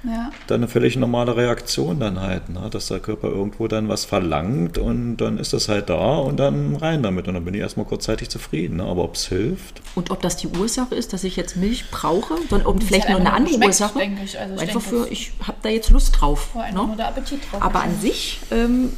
ja. 0.05 0.31
dann 0.47 0.61
eine 0.61 0.69
völlig 0.69 0.97
normale 0.97 1.37
Reaktion 1.37 2.01
dann 2.01 2.21
halt, 2.21 2.49
ne? 2.49 2.69
dass 2.71 2.89
der 2.89 3.01
Körper 3.01 3.29
irgendwo 3.29 3.69
dann 3.69 3.89
was 3.89 4.05
verlangt 4.05 4.79
und 4.79 5.17
dann 5.19 5.39
ist 5.39 5.53
das 5.53 5.69
halt 5.69 5.91
da 5.91 6.17
und 6.17 6.39
dann 6.39 6.77
rein 6.77 7.03
damit 7.03 7.29
und 7.29 7.35
dann 7.35 7.45
bin 7.45 7.55
ich 7.55 7.61
erstmal 7.61 7.87
kurzzeitig 7.87 8.29
zufrieden. 8.29 8.77
Ne? 8.77 8.85
Aber 8.85 9.05
ob 9.05 9.15
es 9.15 9.27
hilft. 9.27 9.83
Und 9.95 10.11
ob 10.11 10.23
das 10.23 10.37
die 10.37 10.49
Ursache 10.49 10.95
ist, 10.95 11.13
dass 11.13 11.25
ich 11.25 11.37
jetzt 11.37 11.57
Milch 11.57 11.91
brauche, 11.91 12.35
sondern 12.49 12.81
vielleicht 12.81 13.09
noch 13.09 13.21
eine 13.21 13.33
andere 13.33 13.59
Ursache. 13.59 14.03
Ich. 14.25 14.39
Also 14.39 14.55
ich 14.55 14.61
einfach 14.61 14.81
für, 14.81 15.09
ich 15.09 15.33
habe 15.47 15.59
da 15.63 15.69
jetzt 15.69 15.91
Lust 15.91 16.21
drauf. 16.21 16.55
Ne? 16.55 16.73
drauf 16.73 17.63
Aber 17.63 17.83
an 17.83 17.99
sich 18.01 18.41
ähm, 18.51 18.93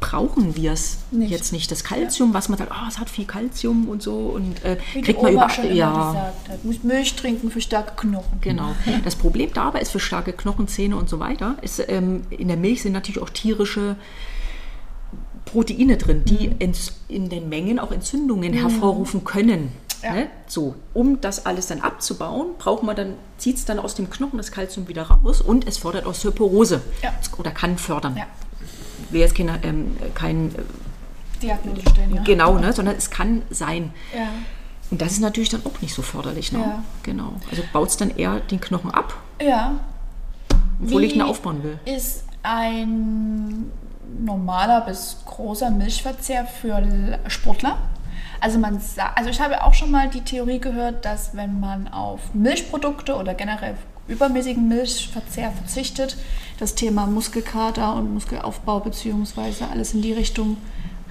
brauchen 0.00 0.56
wir 0.56 0.72
es 0.72 0.98
jetzt 1.10 1.52
nicht. 1.52 1.70
Das 1.70 1.82
Kalzium, 1.82 2.34
was 2.34 2.48
man 2.48 2.58
sagt, 2.58 2.70
oh, 2.70 2.88
es 2.88 2.98
hat 2.98 3.08
viel 3.08 3.24
Kalzium 3.24 3.88
und 3.88 4.02
so 4.02 4.14
und 4.14 4.62
äh, 4.64 4.76
kriegt 5.02 5.22
man 5.22 5.32
über 5.32 5.48
ja. 5.72 6.12
gesagt. 6.12 6.64
Muss 6.64 6.82
Milch 6.82 7.14
trinken 7.16 7.50
für 7.50 7.60
starke 7.60 7.92
Knochen. 7.96 8.40
Genau. 8.40 8.74
Das 9.04 9.14
Problem 9.14 9.50
dabei 9.54 9.80
ist 9.80 9.92
für 9.92 10.00
starke 10.00 10.32
Knochenzähne 10.32 10.96
und 10.96 11.08
so 11.08 11.20
weiter, 11.20 11.56
ist 11.62 11.82
ähm, 11.88 12.22
in 12.30 12.48
der 12.48 12.56
Milch 12.56 12.82
sind 12.82 12.92
natürlich 12.92 13.22
auch 13.22 13.30
tierische 13.30 13.96
Proteine 15.44 15.96
drin, 15.96 16.24
die 16.24 16.48
mhm. 16.48 16.72
in 17.08 17.28
den 17.28 17.48
Mengen 17.48 17.78
auch 17.78 17.92
Entzündungen 17.92 18.52
mhm. 18.52 18.58
hervorrufen 18.58 19.24
können. 19.24 19.72
Ja. 20.02 20.12
Ne? 20.12 20.28
So, 20.46 20.74
um 20.92 21.20
das 21.20 21.46
alles 21.46 21.68
dann 21.68 21.80
abzubauen, 21.80 22.48
braucht 22.58 22.82
man 22.82 22.96
dann, 22.96 23.14
zieht 23.38 23.56
es 23.56 23.64
dann 23.64 23.78
aus 23.78 23.94
dem 23.94 24.10
Knochen 24.10 24.36
das 24.36 24.50
Kalzium 24.50 24.88
wieder 24.88 25.04
raus 25.04 25.40
und 25.40 25.66
es 25.66 25.78
fördert 25.78 26.06
Osteoporose 26.06 26.82
ja. 27.02 27.14
oder 27.38 27.50
kann 27.50 27.78
fördern. 27.78 28.16
Ja 28.16 28.26
will 29.10 29.20
jetzt 29.20 29.34
keine, 29.34 29.62
ähm, 29.62 29.96
kein 30.14 30.54
äh, 30.54 30.62
Diagnose 31.42 31.82
stellen, 31.90 32.14
ja. 32.14 32.22
Genau, 32.22 32.58
ne, 32.58 32.72
sondern 32.72 32.96
es 32.96 33.10
kann 33.10 33.42
sein. 33.50 33.92
Ja. 34.16 34.28
Und 34.90 35.02
das 35.02 35.12
ist 35.12 35.20
natürlich 35.20 35.48
dann 35.48 35.62
auch 35.66 35.80
nicht 35.80 35.94
so 35.94 36.02
förderlich. 36.02 36.52
Ne? 36.52 36.60
Ja. 36.60 36.84
Genau. 37.02 37.34
Also 37.50 37.62
baut 37.72 37.88
es 37.88 37.96
dann 37.96 38.16
eher 38.16 38.40
den 38.40 38.60
Knochen 38.60 38.90
ab. 38.90 39.14
Ja. 39.40 39.74
Wo 40.78 41.00
ich 41.00 41.14
ihn 41.14 41.22
aufbauen 41.22 41.62
will. 41.62 41.78
Ist 41.84 42.24
ein 42.42 43.70
normaler 44.20 44.82
bis 44.82 45.16
großer 45.26 45.70
Milchverzehr 45.70 46.46
für 46.46 47.18
Sportler. 47.26 47.78
Also 48.40 48.58
man 48.58 48.80
also 49.14 49.30
ich 49.30 49.40
habe 49.40 49.62
auch 49.64 49.74
schon 49.74 49.90
mal 49.90 50.08
die 50.08 50.20
Theorie 50.20 50.60
gehört, 50.60 51.04
dass 51.04 51.34
wenn 51.34 51.58
man 51.58 51.88
auf 51.88 52.34
Milchprodukte 52.34 53.16
oder 53.16 53.34
generell 53.34 53.76
übermäßigen 54.08 54.68
Milchverzehr 54.68 55.52
verzichtet, 55.52 56.16
das 56.58 56.74
Thema 56.74 57.06
Muskelkater 57.06 57.94
und 57.94 58.14
Muskelaufbau 58.14 58.80
beziehungsweise 58.80 59.68
alles 59.68 59.94
in 59.94 60.02
die 60.02 60.12
Richtung 60.12 60.56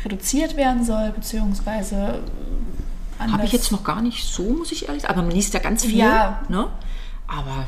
reduziert 0.03 0.55
werden 0.55 0.83
soll, 0.83 1.11
beziehungsweise 1.11 2.21
Habe 3.19 3.45
ich 3.45 3.51
jetzt 3.51 3.71
noch 3.71 3.83
gar 3.83 4.01
nicht 4.01 4.25
so, 4.25 4.43
muss 4.43 4.71
ich 4.71 4.87
ehrlich 4.87 5.03
sagen. 5.03 5.13
Aber 5.13 5.23
man 5.23 5.31
liest 5.31 5.53
ja 5.53 5.59
ganz 5.59 5.85
viel. 5.85 5.99
Ja. 5.99 6.41
Ne? 6.49 6.67
Aber 7.27 7.65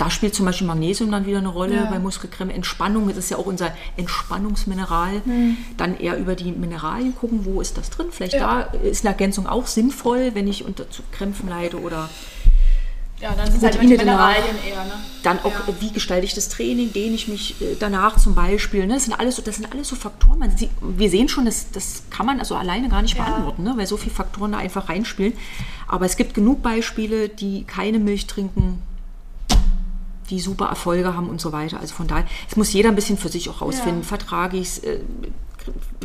da 0.00 0.08
spielt 0.08 0.34
zum 0.34 0.46
Beispiel 0.46 0.66
Magnesium 0.66 1.10
dann 1.10 1.26
wieder 1.26 1.38
eine 1.38 1.48
Rolle 1.48 1.74
ja. 1.74 1.84
bei 1.84 1.98
Muskelcreme. 1.98 2.50
Entspannung, 2.50 3.08
das 3.08 3.18
ist 3.18 3.30
ja 3.30 3.36
auch 3.36 3.44
unser 3.44 3.72
Entspannungsmineral. 3.98 5.20
Mhm. 5.26 5.58
Dann 5.76 5.98
eher 5.98 6.16
über 6.16 6.36
die 6.36 6.52
Mineralien 6.52 7.14
gucken, 7.14 7.44
wo 7.44 7.60
ist 7.60 7.76
das 7.76 7.90
drin. 7.90 8.06
Vielleicht 8.10 8.32
ja. 8.34 8.62
da 8.70 8.78
ist 8.78 9.04
eine 9.04 9.12
Ergänzung 9.12 9.46
auch 9.46 9.66
sinnvoll, 9.66 10.30
wenn 10.34 10.48
ich 10.48 10.64
unter 10.64 10.88
zu 10.88 11.02
Krämpfen 11.12 11.50
leide 11.50 11.80
oder 11.80 12.08
ja, 13.20 13.34
dann 13.34 13.50
sind 13.50 13.62
halt 13.62 13.82
die 13.82 13.86
Mineralien 13.86 14.56
eher. 14.66 14.84
Ne? 14.84 14.92
Dann 15.22 15.38
auch, 15.40 15.52
ja. 15.52 15.74
wie 15.80 15.90
gestalte 15.90 16.24
ich 16.24 16.32
das 16.32 16.48
Training, 16.48 16.92
dehne 16.92 17.14
ich 17.14 17.28
mich 17.28 17.60
äh, 17.60 17.76
danach 17.78 18.18
zum 18.18 18.34
Beispiel. 18.34 18.86
Ne? 18.86 18.94
Das, 18.94 19.04
sind 19.04 19.18
alles 19.18 19.36
so, 19.36 19.42
das 19.42 19.56
sind 19.56 19.70
alles 19.70 19.88
so 19.88 19.96
Faktoren. 19.96 20.38
Man, 20.38 20.54
wir 20.80 21.10
sehen 21.10 21.28
schon, 21.28 21.44
das, 21.44 21.70
das 21.70 22.04
kann 22.08 22.24
man 22.24 22.38
also 22.38 22.54
alleine 22.54 22.88
gar 22.88 23.02
nicht 23.02 23.18
ja. 23.18 23.24
beantworten, 23.24 23.62
ne? 23.62 23.74
weil 23.76 23.86
so 23.86 23.98
viele 23.98 24.14
Faktoren 24.14 24.52
da 24.52 24.58
einfach 24.58 24.88
reinspielen. 24.88 25.34
Aber 25.86 26.06
es 26.06 26.16
gibt 26.16 26.32
genug 26.32 26.62
Beispiele, 26.62 27.28
die 27.28 27.64
keine 27.64 27.98
Milch 27.98 28.26
trinken, 28.26 28.80
die 30.30 30.40
super 30.40 30.66
Erfolge 30.66 31.14
haben 31.14 31.28
und 31.28 31.42
so 31.42 31.52
weiter. 31.52 31.78
Also 31.78 31.94
von 31.94 32.06
daher, 32.06 32.26
es 32.48 32.56
muss 32.56 32.72
jeder 32.72 32.88
ein 32.88 32.94
bisschen 32.94 33.18
für 33.18 33.28
sich 33.28 33.50
auch 33.50 33.60
rausfinden. 33.60 34.02
Ja. 34.02 34.08
Vertrage 34.08 34.56
ich 34.56 34.68
es? 34.68 34.78
Äh, 34.78 35.00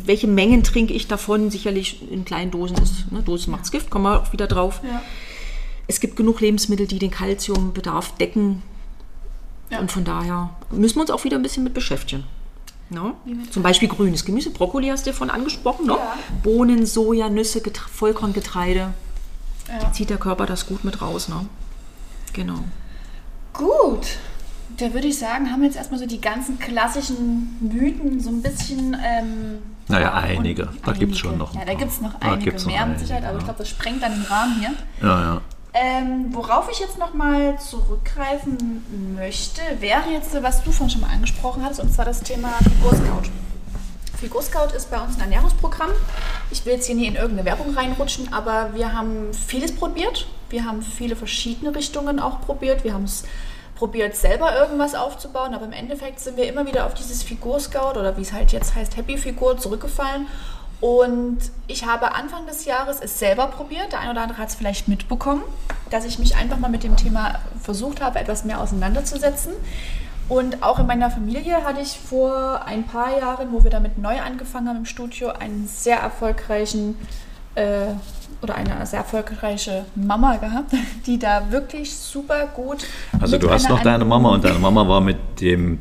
welche 0.04 0.28
Mengen 0.28 0.64
trinke 0.64 0.94
ich 0.94 1.08
davon? 1.08 1.50
Sicherlich 1.50 2.12
in 2.12 2.26
kleinen 2.26 2.52
Dosen 2.52 2.78
ist, 2.78 3.10
ne, 3.12 3.22
Dosen 3.22 3.52
macht's 3.52 3.72
Gift, 3.72 3.90
kommen 3.90 4.04
wir 4.04 4.22
auch 4.22 4.34
wieder 4.34 4.48
drauf. 4.48 4.82
Ja. 4.84 5.02
Es 5.88 6.00
gibt 6.00 6.16
genug 6.16 6.42
Lebensmittel, 6.42 6.88
die 6.88 7.00
den 7.00 7.12
Kalziumbedarf 7.12 8.16
decken. 8.18 8.64
Ja. 9.70 9.80
Und 9.80 9.92
von 9.92 10.04
daher 10.04 10.52
müssen 10.72 10.96
wir 10.96 11.02
uns 11.02 11.12
auch 11.12 11.24
wieder 11.24 11.38
ein 11.38 11.44
bisschen 11.44 11.64
mit 11.64 11.74
beschäftigen. 11.74 12.24
No? 12.90 13.14
Zum 13.50 13.64
Beispiel 13.64 13.90
grünes 13.90 14.26
Gemüse, 14.26 14.52
Brokkoli 14.52 14.90
hast 14.90 15.08
du 15.08 15.12
davon 15.12 15.32
angesprochen, 15.32 15.88
no? 15.88 15.98
ja. 15.98 16.14
Bohnen, 16.44 16.86
Soja, 16.86 17.30
Nüsse, 17.30 17.62
Getre 17.62 17.90
Vollkorngetreide. 17.90 18.94
Ja. 19.68 19.92
Zieht 19.92 20.12
der 20.12 20.18
Körper 20.18 20.46
das 20.46 20.68
gut 20.68 20.84
mit 20.84 21.02
raus. 21.02 21.28
Ne? 21.28 21.48
Genau. 22.34 22.60
Gut, 23.54 24.18
da 24.78 24.94
würde 24.94 25.08
ich 25.08 25.18
sagen, 25.18 25.50
haben 25.52 25.62
wir 25.62 25.68
jetzt 25.68 25.78
erstmal 25.78 26.00
so 26.00 26.06
die 26.06 26.22
ganzen 26.22 26.60
klassischen 26.60 27.58
Mythen 27.62 28.20
so 28.20 28.30
ein 28.30 28.42
bisschen. 28.42 28.96
Ähm, 29.04 29.60
naja, 29.88 30.14
einige. 30.14 30.70
Da 30.84 30.92
gibt 30.92 31.14
es 31.14 31.20
schon 31.20 31.38
noch. 31.38 31.56
Ja, 31.56 31.66
da 31.66 31.74
gibt 31.74 31.92
es 31.92 32.02
noch 32.02 32.20
einige 32.22 32.52
mehr 32.66 32.86
mit 32.86 33.00
Sicherheit, 33.00 33.24
aber 33.24 33.38
ich 33.38 33.44
glaube, 33.44 33.60
das 33.60 33.70
sprengt 33.70 34.04
dann 34.04 34.14
den 34.14 34.24
Rahmen 34.24 34.60
hier. 34.60 34.74
Ja, 35.02 35.22
ja. 35.22 35.42
Ähm, 35.78 36.28
worauf 36.34 36.72
ich 36.72 36.80
jetzt 36.80 36.98
nochmal 36.98 37.60
zurückgreifen 37.60 39.14
möchte, 39.14 39.60
wäre 39.82 40.10
jetzt, 40.10 40.42
was 40.42 40.64
du 40.64 40.72
vorhin 40.72 40.90
schon 40.90 41.02
mal 41.02 41.10
angesprochen 41.10 41.66
hast, 41.66 41.82
und 41.82 41.94
zwar 41.94 42.06
das 42.06 42.22
Thema 42.22 42.54
Figurscout. 42.64 43.30
Figurscout 44.18 44.74
ist 44.74 44.90
bei 44.90 45.02
uns 45.02 45.16
ein 45.16 45.24
Ernährungsprogramm. 45.24 45.90
Ich 46.50 46.66
will 46.66 46.76
jetzt 46.76 46.86
hier 46.86 46.96
nie 46.96 47.08
in 47.08 47.16
irgendeine 47.16 47.44
Werbung 47.44 47.76
reinrutschen, 47.76 48.32
aber 48.32 48.74
wir 48.74 48.94
haben 48.94 49.34
vieles 49.34 49.76
probiert. 49.76 50.28
Wir 50.50 50.64
haben 50.64 50.82
viele 50.82 51.18
verschiedene 51.18 51.76
Richtungen 51.76 52.22
auch 52.22 52.40
probiert. 52.40 52.86
Wir 52.86 52.94
haben 52.94 53.04
es 53.04 53.26
probiert, 53.76 54.16
selber 54.16 54.58
irgendwas 54.58 54.96
aufzubauen, 54.96 55.54
aber 55.54 55.66
im 55.66 55.74
Endeffekt 55.74 56.22
sind 56.22 56.38
wir 56.38 56.48
immer 56.48 56.66
wieder 56.66 56.86
auf 56.86 56.94
dieses 56.94 57.22
Figurscout 57.22 58.00
oder 58.00 58.16
wie 58.16 58.22
es 58.22 58.32
halt 58.32 58.54
jetzt 58.54 58.74
heißt, 58.76 58.96
Happy 58.96 59.18
Figur 59.18 59.58
zurückgefallen 59.58 60.28
und 60.86 61.40
ich 61.66 61.88
habe 61.88 62.14
Anfang 62.14 62.46
des 62.46 62.66
Jahres 62.66 63.00
es 63.02 63.18
selber 63.18 63.48
probiert. 63.48 63.92
Der 63.92 64.02
eine 64.02 64.12
oder 64.12 64.22
andere 64.22 64.38
hat 64.38 64.50
es 64.50 64.56
vielleicht 64.56 64.88
mitbekommen, 64.88 65.42
dass 65.90 66.06
ich 66.06 66.20
mich 66.20 66.36
einfach 66.36 66.60
mal 66.60 66.70
mit 66.70 66.84
dem 66.84 66.96
Thema 66.96 67.40
versucht 67.60 68.02
habe, 68.02 68.20
etwas 68.20 68.46
mehr 68.46 68.62
auseinanderzusetzen. 68.62 69.54
Und 70.30 70.62
auch 70.62 70.78
in 70.78 70.86
meiner 70.86 71.10
Familie 71.10 71.64
hatte 71.64 71.82
ich 71.82 71.98
vor 71.98 72.64
ein 72.68 72.84
paar 72.84 73.18
Jahren, 73.18 73.52
wo 73.52 73.64
wir 73.64 73.72
damit 73.72 73.98
neu 73.98 74.22
angefangen 74.22 74.70
haben 74.70 74.78
im 74.78 74.86
Studio, 74.86 75.30
einen 75.30 75.68
sehr 75.68 75.98
erfolgreichen 75.98 76.96
äh, 77.56 77.88
oder 78.44 78.54
eine 78.54 78.86
sehr 78.86 79.00
erfolgreiche 79.00 79.86
Mama 79.96 80.36
gehabt, 80.36 80.72
die 81.08 81.18
da 81.18 81.50
wirklich 81.50 81.96
super 81.96 82.46
gut. 82.46 82.86
Also 83.20 83.40
du 83.40 83.50
hast 83.50 83.70
noch 83.70 83.82
deine 83.82 84.06
Mama 84.06 84.36
und 84.36 84.46
deine 84.46 84.60
Mama 84.60 84.88
war 84.88 85.02
mit 85.02 85.42
dem 85.42 85.80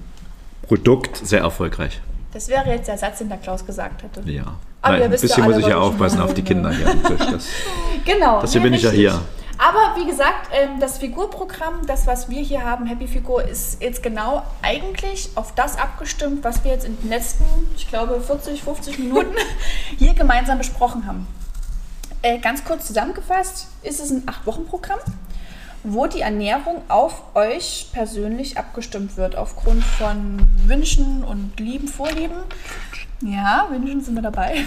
Produkt 0.63 1.19
sehr 1.19 1.41
erfolgreich. 1.41 2.01
Das 2.35 2.49
wäre 2.49 2.69
jetzt 2.69 2.89
der 2.89 2.99
Satz, 2.99 3.19
den 3.19 3.29
der 3.29 3.39
Klaus 3.39 3.65
gesagt 3.65 4.03
hätte. 4.03 4.29
Ja. 4.29 4.57
Aber 4.83 4.95
Nein, 4.95 5.05
ein 5.05 5.11
bisschen 5.11 5.45
muss 5.45 5.57
ich 5.57 5.67
ja 5.67 5.79
aufpassen 5.79 6.21
auf 6.21 6.35
die 6.35 6.43
Kinder 6.43 6.71
hier 6.71 6.91
am 6.91 7.03
Tisch. 7.05 7.27
Das, 7.31 7.49
genau. 8.05 8.41
Deswegen 8.43 8.65
bin 8.65 8.75
ich 8.75 8.83
ja 8.83 8.91
hier. 8.91 9.21
Aber 9.57 9.95
wie 9.97 10.05
gesagt, 10.05 10.49
ähm, 10.53 10.81
das 10.81 10.99
Figurprogramm, 10.99 11.87
das, 11.87 12.09
was 12.09 12.29
wir 12.29 12.43
hier 12.43 12.65
haben, 12.65 12.87
Happy 12.87 13.07
Figur, 13.07 13.45
ist 13.45 13.81
jetzt 13.81 14.03
genau 14.03 14.43
eigentlich 14.63 15.31
auf 15.37 15.55
das 15.55 15.79
abgestimmt, 15.79 16.43
was 16.43 16.65
wir 16.65 16.73
jetzt 16.73 16.85
in 16.85 16.99
den 17.01 17.09
letzten, 17.09 17.45
ich 17.77 17.89
glaube, 17.89 18.21
40, 18.21 18.63
50 18.63 18.99
Minuten 18.99 19.35
hier 19.99 20.13
gemeinsam 20.15 20.59
besprochen 20.59 21.07
haben. 21.07 21.27
Äh, 22.23 22.39
ganz 22.39 22.65
kurz 22.65 22.87
zusammengefasst, 22.87 23.69
ist 23.83 24.01
es 24.01 24.11
ein 24.11 24.27
8-Wochen-Programm, 24.27 24.99
wo 25.85 26.07
die 26.07 26.23
Ernährung 26.23 26.83
auf 26.89 27.23
euch 27.35 27.89
persönlich 27.93 28.57
abgestimmt 28.59 29.17
wird, 29.17 29.37
aufgrund 29.37 29.85
von 29.85 30.49
Wünschen 30.67 31.23
und 31.23 31.61
lieben 31.61 31.89
Vorlieben. 31.89 32.37
Ja, 33.25 33.69
Wünschen 33.71 34.03
sind 34.03 34.17
wir 34.17 34.23
dabei. 34.23 34.67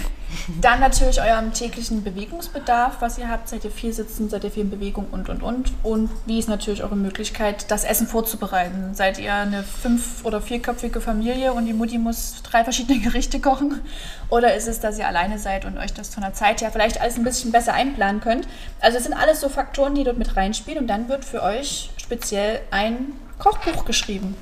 Dann 0.60 0.80
natürlich 0.80 1.22
eurem 1.22 1.52
täglichen 1.52 2.02
Bewegungsbedarf, 2.02 2.96
was 2.98 3.16
ihr 3.16 3.28
habt. 3.28 3.48
Seid 3.48 3.64
ihr 3.64 3.70
viel 3.70 3.92
sitzen, 3.92 4.28
seid 4.28 4.42
ihr 4.42 4.50
viel 4.50 4.64
in 4.64 4.70
Bewegung 4.70 5.06
und, 5.12 5.28
und, 5.28 5.44
und. 5.44 5.72
Und 5.84 6.10
wie 6.26 6.40
ist 6.40 6.48
natürlich 6.48 6.82
eure 6.82 6.96
Möglichkeit, 6.96 7.70
das 7.70 7.84
Essen 7.84 8.08
vorzubereiten? 8.08 8.94
Seid 8.94 9.20
ihr 9.20 9.32
eine 9.32 9.62
fünf- 9.62 10.24
oder 10.24 10.40
vierköpfige 10.40 11.00
Familie 11.00 11.52
und 11.52 11.66
die 11.66 11.72
Mutti 11.72 11.98
muss 11.98 12.42
drei 12.42 12.64
verschiedene 12.64 12.98
Gerichte 13.04 13.38
kochen? 13.38 13.80
Oder 14.28 14.56
ist 14.56 14.66
es, 14.66 14.80
dass 14.80 14.98
ihr 14.98 15.06
alleine 15.06 15.38
seid 15.38 15.64
und 15.64 15.78
euch 15.78 15.92
das 15.92 16.12
von 16.12 16.24
der 16.24 16.34
Zeit 16.34 16.60
her 16.60 16.72
vielleicht 16.72 17.00
alles 17.00 17.16
ein 17.16 17.24
bisschen 17.24 17.52
besser 17.52 17.74
einplanen 17.74 18.20
könnt? 18.20 18.48
Also 18.80 18.98
es 18.98 19.04
sind 19.04 19.14
alles 19.14 19.40
so 19.40 19.48
Faktoren, 19.48 19.94
die 19.94 20.02
dort 20.02 20.18
mit 20.18 20.36
reinspielen. 20.36 20.80
Und 20.80 20.88
dann 20.88 21.08
wird 21.08 21.24
für 21.24 21.44
euch 21.44 21.90
speziell 21.96 22.60
ein 22.72 23.12
Kochbuch 23.38 23.84
geschrieben. 23.84 24.36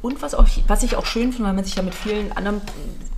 Und 0.00 0.22
was, 0.22 0.34
auch, 0.34 0.46
was 0.68 0.82
ich 0.84 0.96
auch 0.96 1.04
schön 1.04 1.32
finde, 1.32 1.48
weil 1.48 1.54
man 1.54 1.64
sich 1.64 1.74
ja 1.74 1.82
mit 1.82 1.94
vielen 1.94 2.32
anderen 2.32 2.62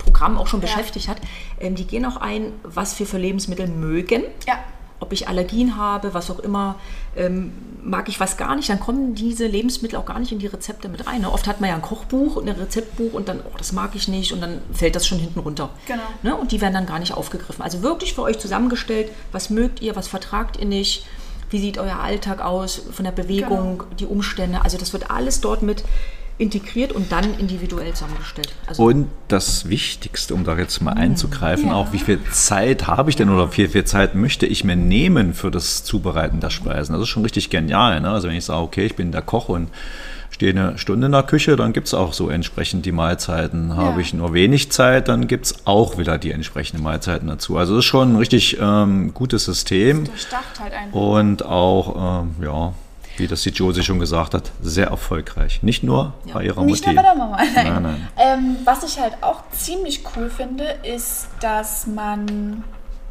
Programmen 0.01 0.37
auch 0.37 0.47
schon 0.47 0.61
ja. 0.61 0.67
beschäftigt 0.67 1.07
hat, 1.07 1.17
ähm, 1.59 1.75
die 1.75 1.85
gehen 1.85 2.05
auch 2.05 2.17
ein, 2.17 2.53
was 2.63 2.97
wir 2.99 3.05
für 3.05 3.17
Lebensmittel 3.17 3.67
mögen. 3.67 4.23
Ja. 4.47 4.59
Ob 4.99 5.13
ich 5.13 5.27
Allergien 5.27 5.77
habe, 5.77 6.13
was 6.13 6.29
auch 6.29 6.37
immer, 6.39 6.75
ähm, 7.15 7.53
mag 7.81 8.07
ich 8.07 8.19
was 8.19 8.37
gar 8.37 8.55
nicht, 8.55 8.69
dann 8.69 8.79
kommen 8.79 9.15
diese 9.15 9.47
Lebensmittel 9.47 9.97
auch 9.97 10.05
gar 10.05 10.19
nicht 10.19 10.31
in 10.31 10.37
die 10.37 10.45
Rezepte 10.45 10.89
mit 10.89 11.07
rein. 11.07 11.21
Ne? 11.21 11.31
Oft 11.31 11.47
hat 11.47 11.59
man 11.59 11.71
ja 11.71 11.75
ein 11.75 11.81
Kochbuch, 11.81 12.37
ein 12.37 12.49
Rezeptbuch 12.49 13.13
und 13.13 13.27
dann, 13.27 13.39
oh, 13.39 13.57
das 13.57 13.71
mag 13.71 13.95
ich 13.95 14.07
nicht 14.07 14.31
und 14.31 14.41
dann 14.41 14.61
fällt 14.71 14.95
das 14.95 15.07
schon 15.07 15.17
hinten 15.17 15.39
runter. 15.39 15.69
Genau. 15.87 16.03
Ne? 16.21 16.35
Und 16.35 16.51
die 16.51 16.61
werden 16.61 16.75
dann 16.75 16.85
gar 16.85 16.99
nicht 16.99 17.15
aufgegriffen. 17.15 17.63
Also 17.63 17.81
wirklich 17.81 18.13
für 18.13 18.21
euch 18.21 18.37
zusammengestellt, 18.37 19.11
was 19.31 19.49
mögt 19.49 19.81
ihr, 19.81 19.95
was 19.95 20.07
vertragt 20.07 20.57
ihr 20.57 20.67
nicht, 20.67 21.05
wie 21.49 21.59
sieht 21.59 21.79
euer 21.79 21.99
Alltag 21.99 22.39
aus, 22.41 22.81
von 22.91 23.03
der 23.03 23.11
Bewegung, 23.11 23.79
genau. 23.79 23.95
die 23.99 24.05
Umstände. 24.05 24.61
Also 24.63 24.77
das 24.77 24.93
wird 24.93 25.09
alles 25.09 25.41
dort 25.41 25.63
mit 25.63 25.83
integriert 26.41 26.91
und 26.91 27.11
dann 27.11 27.37
individuell 27.37 27.93
zusammengestellt. 27.93 28.51
Also 28.65 28.83
und 28.83 29.07
das 29.27 29.69
Wichtigste, 29.69 30.33
um 30.33 30.43
da 30.43 30.57
jetzt 30.57 30.81
mal 30.81 30.93
einzugreifen, 30.93 31.67
ja. 31.67 31.75
auch 31.75 31.93
wie 31.93 31.99
viel 31.99 32.19
Zeit 32.31 32.87
habe 32.87 33.11
ich 33.11 33.15
denn 33.15 33.29
oder 33.29 33.55
wie 33.55 33.67
viel 33.67 33.85
Zeit 33.85 34.15
möchte 34.15 34.47
ich 34.47 34.63
mir 34.63 34.75
nehmen 34.75 35.35
für 35.35 35.51
das 35.51 35.83
Zubereiten 35.83 36.39
der 36.39 36.49
Speisen? 36.49 36.93
Das 36.93 37.03
ist 37.03 37.09
schon 37.09 37.23
richtig 37.23 37.51
genial. 37.51 38.01
Ne? 38.01 38.09
Also 38.09 38.27
wenn 38.27 38.35
ich 38.35 38.45
sage, 38.45 38.61
okay, 38.61 38.85
ich 38.85 38.95
bin 38.95 39.11
der 39.11 39.21
Koch 39.21 39.49
und 39.49 39.69
stehe 40.31 40.51
eine 40.51 40.79
Stunde 40.79 41.05
in 41.05 41.11
der 41.11 41.23
Küche, 41.23 41.55
dann 41.55 41.73
gibt 41.73 41.87
es 41.87 41.93
auch 41.93 42.13
so 42.13 42.29
entsprechend 42.29 42.87
die 42.87 42.91
Mahlzeiten. 42.91 43.69
Ja. 43.69 43.75
Habe 43.75 44.01
ich 44.01 44.13
nur 44.15 44.33
wenig 44.33 44.71
Zeit, 44.71 45.09
dann 45.09 45.27
gibt 45.27 45.45
es 45.45 45.67
auch 45.67 45.99
wieder 45.99 46.17
die 46.17 46.31
entsprechenden 46.31 46.81
Mahlzeiten 46.81 47.27
dazu. 47.27 47.57
Also 47.57 47.75
das 47.75 47.85
ist 47.85 47.89
schon 47.89 48.13
ein 48.13 48.15
richtig 48.15 48.57
ähm, 48.59 49.13
gutes 49.13 49.45
System. 49.45 50.05
Das 50.05 50.59
halt 50.59 50.73
einfach. 50.73 50.99
Und 50.99 51.45
auch, 51.45 52.23
ähm, 52.23 52.43
ja, 52.43 52.73
wie 53.21 53.27
das 53.27 53.43
die 53.43 53.51
Josie 53.51 53.83
schon 53.83 53.99
gesagt 53.99 54.33
hat, 54.33 54.51
sehr 54.61 54.87
erfolgreich. 54.87 55.61
Nicht 55.63 55.83
nur 55.83 56.13
ja. 56.25 56.33
bei 56.33 56.43
ihrer 56.43 56.63
Nicht 56.63 56.85
Mutti. 56.85 56.95
Nur 56.95 57.03
bei 57.03 57.09
der 57.09 57.17
Mama. 57.17 57.37
Nein. 57.37 57.53
nein, 57.55 57.83
nein. 57.83 58.07
Ähm, 58.17 58.57
was 58.65 58.83
ich 58.83 58.99
halt 58.99 59.13
auch 59.21 59.43
ziemlich 59.51 60.03
cool 60.15 60.29
finde, 60.29 60.65
ist, 60.83 61.27
dass 61.39 61.87
man. 61.87 62.63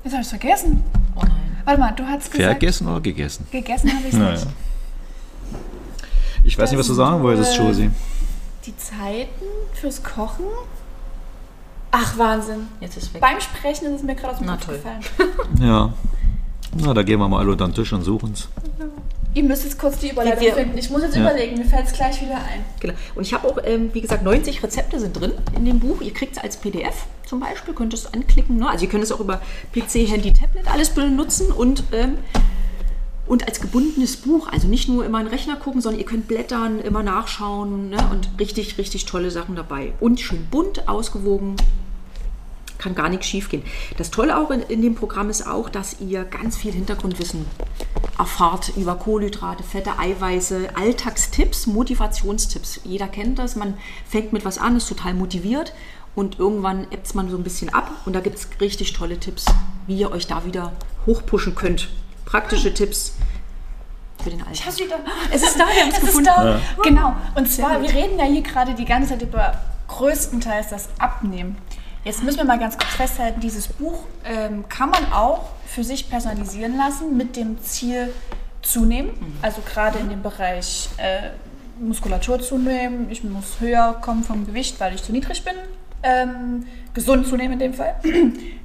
Jetzt 0.05 0.13
habe 0.13 0.23
ich 0.23 0.27
es 0.27 0.29
vergessen. 0.31 0.85
Oh 1.15 1.21
nein. 1.23 1.63
Warte 1.65 1.81
mal, 1.81 1.93
du 1.93 2.07
hast 2.07 2.31
gesagt. 2.31 2.51
Vergessen 2.51 2.89
oder 2.89 3.01
gegessen? 3.01 3.47
Gegessen 3.51 3.91
habe 3.91 4.03
ich 4.07 4.13
es 4.13 4.19
naja. 4.19 4.33
nicht. 4.33 4.47
Ich 6.43 6.59
weiß 6.59 6.65
das 6.65 6.71
nicht, 6.73 6.81
was 6.81 6.87
du 6.87 6.95
sagen 6.95 7.23
wolltest, 7.23 7.57
Josie. 7.57 7.91
Die 8.67 8.77
Zeiten 8.77 9.45
fürs 9.75 10.03
Kochen. 10.03 10.47
Ach, 11.93 12.19
Wahnsinn. 12.19 12.69
Jetzt 12.81 12.97
ist 12.97 13.13
weg. 13.15 13.21
Beim 13.21 13.41
Sprechen 13.41 13.87
ist 13.87 13.97
es 13.97 14.03
mir 14.03 14.15
gerade 14.15 14.35
aus 14.35 14.39
dem 14.39 14.47
Kopf 14.49 14.67
gefallen. 14.67 15.01
ja. 15.61 15.93
Na, 16.77 16.95
da 16.95 17.03
gehen 17.03 17.19
wir 17.19 17.29
mal 17.29 17.41
alle 17.41 17.53
unter 17.53 17.67
den 17.67 17.75
Tisch 17.75 17.93
und 17.93 18.03
suchen 18.03 18.33
es. 18.33 18.49
Ihr 19.33 19.45
müsst 19.45 19.63
jetzt 19.65 19.79
kurz 19.79 19.99
die 19.99 20.11
Überleitung 20.11 20.41
Wir- 20.41 20.55
finden. 20.55 20.77
Ich 20.77 20.91
muss 20.91 21.03
jetzt 21.03 21.15
Ja. 21.15 21.23
überlegen, 21.23 21.57
mir 21.57 21.65
fällt 21.65 21.87
es 21.87 21.93
gleich 21.93 22.21
wieder 22.21 22.35
ein. 22.37 22.65
Genau. 22.81 22.95
Und 23.15 23.23
ich 23.23 23.33
habe 23.33 23.47
auch, 23.49 23.59
ähm, 23.65 23.91
wie 23.93 24.01
gesagt, 24.01 24.25
90 24.25 24.63
Rezepte 24.63 24.99
sind 24.99 25.13
drin 25.19 25.33
in 25.57 25.65
dem 25.65 25.79
Buch. 25.79 26.01
Ihr 26.01 26.13
kriegt 26.13 26.37
es 26.37 26.43
als 26.43 26.57
PDF 26.57 27.07
zum 27.27 27.39
Beispiel, 27.39 27.73
könnt 27.75 27.95
es 27.95 28.13
anklicken. 28.13 28.57
Ne? 28.57 28.69
Also 28.69 28.87
ihr 28.87 28.91
könnt 28.91 29.05
es 29.05 29.13
auch 29.13 29.21
über 29.21 29.41
PC, 29.73 30.07
Handy, 30.07 30.33
Tablet 30.33 30.67
alles 30.69 30.91
benutzen 30.91 31.53
und, 31.53 31.85
ähm, 31.93 32.19
und 33.29 33.47
als 33.47 33.61
gebundenes 33.61 34.17
Buch. 34.17 34.49
Also 34.53 34.67
nicht 34.67 34.89
nur 34.89 35.05
immer 35.05 35.21
in 35.21 35.27
den 35.27 35.33
Rechner 35.33 35.55
gucken, 35.55 35.81
sondern 35.81 36.01
ihr 36.01 36.07
könnt 36.07 36.27
blättern, 36.27 36.81
immer 36.81 37.05
nachschauen 37.05 37.91
ne? 37.91 37.99
und 38.11 38.29
richtig, 38.41 38.79
richtig 38.79 39.05
tolle 39.07 39.31
Sachen 39.31 39.55
dabei. 39.55 39.93
Und 40.01 40.19
schön 40.19 40.45
bunt, 40.51 40.89
ausgewogen, 40.89 41.55
kann 42.81 42.95
gar 42.95 43.09
nichts 43.09 43.27
schief 43.27 43.49
gehen. 43.49 43.63
Das 43.99 44.11
Tolle 44.11 44.37
auch 44.39 44.51
in, 44.51 44.63
in 44.63 44.83
dem 44.83 44.95
Programm 44.97 45.31
ist 45.31 45.47
auch, 45.47 45.69
dass 45.69 46.01
ihr 46.01 46.25
ganz 46.25 46.57
viel 46.57 46.73
Hintergrundwissen 46.73 47.47
erfahrt 48.19 48.73
über 48.77 48.97
Kohlenhydrate, 48.97 49.63
Fette, 49.63 49.99
Eiweiße, 49.99 50.71
Alltagstipps, 50.75 51.67
Motivationstipps. 51.67 52.81
Jeder 52.85 53.07
kennt 53.09 53.39
das, 53.39 53.55
man 53.55 53.75
fängt 54.09 54.33
mit 54.33 54.45
was 54.45 54.59
an, 54.59 54.77
ist 54.77 54.89
total 54.89 55.15
motiviert 55.15 55.73
und 56.15 56.39
irgendwann 56.39 56.87
ebbt 56.91 57.15
man 57.15 57.31
so 57.31 57.37
ein 57.37 57.45
bisschen 57.45 57.73
ab 57.73 57.91
und 58.07 58.15
da 58.15 58.21
gibt 58.21 58.37
es 58.37 58.49
richtig 58.61 58.93
tolle 58.95 59.19
Tipps, 59.21 59.45
wie 59.87 59.99
ihr 59.99 60.11
euch 60.11 60.27
da 60.27 60.45
wieder 60.45 60.73
hochpushen 61.07 61.55
könnt. 61.55 61.89
Praktische 62.25 62.73
Tipps 62.75 63.15
für 64.23 64.31
den 64.31 64.41
Ich 64.41 64.47
Alltag. 64.47 64.67
hab's 64.67 64.79
wieder. 64.79 64.99
Es 65.33 65.43
ist 65.43 65.59
da, 65.59 65.67
wir 65.67 65.83
haben 65.83 65.91
es 65.93 66.01
gefunden. 66.01 66.25
da. 66.25 66.61
Genau. 66.83 67.15
Und 67.35 67.51
zwar, 67.51 67.81
wir 67.83 67.91
reden 67.91 68.19
ja 68.19 68.25
hier 68.25 68.43
gerade 68.43 68.75
die 68.75 68.85
ganze 68.85 69.11
Zeit 69.11 69.23
über 69.23 69.59
größtenteils 69.89 70.69
das 70.69 70.89
Abnehmen. 70.99 71.57
Jetzt 72.03 72.23
müssen 72.23 72.39
wir 72.39 72.45
mal 72.45 72.59
ganz 72.59 72.79
kurz 72.79 72.95
festhalten, 72.95 73.41
dieses 73.41 73.69
Buch 73.69 74.05
ähm, 74.25 74.67
kann 74.69 74.89
man 74.89 75.13
auch 75.13 75.51
für 75.67 75.85
sich 75.85 76.09
personalisieren 76.09 76.79
lassen 76.79 77.17
mit 77.17 77.37
dem 77.37 77.63
Ziel 77.63 78.13
zunehmen. 78.63 79.11
Also 79.43 79.61
gerade 79.61 79.99
in 79.99 80.09
dem 80.09 80.23
Bereich 80.23 80.89
äh, 80.97 81.31
Muskulatur 81.79 82.41
zunehmen, 82.41 83.11
ich 83.11 83.23
muss 83.23 83.61
höher 83.61 83.99
kommen 84.01 84.25
vom 84.25 84.47
Gewicht, 84.47 84.81
weil 84.81 84.95
ich 84.95 85.03
zu 85.03 85.13
niedrig 85.13 85.45
bin. 85.45 85.55
Ähm, 86.03 86.67
gesund 86.95 87.27
zunehmen 87.27 87.55
in 87.55 87.59
dem 87.59 87.75
Fall. 87.75 87.95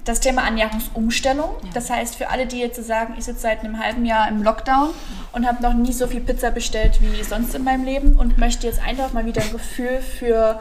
Das 0.05 0.19
Thema 0.19 0.45
Ernährungsumstellung. 0.45 1.49
Das 1.73 1.89
heißt, 1.89 2.15
für 2.15 2.29
alle, 2.29 2.45
die 2.45 2.59
jetzt 2.59 2.81
sagen, 2.85 3.15
ich 3.17 3.25
sitze 3.25 3.41
seit 3.41 3.61
einem 3.61 3.83
halben 3.83 4.05
Jahr 4.05 4.29
im 4.29 4.43
Lockdown 4.43 4.89
und 5.33 5.47
habe 5.47 5.63
noch 5.63 5.73
nie 5.73 5.91
so 5.91 6.05
viel 6.05 6.21
Pizza 6.21 6.51
bestellt 6.51 6.99
wie 7.01 7.23
sonst 7.23 7.55
in 7.55 7.63
meinem 7.63 7.85
Leben 7.85 8.13
und 8.13 8.37
möchte 8.37 8.67
jetzt 8.67 8.81
einfach 8.81 9.13
mal 9.13 9.25
wieder 9.25 9.41
ein 9.41 9.51
Gefühl 9.51 9.99
für 9.99 10.59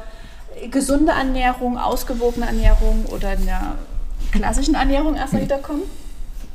gesunde 0.71 1.13
Ernährung, 1.13 1.79
ausgewogene 1.79 2.47
Ernährung 2.47 3.07
oder 3.07 3.35
in 3.35 3.47
der 3.47 3.77
klassischen 4.33 4.75
Ernährung 4.75 5.17
erstmal 5.17 5.43
wiederkommen. 5.43 5.83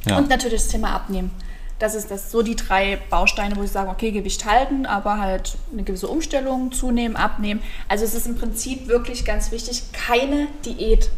Ja. 0.06 0.18
Und 0.18 0.30
natürlich 0.30 0.62
das 0.62 0.70
Thema 0.70 0.94
Abnehmen. 0.94 1.32
Das 1.80 1.96
ist 1.96 2.12
das, 2.12 2.30
so 2.30 2.42
die 2.42 2.58
drei 2.58 3.00
Bausteine, 3.10 3.56
wo 3.56 3.64
ich 3.64 3.72
sage, 3.72 3.90
okay, 3.90 4.12
Gewicht 4.12 4.46
halten, 4.46 4.86
aber 4.86 5.18
halt 5.18 5.56
eine 5.72 5.84
gewisse 5.84 6.10
Umstellung, 6.10 6.74
zunehmen, 6.74 7.16
abnehmen. 7.16 7.62
Also 7.88 8.04
es 8.04 8.14
ist 8.14 8.28
im 8.28 8.36
Prinzip 8.36 8.88
wirklich 8.88 9.24
ganz 9.24 9.52
wichtig, 9.52 9.84
keine 9.94 10.48
Diät. 10.66 11.10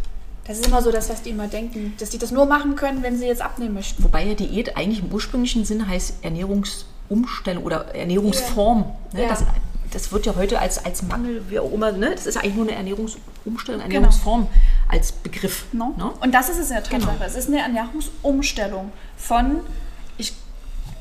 Das 0.46 0.60
ist 0.60 0.68
immer 0.68 0.84
so 0.84 0.92
das, 0.92 1.10
was 1.10 1.24
die 1.24 1.32
immer 1.32 1.48
denken, 1.48 1.94
dass 2.00 2.12
die 2.12 2.20
das 2.20 2.32
nur 2.32 2.46
machen 2.46 2.76
können, 2.76 3.02
wenn 3.02 3.18
sie 3.18 3.26
jetzt 3.26 3.42
abnehmen 3.42 3.74
möchten. 3.74 4.04
Wobei 4.04 4.24
ja 4.24 4.36
Diät 4.36 4.78
eigentlich 4.78 5.00
im 5.00 5.12
ursprünglichen 5.12 5.66
Sinne 5.66 5.88
heißt 5.88 6.24
Ernährungsumstellung 6.24 7.64
oder 7.64 7.96
Ernährungsform. 7.96 8.86
Ne? 9.14 9.24
Ja. 9.24 9.30
Das, 9.30 9.44
das 9.92 10.12
wird 10.12 10.26
ja 10.26 10.36
heute 10.36 10.60
als, 10.60 10.84
als 10.86 11.04
Mangel, 11.04 11.44
wie 11.50 11.60
auch 11.60 11.72
immer, 11.72 11.92
ne? 11.92 12.12
das 12.16 12.26
ist 12.26 12.38
eigentlich 12.38 12.56
nur 12.56 12.66
eine 12.68 12.76
Ernährungsumstellung, 12.76 13.82
Ernährungsform 13.82 14.48
als 14.88 15.12
Begriff. 15.12 15.66
No? 15.74 15.94
Ne? 15.98 16.12
Und 16.22 16.34
das 16.34 16.50
ist 16.50 16.60
es 16.60 16.70
ja 16.70 16.78
Tatsache. 16.82 17.00
Genau. 17.14 17.26
Es 17.26 17.36
ist 17.36 17.48
eine 17.50 17.60
Ernährungsumstellung 17.60 18.92
von, 19.18 19.58
ich 20.18 20.34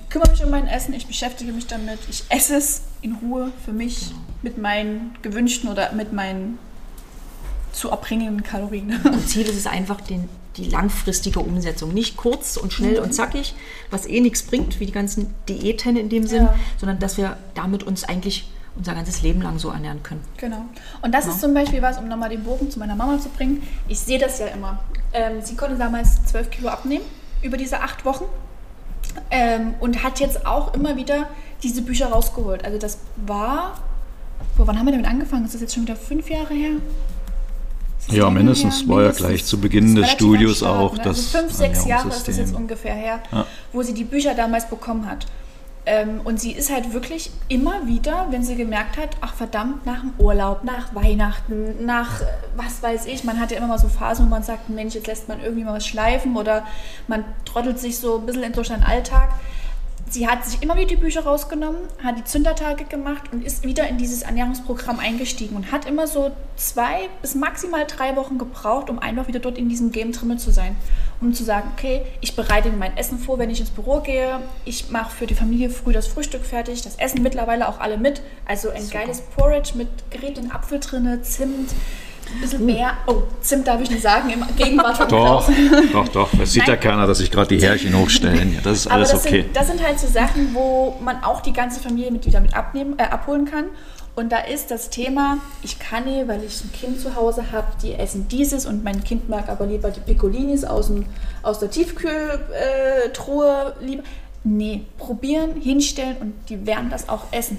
kümmere 0.09 0.31
mich 0.31 0.45
um 0.45 0.51
mein 0.51 0.67
Essen, 0.67 0.93
ich 0.95 1.07
beschäftige 1.07 1.53
mich 1.53 1.67
damit, 1.67 1.99
ich 2.09 2.25
esse 2.29 2.57
es 2.57 2.83
in 3.03 3.15
Ruhe 3.17 3.53
für 3.65 3.73
mich 3.73 4.09
Genau. 4.09 4.21
mit 4.43 4.59
meinen 4.59 5.15
gewünschten 5.23 5.71
oder 5.71 5.93
mit 5.93 6.13
meinen 6.13 6.59
zu 7.73 7.91
erbringenden 7.91 8.43
Kalorien. 8.43 9.01
Und 9.05 9.29
Ziel 9.29 9.47
ist 9.47 9.57
es 9.57 9.67
einfach 9.67 10.01
den, 10.01 10.29
die 10.57 10.65
langfristige 10.65 11.39
Umsetzung. 11.39 11.95
Nicht 11.95 12.17
kurz 12.17 12.57
und 12.57 12.73
schnell 12.73 12.97
Mhm. 12.99 13.05
und 13.05 13.13
zackig, 13.15 13.55
was 13.91 14.07
eh 14.07 14.21
nichts 14.21 14.43
bringt, 14.43 14.81
wie 14.81 14.87
die 14.87 14.93
ganzen 14.93 15.33
Diäten 15.49 15.97
in 15.97 16.09
dem 16.09 16.27
Sinn, 16.27 16.43
Ja. 16.45 16.55
sondern 16.79 16.99
dass 16.99 17.17
wir 17.17 17.37
damit 17.55 17.85
uns 17.85 18.03
eigentlich 18.03 18.51
unser 18.77 18.95
ganzes 18.95 19.23
Leben 19.23 19.43
lang 19.43 19.59
so 19.59 19.71
ernähren 19.71 20.03
können. 20.03 20.23
Genau. 20.37 20.65
Und 21.03 21.13
das 21.13 21.27
ist 21.27 21.41
zum 21.41 21.55
Beispiel 21.55 21.83
was, 21.83 21.99
um 21.99 22.09
nochmal 22.09 22.31
den 22.31 22.45
Bogen 22.45 22.71
zu 22.71 22.79
meiner 22.79 22.95
Mama 22.95 23.19
zu 23.19 23.29
bringen. 23.29 23.63
Ich 23.89 23.99
sehe 24.01 24.19
das 24.19 24.39
ja 24.39 24.47
immer. 24.47 24.79
Ähm, 25.13 25.43
sie 25.43 25.57
konnte 25.57 25.77
damals 25.77 26.25
12 26.27 26.51
Kilo 26.51 26.69
abnehmen 26.69 27.05
über 27.43 27.57
diese 27.57 27.81
acht 27.81 28.05
Wochen 28.05 28.25
ähm, 29.31 29.75
und 29.81 30.03
hat 30.03 30.21
jetzt 30.21 30.47
auch 30.47 30.75
immer 30.75 30.97
wieder 30.97 31.29
diese 31.63 31.83
Bücher 31.83 32.07
rausgeholt. 32.07 32.65
Also 32.65 32.79
das 32.79 32.99
war, 33.17 33.75
boah, 34.57 34.67
wann 34.67 34.79
haben 34.79 34.87
wir 34.87 34.93
damit 34.93 35.09
angefangen? 35.09 35.45
Ist 35.45 35.55
das 35.55 35.61
jetzt 35.63 35.75
schon 35.75 35.83
wieder 35.83 35.97
fünf 35.97 36.31
Jahre 36.31 36.55
her? 36.55 36.71
Ja, 38.09 38.31
mindestens. 38.31 38.81
her? 38.81 38.89
War 38.89 39.03
ja 39.03 39.11
gleich 39.11 39.45
zu 39.45 39.61
Beginn 39.61 39.95
des 39.95 40.11
Studios 40.11 40.63
auch 40.63 40.97
ne? 40.97 41.03
das 41.05 41.35
also 41.35 41.39
fünf, 41.39 41.53
sechs 41.53 41.87
Jahre 41.87 42.09
ist 42.09 42.27
das 42.27 42.37
jetzt 42.37 42.55
ungefähr 42.55 42.95
her, 42.95 43.21
Ja. 43.31 43.47
wo 43.73 43.83
sie 43.83 43.95
die 43.95 44.05
Bücher 44.05 44.35
damals 44.35 44.69
bekommen 44.69 45.07
hat. 45.09 45.27
Ähm, 45.87 46.21
und 46.25 46.39
sie 46.39 46.53
ist 46.53 46.71
halt 46.71 46.93
wirklich 46.93 47.31
immer 47.49 47.87
wieder, 47.87 48.27
wenn 48.31 48.43
sie 48.43 48.55
gemerkt 48.55 48.99
hat, 48.99 49.17
ach 49.23 49.35
verdammt, 49.35 49.87
nach 49.87 50.01
dem 50.01 50.13
Urlaub, 50.19 50.63
nach 50.63 50.95
Weihnachten, 50.95 51.87
nach 51.87 52.21
äh, 52.21 52.27
was 52.55 52.83
weiß 52.83 53.07
ich, 53.07 53.25
man 53.25 53.41
hat 53.41 53.51
ja 53.51 53.57
immer 53.57 53.69
mal 53.69 53.79
so 53.79 53.89
Phasen, 53.89 54.27
wo 54.27 54.31
man 54.31 54.43
sagt, 54.43 54.69
Mensch, 54.69 54.95
jetzt 54.95 55.07
lässt 55.07 55.29
man 55.29 55.41
irgendwie 55.41 55.65
mal 55.65 55.75
was 55.75 55.87
schleifen 55.87 56.37
oder 56.37 56.67
man 57.09 57.25
trottelt 57.47 57.79
sich 57.79 57.99
so 57.99 58.19
ein 58.19 58.27
bisschen 58.27 58.53
durch 58.53 58.69
seinen 58.69 58.83
Alltag. 58.83 59.31
Sie 60.11 60.27
hat 60.29 60.45
sich 60.45 60.61
immer 60.61 60.75
wieder 60.75 60.89
die 60.89 60.97
Bücher 60.97 61.23
rausgenommen, 61.23 61.83
hat 62.03 62.19
die 62.19 62.25
Zündertage 62.25 62.85
gemacht 62.85 63.33
und 63.33 63.45
ist 63.45 63.65
wieder 63.65 63.87
in 63.89 63.97
dieses 63.97 64.23
Ernährungsprogramm 64.23 64.99
eingestiegen 64.99 65.55
und 65.55 65.71
hat 65.71 65.87
immer 65.87 66.09
so 66.09 66.33
zwei 66.57 67.09
bis 67.23 67.37
maximal 67.37 67.87
drei 67.87 68.17
Wochen 68.17 68.37
gebraucht, 68.37 68.91
um 68.91 68.99
einfach 68.99 69.29
wieder 69.29 69.39
dort 69.39 69.57
in 69.57 69.69
diesem 69.69 69.93
Game 69.93 70.11
drin 70.11 70.37
zu 70.39 70.51
sein. 70.51 70.75
Um 71.21 71.35
zu 71.35 71.45
sagen, 71.45 71.71
okay, 71.77 72.03
ich 72.23 72.35
bereite 72.35 72.71
mir 72.71 72.79
mein 72.79 72.97
Essen 72.97 73.19
vor, 73.19 73.39
wenn 73.39 73.51
ich 73.51 73.61
ins 73.61 73.71
Büro 73.71 74.01
gehe. 74.01 74.41
Ich 74.65 74.91
mache 74.91 75.15
für 75.15 75.27
die 75.27 75.35
Familie 75.35 75.69
früh 75.69 75.93
das 75.93 76.07
Frühstück 76.07 76.47
fertig. 76.47 76.81
Das 76.81 76.97
essen 76.97 77.23
mittlerweile 77.23 77.69
auch 77.69 77.79
alle 77.79 77.99
mit. 77.99 78.23
Also 78.47 78.71
ein 78.71 78.89
geiles 78.89 79.21
Porridge 79.21 79.73
mit 79.75 79.89
geriebenen 80.11 80.51
Apfel 80.51 80.81
drinne, 80.81 81.21
Zimt, 81.21 81.73
ein 82.33 82.41
bisschen 82.41 82.67
Bär. 82.67 82.93
Oh, 83.07 83.25
Zimt 83.43 83.67
darf 83.67 83.83
ich 83.83 83.91
nicht 83.91 84.03
sagen, 84.03 84.31
im 84.31 84.45
Gegenwart 84.57 84.97
von 84.97 85.09
Doch, 85.09 85.47
Klaus. 85.47 85.57
doch, 85.93 86.09
doch. 86.09 86.29
Es 86.41 86.53
sieht 86.53 86.67
ja 86.67 86.75
Nein. 86.75 86.81
keiner, 86.81 87.07
dass 87.07 87.19
sich 87.19 87.31
gerade 87.31 87.55
die 87.55 87.63
Härchen 87.63 87.95
hochstellen. 87.99 88.55
Ja, 88.55 88.61
das 88.63 88.79
ist 88.79 88.87
alles 88.87 89.11
das, 89.11 89.27
okay. 89.27 89.43
sind, 89.43 89.57
das 89.57 89.67
sind 89.67 89.85
halt 89.85 90.01
so 90.01 90.07
Sachen, 90.07 90.55
wo 90.55 90.97
man 91.03 91.23
auch 91.23 91.43
die 91.43 91.53
ganze 91.53 91.81
Familie 91.81 92.11
mit 92.11 92.25
wieder 92.25 92.41
mit 92.41 92.55
abnehmen, 92.55 92.99
äh, 92.99 93.03
abholen 93.03 93.45
kann. 93.45 93.67
Und 94.17 94.33
da 94.33 94.39
ist 94.39 94.71
das 94.71 94.91
Thema, 94.91 95.39
ich 95.63 95.79
kann 95.79 96.05
nicht, 96.05 96.29
weil 96.29 96.43
ich 96.45 96.63
ein 96.65 96.73
Kind 96.73 97.01
zu 97.01 97.15
Hause 97.15 97.53
habe, 97.53 97.69
die 97.83 97.95
essen 97.95 98.29
dieses 98.29 98.67
und 98.67 98.85
mein 98.85 99.03
Kind 99.05 99.29
mag 99.29 99.49
aber 99.49 99.67
lieber 99.67 99.91
die 99.91 100.01
Piccolinis 100.01 100.65
aus, 100.65 100.89
dem, 100.89 101.07
aus 101.43 101.59
der 101.59 101.71
Tiefkühltruhe 101.71 103.75
lieber. 103.81 104.03
Nee, 104.43 104.87
probieren, 104.97 105.61
hinstellen 105.61 106.17
und 106.19 106.35
die 106.49 106.67
werden 106.67 106.89
das 106.89 107.11
auch 107.11 107.25
essen, 107.31 107.59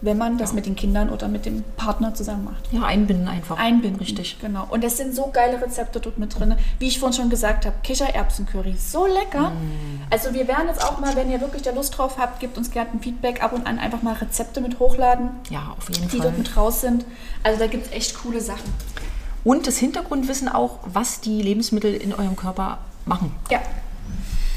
wenn 0.00 0.16
man 0.16 0.38
das 0.38 0.52
mit 0.52 0.66
den 0.66 0.76
Kindern 0.76 1.10
oder 1.10 1.26
mit 1.28 1.44
dem 1.44 1.64
Partner 1.76 2.14
zusammen 2.14 2.44
macht. 2.44 2.72
Ja, 2.72 2.82
einbinden 2.82 3.26
einfach. 3.26 3.58
Einbinden. 3.58 3.98
Richtig. 4.00 4.38
Genau. 4.40 4.66
Und 4.70 4.84
es 4.84 4.96
sind 4.96 5.14
so 5.14 5.30
geile 5.32 5.60
Rezepte 5.60 5.98
dort 5.98 6.18
mit 6.18 6.38
drin. 6.38 6.54
Wie 6.78 6.86
ich 6.86 6.98
vorhin 7.00 7.16
schon 7.18 7.30
gesagt 7.30 7.66
habe, 7.66 7.74
Kichererbsencurry. 7.82 8.76
So 8.78 9.06
lecker. 9.06 9.52
Also 10.10 10.34
wir 10.34 10.46
werden 10.46 10.68
jetzt 10.68 10.84
auch 10.84 11.00
mal, 11.00 11.16
wenn 11.16 11.30
ihr 11.30 11.40
wirklich 11.40 11.62
da 11.62 11.72
Lust 11.72 11.98
drauf 11.98 12.16
habt, 12.18 12.38
gebt 12.40 12.56
uns 12.56 12.70
gerne 12.70 12.90
ein 12.92 13.00
Feedback 13.00 13.42
ab 13.42 13.52
und 13.52 13.66
an 13.66 13.78
einfach 13.78 14.02
mal 14.02 14.14
Rezepte 14.14 14.60
mit 14.60 14.78
hochladen, 14.78 15.30
Ja, 15.50 15.74
auf 15.76 15.88
jeden 15.90 16.08
die 16.08 16.18
Fall. 16.18 16.26
dort 16.26 16.38
mit 16.38 16.56
raus 16.56 16.80
sind. 16.80 17.04
Also 17.42 17.58
da 17.58 17.66
gibt 17.66 17.86
es 17.86 17.92
echt 17.92 18.14
coole 18.22 18.40
Sachen. 18.40 18.72
Und 19.44 19.66
das 19.66 19.78
Hintergrundwissen 19.78 20.48
auch, 20.48 20.78
was 20.84 21.20
die 21.20 21.42
Lebensmittel 21.42 21.94
in 21.94 22.12
eurem 22.12 22.36
Körper 22.36 22.78
machen. 23.04 23.34
Ja. 23.50 23.60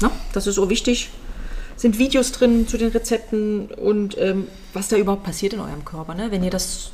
Ne? 0.00 0.10
Das 0.32 0.46
ist 0.46 0.56
so 0.56 0.68
wichtig. 0.68 1.10
Sind 1.82 1.98
Videos 1.98 2.30
drin 2.30 2.68
zu 2.68 2.78
den 2.78 2.90
Rezepten 2.90 3.66
und 3.66 4.16
ähm, 4.16 4.46
was 4.72 4.86
da 4.86 4.96
überhaupt 4.96 5.24
passiert 5.24 5.52
in 5.52 5.58
eurem 5.58 5.84
Körper, 5.84 6.14
ne? 6.14 6.30
wenn 6.30 6.44
ihr 6.44 6.50
das 6.50 6.92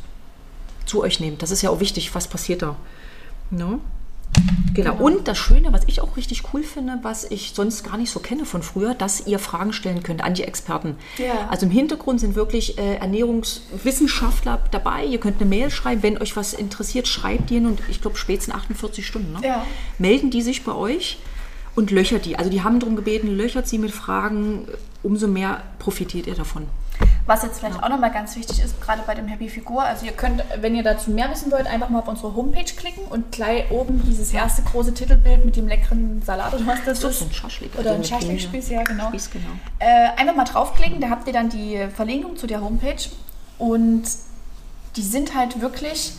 zu 0.86 1.02
euch 1.02 1.20
nehmt. 1.20 1.42
Das 1.42 1.50
ist 1.50 1.60
ja 1.60 1.68
auch 1.68 1.80
wichtig, 1.80 2.14
was 2.14 2.26
passiert 2.26 2.62
da. 2.62 2.74
Ne? 3.50 3.80
Genau. 4.72 4.94
Und 4.94 5.28
das 5.28 5.36
Schöne, 5.36 5.74
was 5.74 5.82
ich 5.88 6.00
auch 6.00 6.16
richtig 6.16 6.54
cool 6.54 6.62
finde, 6.62 7.00
was 7.02 7.24
ich 7.30 7.52
sonst 7.54 7.84
gar 7.84 7.98
nicht 7.98 8.10
so 8.10 8.18
kenne 8.20 8.46
von 8.46 8.62
früher, 8.62 8.94
dass 8.94 9.26
ihr 9.26 9.38
Fragen 9.38 9.74
stellen 9.74 10.02
könnt 10.02 10.24
an 10.24 10.32
die 10.32 10.44
Experten. 10.44 10.96
Ja. 11.18 11.48
Also 11.50 11.66
im 11.66 11.72
Hintergrund 11.72 12.20
sind 12.20 12.34
wirklich 12.34 12.78
äh, 12.78 12.94
Ernährungswissenschaftler 12.94 14.58
dabei. 14.70 15.04
Ihr 15.04 15.20
könnt 15.20 15.38
eine 15.38 15.50
Mail 15.50 15.70
schreiben, 15.70 16.02
wenn 16.02 16.16
euch 16.16 16.34
was 16.34 16.54
interessiert, 16.54 17.08
schreibt 17.08 17.50
ihr 17.50 17.60
und 17.60 17.82
ich 17.90 18.00
glaube 18.00 18.16
spätestens 18.16 18.54
48 18.54 19.06
Stunden. 19.06 19.32
Ne? 19.34 19.40
Ja. 19.46 19.66
Melden 19.98 20.30
die 20.30 20.40
sich 20.40 20.64
bei 20.64 20.72
euch 20.72 21.18
und 21.78 21.92
löchert 21.92 22.24
die. 22.24 22.36
Also 22.36 22.50
die 22.50 22.64
haben 22.64 22.80
darum 22.80 22.96
gebeten, 22.96 23.28
löchert 23.28 23.68
sie 23.68 23.78
mit 23.78 23.92
Fragen, 23.92 24.66
umso 25.04 25.28
mehr 25.28 25.62
profitiert 25.78 26.26
ihr 26.26 26.34
davon. 26.34 26.66
Was 27.24 27.44
jetzt 27.44 27.60
vielleicht 27.60 27.76
ja. 27.76 27.82
auch 27.84 27.88
nochmal 27.88 28.10
ganz 28.10 28.34
wichtig 28.34 28.58
ist, 28.60 28.80
gerade 28.80 29.02
bei 29.06 29.14
dem 29.14 29.28
Happy 29.28 29.48
Figur, 29.48 29.84
also 29.84 30.04
ihr 30.04 30.10
könnt, 30.10 30.42
wenn 30.60 30.74
ihr 30.74 30.82
dazu 30.82 31.12
mehr 31.12 31.30
wissen 31.30 31.52
wollt, 31.52 31.68
einfach 31.68 31.88
mal 31.88 32.00
auf 32.00 32.08
unsere 32.08 32.34
Homepage 32.34 32.64
klicken 32.64 33.04
und 33.04 33.30
gleich 33.30 33.70
oben 33.70 34.02
dieses 34.04 34.32
erste 34.32 34.62
große 34.62 34.92
Titelbild 34.92 35.44
mit 35.44 35.54
dem 35.54 35.68
leckeren 35.68 36.20
Salat 36.20 36.52
oder 36.52 36.66
was 36.66 36.84
das, 36.84 36.98
das 36.98 37.12
ist. 37.12 37.22
Ein 37.22 37.32
Schaschlik. 37.32 37.70
Oder 37.78 37.92
ein 37.92 38.02
Schaschlikspieß, 38.02 38.70
ja 38.70 38.82
genau. 38.82 39.10
Spieß, 39.10 39.30
genau. 39.30 39.50
Äh, 39.78 40.20
einfach 40.20 40.34
mal 40.34 40.46
draufklicken, 40.46 41.00
da 41.00 41.10
habt 41.10 41.28
ihr 41.28 41.32
dann 41.32 41.48
die 41.48 41.86
Verlinkung 41.94 42.36
zu 42.36 42.48
der 42.48 42.60
Homepage 42.60 43.08
und 43.58 44.02
die 44.96 45.02
sind 45.02 45.36
halt 45.36 45.60
wirklich 45.60 46.14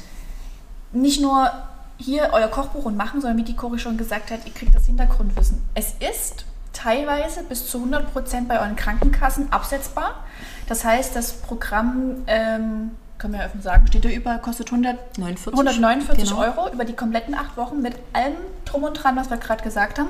nicht 0.94 1.22
nur 1.22 1.52
hier 2.00 2.30
euer 2.32 2.48
Kochbuch 2.48 2.86
und 2.86 2.98
machen, 2.98 3.22
sondern 3.22 3.38
wie 3.38 3.44
die 3.44 3.56
Cori 3.56 3.78
schon 3.78 3.98
gesagt 3.98 4.32
hat, 4.32 4.40
ihr 4.46 4.54
kriegt 4.54 4.74
das 4.74 4.86
Hintergrundwissen. 4.86 5.62
Es 5.76 5.94
ist 6.00 6.46
teilweise 6.74 7.44
bis 7.44 7.70
zu 7.70 7.78
100 7.80 8.12
Prozent 8.12 8.48
bei 8.48 8.60
euren 8.60 8.76
Krankenkassen 8.76 9.52
absetzbar. 9.52 10.24
Das 10.68 10.86
heißt, 10.86 11.16
das 11.16 11.34
Programm, 11.34 12.24
ähm, 12.28 12.92
können 13.18 13.34
wir 13.34 13.42
ja 13.42 13.48
offen 13.48 13.62
sagen, 13.62 13.86
steht 13.88 14.06
da 14.06 14.10
über, 14.10 14.38
kostet 14.38 14.68
149, 14.68 15.48
149 15.48 16.30
genau. 16.30 16.42
Euro 16.42 16.74
über 16.74 16.86
die 16.86 16.94
kompletten 16.94 17.36
acht 17.36 17.58
Wochen 17.58 17.82
mit 17.82 17.96
allem 18.14 18.38
drum 18.64 18.84
und 18.84 18.94
dran, 18.94 19.18
was 19.18 19.30
wir 19.30 19.38
gerade 19.38 19.64
gesagt 19.64 20.00
haben. 20.00 20.10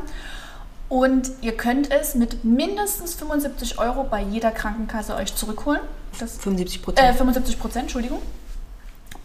Und 0.90 1.30
ihr 1.42 1.56
könnt 1.56 1.92
es 1.92 2.16
mit 2.16 2.44
mindestens 2.44 3.16
75 3.16 3.80
Euro 3.80 4.04
bei 4.04 4.22
jeder 4.22 4.52
Krankenkasse 4.52 5.16
euch 5.16 5.36
zurückholen. 5.36 5.82
Das, 6.20 6.38
75 6.38 6.82
Prozent. 6.82 7.10
Äh, 7.10 7.14
75 7.14 7.60
Prozent, 7.60 7.84
Entschuldigung. 7.84 8.20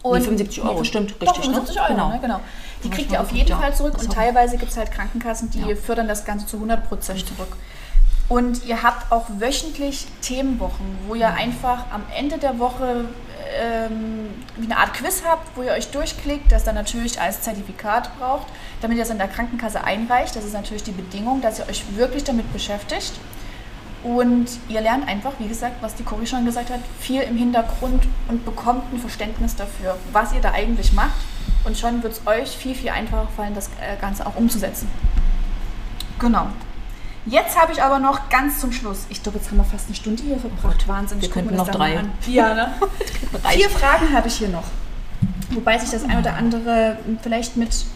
Und 0.04 0.18
nee, 0.18 0.24
75 0.24 0.62
Euro, 0.62 0.80
nee, 0.80 0.84
stimmt, 0.84 1.10
richtig. 1.12 1.28
Doch, 1.28 1.42
75 1.42 1.76
ne? 1.76 1.82
Euro, 1.82 1.92
genau. 1.94 2.08
Ne, 2.10 2.18
genau. 2.20 2.40
Die 2.84 2.90
kriegt 2.90 3.10
ihr 3.10 3.22
auf 3.22 3.32
jeden 3.32 3.48
gut, 3.50 3.58
Fall 3.58 3.74
zurück 3.74 3.98
und 3.98 4.12
teilweise 4.12 4.58
gibt 4.58 4.70
es 4.70 4.76
halt 4.76 4.92
Krankenkassen, 4.92 5.48
die 5.48 5.60
ja. 5.60 5.74
fördern 5.74 6.08
das 6.08 6.26
Ganze 6.26 6.44
zu 6.44 6.56
100 6.56 6.86
Prozent 6.86 7.26
zurück. 7.26 7.56
Und 8.28 8.66
ihr 8.66 8.82
habt 8.82 9.10
auch 9.10 9.24
wöchentlich 9.38 10.06
Themenwochen, 10.20 10.98
wo 11.08 11.14
ihr 11.14 11.28
einfach 11.28 11.86
am 11.90 12.02
Ende 12.14 12.36
der 12.36 12.58
Woche 12.58 13.06
ähm, 13.58 14.28
wie 14.56 14.66
eine 14.66 14.76
Art 14.76 14.92
Quiz 14.92 15.22
habt, 15.26 15.56
wo 15.56 15.62
ihr 15.62 15.72
euch 15.72 15.90
durchklickt, 15.90 16.52
das 16.52 16.64
dann 16.64 16.74
natürlich 16.74 17.18
als 17.18 17.40
Zertifikat 17.40 18.10
braucht, 18.18 18.46
damit 18.82 18.98
ihr 18.98 19.04
es 19.04 19.10
in 19.10 19.18
der 19.18 19.28
Krankenkasse 19.28 19.84
einreicht. 19.84 20.36
Das 20.36 20.44
ist 20.44 20.52
natürlich 20.52 20.82
die 20.82 20.92
Bedingung, 20.92 21.40
dass 21.40 21.60
ihr 21.60 21.68
euch 21.68 21.96
wirklich 21.96 22.24
damit 22.24 22.52
beschäftigt. 22.52 23.12
Und 24.04 24.46
ihr 24.68 24.82
lernt 24.82 25.08
einfach, 25.08 25.32
wie 25.38 25.48
gesagt, 25.48 25.76
was 25.80 25.94
die 25.94 26.02
Cori 26.02 26.26
schon 26.26 26.44
gesagt 26.44 26.68
hat, 26.70 26.80
viel 27.00 27.22
im 27.22 27.38
Hintergrund 27.38 28.06
und 28.28 28.44
bekommt 28.44 28.92
ein 28.92 28.98
Verständnis 28.98 29.56
dafür, 29.56 29.96
was 30.12 30.34
ihr 30.34 30.40
da 30.40 30.52
eigentlich 30.52 30.92
macht. 30.92 31.16
Und 31.64 31.78
schon 31.78 32.02
wird 32.02 32.12
es 32.12 32.26
euch 32.26 32.50
viel, 32.50 32.74
viel 32.74 32.90
einfacher 32.90 33.28
fallen, 33.34 33.54
das 33.54 33.68
äh, 33.80 33.98
Ganze 33.98 34.26
auch 34.26 34.36
umzusetzen. 34.36 34.88
Genau. 36.18 36.48
Jetzt 37.24 37.58
habe 37.58 37.72
ich 37.72 37.82
aber 37.82 37.98
noch 37.98 38.28
ganz 38.28 38.60
zum 38.60 38.70
Schluss, 38.70 39.06
ich 39.08 39.22
glaube, 39.22 39.38
jetzt 39.38 39.50
haben 39.50 39.56
wir 39.56 39.64
fast 39.64 39.86
eine 39.86 39.94
Stunde 39.94 40.22
hier 40.22 40.38
verbracht. 40.38 40.86
Wahnsinn. 40.86 41.22
Wir 41.22 41.30
könnten 41.30 41.56
noch 41.56 41.68
drei. 41.68 42.04
Ja, 42.26 42.54
ne? 42.54 42.74
Vier 43.50 43.70
Fragen 43.70 44.12
habe 44.12 44.28
ich 44.28 44.34
hier 44.34 44.50
noch. 44.50 44.64
Wobei 45.50 45.78
sich 45.78 45.90
das 45.90 46.04
ein 46.04 46.18
oder 46.18 46.34
andere 46.34 46.98
vielleicht 47.22 47.56
mit 47.56 47.86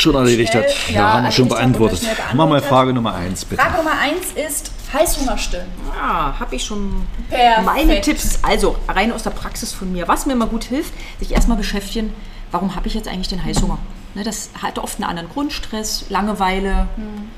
schon 0.00 0.14
erledigt 0.14 0.54
hat. 0.54 0.66
Ja, 0.88 0.94
ja 0.94 1.12
haben 1.14 1.24
wir 1.24 1.32
schon 1.32 1.48
beantwortet. 1.48 2.02
Machen 2.34 2.52
wir 2.52 2.62
Frage 2.62 2.92
Nummer 2.92 3.14
eins, 3.14 3.44
bitte. 3.44 3.60
Frage 3.60 3.76
Nummer 3.76 3.98
eins 3.98 4.32
ist 4.32 4.72
Heißhunger 4.92 5.38
stillen. 5.38 5.68
Ja, 5.94 6.34
habe 6.38 6.54
ich 6.54 6.64
schon 6.64 7.06
Perfekt. 7.28 7.64
meine 7.64 8.00
Tipps. 8.00 8.38
Also 8.42 8.76
rein 8.88 9.12
aus 9.12 9.22
der 9.22 9.30
Praxis 9.30 9.72
von 9.72 9.92
mir. 9.92 10.08
Was 10.08 10.26
mir 10.26 10.32
immer 10.32 10.46
gut 10.46 10.64
hilft, 10.64 10.92
sich 11.18 11.32
erstmal 11.32 11.56
beschäftigen, 11.56 12.12
warum 12.50 12.74
habe 12.74 12.88
ich 12.88 12.94
jetzt 12.94 13.08
eigentlich 13.08 13.28
den 13.28 13.44
Heißhunger? 13.44 13.78
Ne, 14.14 14.24
das 14.24 14.50
hat 14.60 14.78
oft 14.78 14.96
einen 14.96 15.08
anderen 15.08 15.28
Grund, 15.28 15.52
Stress, 15.52 16.06
Langeweile. 16.08 16.88
Hm. 16.96 17.28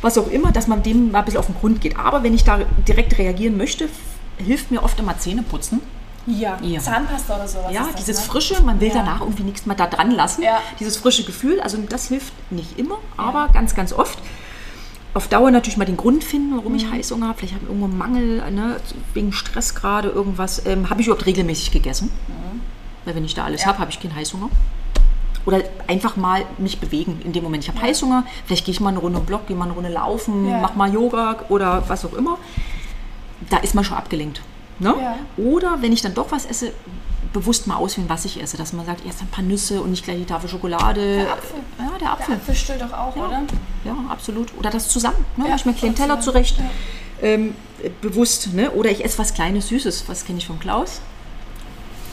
Was 0.00 0.16
auch 0.16 0.28
immer, 0.28 0.52
dass 0.52 0.68
man 0.68 0.84
dem 0.84 1.10
mal 1.10 1.20
ein 1.20 1.24
bisschen 1.24 1.40
auf 1.40 1.46
den 1.46 1.56
Grund 1.56 1.80
geht. 1.80 1.98
Aber 1.98 2.22
wenn 2.22 2.34
ich 2.34 2.44
da 2.44 2.60
direkt 2.86 3.18
reagieren 3.18 3.56
möchte, 3.56 3.88
hilft 4.36 4.70
mir 4.70 4.84
oft 4.84 4.98
immer 5.00 5.18
Zähne 5.18 5.42
putzen. 5.42 5.80
Ja, 6.28 6.58
ja. 6.60 6.80
Zahnpasta 6.80 7.36
oder 7.36 7.48
sowas. 7.48 7.72
Ja, 7.72 7.86
das, 7.86 7.94
dieses 7.94 8.18
ne? 8.18 8.22
Frische, 8.24 8.62
man 8.62 8.80
will 8.80 8.88
ja. 8.88 8.94
danach 8.94 9.20
irgendwie 9.20 9.44
nichts 9.44 9.64
mehr 9.64 9.76
da 9.76 9.86
dran 9.86 10.10
lassen. 10.10 10.42
Ja. 10.42 10.60
Dieses 10.78 10.96
frische 10.98 11.24
Gefühl, 11.24 11.60
also 11.60 11.78
das 11.88 12.08
hilft 12.08 12.32
nicht 12.50 12.78
immer, 12.78 12.98
aber 13.16 13.48
ganz, 13.52 13.74
ganz 13.74 13.92
oft. 13.92 14.18
Auf 15.14 15.28
Dauer 15.28 15.50
natürlich 15.50 15.78
mal 15.78 15.86
den 15.86 15.96
Grund 15.96 16.22
finden, 16.22 16.54
warum 16.56 16.72
mhm. 16.72 16.78
ich 16.78 16.90
Heißhunger 16.90 17.28
habe. 17.28 17.38
Vielleicht 17.38 17.54
habe 17.54 17.64
ich 17.64 17.70
irgendwo 17.70 17.86
einen 17.86 17.98
Mangel, 17.98 18.50
ne, 18.50 18.76
wegen 19.14 19.32
Stress 19.32 19.74
gerade, 19.74 20.08
irgendwas. 20.08 20.64
Ähm, 20.66 20.90
habe 20.90 21.00
ich 21.00 21.06
überhaupt 21.06 21.26
regelmäßig 21.26 21.70
gegessen? 21.70 22.10
Mhm. 22.28 22.60
Weil 23.04 23.14
wenn 23.14 23.24
ich 23.24 23.34
da 23.34 23.44
alles 23.44 23.64
habe, 23.64 23.78
habe 23.78 23.90
ich 23.90 23.98
keinen 24.00 24.14
Heißhunger. 24.14 24.50
Oder 25.46 25.62
einfach 25.86 26.16
mal 26.16 26.44
mich 26.58 26.78
bewegen 26.78 27.22
in 27.24 27.32
dem 27.32 27.42
Moment. 27.42 27.64
Ich 27.64 27.70
habe 27.70 27.80
Heißhunger, 27.80 28.24
vielleicht 28.44 28.66
gehe 28.66 28.72
ich 28.72 28.80
mal 28.80 28.90
eine 28.90 28.98
Runde 28.98 29.20
Block, 29.20 29.46
gehe 29.46 29.56
mal 29.56 29.64
eine 29.64 29.72
Runde 29.72 29.88
laufen, 29.88 30.46
ja. 30.46 30.60
mache 30.60 30.76
mal 30.76 30.92
Yoga 30.92 31.36
oder 31.48 31.88
was 31.88 32.04
auch 32.04 32.12
immer. 32.12 32.36
Da 33.48 33.56
ist 33.56 33.74
man 33.74 33.82
schon 33.82 33.96
abgelenkt. 33.96 34.42
Ne? 34.78 34.94
Ja. 35.00 35.18
Oder 35.36 35.82
wenn 35.82 35.92
ich 35.92 36.02
dann 36.02 36.14
doch 36.14 36.30
was 36.30 36.46
esse, 36.46 36.72
bewusst 37.32 37.66
mal 37.66 37.76
auswählen, 37.76 38.08
was 38.08 38.24
ich 38.24 38.40
esse. 38.40 38.56
Dass 38.56 38.72
man 38.72 38.86
sagt, 38.86 39.04
erst 39.04 39.20
ein 39.22 39.28
paar 39.28 39.44
Nüsse 39.44 39.80
und 39.82 39.90
nicht 39.90 40.04
gleich 40.04 40.18
die 40.18 40.24
Tafel 40.24 40.48
Schokolade. 40.48 41.16
Der 41.16 41.32
Apfel. 41.32 41.60
Ja, 41.78 41.98
der 41.98 42.12
Apfel. 42.12 42.26
Der 42.28 42.36
Apfel 42.36 42.54
stillt 42.54 42.80
doch 42.80 42.92
auch, 42.92 43.16
ja. 43.16 43.26
oder? 43.26 43.42
Ja, 43.84 43.96
absolut. 44.08 44.56
Oder 44.58 44.70
das 44.70 44.88
zusammen. 44.88 45.24
Ne? 45.36 45.48
Ja, 45.48 45.56
ich 45.56 45.64
mir 45.64 45.72
einen 45.72 45.78
kleinen 45.78 45.94
Teller 45.94 46.20
zurecht. 46.20 46.58
Ähm, 47.20 47.54
bewusst. 48.00 48.52
Ne? 48.54 48.70
Oder 48.70 48.90
ich 48.90 49.04
esse 49.04 49.18
was 49.18 49.34
Kleines, 49.34 49.68
Süßes. 49.68 50.04
Was 50.06 50.24
kenne 50.24 50.38
ich 50.38 50.46
von 50.46 50.58
Klaus? 50.60 51.00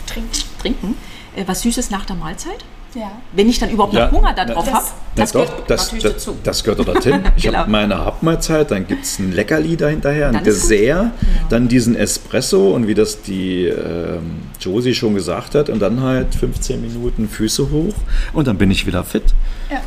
Trinken. 0.07 0.31
Trinken. 0.59 0.97
Äh, 1.35 1.43
was 1.47 1.61
Süßes 1.61 1.89
nach 1.89 2.05
der 2.05 2.15
Mahlzeit. 2.15 2.65
Ja. 2.95 3.11
Wenn 3.33 3.49
ich 3.49 3.59
dann 3.59 3.69
überhaupt 3.69 3.93
noch 3.93 3.99
ja, 3.99 4.11
Hunger 4.11 4.33
darauf 4.33 4.65
habe, 4.71 4.85
das, 5.15 5.31
das 5.31 5.33
gehört 5.33 5.69
das, 5.69 5.81
natürlich 5.83 6.03
das, 6.03 6.13
dazu. 6.13 6.37
Das 6.43 6.63
gehört 6.63 6.79
doch 6.79 6.85
dorthin. 6.85 7.23
Ich 7.35 7.43
genau. 7.43 7.59
habe 7.59 7.71
meine 7.71 8.05
Hauptmahlzeit, 8.05 8.71
dann 8.71 8.87
gibt 8.87 9.03
es 9.03 9.19
ein 9.19 9.33
Leckerli 9.33 9.75
dahinterher, 9.75 10.29
ein 10.29 10.43
Dessert, 10.43 10.79
ja. 10.79 11.11
dann 11.49 11.67
diesen 11.67 11.95
Espresso 11.95 12.73
und 12.73 12.87
wie 12.87 12.93
das 12.93 13.21
die 13.21 13.65
ähm, 13.65 14.43
Josie 14.59 14.93
schon 14.93 15.13
gesagt 15.13 15.55
hat 15.55 15.69
und 15.69 15.79
dann 15.79 16.01
halt 16.01 16.33
15 16.33 16.81
Minuten 16.81 17.27
Füße 17.27 17.69
hoch 17.71 17.93
und 18.33 18.47
dann 18.47 18.57
bin 18.57 18.71
ich 18.71 18.87
wieder 18.87 19.03
fit. 19.03 19.33
Ja. 19.69 19.81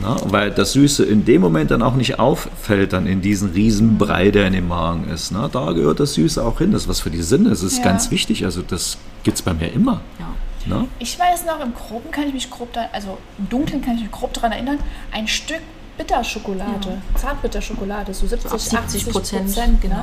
Na, 0.00 0.16
weil 0.26 0.50
das 0.50 0.72
Süße 0.72 1.04
in 1.04 1.24
dem 1.24 1.40
Moment 1.40 1.70
dann 1.70 1.82
auch 1.82 1.94
nicht 1.94 2.18
auffällt, 2.18 2.92
dann 2.92 3.06
in 3.06 3.22
diesen 3.22 3.50
Riesenbrei, 3.50 4.30
der 4.30 4.46
in 4.46 4.52
dem 4.52 4.68
Magen 4.68 5.08
ist. 5.08 5.32
Na, 5.32 5.48
da 5.48 5.72
gehört 5.72 5.98
das 5.98 6.14
Süße 6.14 6.44
auch 6.44 6.58
hin. 6.58 6.70
Das 6.70 6.82
ist 6.82 6.88
was 6.88 7.00
für 7.00 7.10
die 7.10 7.22
Sinne. 7.22 7.50
Das 7.50 7.62
ist 7.62 7.78
ja. 7.78 7.84
ganz 7.84 8.10
wichtig. 8.10 8.44
Also 8.44 8.62
das 8.62 8.98
gibt 9.24 9.38
es 9.38 9.42
bei 9.42 9.52
mir 9.52 9.72
immer. 9.72 10.00
Ja. 10.18 10.28
Ne? 10.66 10.86
Ich 10.98 11.18
weiß 11.18 11.46
noch, 11.46 11.60
im 11.60 11.74
Groben 11.74 12.10
kann 12.10 12.28
ich 12.28 12.34
mich 12.34 12.50
grob, 12.50 12.72
da, 12.72 12.88
also 12.92 13.18
im 13.38 13.48
Dunklen 13.48 13.82
kann 13.82 13.96
ich 13.96 14.02
mich 14.02 14.12
grob 14.12 14.32
daran 14.34 14.52
erinnern, 14.52 14.78
ein 15.12 15.26
Stück 15.26 15.60
Bitterschokolade, 16.00 16.88
ja. 16.88 17.18
Zartbitterschokolade, 17.18 18.14
so 18.14 18.26
70, 18.26 18.78
80 18.78 19.08
Prozent. 19.10 19.82
Genau. 19.82 19.96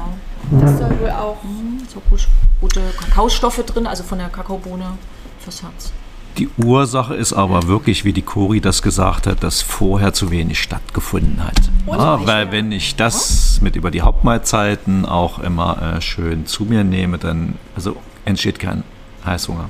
Ne? 0.51 0.61
Das 0.61 0.77
soll 0.77 0.99
wohl 0.99 1.09
auch. 1.09 1.41
Mhm, 1.43 1.79
so 1.91 1.99
gut, 2.07 2.27
gute 2.61 2.81
Kakaostoffe 2.99 3.63
drin, 3.63 3.87
also 3.87 4.03
von 4.03 4.19
der 4.19 4.29
Kakaobohne 4.29 4.97
fürs 5.39 5.63
Herz. 5.63 5.91
Die 6.37 6.49
Ursache 6.63 7.15
ist 7.15 7.33
aber 7.33 7.65
wirklich, 7.67 8.05
wie 8.05 8.13
die 8.13 8.21
Cori 8.21 8.61
das 8.61 8.83
gesagt 8.83 9.25
hat, 9.25 9.41
dass 9.43 9.63
vorher 9.63 10.13
zu 10.13 10.29
wenig 10.29 10.61
stattgefunden 10.61 11.43
hat. 11.43 11.57
Ja, 11.87 12.27
weil 12.27 12.51
wenn 12.51 12.71
ich 12.71 12.95
das 12.95 13.59
mit 13.61 13.75
über 13.75 13.89
die 13.89 14.03
Hauptmahlzeiten 14.03 15.03
auch 15.07 15.39
immer 15.39 15.95
äh, 15.97 16.01
schön 16.01 16.45
zu 16.45 16.65
mir 16.65 16.83
nehme, 16.83 17.17
dann 17.17 17.55
also 17.75 17.95
entsteht 18.23 18.59
kein 18.59 18.83
Heißhunger 19.25 19.69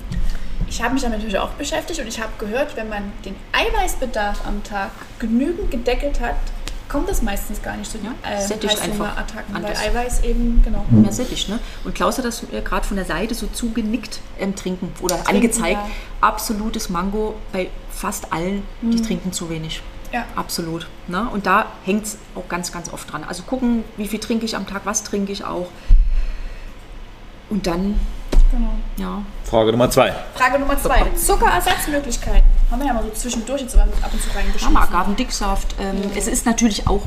ich 0.68 0.82
habe 0.82 0.94
mich 0.94 1.04
damit 1.04 1.20
natürlich 1.20 1.40
auch 1.40 1.52
beschäftigt 1.52 2.00
und 2.00 2.08
ich 2.08 2.20
habe 2.20 2.32
gehört, 2.40 2.76
wenn 2.76 2.90
man 2.90 3.12
den 3.26 3.36
Eiweißbedarf 3.52 4.46
am 4.46 4.64
Tag 4.64 4.92
genügend 5.20 5.72
gedeckelt 5.72 6.20
hat, 6.20 6.36
kommt 6.90 7.10
es 7.10 7.22
meistens 7.22 7.62
gar 7.62 7.76
nicht 7.76 7.92
zu 7.92 7.98
den 7.98 8.12
äh, 8.24 8.36
Attacken, 9.04 9.54
weil 9.54 9.76
Eiweiß 9.76 10.24
eben, 10.24 10.62
genau. 10.64 10.86
Ja, 11.04 11.12
sättig, 11.12 11.50
ne? 11.50 11.60
Und 11.84 11.96
Klaus 11.96 12.18
hat 12.18 12.26
das 12.26 12.44
äh, 12.52 12.62
gerade 12.62 12.86
von 12.86 12.96
der 12.96 13.06
Seite 13.06 13.36
so 13.36 13.48
zugenickt 13.48 14.20
im 14.40 14.56
Trinken 14.56 14.94
oder 15.02 15.16
trinken, 15.16 15.36
angezeigt. 15.36 15.80
Ja. 15.80 15.90
Absolutes 16.22 16.90
Mango 16.90 17.36
bei 17.52 17.70
fast 17.92 18.32
allen, 18.32 18.64
die 18.82 18.98
mhm. 18.98 19.04
trinken 19.04 19.34
zu 19.34 19.50
wenig. 19.50 19.82
Ja. 20.14 20.26
Absolut. 20.36 20.88
Ne? 21.08 21.28
Und 21.30 21.46
da 21.46 21.66
hängt 21.84 22.06
es 22.06 22.18
auch 22.36 22.48
ganz, 22.48 22.72
ganz 22.72 22.92
oft 22.94 23.12
dran. 23.12 23.26
Also 23.26 23.44
gucken, 23.44 23.84
wie 23.98 24.08
viel 24.08 24.20
trinke 24.20 24.46
ich 24.46 24.56
am 24.56 24.66
Tag, 24.66 24.82
was 24.86 25.04
trinke 25.04 25.32
ich 25.32 25.44
auch. 25.44 25.68
Und 27.50 27.68
dann 27.68 28.00
Genau. 28.52 28.72
Ja. 28.98 29.22
Frage 29.44 29.72
Nummer 29.72 29.90
zwei. 29.90 30.14
Frage 30.36 30.60
Nummer 30.60 30.78
zwei. 30.82 31.04
Zuckerersatzmöglichkeiten. 31.16 32.44
Haben 32.72 32.80
wir 32.80 32.88
ja 32.88 32.94
mal 32.94 33.04
so 33.04 33.10
zwischendurch 33.12 33.62
jetzt 33.62 33.78
ab 33.78 33.88
und 34.12 34.22
zu 34.22 34.30
reingeschrieben. 34.36 34.74
Ja, 34.76 34.82
Agavendicksaft. 34.82 35.76
Ähm, 35.80 36.04
ja. 36.04 36.10
Es 36.16 36.28
ist 36.28 36.46
natürlich 36.46 36.88
auch 36.88 37.02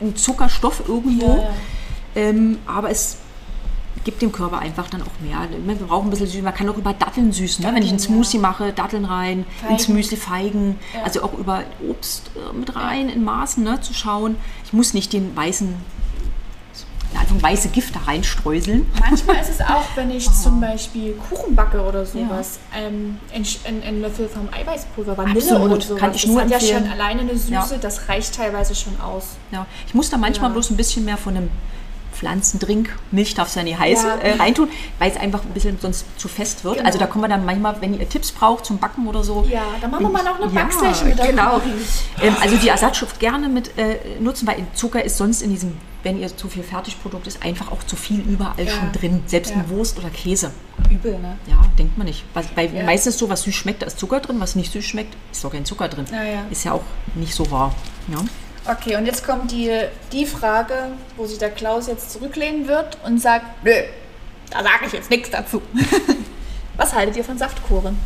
ein 0.00 0.16
Zuckerstoff 0.16 0.82
irgendwo, 0.88 1.36
ja, 1.36 1.42
ja. 1.42 1.50
Ähm, 2.16 2.58
aber 2.66 2.90
es 2.90 3.18
gibt 4.04 4.20
dem 4.22 4.32
Körper 4.32 4.58
einfach 4.58 4.88
dann 4.90 5.02
auch 5.02 5.20
mehr. 5.20 5.48
Wir 5.64 5.86
brauchen 5.86 6.08
ein 6.08 6.10
bisschen 6.10 6.26
süß. 6.26 6.42
Man 6.42 6.54
kann 6.54 6.68
auch 6.68 6.76
über 6.76 6.92
Datteln 6.92 7.32
süßen. 7.32 7.64
Ne? 7.64 7.74
Wenn 7.74 7.82
ich 7.82 7.88
einen 7.88 7.98
Smoothie 7.98 8.38
mache, 8.38 8.72
Datteln 8.72 9.04
rein, 9.04 9.46
Feigen. 9.60 9.74
ins 9.74 9.88
Müsli 9.88 10.16
Feigen. 10.16 10.78
Also 11.02 11.22
auch 11.22 11.32
über 11.32 11.62
Obst 11.88 12.30
äh, 12.36 12.56
mit 12.56 12.76
rein 12.76 13.08
in 13.08 13.24
Maßen 13.24 13.64
ne, 13.64 13.80
zu 13.80 13.94
schauen. 13.94 14.36
Ich 14.64 14.72
muss 14.72 14.94
nicht 14.94 15.12
den 15.12 15.34
weißen 15.34 15.74
einfach 17.16 17.42
weiße 17.42 17.68
Gift 17.68 17.94
da 17.94 18.00
reinstreuseln. 18.00 18.86
Manchmal 19.00 19.36
ist 19.36 19.50
es 19.50 19.60
auch, 19.60 19.84
wenn 19.94 20.10
ich 20.10 20.30
zum 20.30 20.60
Beispiel 20.60 21.14
Kuchen 21.14 21.54
backe 21.54 21.82
oder 21.82 22.04
sowas, 22.04 22.58
ja. 22.72 22.86
ähm, 22.86 23.18
ein, 23.32 24.00
Löffel 24.00 24.28
vom 24.28 24.48
Eiweißpulver, 24.52 25.16
Vanille 25.16 25.40
Absolut. 25.40 25.72
oder 25.72 25.80
sowas. 25.80 26.00
Kann 26.00 26.14
ich 26.14 26.26
nur 26.26 26.42
das 26.42 26.44
hat 26.44 26.52
empfehlen. 26.52 26.84
ja 26.84 26.90
schon 26.90 27.00
alleine 27.00 27.20
eine 27.22 27.36
Süße, 27.36 27.52
ja. 27.74 27.78
das 27.80 28.08
reicht 28.08 28.34
teilweise 28.34 28.74
schon 28.74 29.00
aus. 29.00 29.36
Ja, 29.50 29.66
ich 29.86 29.94
muss 29.94 30.10
da 30.10 30.16
manchmal 30.16 30.50
bloß 30.50 30.70
ein 30.70 30.76
bisschen 30.76 31.04
mehr 31.04 31.16
von 31.16 31.36
einem 31.36 31.50
Pflanzendrink, 32.14 32.96
Milch 33.10 33.34
darf 33.34 33.48
es 33.48 33.54
ja 33.54 33.62
nicht 33.62 33.78
heißen, 33.78 34.08
Ja. 34.08 34.16
äh, 34.16 34.32
reintun, 34.36 34.68
weil 34.98 35.10
es 35.10 35.16
einfach 35.16 35.42
ein 35.42 35.50
bisschen 35.52 35.78
sonst 35.80 36.04
zu 36.18 36.28
fest 36.28 36.64
wird. 36.64 36.76
Genau. 36.76 36.86
Also 36.86 36.98
da 36.98 37.06
kommen 37.06 37.24
wir 37.24 37.28
dann 37.28 37.44
manchmal, 37.44 37.76
wenn 37.80 37.98
ihr 37.98 38.08
Tipps 38.08 38.32
braucht 38.32 38.64
zum 38.64 38.78
Backen 38.78 39.06
oder 39.06 39.22
so. 39.24 39.44
Ja, 39.50 39.62
dann 39.80 39.90
machen 39.90 40.04
wir 40.04 40.10
mal 40.10 40.22
noch 40.24 40.40
eine 40.40 40.46
ja, 40.52 40.62
Backsession 40.62 41.08
mit 41.08 41.20
Genau. 41.22 41.60
Ähm, 42.22 42.36
also 42.40 42.56
die 42.56 42.68
Ersatzstoff 42.68 43.18
gerne 43.18 43.48
mit 43.48 43.76
äh, 43.78 43.96
nutzen, 44.20 44.46
weil 44.46 44.56
Zucker 44.74 45.04
ist 45.04 45.16
sonst 45.18 45.42
in 45.42 45.50
diesem, 45.50 45.76
wenn 46.02 46.18
ihr 46.20 46.34
zu 46.36 46.48
viel 46.48 46.62
Fertigprodukt 46.62 47.26
ist, 47.26 47.42
einfach 47.42 47.70
auch 47.72 47.82
zu 47.84 47.96
viel 47.96 48.20
überall 48.20 48.54
Ja. 48.64 48.70
schon 48.70 48.92
drin. 48.92 49.22
Selbst 49.26 49.52
in 49.52 49.68
Wurst 49.70 49.98
oder 49.98 50.10
Käse. 50.10 50.50
Übel, 50.90 51.18
ne? 51.18 51.36
Ja, 51.46 51.56
denkt 51.78 51.96
man 51.96 52.06
nicht. 52.06 52.24
Was, 52.34 52.46
weil 52.56 52.68
meistens 52.84 53.16
so, 53.18 53.28
was 53.28 53.42
süß 53.42 53.54
schmeckt, 53.54 53.82
da 53.82 53.86
ist 53.86 53.98
Zucker 53.98 54.20
drin, 54.20 54.36
was 54.40 54.54
nicht 54.54 54.72
süß 54.72 54.84
schmeckt, 54.84 55.14
ist 55.32 55.42
doch 55.44 55.52
kein 55.52 55.64
Zucker 55.64 55.88
drin. 55.88 56.04
Ist 56.50 56.64
ja 56.64 56.72
auch 56.72 56.82
nicht 57.14 57.34
so 57.34 57.50
wahr. 57.50 57.74
Ja. 58.08 58.18
Okay, 58.66 58.96
und 58.96 59.04
jetzt 59.06 59.26
kommt 59.26 59.50
die, 59.52 59.70
die 60.12 60.24
Frage, 60.24 60.74
wo 61.16 61.26
sich 61.26 61.38
der 61.38 61.50
Klaus 61.50 61.86
jetzt 61.86 62.10
zurücklehnen 62.12 62.66
wird 62.66 62.96
und 63.04 63.20
sagt, 63.20 63.62
nö, 63.64 63.72
da 64.50 64.62
sage 64.62 64.86
ich 64.86 64.92
jetzt 64.92 65.10
nichts 65.10 65.30
dazu. 65.30 65.60
Was 66.76 66.94
haltet 66.94 67.16
ihr 67.16 67.24
von 67.24 67.36
Saftkuren? 67.38 67.98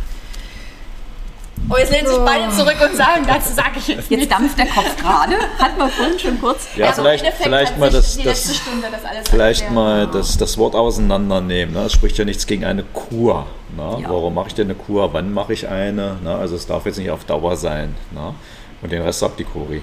Oh, 1.70 1.76
jetzt 1.76 1.92
lehnen 1.92 2.06
sich 2.06 2.18
beide 2.18 2.50
zurück 2.54 2.76
und 2.88 2.96
sagen, 2.96 3.24
dazu 3.26 3.52
sage 3.52 3.78
ich 3.78 3.88
jetzt 3.88 4.10
Jetzt 4.10 4.30
dampft 4.30 4.58
der 4.58 4.66
Kopf 4.66 4.96
gerade. 4.96 5.34
Hatten 5.58 5.76
wir 5.78 5.88
vorhin 5.88 6.18
schon 6.18 6.40
kurz. 6.40 6.68
Ja, 6.76 6.86
Also 6.88 7.02
vielleicht, 7.02 7.26
vielleicht 7.34 7.72
hat 7.72 7.78
mal 7.78 7.90
sich 7.90 8.00
das, 8.00 8.16
die 8.16 8.22
letzte 8.22 8.48
das, 8.48 8.56
Stunde 8.56 8.86
das 8.90 9.04
alles 9.04 9.28
vielleicht 9.28 9.60
erklärt. 9.62 9.74
mal 9.74 10.06
das, 10.06 10.36
das 10.38 10.56
Wort 10.56 10.74
auseinandernehmen. 10.74 11.74
Ne? 11.74 11.82
Es 11.82 11.92
spricht 11.92 12.16
ja 12.16 12.24
nichts 12.24 12.46
gegen 12.46 12.64
eine 12.64 12.84
Kur. 12.84 13.46
Ne? 13.76 13.98
Ja. 14.02 14.08
Warum 14.08 14.34
mache 14.34 14.48
ich 14.48 14.54
denn 14.54 14.68
eine 14.68 14.74
Kur? 14.76 15.12
Wann 15.12 15.32
mache 15.32 15.52
ich 15.52 15.68
eine? 15.68 16.16
Ne? 16.22 16.34
Also 16.34 16.56
es 16.56 16.66
darf 16.66 16.86
jetzt 16.86 16.98
nicht 16.98 17.10
auf 17.10 17.24
Dauer 17.24 17.56
sein. 17.56 17.94
Ne? 18.12 18.34
Und 18.80 18.90
den 18.92 19.02
Rest 19.02 19.18
sagt 19.18 19.38
die 19.38 19.44
Kuri. 19.44 19.82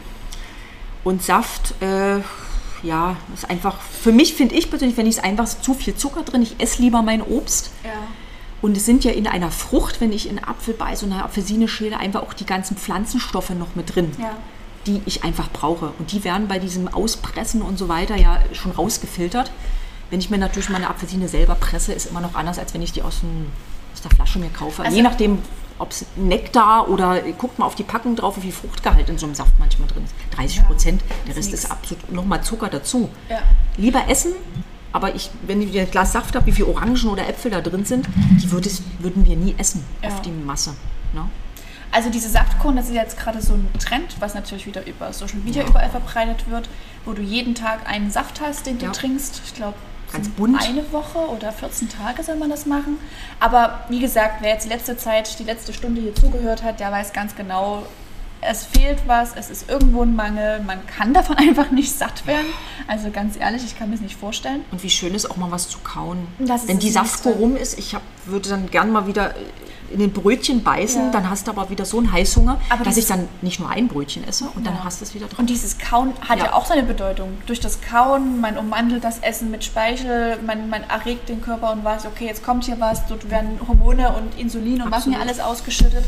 Und 1.06 1.23
Saft, 1.23 1.82
äh, 1.82 2.18
ja, 2.84 3.15
ist 3.34 3.49
einfach, 3.49 3.80
für 3.80 4.11
mich 4.11 4.34
finde 4.34 4.56
ich 4.56 4.69
persönlich, 4.69 4.98
wenn 4.98 5.06
ich 5.07 5.18
es 5.18 5.23
einfach 5.23 5.45
zu 5.48 5.73
viel 5.73 5.95
Zucker 5.95 6.23
drin, 6.23 6.41
ich 6.41 6.56
esse 6.60 6.82
lieber 6.82 7.02
mein 7.02 7.22
Obst. 7.22 7.72
Ja. 7.86 7.91
Und 8.61 8.76
es 8.76 8.86
sind 8.86 9.03
ja 9.06 9.11
in 9.11 9.27
einer 9.27 9.52
Frucht, 9.52 10.02
wenn 10.02 10.11
ich 10.11 10.27
in 10.30 10.44
Apfel 10.44 10.73
beiße 10.73 11.06
und 11.06 11.14
eine 11.14 11.23
Apfelsine 11.23 11.68
schäle, 11.68 11.98
einfach 11.98 12.23
auch 12.23 12.34
die 12.34 12.45
ganzen 12.45 12.76
Pflanzenstoffe 12.76 13.52
noch 13.52 13.76
mit 13.76 13.95
drin, 13.95 14.11
Ja. 14.19 14.32
die 14.88 15.02
ich 15.06 15.23
einfach 15.23 15.49
brauche. 15.52 15.94
Und 15.99 16.11
die 16.11 16.23
werden 16.23 16.48
bei 16.48 16.57
diesem 16.60 16.88
Auspressen 16.88 17.61
und 17.61 17.77
so 17.77 17.88
weiter 17.88 18.15
ja 18.15 18.40
schon 18.53 18.72
rausgefiltert. 18.72 19.52
Wenn 20.10 20.19
ich 20.19 20.30
mir 20.30 20.38
natürlich 20.40 20.69
meine 20.69 20.90
Apfelsine 20.90 21.27
selber 21.27 21.56
presse, 21.56 21.94
ist 21.94 22.07
immer 22.07 22.22
noch 22.22 22.34
anders, 22.36 22.57
als 22.60 22.73
wenn 22.73 22.82
ich 22.82 22.91
die 22.91 23.03
aus, 23.03 23.19
dem, 23.22 23.48
aus 23.94 24.02
der 24.02 24.11
Flasche 24.11 24.40
mir 24.40 24.49
kaufe. 24.49 24.84
Also- 24.84 24.95
Je 24.95 25.03
nachdem, 25.03 25.40
ob 25.80 25.91
es 25.91 26.06
Nektar 26.15 26.88
oder 26.89 27.22
guckt 27.38 27.60
mal 27.60 27.65
auf 27.65 27.76
die 27.76 27.84
Packung 27.84 28.15
drauf, 28.15 28.38
wie 28.38 28.41
viel 28.41 28.52
Fruchtgehalt 28.52 29.10
in 29.10 29.18
so 29.18 29.26
einem 29.26 29.35
Saft 29.35 29.53
manchmal 29.60 29.88
drin 29.88 30.03
ist. 30.06 30.14
30 30.38 30.65
Prozent, 30.65 31.02
der 31.27 31.35
Rest 31.35 31.52
nix. 31.52 31.64
ist 31.64 31.72
absolut 31.72 32.11
nochmal 32.11 32.41
Zucker 32.43 32.69
dazu. 32.69 33.10
Ja. 33.30 33.39
Lieber 33.77 34.03
essen, 34.07 34.34
aber 34.93 35.14
ich, 35.15 35.30
wenn 35.45 35.61
ich 35.61 35.77
ein 35.77 35.91
Glas 35.91 36.14
Saft 36.14 36.35
habe, 36.35 36.45
wie 36.45 36.52
viele 36.53 36.68
Orangen 36.69 37.07
oder 37.10 37.27
Äpfel 37.27 37.52
da 37.52 37.60
drin 37.61 37.84
sind, 37.85 38.07
die 38.41 38.49
würde 38.52 38.69
es, 38.69 38.81
würden 38.99 39.26
wir 39.26 39.35
nie 39.35 39.56
essen 39.57 39.84
Ja. 40.02 40.10
auf 40.10 40.22
die 40.22 40.31
Masse. 40.31 40.72
Ne? 41.14 41.27
Also 41.91 42.10
diese 42.10 42.30
Saftkuren, 42.30 42.76
das 42.76 42.88
ist 42.88 42.93
jetzt 42.95 43.18
gerade 43.18 43.41
so 43.41 43.53
ein 43.53 43.68
Trend, 43.80 44.15
was 44.19 44.34
natürlich 44.34 44.65
wieder 44.65 44.85
über 44.85 45.11
Social 45.14 45.38
Media 45.39 45.65
überall 45.65 45.89
verbreitet 45.89 46.49
wird, 46.49 46.68
wo 47.06 47.14
du 47.14 47.22
jeden 47.22 47.56
Tag 47.56 47.88
einen 47.88 48.11
Saft 48.11 48.41
hast, 48.41 48.65
den 48.65 48.77
du 48.80 48.85
Ja. 48.85 48.91
trinkst. 48.91 49.41
Ich 49.45 49.53
glaube, 49.53 49.76
Ganz 50.15 50.29
bunt. 50.29 50.61
eine 50.61 50.91
Woche 50.91 51.19
oder 51.19 51.51
14 51.51 51.89
Tage 51.89 52.23
soll 52.23 52.35
man 52.37 52.49
das 52.49 52.65
machen. 52.65 52.97
Aber 53.39 53.85
wie 53.89 53.99
gesagt, 53.99 54.41
wer 54.41 54.51
jetzt 54.51 54.65
die 54.65 54.69
letzte 54.69 54.97
Zeit, 54.97 55.37
die 55.39 55.43
letzte 55.43 55.73
Stunde 55.73 56.01
hier 56.01 56.15
zugehört 56.15 56.63
hat, 56.63 56.79
der 56.79 56.91
weiß 56.91 57.13
ganz 57.13 57.35
genau, 57.35 57.85
es 58.41 58.63
fehlt 58.63 58.99
was, 59.07 59.35
es 59.35 59.49
ist 59.49 59.69
irgendwo 59.69 60.03
ein 60.03 60.15
Mangel, 60.15 60.61
man 60.61 60.85
kann 60.87 61.13
davon 61.13 61.37
einfach 61.37 61.71
nicht 61.71 61.91
satt 61.91 62.25
werden. 62.27 62.47
Also 62.87 63.11
ganz 63.11 63.37
ehrlich, 63.37 63.63
ich 63.65 63.77
kann 63.77 63.89
mir 63.89 63.95
das 63.95 64.03
nicht 64.03 64.17
vorstellen. 64.17 64.63
Und 64.71 64.83
wie 64.83 64.89
schön 64.89 65.13
ist 65.13 65.29
auch 65.29 65.37
mal 65.37 65.51
was 65.51 65.69
zu 65.69 65.79
kauen. 65.79 66.27
Wenn 66.37 66.79
die. 66.79 66.91
Saftkur 66.91 67.33
rum 67.33 67.55
ist, 67.57 67.77
ich 67.77 67.93
hab, 67.93 68.01
würde 68.25 68.49
dann 68.49 68.69
gern 68.69 68.91
mal 68.91 69.07
wieder 69.07 69.33
in 69.91 69.99
den 69.99 70.12
Brötchen 70.12 70.64
beißen, 70.64 71.06
Ja. 71.06 71.12
dann 71.12 71.30
hast 71.30 71.48
du 71.48 71.52
aber 71.52 71.70
wieder 71.70 71.86
so 71.86 71.98
einen 71.98 72.12
Heißhunger, 72.12 72.60
Aber 72.70 72.84
dass 72.84 72.98
ich 72.98 73.06
dann 73.06 73.28
nicht 73.41 73.60
nur 73.60 73.70
ein 73.70 73.88
Brötchen 73.88 74.28
esse 74.28 74.45
und 74.56 74.66
dann 74.66 74.76
Ja. 74.76 74.84
hast 74.84 75.02
du 75.02 75.06
es 75.06 75.14
wieder 75.14 75.28
drin. 75.28 75.38
Und 75.40 75.49
dieses 75.49 75.78
Kauen 75.78 76.14
hat 76.28 76.40
ja. 76.40 76.45
Ja. 76.45 76.53
auch 76.53 76.66
seine 76.66 76.84
Bedeutung. 76.84 77.38
Durch 77.45 77.60
das 77.60 77.80
Kauen, 77.82 78.41
man 78.41 78.57
umwandelt 78.57 79.03
das 79.03 79.20
Essen 79.20 79.52
mit 79.52 79.64
Speichel, 79.64 80.38
man, 80.45 80.70
man 80.70 80.84
erregt 80.84 81.30
den 81.30 81.41
Körper 81.41 81.72
und 81.72 81.84
weiß, 81.84 82.06
okay, 82.06 82.26
jetzt 82.26 82.44
kommt 82.44 82.66
hier 82.66 82.80
was, 82.80 83.06
dort 83.07 83.30
werden 83.30 83.60
Hormone 83.68 84.14
und 84.16 84.40
Insulin 84.40 84.82
und 84.82 84.88
was 84.91 84.99
Absolut. 85.06 85.20
alles 85.22 85.40
ausgeschüttet. 85.40 86.03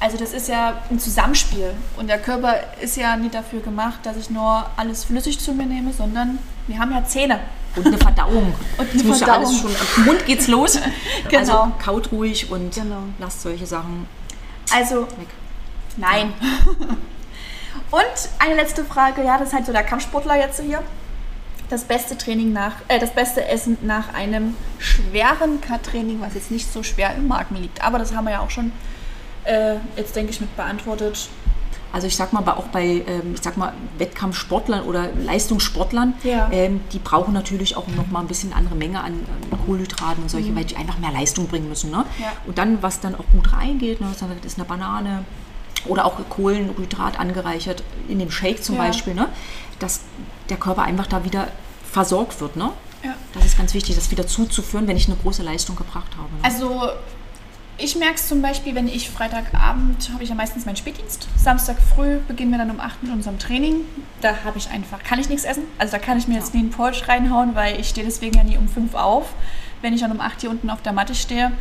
Also 0.00 0.16
das 0.16 0.32
ist 0.32 0.48
ja 0.48 0.74
ein 0.90 0.98
Zusammenspiel. 0.98 1.72
Und 1.96 2.08
der 2.08 2.18
Körper 2.18 2.54
ist 2.80 2.96
ja 2.96 3.16
nicht 3.16 3.34
dafür 3.34 3.60
gemacht, 3.60 4.00
dass 4.04 4.16
ich 4.16 4.30
nur 4.30 4.66
alles 4.76 5.04
flüssig 5.04 5.38
zu 5.40 5.52
mir 5.52 5.66
nehme, 5.66 5.92
sondern 5.92 6.38
wir 6.70 6.78
haben 6.78 6.92
ja 6.92 7.04
Zähne. 7.04 7.40
Und 7.76 7.86
eine 7.86 7.98
Verdauung. 7.98 8.54
Und 8.78 8.90
eine 8.90 9.02
muss 9.04 9.20
ja 9.20 9.26
Verdauung. 9.26 9.46
alles 9.46 9.60
schon, 9.60 9.70
im 9.98 10.04
Mund 10.06 10.26
geht's 10.26 10.48
los. 10.48 10.78
Genau. 11.28 11.38
Also 11.62 11.72
kaut 11.82 12.10
ruhig 12.12 12.50
und 12.50 12.74
Genau. 12.74 13.02
lasst 13.18 13.42
solche 13.42 13.66
Sachen 13.66 14.06
Also 14.74 15.02
weg. 15.02 15.28
Nein. 15.96 16.32
Und 17.90 18.28
eine 18.38 18.54
letzte 18.54 18.84
Frage, 18.84 19.22
ja, 19.24 19.36
das 19.38 19.48
ist 19.48 19.54
halt 19.54 19.66
so 19.66 19.72
der 19.72 19.82
Kampfsportler 19.82 20.36
jetzt 20.38 20.60
hier. 20.60 20.82
Das 21.68 21.84
beste 21.84 22.16
Training 22.18 22.52
nach, 22.52 22.72
äh, 22.88 22.98
das 22.98 23.10
beste 23.10 23.46
Essen 23.46 23.78
nach 23.82 24.12
einem 24.14 24.56
schweren 24.78 25.60
Cut-Training, 25.60 26.20
was 26.20 26.34
jetzt 26.34 26.50
nicht 26.50 26.72
so 26.72 26.82
schwer 26.82 27.14
im 27.14 27.28
Magen 27.28 27.56
liegt. 27.56 27.82
Aber 27.84 27.98
das 27.98 28.14
haben 28.14 28.24
wir 28.24 28.32
ja 28.32 28.40
auch 28.40 28.50
schon 28.50 28.72
äh, 29.44 29.74
jetzt, 29.96 30.16
denke 30.16 30.32
ich, 30.32 30.40
mit 30.40 30.56
beantwortet. 30.56 31.28
Also 31.92 32.06
ich 32.06 32.16
sag 32.16 32.32
mal, 32.32 32.46
auch 32.48 32.68
bei, 32.68 33.02
ähm, 33.06 33.34
ich 33.34 33.42
sag 33.42 33.56
mal, 33.56 33.72
Wettkampfsportlern 33.98 34.82
oder 34.84 35.08
Leistungssportlern, 35.12 36.14
Ja. 36.22 36.48
ähm, 36.52 36.80
die 36.92 36.98
brauchen 36.98 37.34
natürlich 37.34 37.76
auch 37.76 37.86
noch 37.88 38.06
mal 38.08 38.20
ein 38.20 38.26
bisschen 38.28 38.52
andere 38.52 38.74
Menge 38.76 39.02
an 39.02 39.20
Kohlenhydraten 39.66 40.22
und 40.22 40.28
solche, 40.30 40.54
weil 40.54 40.64
die 40.64 40.76
einfach 40.76 40.98
mehr 40.98 41.12
Leistung 41.12 41.46
bringen 41.48 41.68
müssen. 41.68 41.90
Ne? 41.90 41.98
Mhm. 41.98 42.22
Ja. 42.22 42.32
Und 42.46 42.58
dann, 42.58 42.82
was 42.82 43.00
dann 43.00 43.14
auch 43.14 43.24
gut 43.32 43.52
reingeht, 43.52 44.00
ne, 44.00 44.06
das 44.12 44.22
ist 44.44 44.58
eine 44.58 44.64
Banane 44.66 45.24
oder 45.86 46.04
auch 46.04 46.14
Kohlenhydrat 46.28 47.18
angereichert 47.18 47.82
in 48.08 48.18
dem 48.18 48.30
Shake 48.30 48.62
zum 48.62 48.76
Ja. 48.76 48.82
Beispiel, 48.82 49.14
ne? 49.14 49.28
dass 49.78 50.00
der 50.48 50.58
Körper 50.58 50.82
einfach 50.82 51.06
da 51.06 51.24
wieder 51.24 51.48
versorgt 51.90 52.40
wird. 52.40 52.56
Ne? 52.56 52.70
Ja. 53.02 53.14
Das 53.34 53.44
ist 53.46 53.56
ganz 53.56 53.72
wichtig, 53.74 53.96
das 53.96 54.10
wieder 54.10 54.26
zuzuführen, 54.26 54.86
wenn 54.86 54.96
ich 54.96 55.06
eine 55.08 55.16
große 55.16 55.42
Leistung 55.42 55.74
gebracht 55.76 56.12
habe. 56.16 56.28
Ne? 56.36 56.38
Also 56.44 56.90
ich 57.82 57.96
merke 57.96 58.16
es 58.16 58.28
zum 58.28 58.42
Beispiel, 58.42 58.74
wenn 58.74 58.88
ich 58.88 59.10
Freitagabend 59.10 60.10
habe 60.12 60.22
ich 60.22 60.28
ja 60.28 60.34
meistens 60.34 60.66
meinen 60.66 60.76
Spätdienst. 60.76 61.28
Samstag 61.36 61.76
früh 61.80 62.18
beginnen 62.28 62.50
wir 62.50 62.58
dann 62.58 62.70
um 62.70 62.80
8 62.80 63.02
mit 63.02 63.12
unserem 63.12 63.38
Training. 63.38 63.84
Da 64.20 64.44
habe 64.44 64.58
ich 64.58 64.70
einfach, 64.70 65.02
kann 65.02 65.18
ich 65.18 65.28
nichts 65.28 65.44
essen. 65.44 65.64
Also 65.78 65.92
da 65.92 65.98
kann 65.98 66.18
ich 66.18 66.28
mir 66.28 66.34
jetzt 66.34 66.54
nie 66.54 66.60
einen 66.60 66.70
Porridge 66.70 67.08
reinhauen, 67.08 67.54
weil 67.54 67.80
ich 67.80 67.88
stehe 67.88 68.06
deswegen 68.06 68.36
ja 68.36 68.44
nie 68.44 68.58
um 68.58 68.68
5 68.68 68.94
auf, 68.94 69.32
wenn 69.80 69.94
ich 69.94 70.00
dann 70.00 70.12
um 70.12 70.20
8 70.20 70.42
hier 70.42 70.50
unten 70.50 70.68
auf 70.68 70.82
der 70.82 70.92
Matte 70.92 71.14
stehe. 71.14 71.52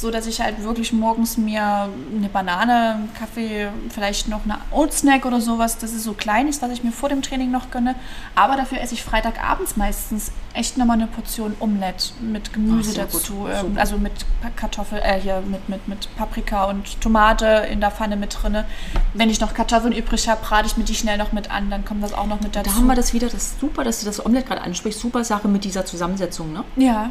So 0.00 0.10
dass 0.10 0.26
ich 0.26 0.40
halt 0.40 0.62
wirklich 0.62 0.94
morgens 0.94 1.36
mir 1.36 1.90
eine 2.16 2.28
Banane, 2.32 3.08
Kaffee, 3.18 3.68
vielleicht 3.90 4.28
noch 4.28 4.44
eine 4.44 4.56
Oatsnack 4.70 5.26
oder 5.26 5.42
sowas, 5.42 5.76
das 5.76 5.92
ist 5.92 6.04
so 6.04 6.14
klein 6.14 6.48
ist, 6.48 6.62
was 6.62 6.70
ich 6.70 6.82
mir 6.82 6.90
vor 6.90 7.10
dem 7.10 7.20
Training 7.20 7.50
noch 7.50 7.70
gönne. 7.70 7.94
Aber 8.34 8.56
dafür 8.56 8.80
esse 8.80 8.94
ich 8.94 9.02
Freitagabends 9.02 9.76
meistens 9.76 10.32
echt 10.54 10.78
nochmal 10.78 10.96
eine 10.96 11.06
Portion 11.06 11.54
Omelette 11.60 12.14
mit 12.20 12.50
Gemüse 12.54 12.92
Ach, 12.94 13.12
dazu. 13.12 13.46
Ähm, 13.52 13.76
also 13.76 13.98
mit 13.98 14.12
Kartoffel, 14.56 15.00
äh, 15.04 15.20
hier 15.20 15.42
mit, 15.46 15.68
mit, 15.68 15.86
mit 15.86 16.16
Paprika 16.16 16.64
und 16.64 16.98
Tomate 17.02 17.66
in 17.70 17.80
der 17.80 17.90
Pfanne 17.90 18.16
mit 18.16 18.42
drinne. 18.42 18.64
Wenn 19.12 19.28
ich 19.28 19.38
noch 19.40 19.52
Kartoffeln 19.52 19.92
übrig 19.92 20.28
habe, 20.30 20.40
brate 20.42 20.66
ich 20.66 20.78
mir 20.78 20.84
die 20.84 20.94
schnell 20.94 21.18
noch 21.18 21.32
mit 21.32 21.50
an, 21.50 21.68
dann 21.68 21.84
kommt 21.84 22.02
das 22.02 22.14
auch 22.14 22.26
noch 22.26 22.40
mit 22.40 22.56
dazu. 22.56 22.70
Da 22.70 22.76
haben 22.76 22.86
wir 22.86 22.94
das 22.94 23.12
wieder, 23.12 23.28
das 23.28 23.42
ist 23.42 23.60
super, 23.60 23.84
dass 23.84 24.00
du 24.00 24.06
das 24.06 24.24
Omelette 24.24 24.48
gerade 24.48 24.62
ansprichst. 24.62 24.98
Super 24.98 25.24
Sache 25.24 25.46
mit 25.46 25.64
dieser 25.64 25.84
Zusammensetzung. 25.84 26.54
Ne? 26.54 26.64
ja. 26.76 27.10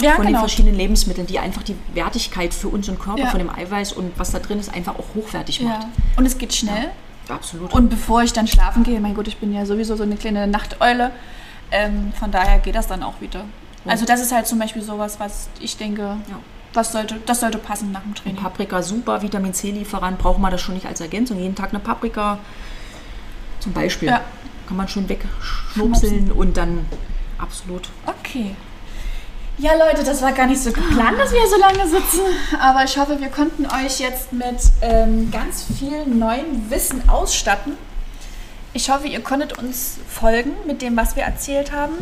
Ja, 0.00 0.12
von 0.12 0.24
den 0.24 0.28
genau. 0.28 0.40
verschiedenen 0.40 0.76
Lebensmitteln, 0.76 1.26
die 1.26 1.38
einfach 1.38 1.62
die 1.62 1.76
Wertigkeit 1.94 2.52
für 2.52 2.68
unseren 2.68 2.98
Körper, 2.98 3.20
Ja. 3.22 3.30
von 3.30 3.38
dem 3.38 3.50
Eiweiß 3.50 3.92
und 3.94 4.12
was 4.18 4.30
da 4.30 4.38
drin 4.38 4.58
ist, 4.60 4.72
einfach 4.72 4.94
auch 4.98 5.14
hochwertig 5.14 5.62
macht. 5.62 5.82
Ja. 5.82 5.88
Und 6.16 6.26
es 6.26 6.36
geht 6.38 6.54
schnell. 6.54 6.90
Absolut. 7.28 7.72
Und 7.72 7.88
bevor 7.88 8.22
ich 8.22 8.32
dann 8.32 8.46
schlafen 8.46 8.84
gehe, 8.84 9.00
mein 9.00 9.14
Gott, 9.14 9.26
ich 9.26 9.38
bin 9.38 9.52
ja 9.52 9.64
sowieso 9.66 9.96
so 9.96 10.02
eine 10.02 10.16
kleine 10.16 10.46
Nachteule. 10.46 11.10
Ähm, 11.70 12.12
von 12.18 12.30
daher 12.30 12.58
geht 12.58 12.74
das 12.74 12.86
dann 12.86 13.02
auch 13.02 13.20
wieder. 13.20 13.44
Also 13.84 14.04
das 14.04 14.20
ist 14.20 14.32
halt 14.32 14.46
zum 14.46 14.58
Beispiel 14.58 14.82
sowas, 14.82 15.18
was 15.18 15.48
ich 15.60 15.76
denke, 15.76 16.16
das, 16.72 16.92
sollte, 16.92 17.16
das 17.24 17.40
sollte 17.40 17.58
passen 17.58 17.92
nach 17.92 18.02
dem 18.02 18.14
Training. 18.14 18.40
Paprika 18.42 18.82
super, 18.82 19.22
Vitamin 19.22 19.54
C-Lieferant, 19.54 20.18
braucht 20.18 20.38
man 20.40 20.50
das 20.50 20.60
schon 20.60 20.74
nicht 20.74 20.86
als 20.86 21.00
Ergänzung. 21.00 21.38
Jeden 21.38 21.54
Tag 21.54 21.70
eine 21.70 21.78
Paprika 21.78 22.38
zum 23.60 23.72
Beispiel. 23.72 24.08
Kann 24.08 24.76
man 24.76 24.88
schön 24.88 25.08
wegschnupseln 25.08 26.32
und 26.32 26.56
dann 26.56 26.86
absolut. 27.38 27.88
Okay. 28.06 28.56
Ja, 29.58 29.72
Leute, 29.72 30.04
das 30.04 30.20
war 30.20 30.32
gar 30.32 30.46
nicht 30.46 30.62
so 30.62 30.70
geplant, 30.70 31.18
dass 31.18 31.32
wir 31.32 31.46
so 31.48 31.58
lange 31.58 31.88
sitzen. 31.88 32.20
Aber 32.60 32.84
ich 32.84 32.98
hoffe, 32.98 33.18
wir 33.18 33.28
konnten 33.28 33.64
euch 33.64 34.00
jetzt 34.00 34.30
mit 34.30 34.58
ähm, 34.82 35.30
ganz 35.30 35.64
viel 35.78 36.04
neuem 36.04 36.68
Wissen 36.68 37.08
ausstatten. 37.08 37.72
Ich 38.74 38.90
hoffe, 38.90 39.08
ihr 39.08 39.22
konntet 39.22 39.56
uns 39.56 39.96
folgen 40.06 40.52
mit 40.66 40.82
dem, 40.82 40.94
was 40.94 41.16
wir 41.16 41.22
erzählt 41.22 41.72
haben. 41.72 41.94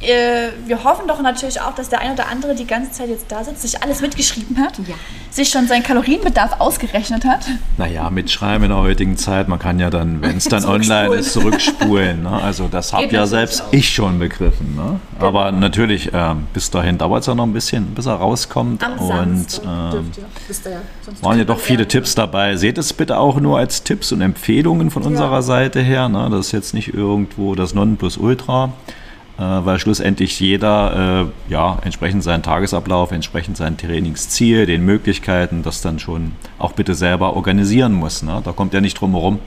Äh, 0.00 0.50
wir 0.66 0.84
hoffen 0.84 1.08
doch 1.08 1.20
natürlich 1.20 1.60
auch, 1.60 1.74
dass 1.74 1.88
der 1.88 2.00
ein 2.00 2.12
oder 2.12 2.28
andere 2.28 2.54
die 2.54 2.66
ganze 2.66 2.92
Zeit 2.92 3.08
jetzt 3.08 3.26
da 3.30 3.42
sitzt, 3.42 3.62
sich 3.62 3.82
alles 3.82 4.00
mitgeschrieben 4.00 4.58
hat. 4.58 4.78
Ja. 4.86 4.94
sich 5.30 5.48
schon 5.48 5.66
seinen 5.66 5.82
Kalorienbedarf 5.82 6.60
ausgerechnet 6.60 7.24
hat. 7.24 7.40
Naja, 7.76 8.08
mitschreiben 8.10 8.64
in 8.64 8.70
der 8.70 8.78
heutigen 8.78 9.16
Zeit, 9.16 9.48
man 9.48 9.58
kann 9.58 9.78
ja 9.80 9.90
dann, 9.90 10.22
wenn 10.22 10.36
es 10.36 10.44
dann 10.44 10.64
online 10.64 11.14
ist, 11.16 11.32
zurückspulen. 11.32 12.22
Ne? 12.22 12.30
Also 12.30 12.68
das 12.70 12.92
habe 12.92 13.06
ja 13.06 13.26
selbst 13.26 13.62
auch. 13.62 13.72
ich 13.72 13.90
schon 13.90 14.18
begriffen. 14.18 14.76
Ne? 14.76 15.00
Genau. 15.14 15.26
Aber 15.26 15.50
natürlich, 15.52 16.14
äh, 16.14 16.34
bis 16.52 16.70
dahin 16.70 16.96
dauert 16.96 17.22
es 17.22 17.26
ja 17.26 17.34
noch 17.34 17.44
ein 17.44 17.52
bisschen, 17.52 17.86
bis 17.94 18.06
er 18.06 18.14
rauskommt. 18.14 18.82
Am 18.84 18.98
und 18.98 19.60
äh, 19.64 19.66
ja, 19.66 20.80
waren 21.22 21.38
ja 21.38 21.44
doch 21.44 21.58
viele 21.58 21.88
Tipps 21.88 22.14
dabei. 22.14 22.56
Seht 22.56 22.78
es 22.78 22.92
bitte 22.92 23.18
auch 23.18 23.40
nur 23.40 23.58
als 23.58 23.82
Tipps 23.82 24.12
und 24.12 24.20
Empfehlungen 24.20 24.90
von 24.90 25.02
unserer 25.02 25.32
ja. 25.32 25.42
Seite 25.42 25.80
her. 25.80 26.08
Ne? 26.08 26.28
Das 26.30 26.46
ist 26.46 26.52
jetzt 26.52 26.74
nicht 26.74 26.94
irgendwo 26.94 27.54
das 27.54 27.74
Nonplusultra. 27.74 28.66
Äh, 28.66 28.92
weil 29.38 29.78
schlussendlich 29.78 30.40
jeder 30.40 31.28
äh, 31.48 31.52
ja, 31.52 31.78
entsprechend 31.82 32.24
seinen 32.24 32.42
Tagesablauf, 32.42 33.12
entsprechend 33.12 33.56
sein 33.56 33.76
Trainingsziel, 33.76 34.66
den 34.66 34.84
Möglichkeiten, 34.84 35.62
das 35.62 35.80
dann 35.80 36.00
schon 36.00 36.32
auch 36.58 36.72
bitte 36.72 36.94
selber 36.94 37.34
organisieren 37.34 37.92
muss. 37.92 38.22
Ne? 38.22 38.42
Da 38.44 38.50
kommt 38.50 38.74
ja 38.74 38.80
nicht 38.80 39.00
drum 39.00 39.12
herum. 39.12 39.38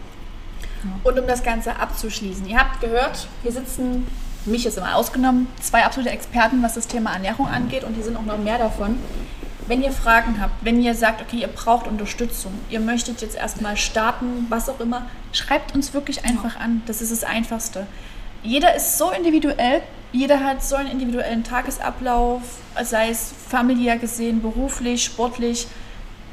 Und 1.03 1.19
um 1.19 1.27
das 1.27 1.43
Ganze 1.43 1.75
abzuschließen, 1.77 2.47
ihr 2.47 2.57
habt 2.57 2.79
gehört, 2.79 3.27
hier 3.43 3.51
sitzen, 3.51 4.07
mich 4.45 4.65
ist 4.65 4.77
immer 4.77 4.95
ausgenommen, 4.95 5.47
zwei 5.59 5.83
absolute 5.83 6.13
Experten, 6.13 6.63
was 6.63 6.75
das 6.75 6.87
Thema 6.87 7.13
Ernährung 7.13 7.47
angeht 7.47 7.83
und 7.83 7.95
die 7.95 8.01
sind 8.01 8.15
auch 8.15 8.25
noch 8.25 8.37
mehr 8.37 8.57
davon. 8.57 8.95
Wenn 9.67 9.83
ihr 9.83 9.91
Fragen 9.91 10.41
habt, 10.41 10.65
wenn 10.65 10.81
ihr 10.81 10.95
sagt, 10.95 11.21
okay, 11.21 11.41
ihr 11.41 11.47
braucht 11.47 11.87
Unterstützung, 11.87 12.53
ihr 12.69 12.79
möchtet 12.79 13.21
jetzt 13.21 13.35
erstmal 13.35 13.77
starten, 13.77 14.47
was 14.49 14.69
auch 14.69 14.79
immer, 14.79 15.03
schreibt 15.33 15.75
uns 15.75 15.93
wirklich 15.93 16.25
einfach 16.25 16.59
an. 16.59 16.81
Das 16.87 17.01
ist 17.01 17.11
das 17.11 17.23
Einfachste 17.23 17.85
jeder 18.43 18.75
ist 18.75 18.97
so 18.97 19.11
individuell, 19.11 19.81
jeder 20.11 20.43
hat 20.43 20.63
so 20.63 20.75
einen 20.75 20.91
individuellen 20.91 21.43
Tagesablauf, 21.43 22.41
sei 22.83 23.09
es 23.09 23.33
familiär 23.47 23.97
gesehen, 23.97 24.41
beruflich, 24.41 25.03
sportlich. 25.03 25.67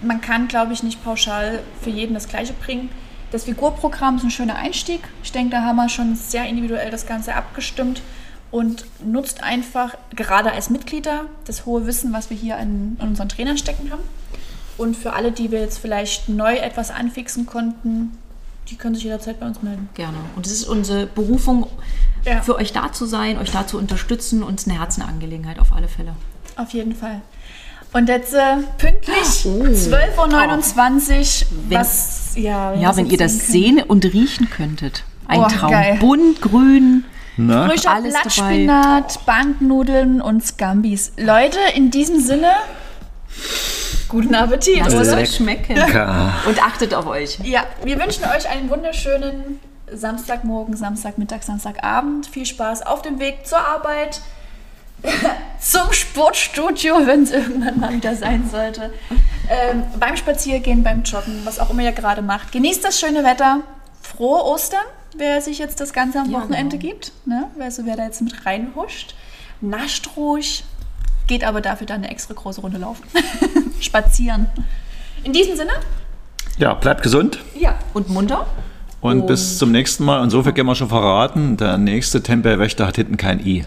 Man 0.02 0.20
kann, 0.20 0.48
glaube 0.48 0.72
ich, 0.72 0.82
nicht 0.82 1.04
pauschal 1.04 1.60
für 1.80 1.90
jeden 1.90 2.14
das 2.14 2.28
Gleiche 2.28 2.52
bringen. 2.52 2.90
Das 3.30 3.44
Figurprogramm 3.44 4.16
ist 4.16 4.24
ein 4.24 4.30
schöner 4.30 4.56
Einstieg. 4.56 5.00
Ich 5.22 5.32
denke, 5.32 5.50
da 5.50 5.62
haben 5.62 5.76
wir 5.76 5.88
schon 5.88 6.16
sehr 6.16 6.46
individuell 6.46 6.90
das 6.90 7.06
Ganze 7.06 7.34
abgestimmt 7.34 8.02
und 8.50 8.86
nutzt 9.04 9.42
einfach, 9.42 9.96
gerade 10.14 10.52
als 10.52 10.70
Mitglieder, 10.70 11.26
das 11.44 11.66
hohe 11.66 11.86
Wissen, 11.86 12.12
was 12.12 12.30
wir 12.30 12.36
hier 12.36 12.56
in, 12.58 12.96
in 13.00 13.08
unseren 13.08 13.28
Trainern 13.28 13.58
stecken 13.58 13.90
haben. 13.90 14.02
Und 14.78 14.96
für 14.96 15.12
alle, 15.12 15.32
die 15.32 15.50
wir 15.50 15.60
jetzt 15.60 15.78
vielleicht 15.78 16.28
neu 16.28 16.54
etwas 16.54 16.90
anfixen 16.90 17.46
konnten, 17.46 18.16
die 18.70 18.76
können 18.76 18.94
sich 18.94 19.04
jederzeit 19.04 19.40
bei 19.40 19.46
uns 19.46 19.62
melden. 19.62 19.88
Gerne. 19.94 20.18
Und 20.36 20.46
es 20.46 20.52
ist 20.52 20.64
unsere 20.64 21.06
Berufung, 21.06 21.66
ja. 22.24 22.42
für 22.42 22.56
euch 22.56 22.72
da 22.72 22.92
zu 22.92 23.06
sein, 23.06 23.38
euch 23.38 23.50
da 23.50 23.66
zu 23.66 23.78
unterstützen. 23.78 24.42
Uns 24.42 24.66
eine 24.66 24.78
Herzenangelegenheit 24.78 25.58
auf 25.58 25.72
alle 25.72 25.88
Fälle. 25.88 26.14
Auf 26.56 26.70
jeden 26.70 26.94
Fall. 26.94 27.22
Und 27.92 28.08
jetzt 28.08 28.34
äh, 28.34 28.56
pünktlich 28.76 29.46
oh. 29.46 29.64
12.29 29.64 31.42
Uhr. 31.42 31.48
Was, 31.70 32.32
ja, 32.36 32.74
ja 32.74 32.96
wenn 32.96 33.06
ihr 33.06 33.16
das 33.16 33.48
sehen 33.48 33.80
und 33.80 34.04
riechen 34.04 34.50
könntet. 34.50 35.04
Ein 35.26 35.40
oh, 35.40 35.48
Traum. 35.48 35.70
Geil. 35.70 35.96
Bunt, 35.98 36.42
grün. 36.42 37.04
Na? 37.38 37.68
Frischer 37.68 37.92
alles 37.92 38.14
Blattspinat, 38.14 39.24
Banknudeln 39.24 40.20
und 40.20 40.44
Scambis. 40.44 41.12
Leute, 41.16 41.58
in 41.74 41.90
diesem 41.90 42.20
Sinne, 42.20 42.50
Guten 44.08 44.34
Appetit, 44.34 44.78
Lasst 44.78 44.96
oder? 44.96 45.20
Es 45.20 45.36
schmecken. 45.36 45.78
Und 46.46 46.62
achtet 46.62 46.94
auf 46.94 47.06
euch. 47.06 47.38
Ja, 47.42 47.64
wir 47.84 47.98
wünschen 47.98 48.24
euch 48.24 48.48
einen 48.48 48.70
wunderschönen 48.70 49.60
Samstagmorgen, 49.92 50.76
Samstagmittag, 50.76 51.42
Samstagabend. 51.42 52.26
Viel 52.26 52.46
Spaß 52.46 52.86
auf 52.86 53.02
dem 53.02 53.18
Weg 53.18 53.46
zur 53.46 53.58
Arbeit, 53.58 54.20
zum 55.60 55.92
Sportstudio, 55.92 57.06
wenn 57.06 57.22
es 57.22 57.30
irgendwann 57.30 57.80
mal 57.80 57.92
wieder 57.92 58.16
sein 58.16 58.48
sollte. 58.50 58.92
Ähm, 59.48 59.84
beim 59.98 60.16
Spaziergehen, 60.16 60.82
beim 60.82 61.02
Joggen, 61.02 61.42
was 61.44 61.58
auch 61.58 61.70
immer 61.70 61.82
ihr 61.82 61.92
gerade 61.92 62.22
macht. 62.22 62.52
Genießt 62.52 62.84
das 62.84 62.98
schöne 62.98 63.24
Wetter. 63.24 63.60
Frohe 64.02 64.42
Ostern, 64.44 64.84
wer 65.16 65.40
sich 65.40 65.58
jetzt 65.58 65.80
das 65.80 65.92
Ganze 65.92 66.20
am 66.20 66.32
Wochenende 66.32 66.76
ja, 66.76 66.82
genau. 66.82 66.94
gibt. 66.94 67.12
Ne? 67.26 67.48
Also 67.60 67.84
wer 67.84 67.96
da 67.96 68.04
jetzt 68.04 68.22
mit 68.22 68.46
reinhuscht. 68.46 69.14
Nascht 69.60 70.16
ruhig, 70.16 70.64
geht 71.28 71.44
aber 71.44 71.60
dafür 71.60 71.86
dann 71.86 72.02
eine 72.02 72.10
extra 72.10 72.34
große 72.34 72.60
Runde 72.60 72.78
laufen. 72.78 73.04
Spazieren. 73.80 74.46
In 75.22 75.32
diesem 75.32 75.56
Sinne? 75.56 75.72
Ja, 76.58 76.74
bleibt 76.74 77.02
gesund. 77.02 77.38
Ja, 77.54 77.78
und 77.94 78.08
munter. 78.08 78.46
Und, 79.00 79.20
und 79.20 79.26
bis 79.28 79.58
zum 79.58 79.70
nächsten 79.70 80.04
Mal. 80.04 80.20
Und 80.20 80.30
so 80.30 80.42
viel 80.42 80.52
können 80.52 80.66
wir 80.66 80.74
schon 80.74 80.88
verraten. 80.88 81.56
Der 81.56 81.78
nächste 81.78 82.22
Tempelwächter 82.22 82.86
hat 82.86 82.96
hinten 82.96 83.16
kein 83.16 83.44
I. 83.46 83.64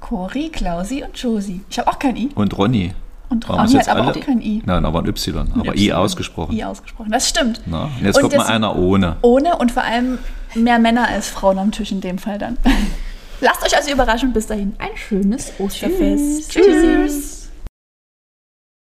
Cori, 0.00 0.48
Klausi 0.48 1.02
und 1.02 1.18
Josi. 1.18 1.60
Ich 1.68 1.78
habe 1.78 1.90
auch 1.90 1.98
kein 1.98 2.16
I. 2.16 2.30
Und 2.34 2.56
Ronny. 2.56 2.94
Und 3.28 3.48
Ronny 3.48 3.72
hat 3.72 3.88
aber 3.88 4.02
alle? 4.02 4.10
auch 4.12 4.20
kein 4.20 4.40
I. 4.40 4.62
Nein, 4.64 4.84
aber 4.84 5.00
ein 5.00 5.06
Y. 5.06 5.52
Aber 5.52 5.74
y. 5.74 5.88
I 5.88 5.92
ausgesprochen. 5.92 6.56
I 6.56 6.64
ausgesprochen, 6.64 7.10
das 7.10 7.28
stimmt. 7.28 7.60
Na, 7.66 7.84
und 7.84 8.04
jetzt 8.04 8.16
und 8.16 8.22
kommt 8.22 8.36
mal 8.36 8.46
einer 8.46 8.76
ohne. 8.76 9.16
Ohne 9.22 9.56
und 9.56 9.72
vor 9.72 9.82
allem 9.82 10.18
mehr 10.54 10.78
Männer 10.78 11.08
als 11.08 11.28
Frauen 11.28 11.58
am 11.58 11.72
Tisch 11.72 11.90
in 11.90 12.00
dem 12.00 12.18
Fall 12.18 12.38
dann. 12.38 12.56
Lasst 13.40 13.64
euch 13.64 13.76
also 13.76 13.90
überraschen. 13.90 14.32
Bis 14.32 14.46
dahin 14.46 14.74
ein 14.78 14.96
schönes 14.96 15.52
Osterfest. 15.58 16.50
Tschüss. 16.50 16.64
Tschüss. 16.64 17.35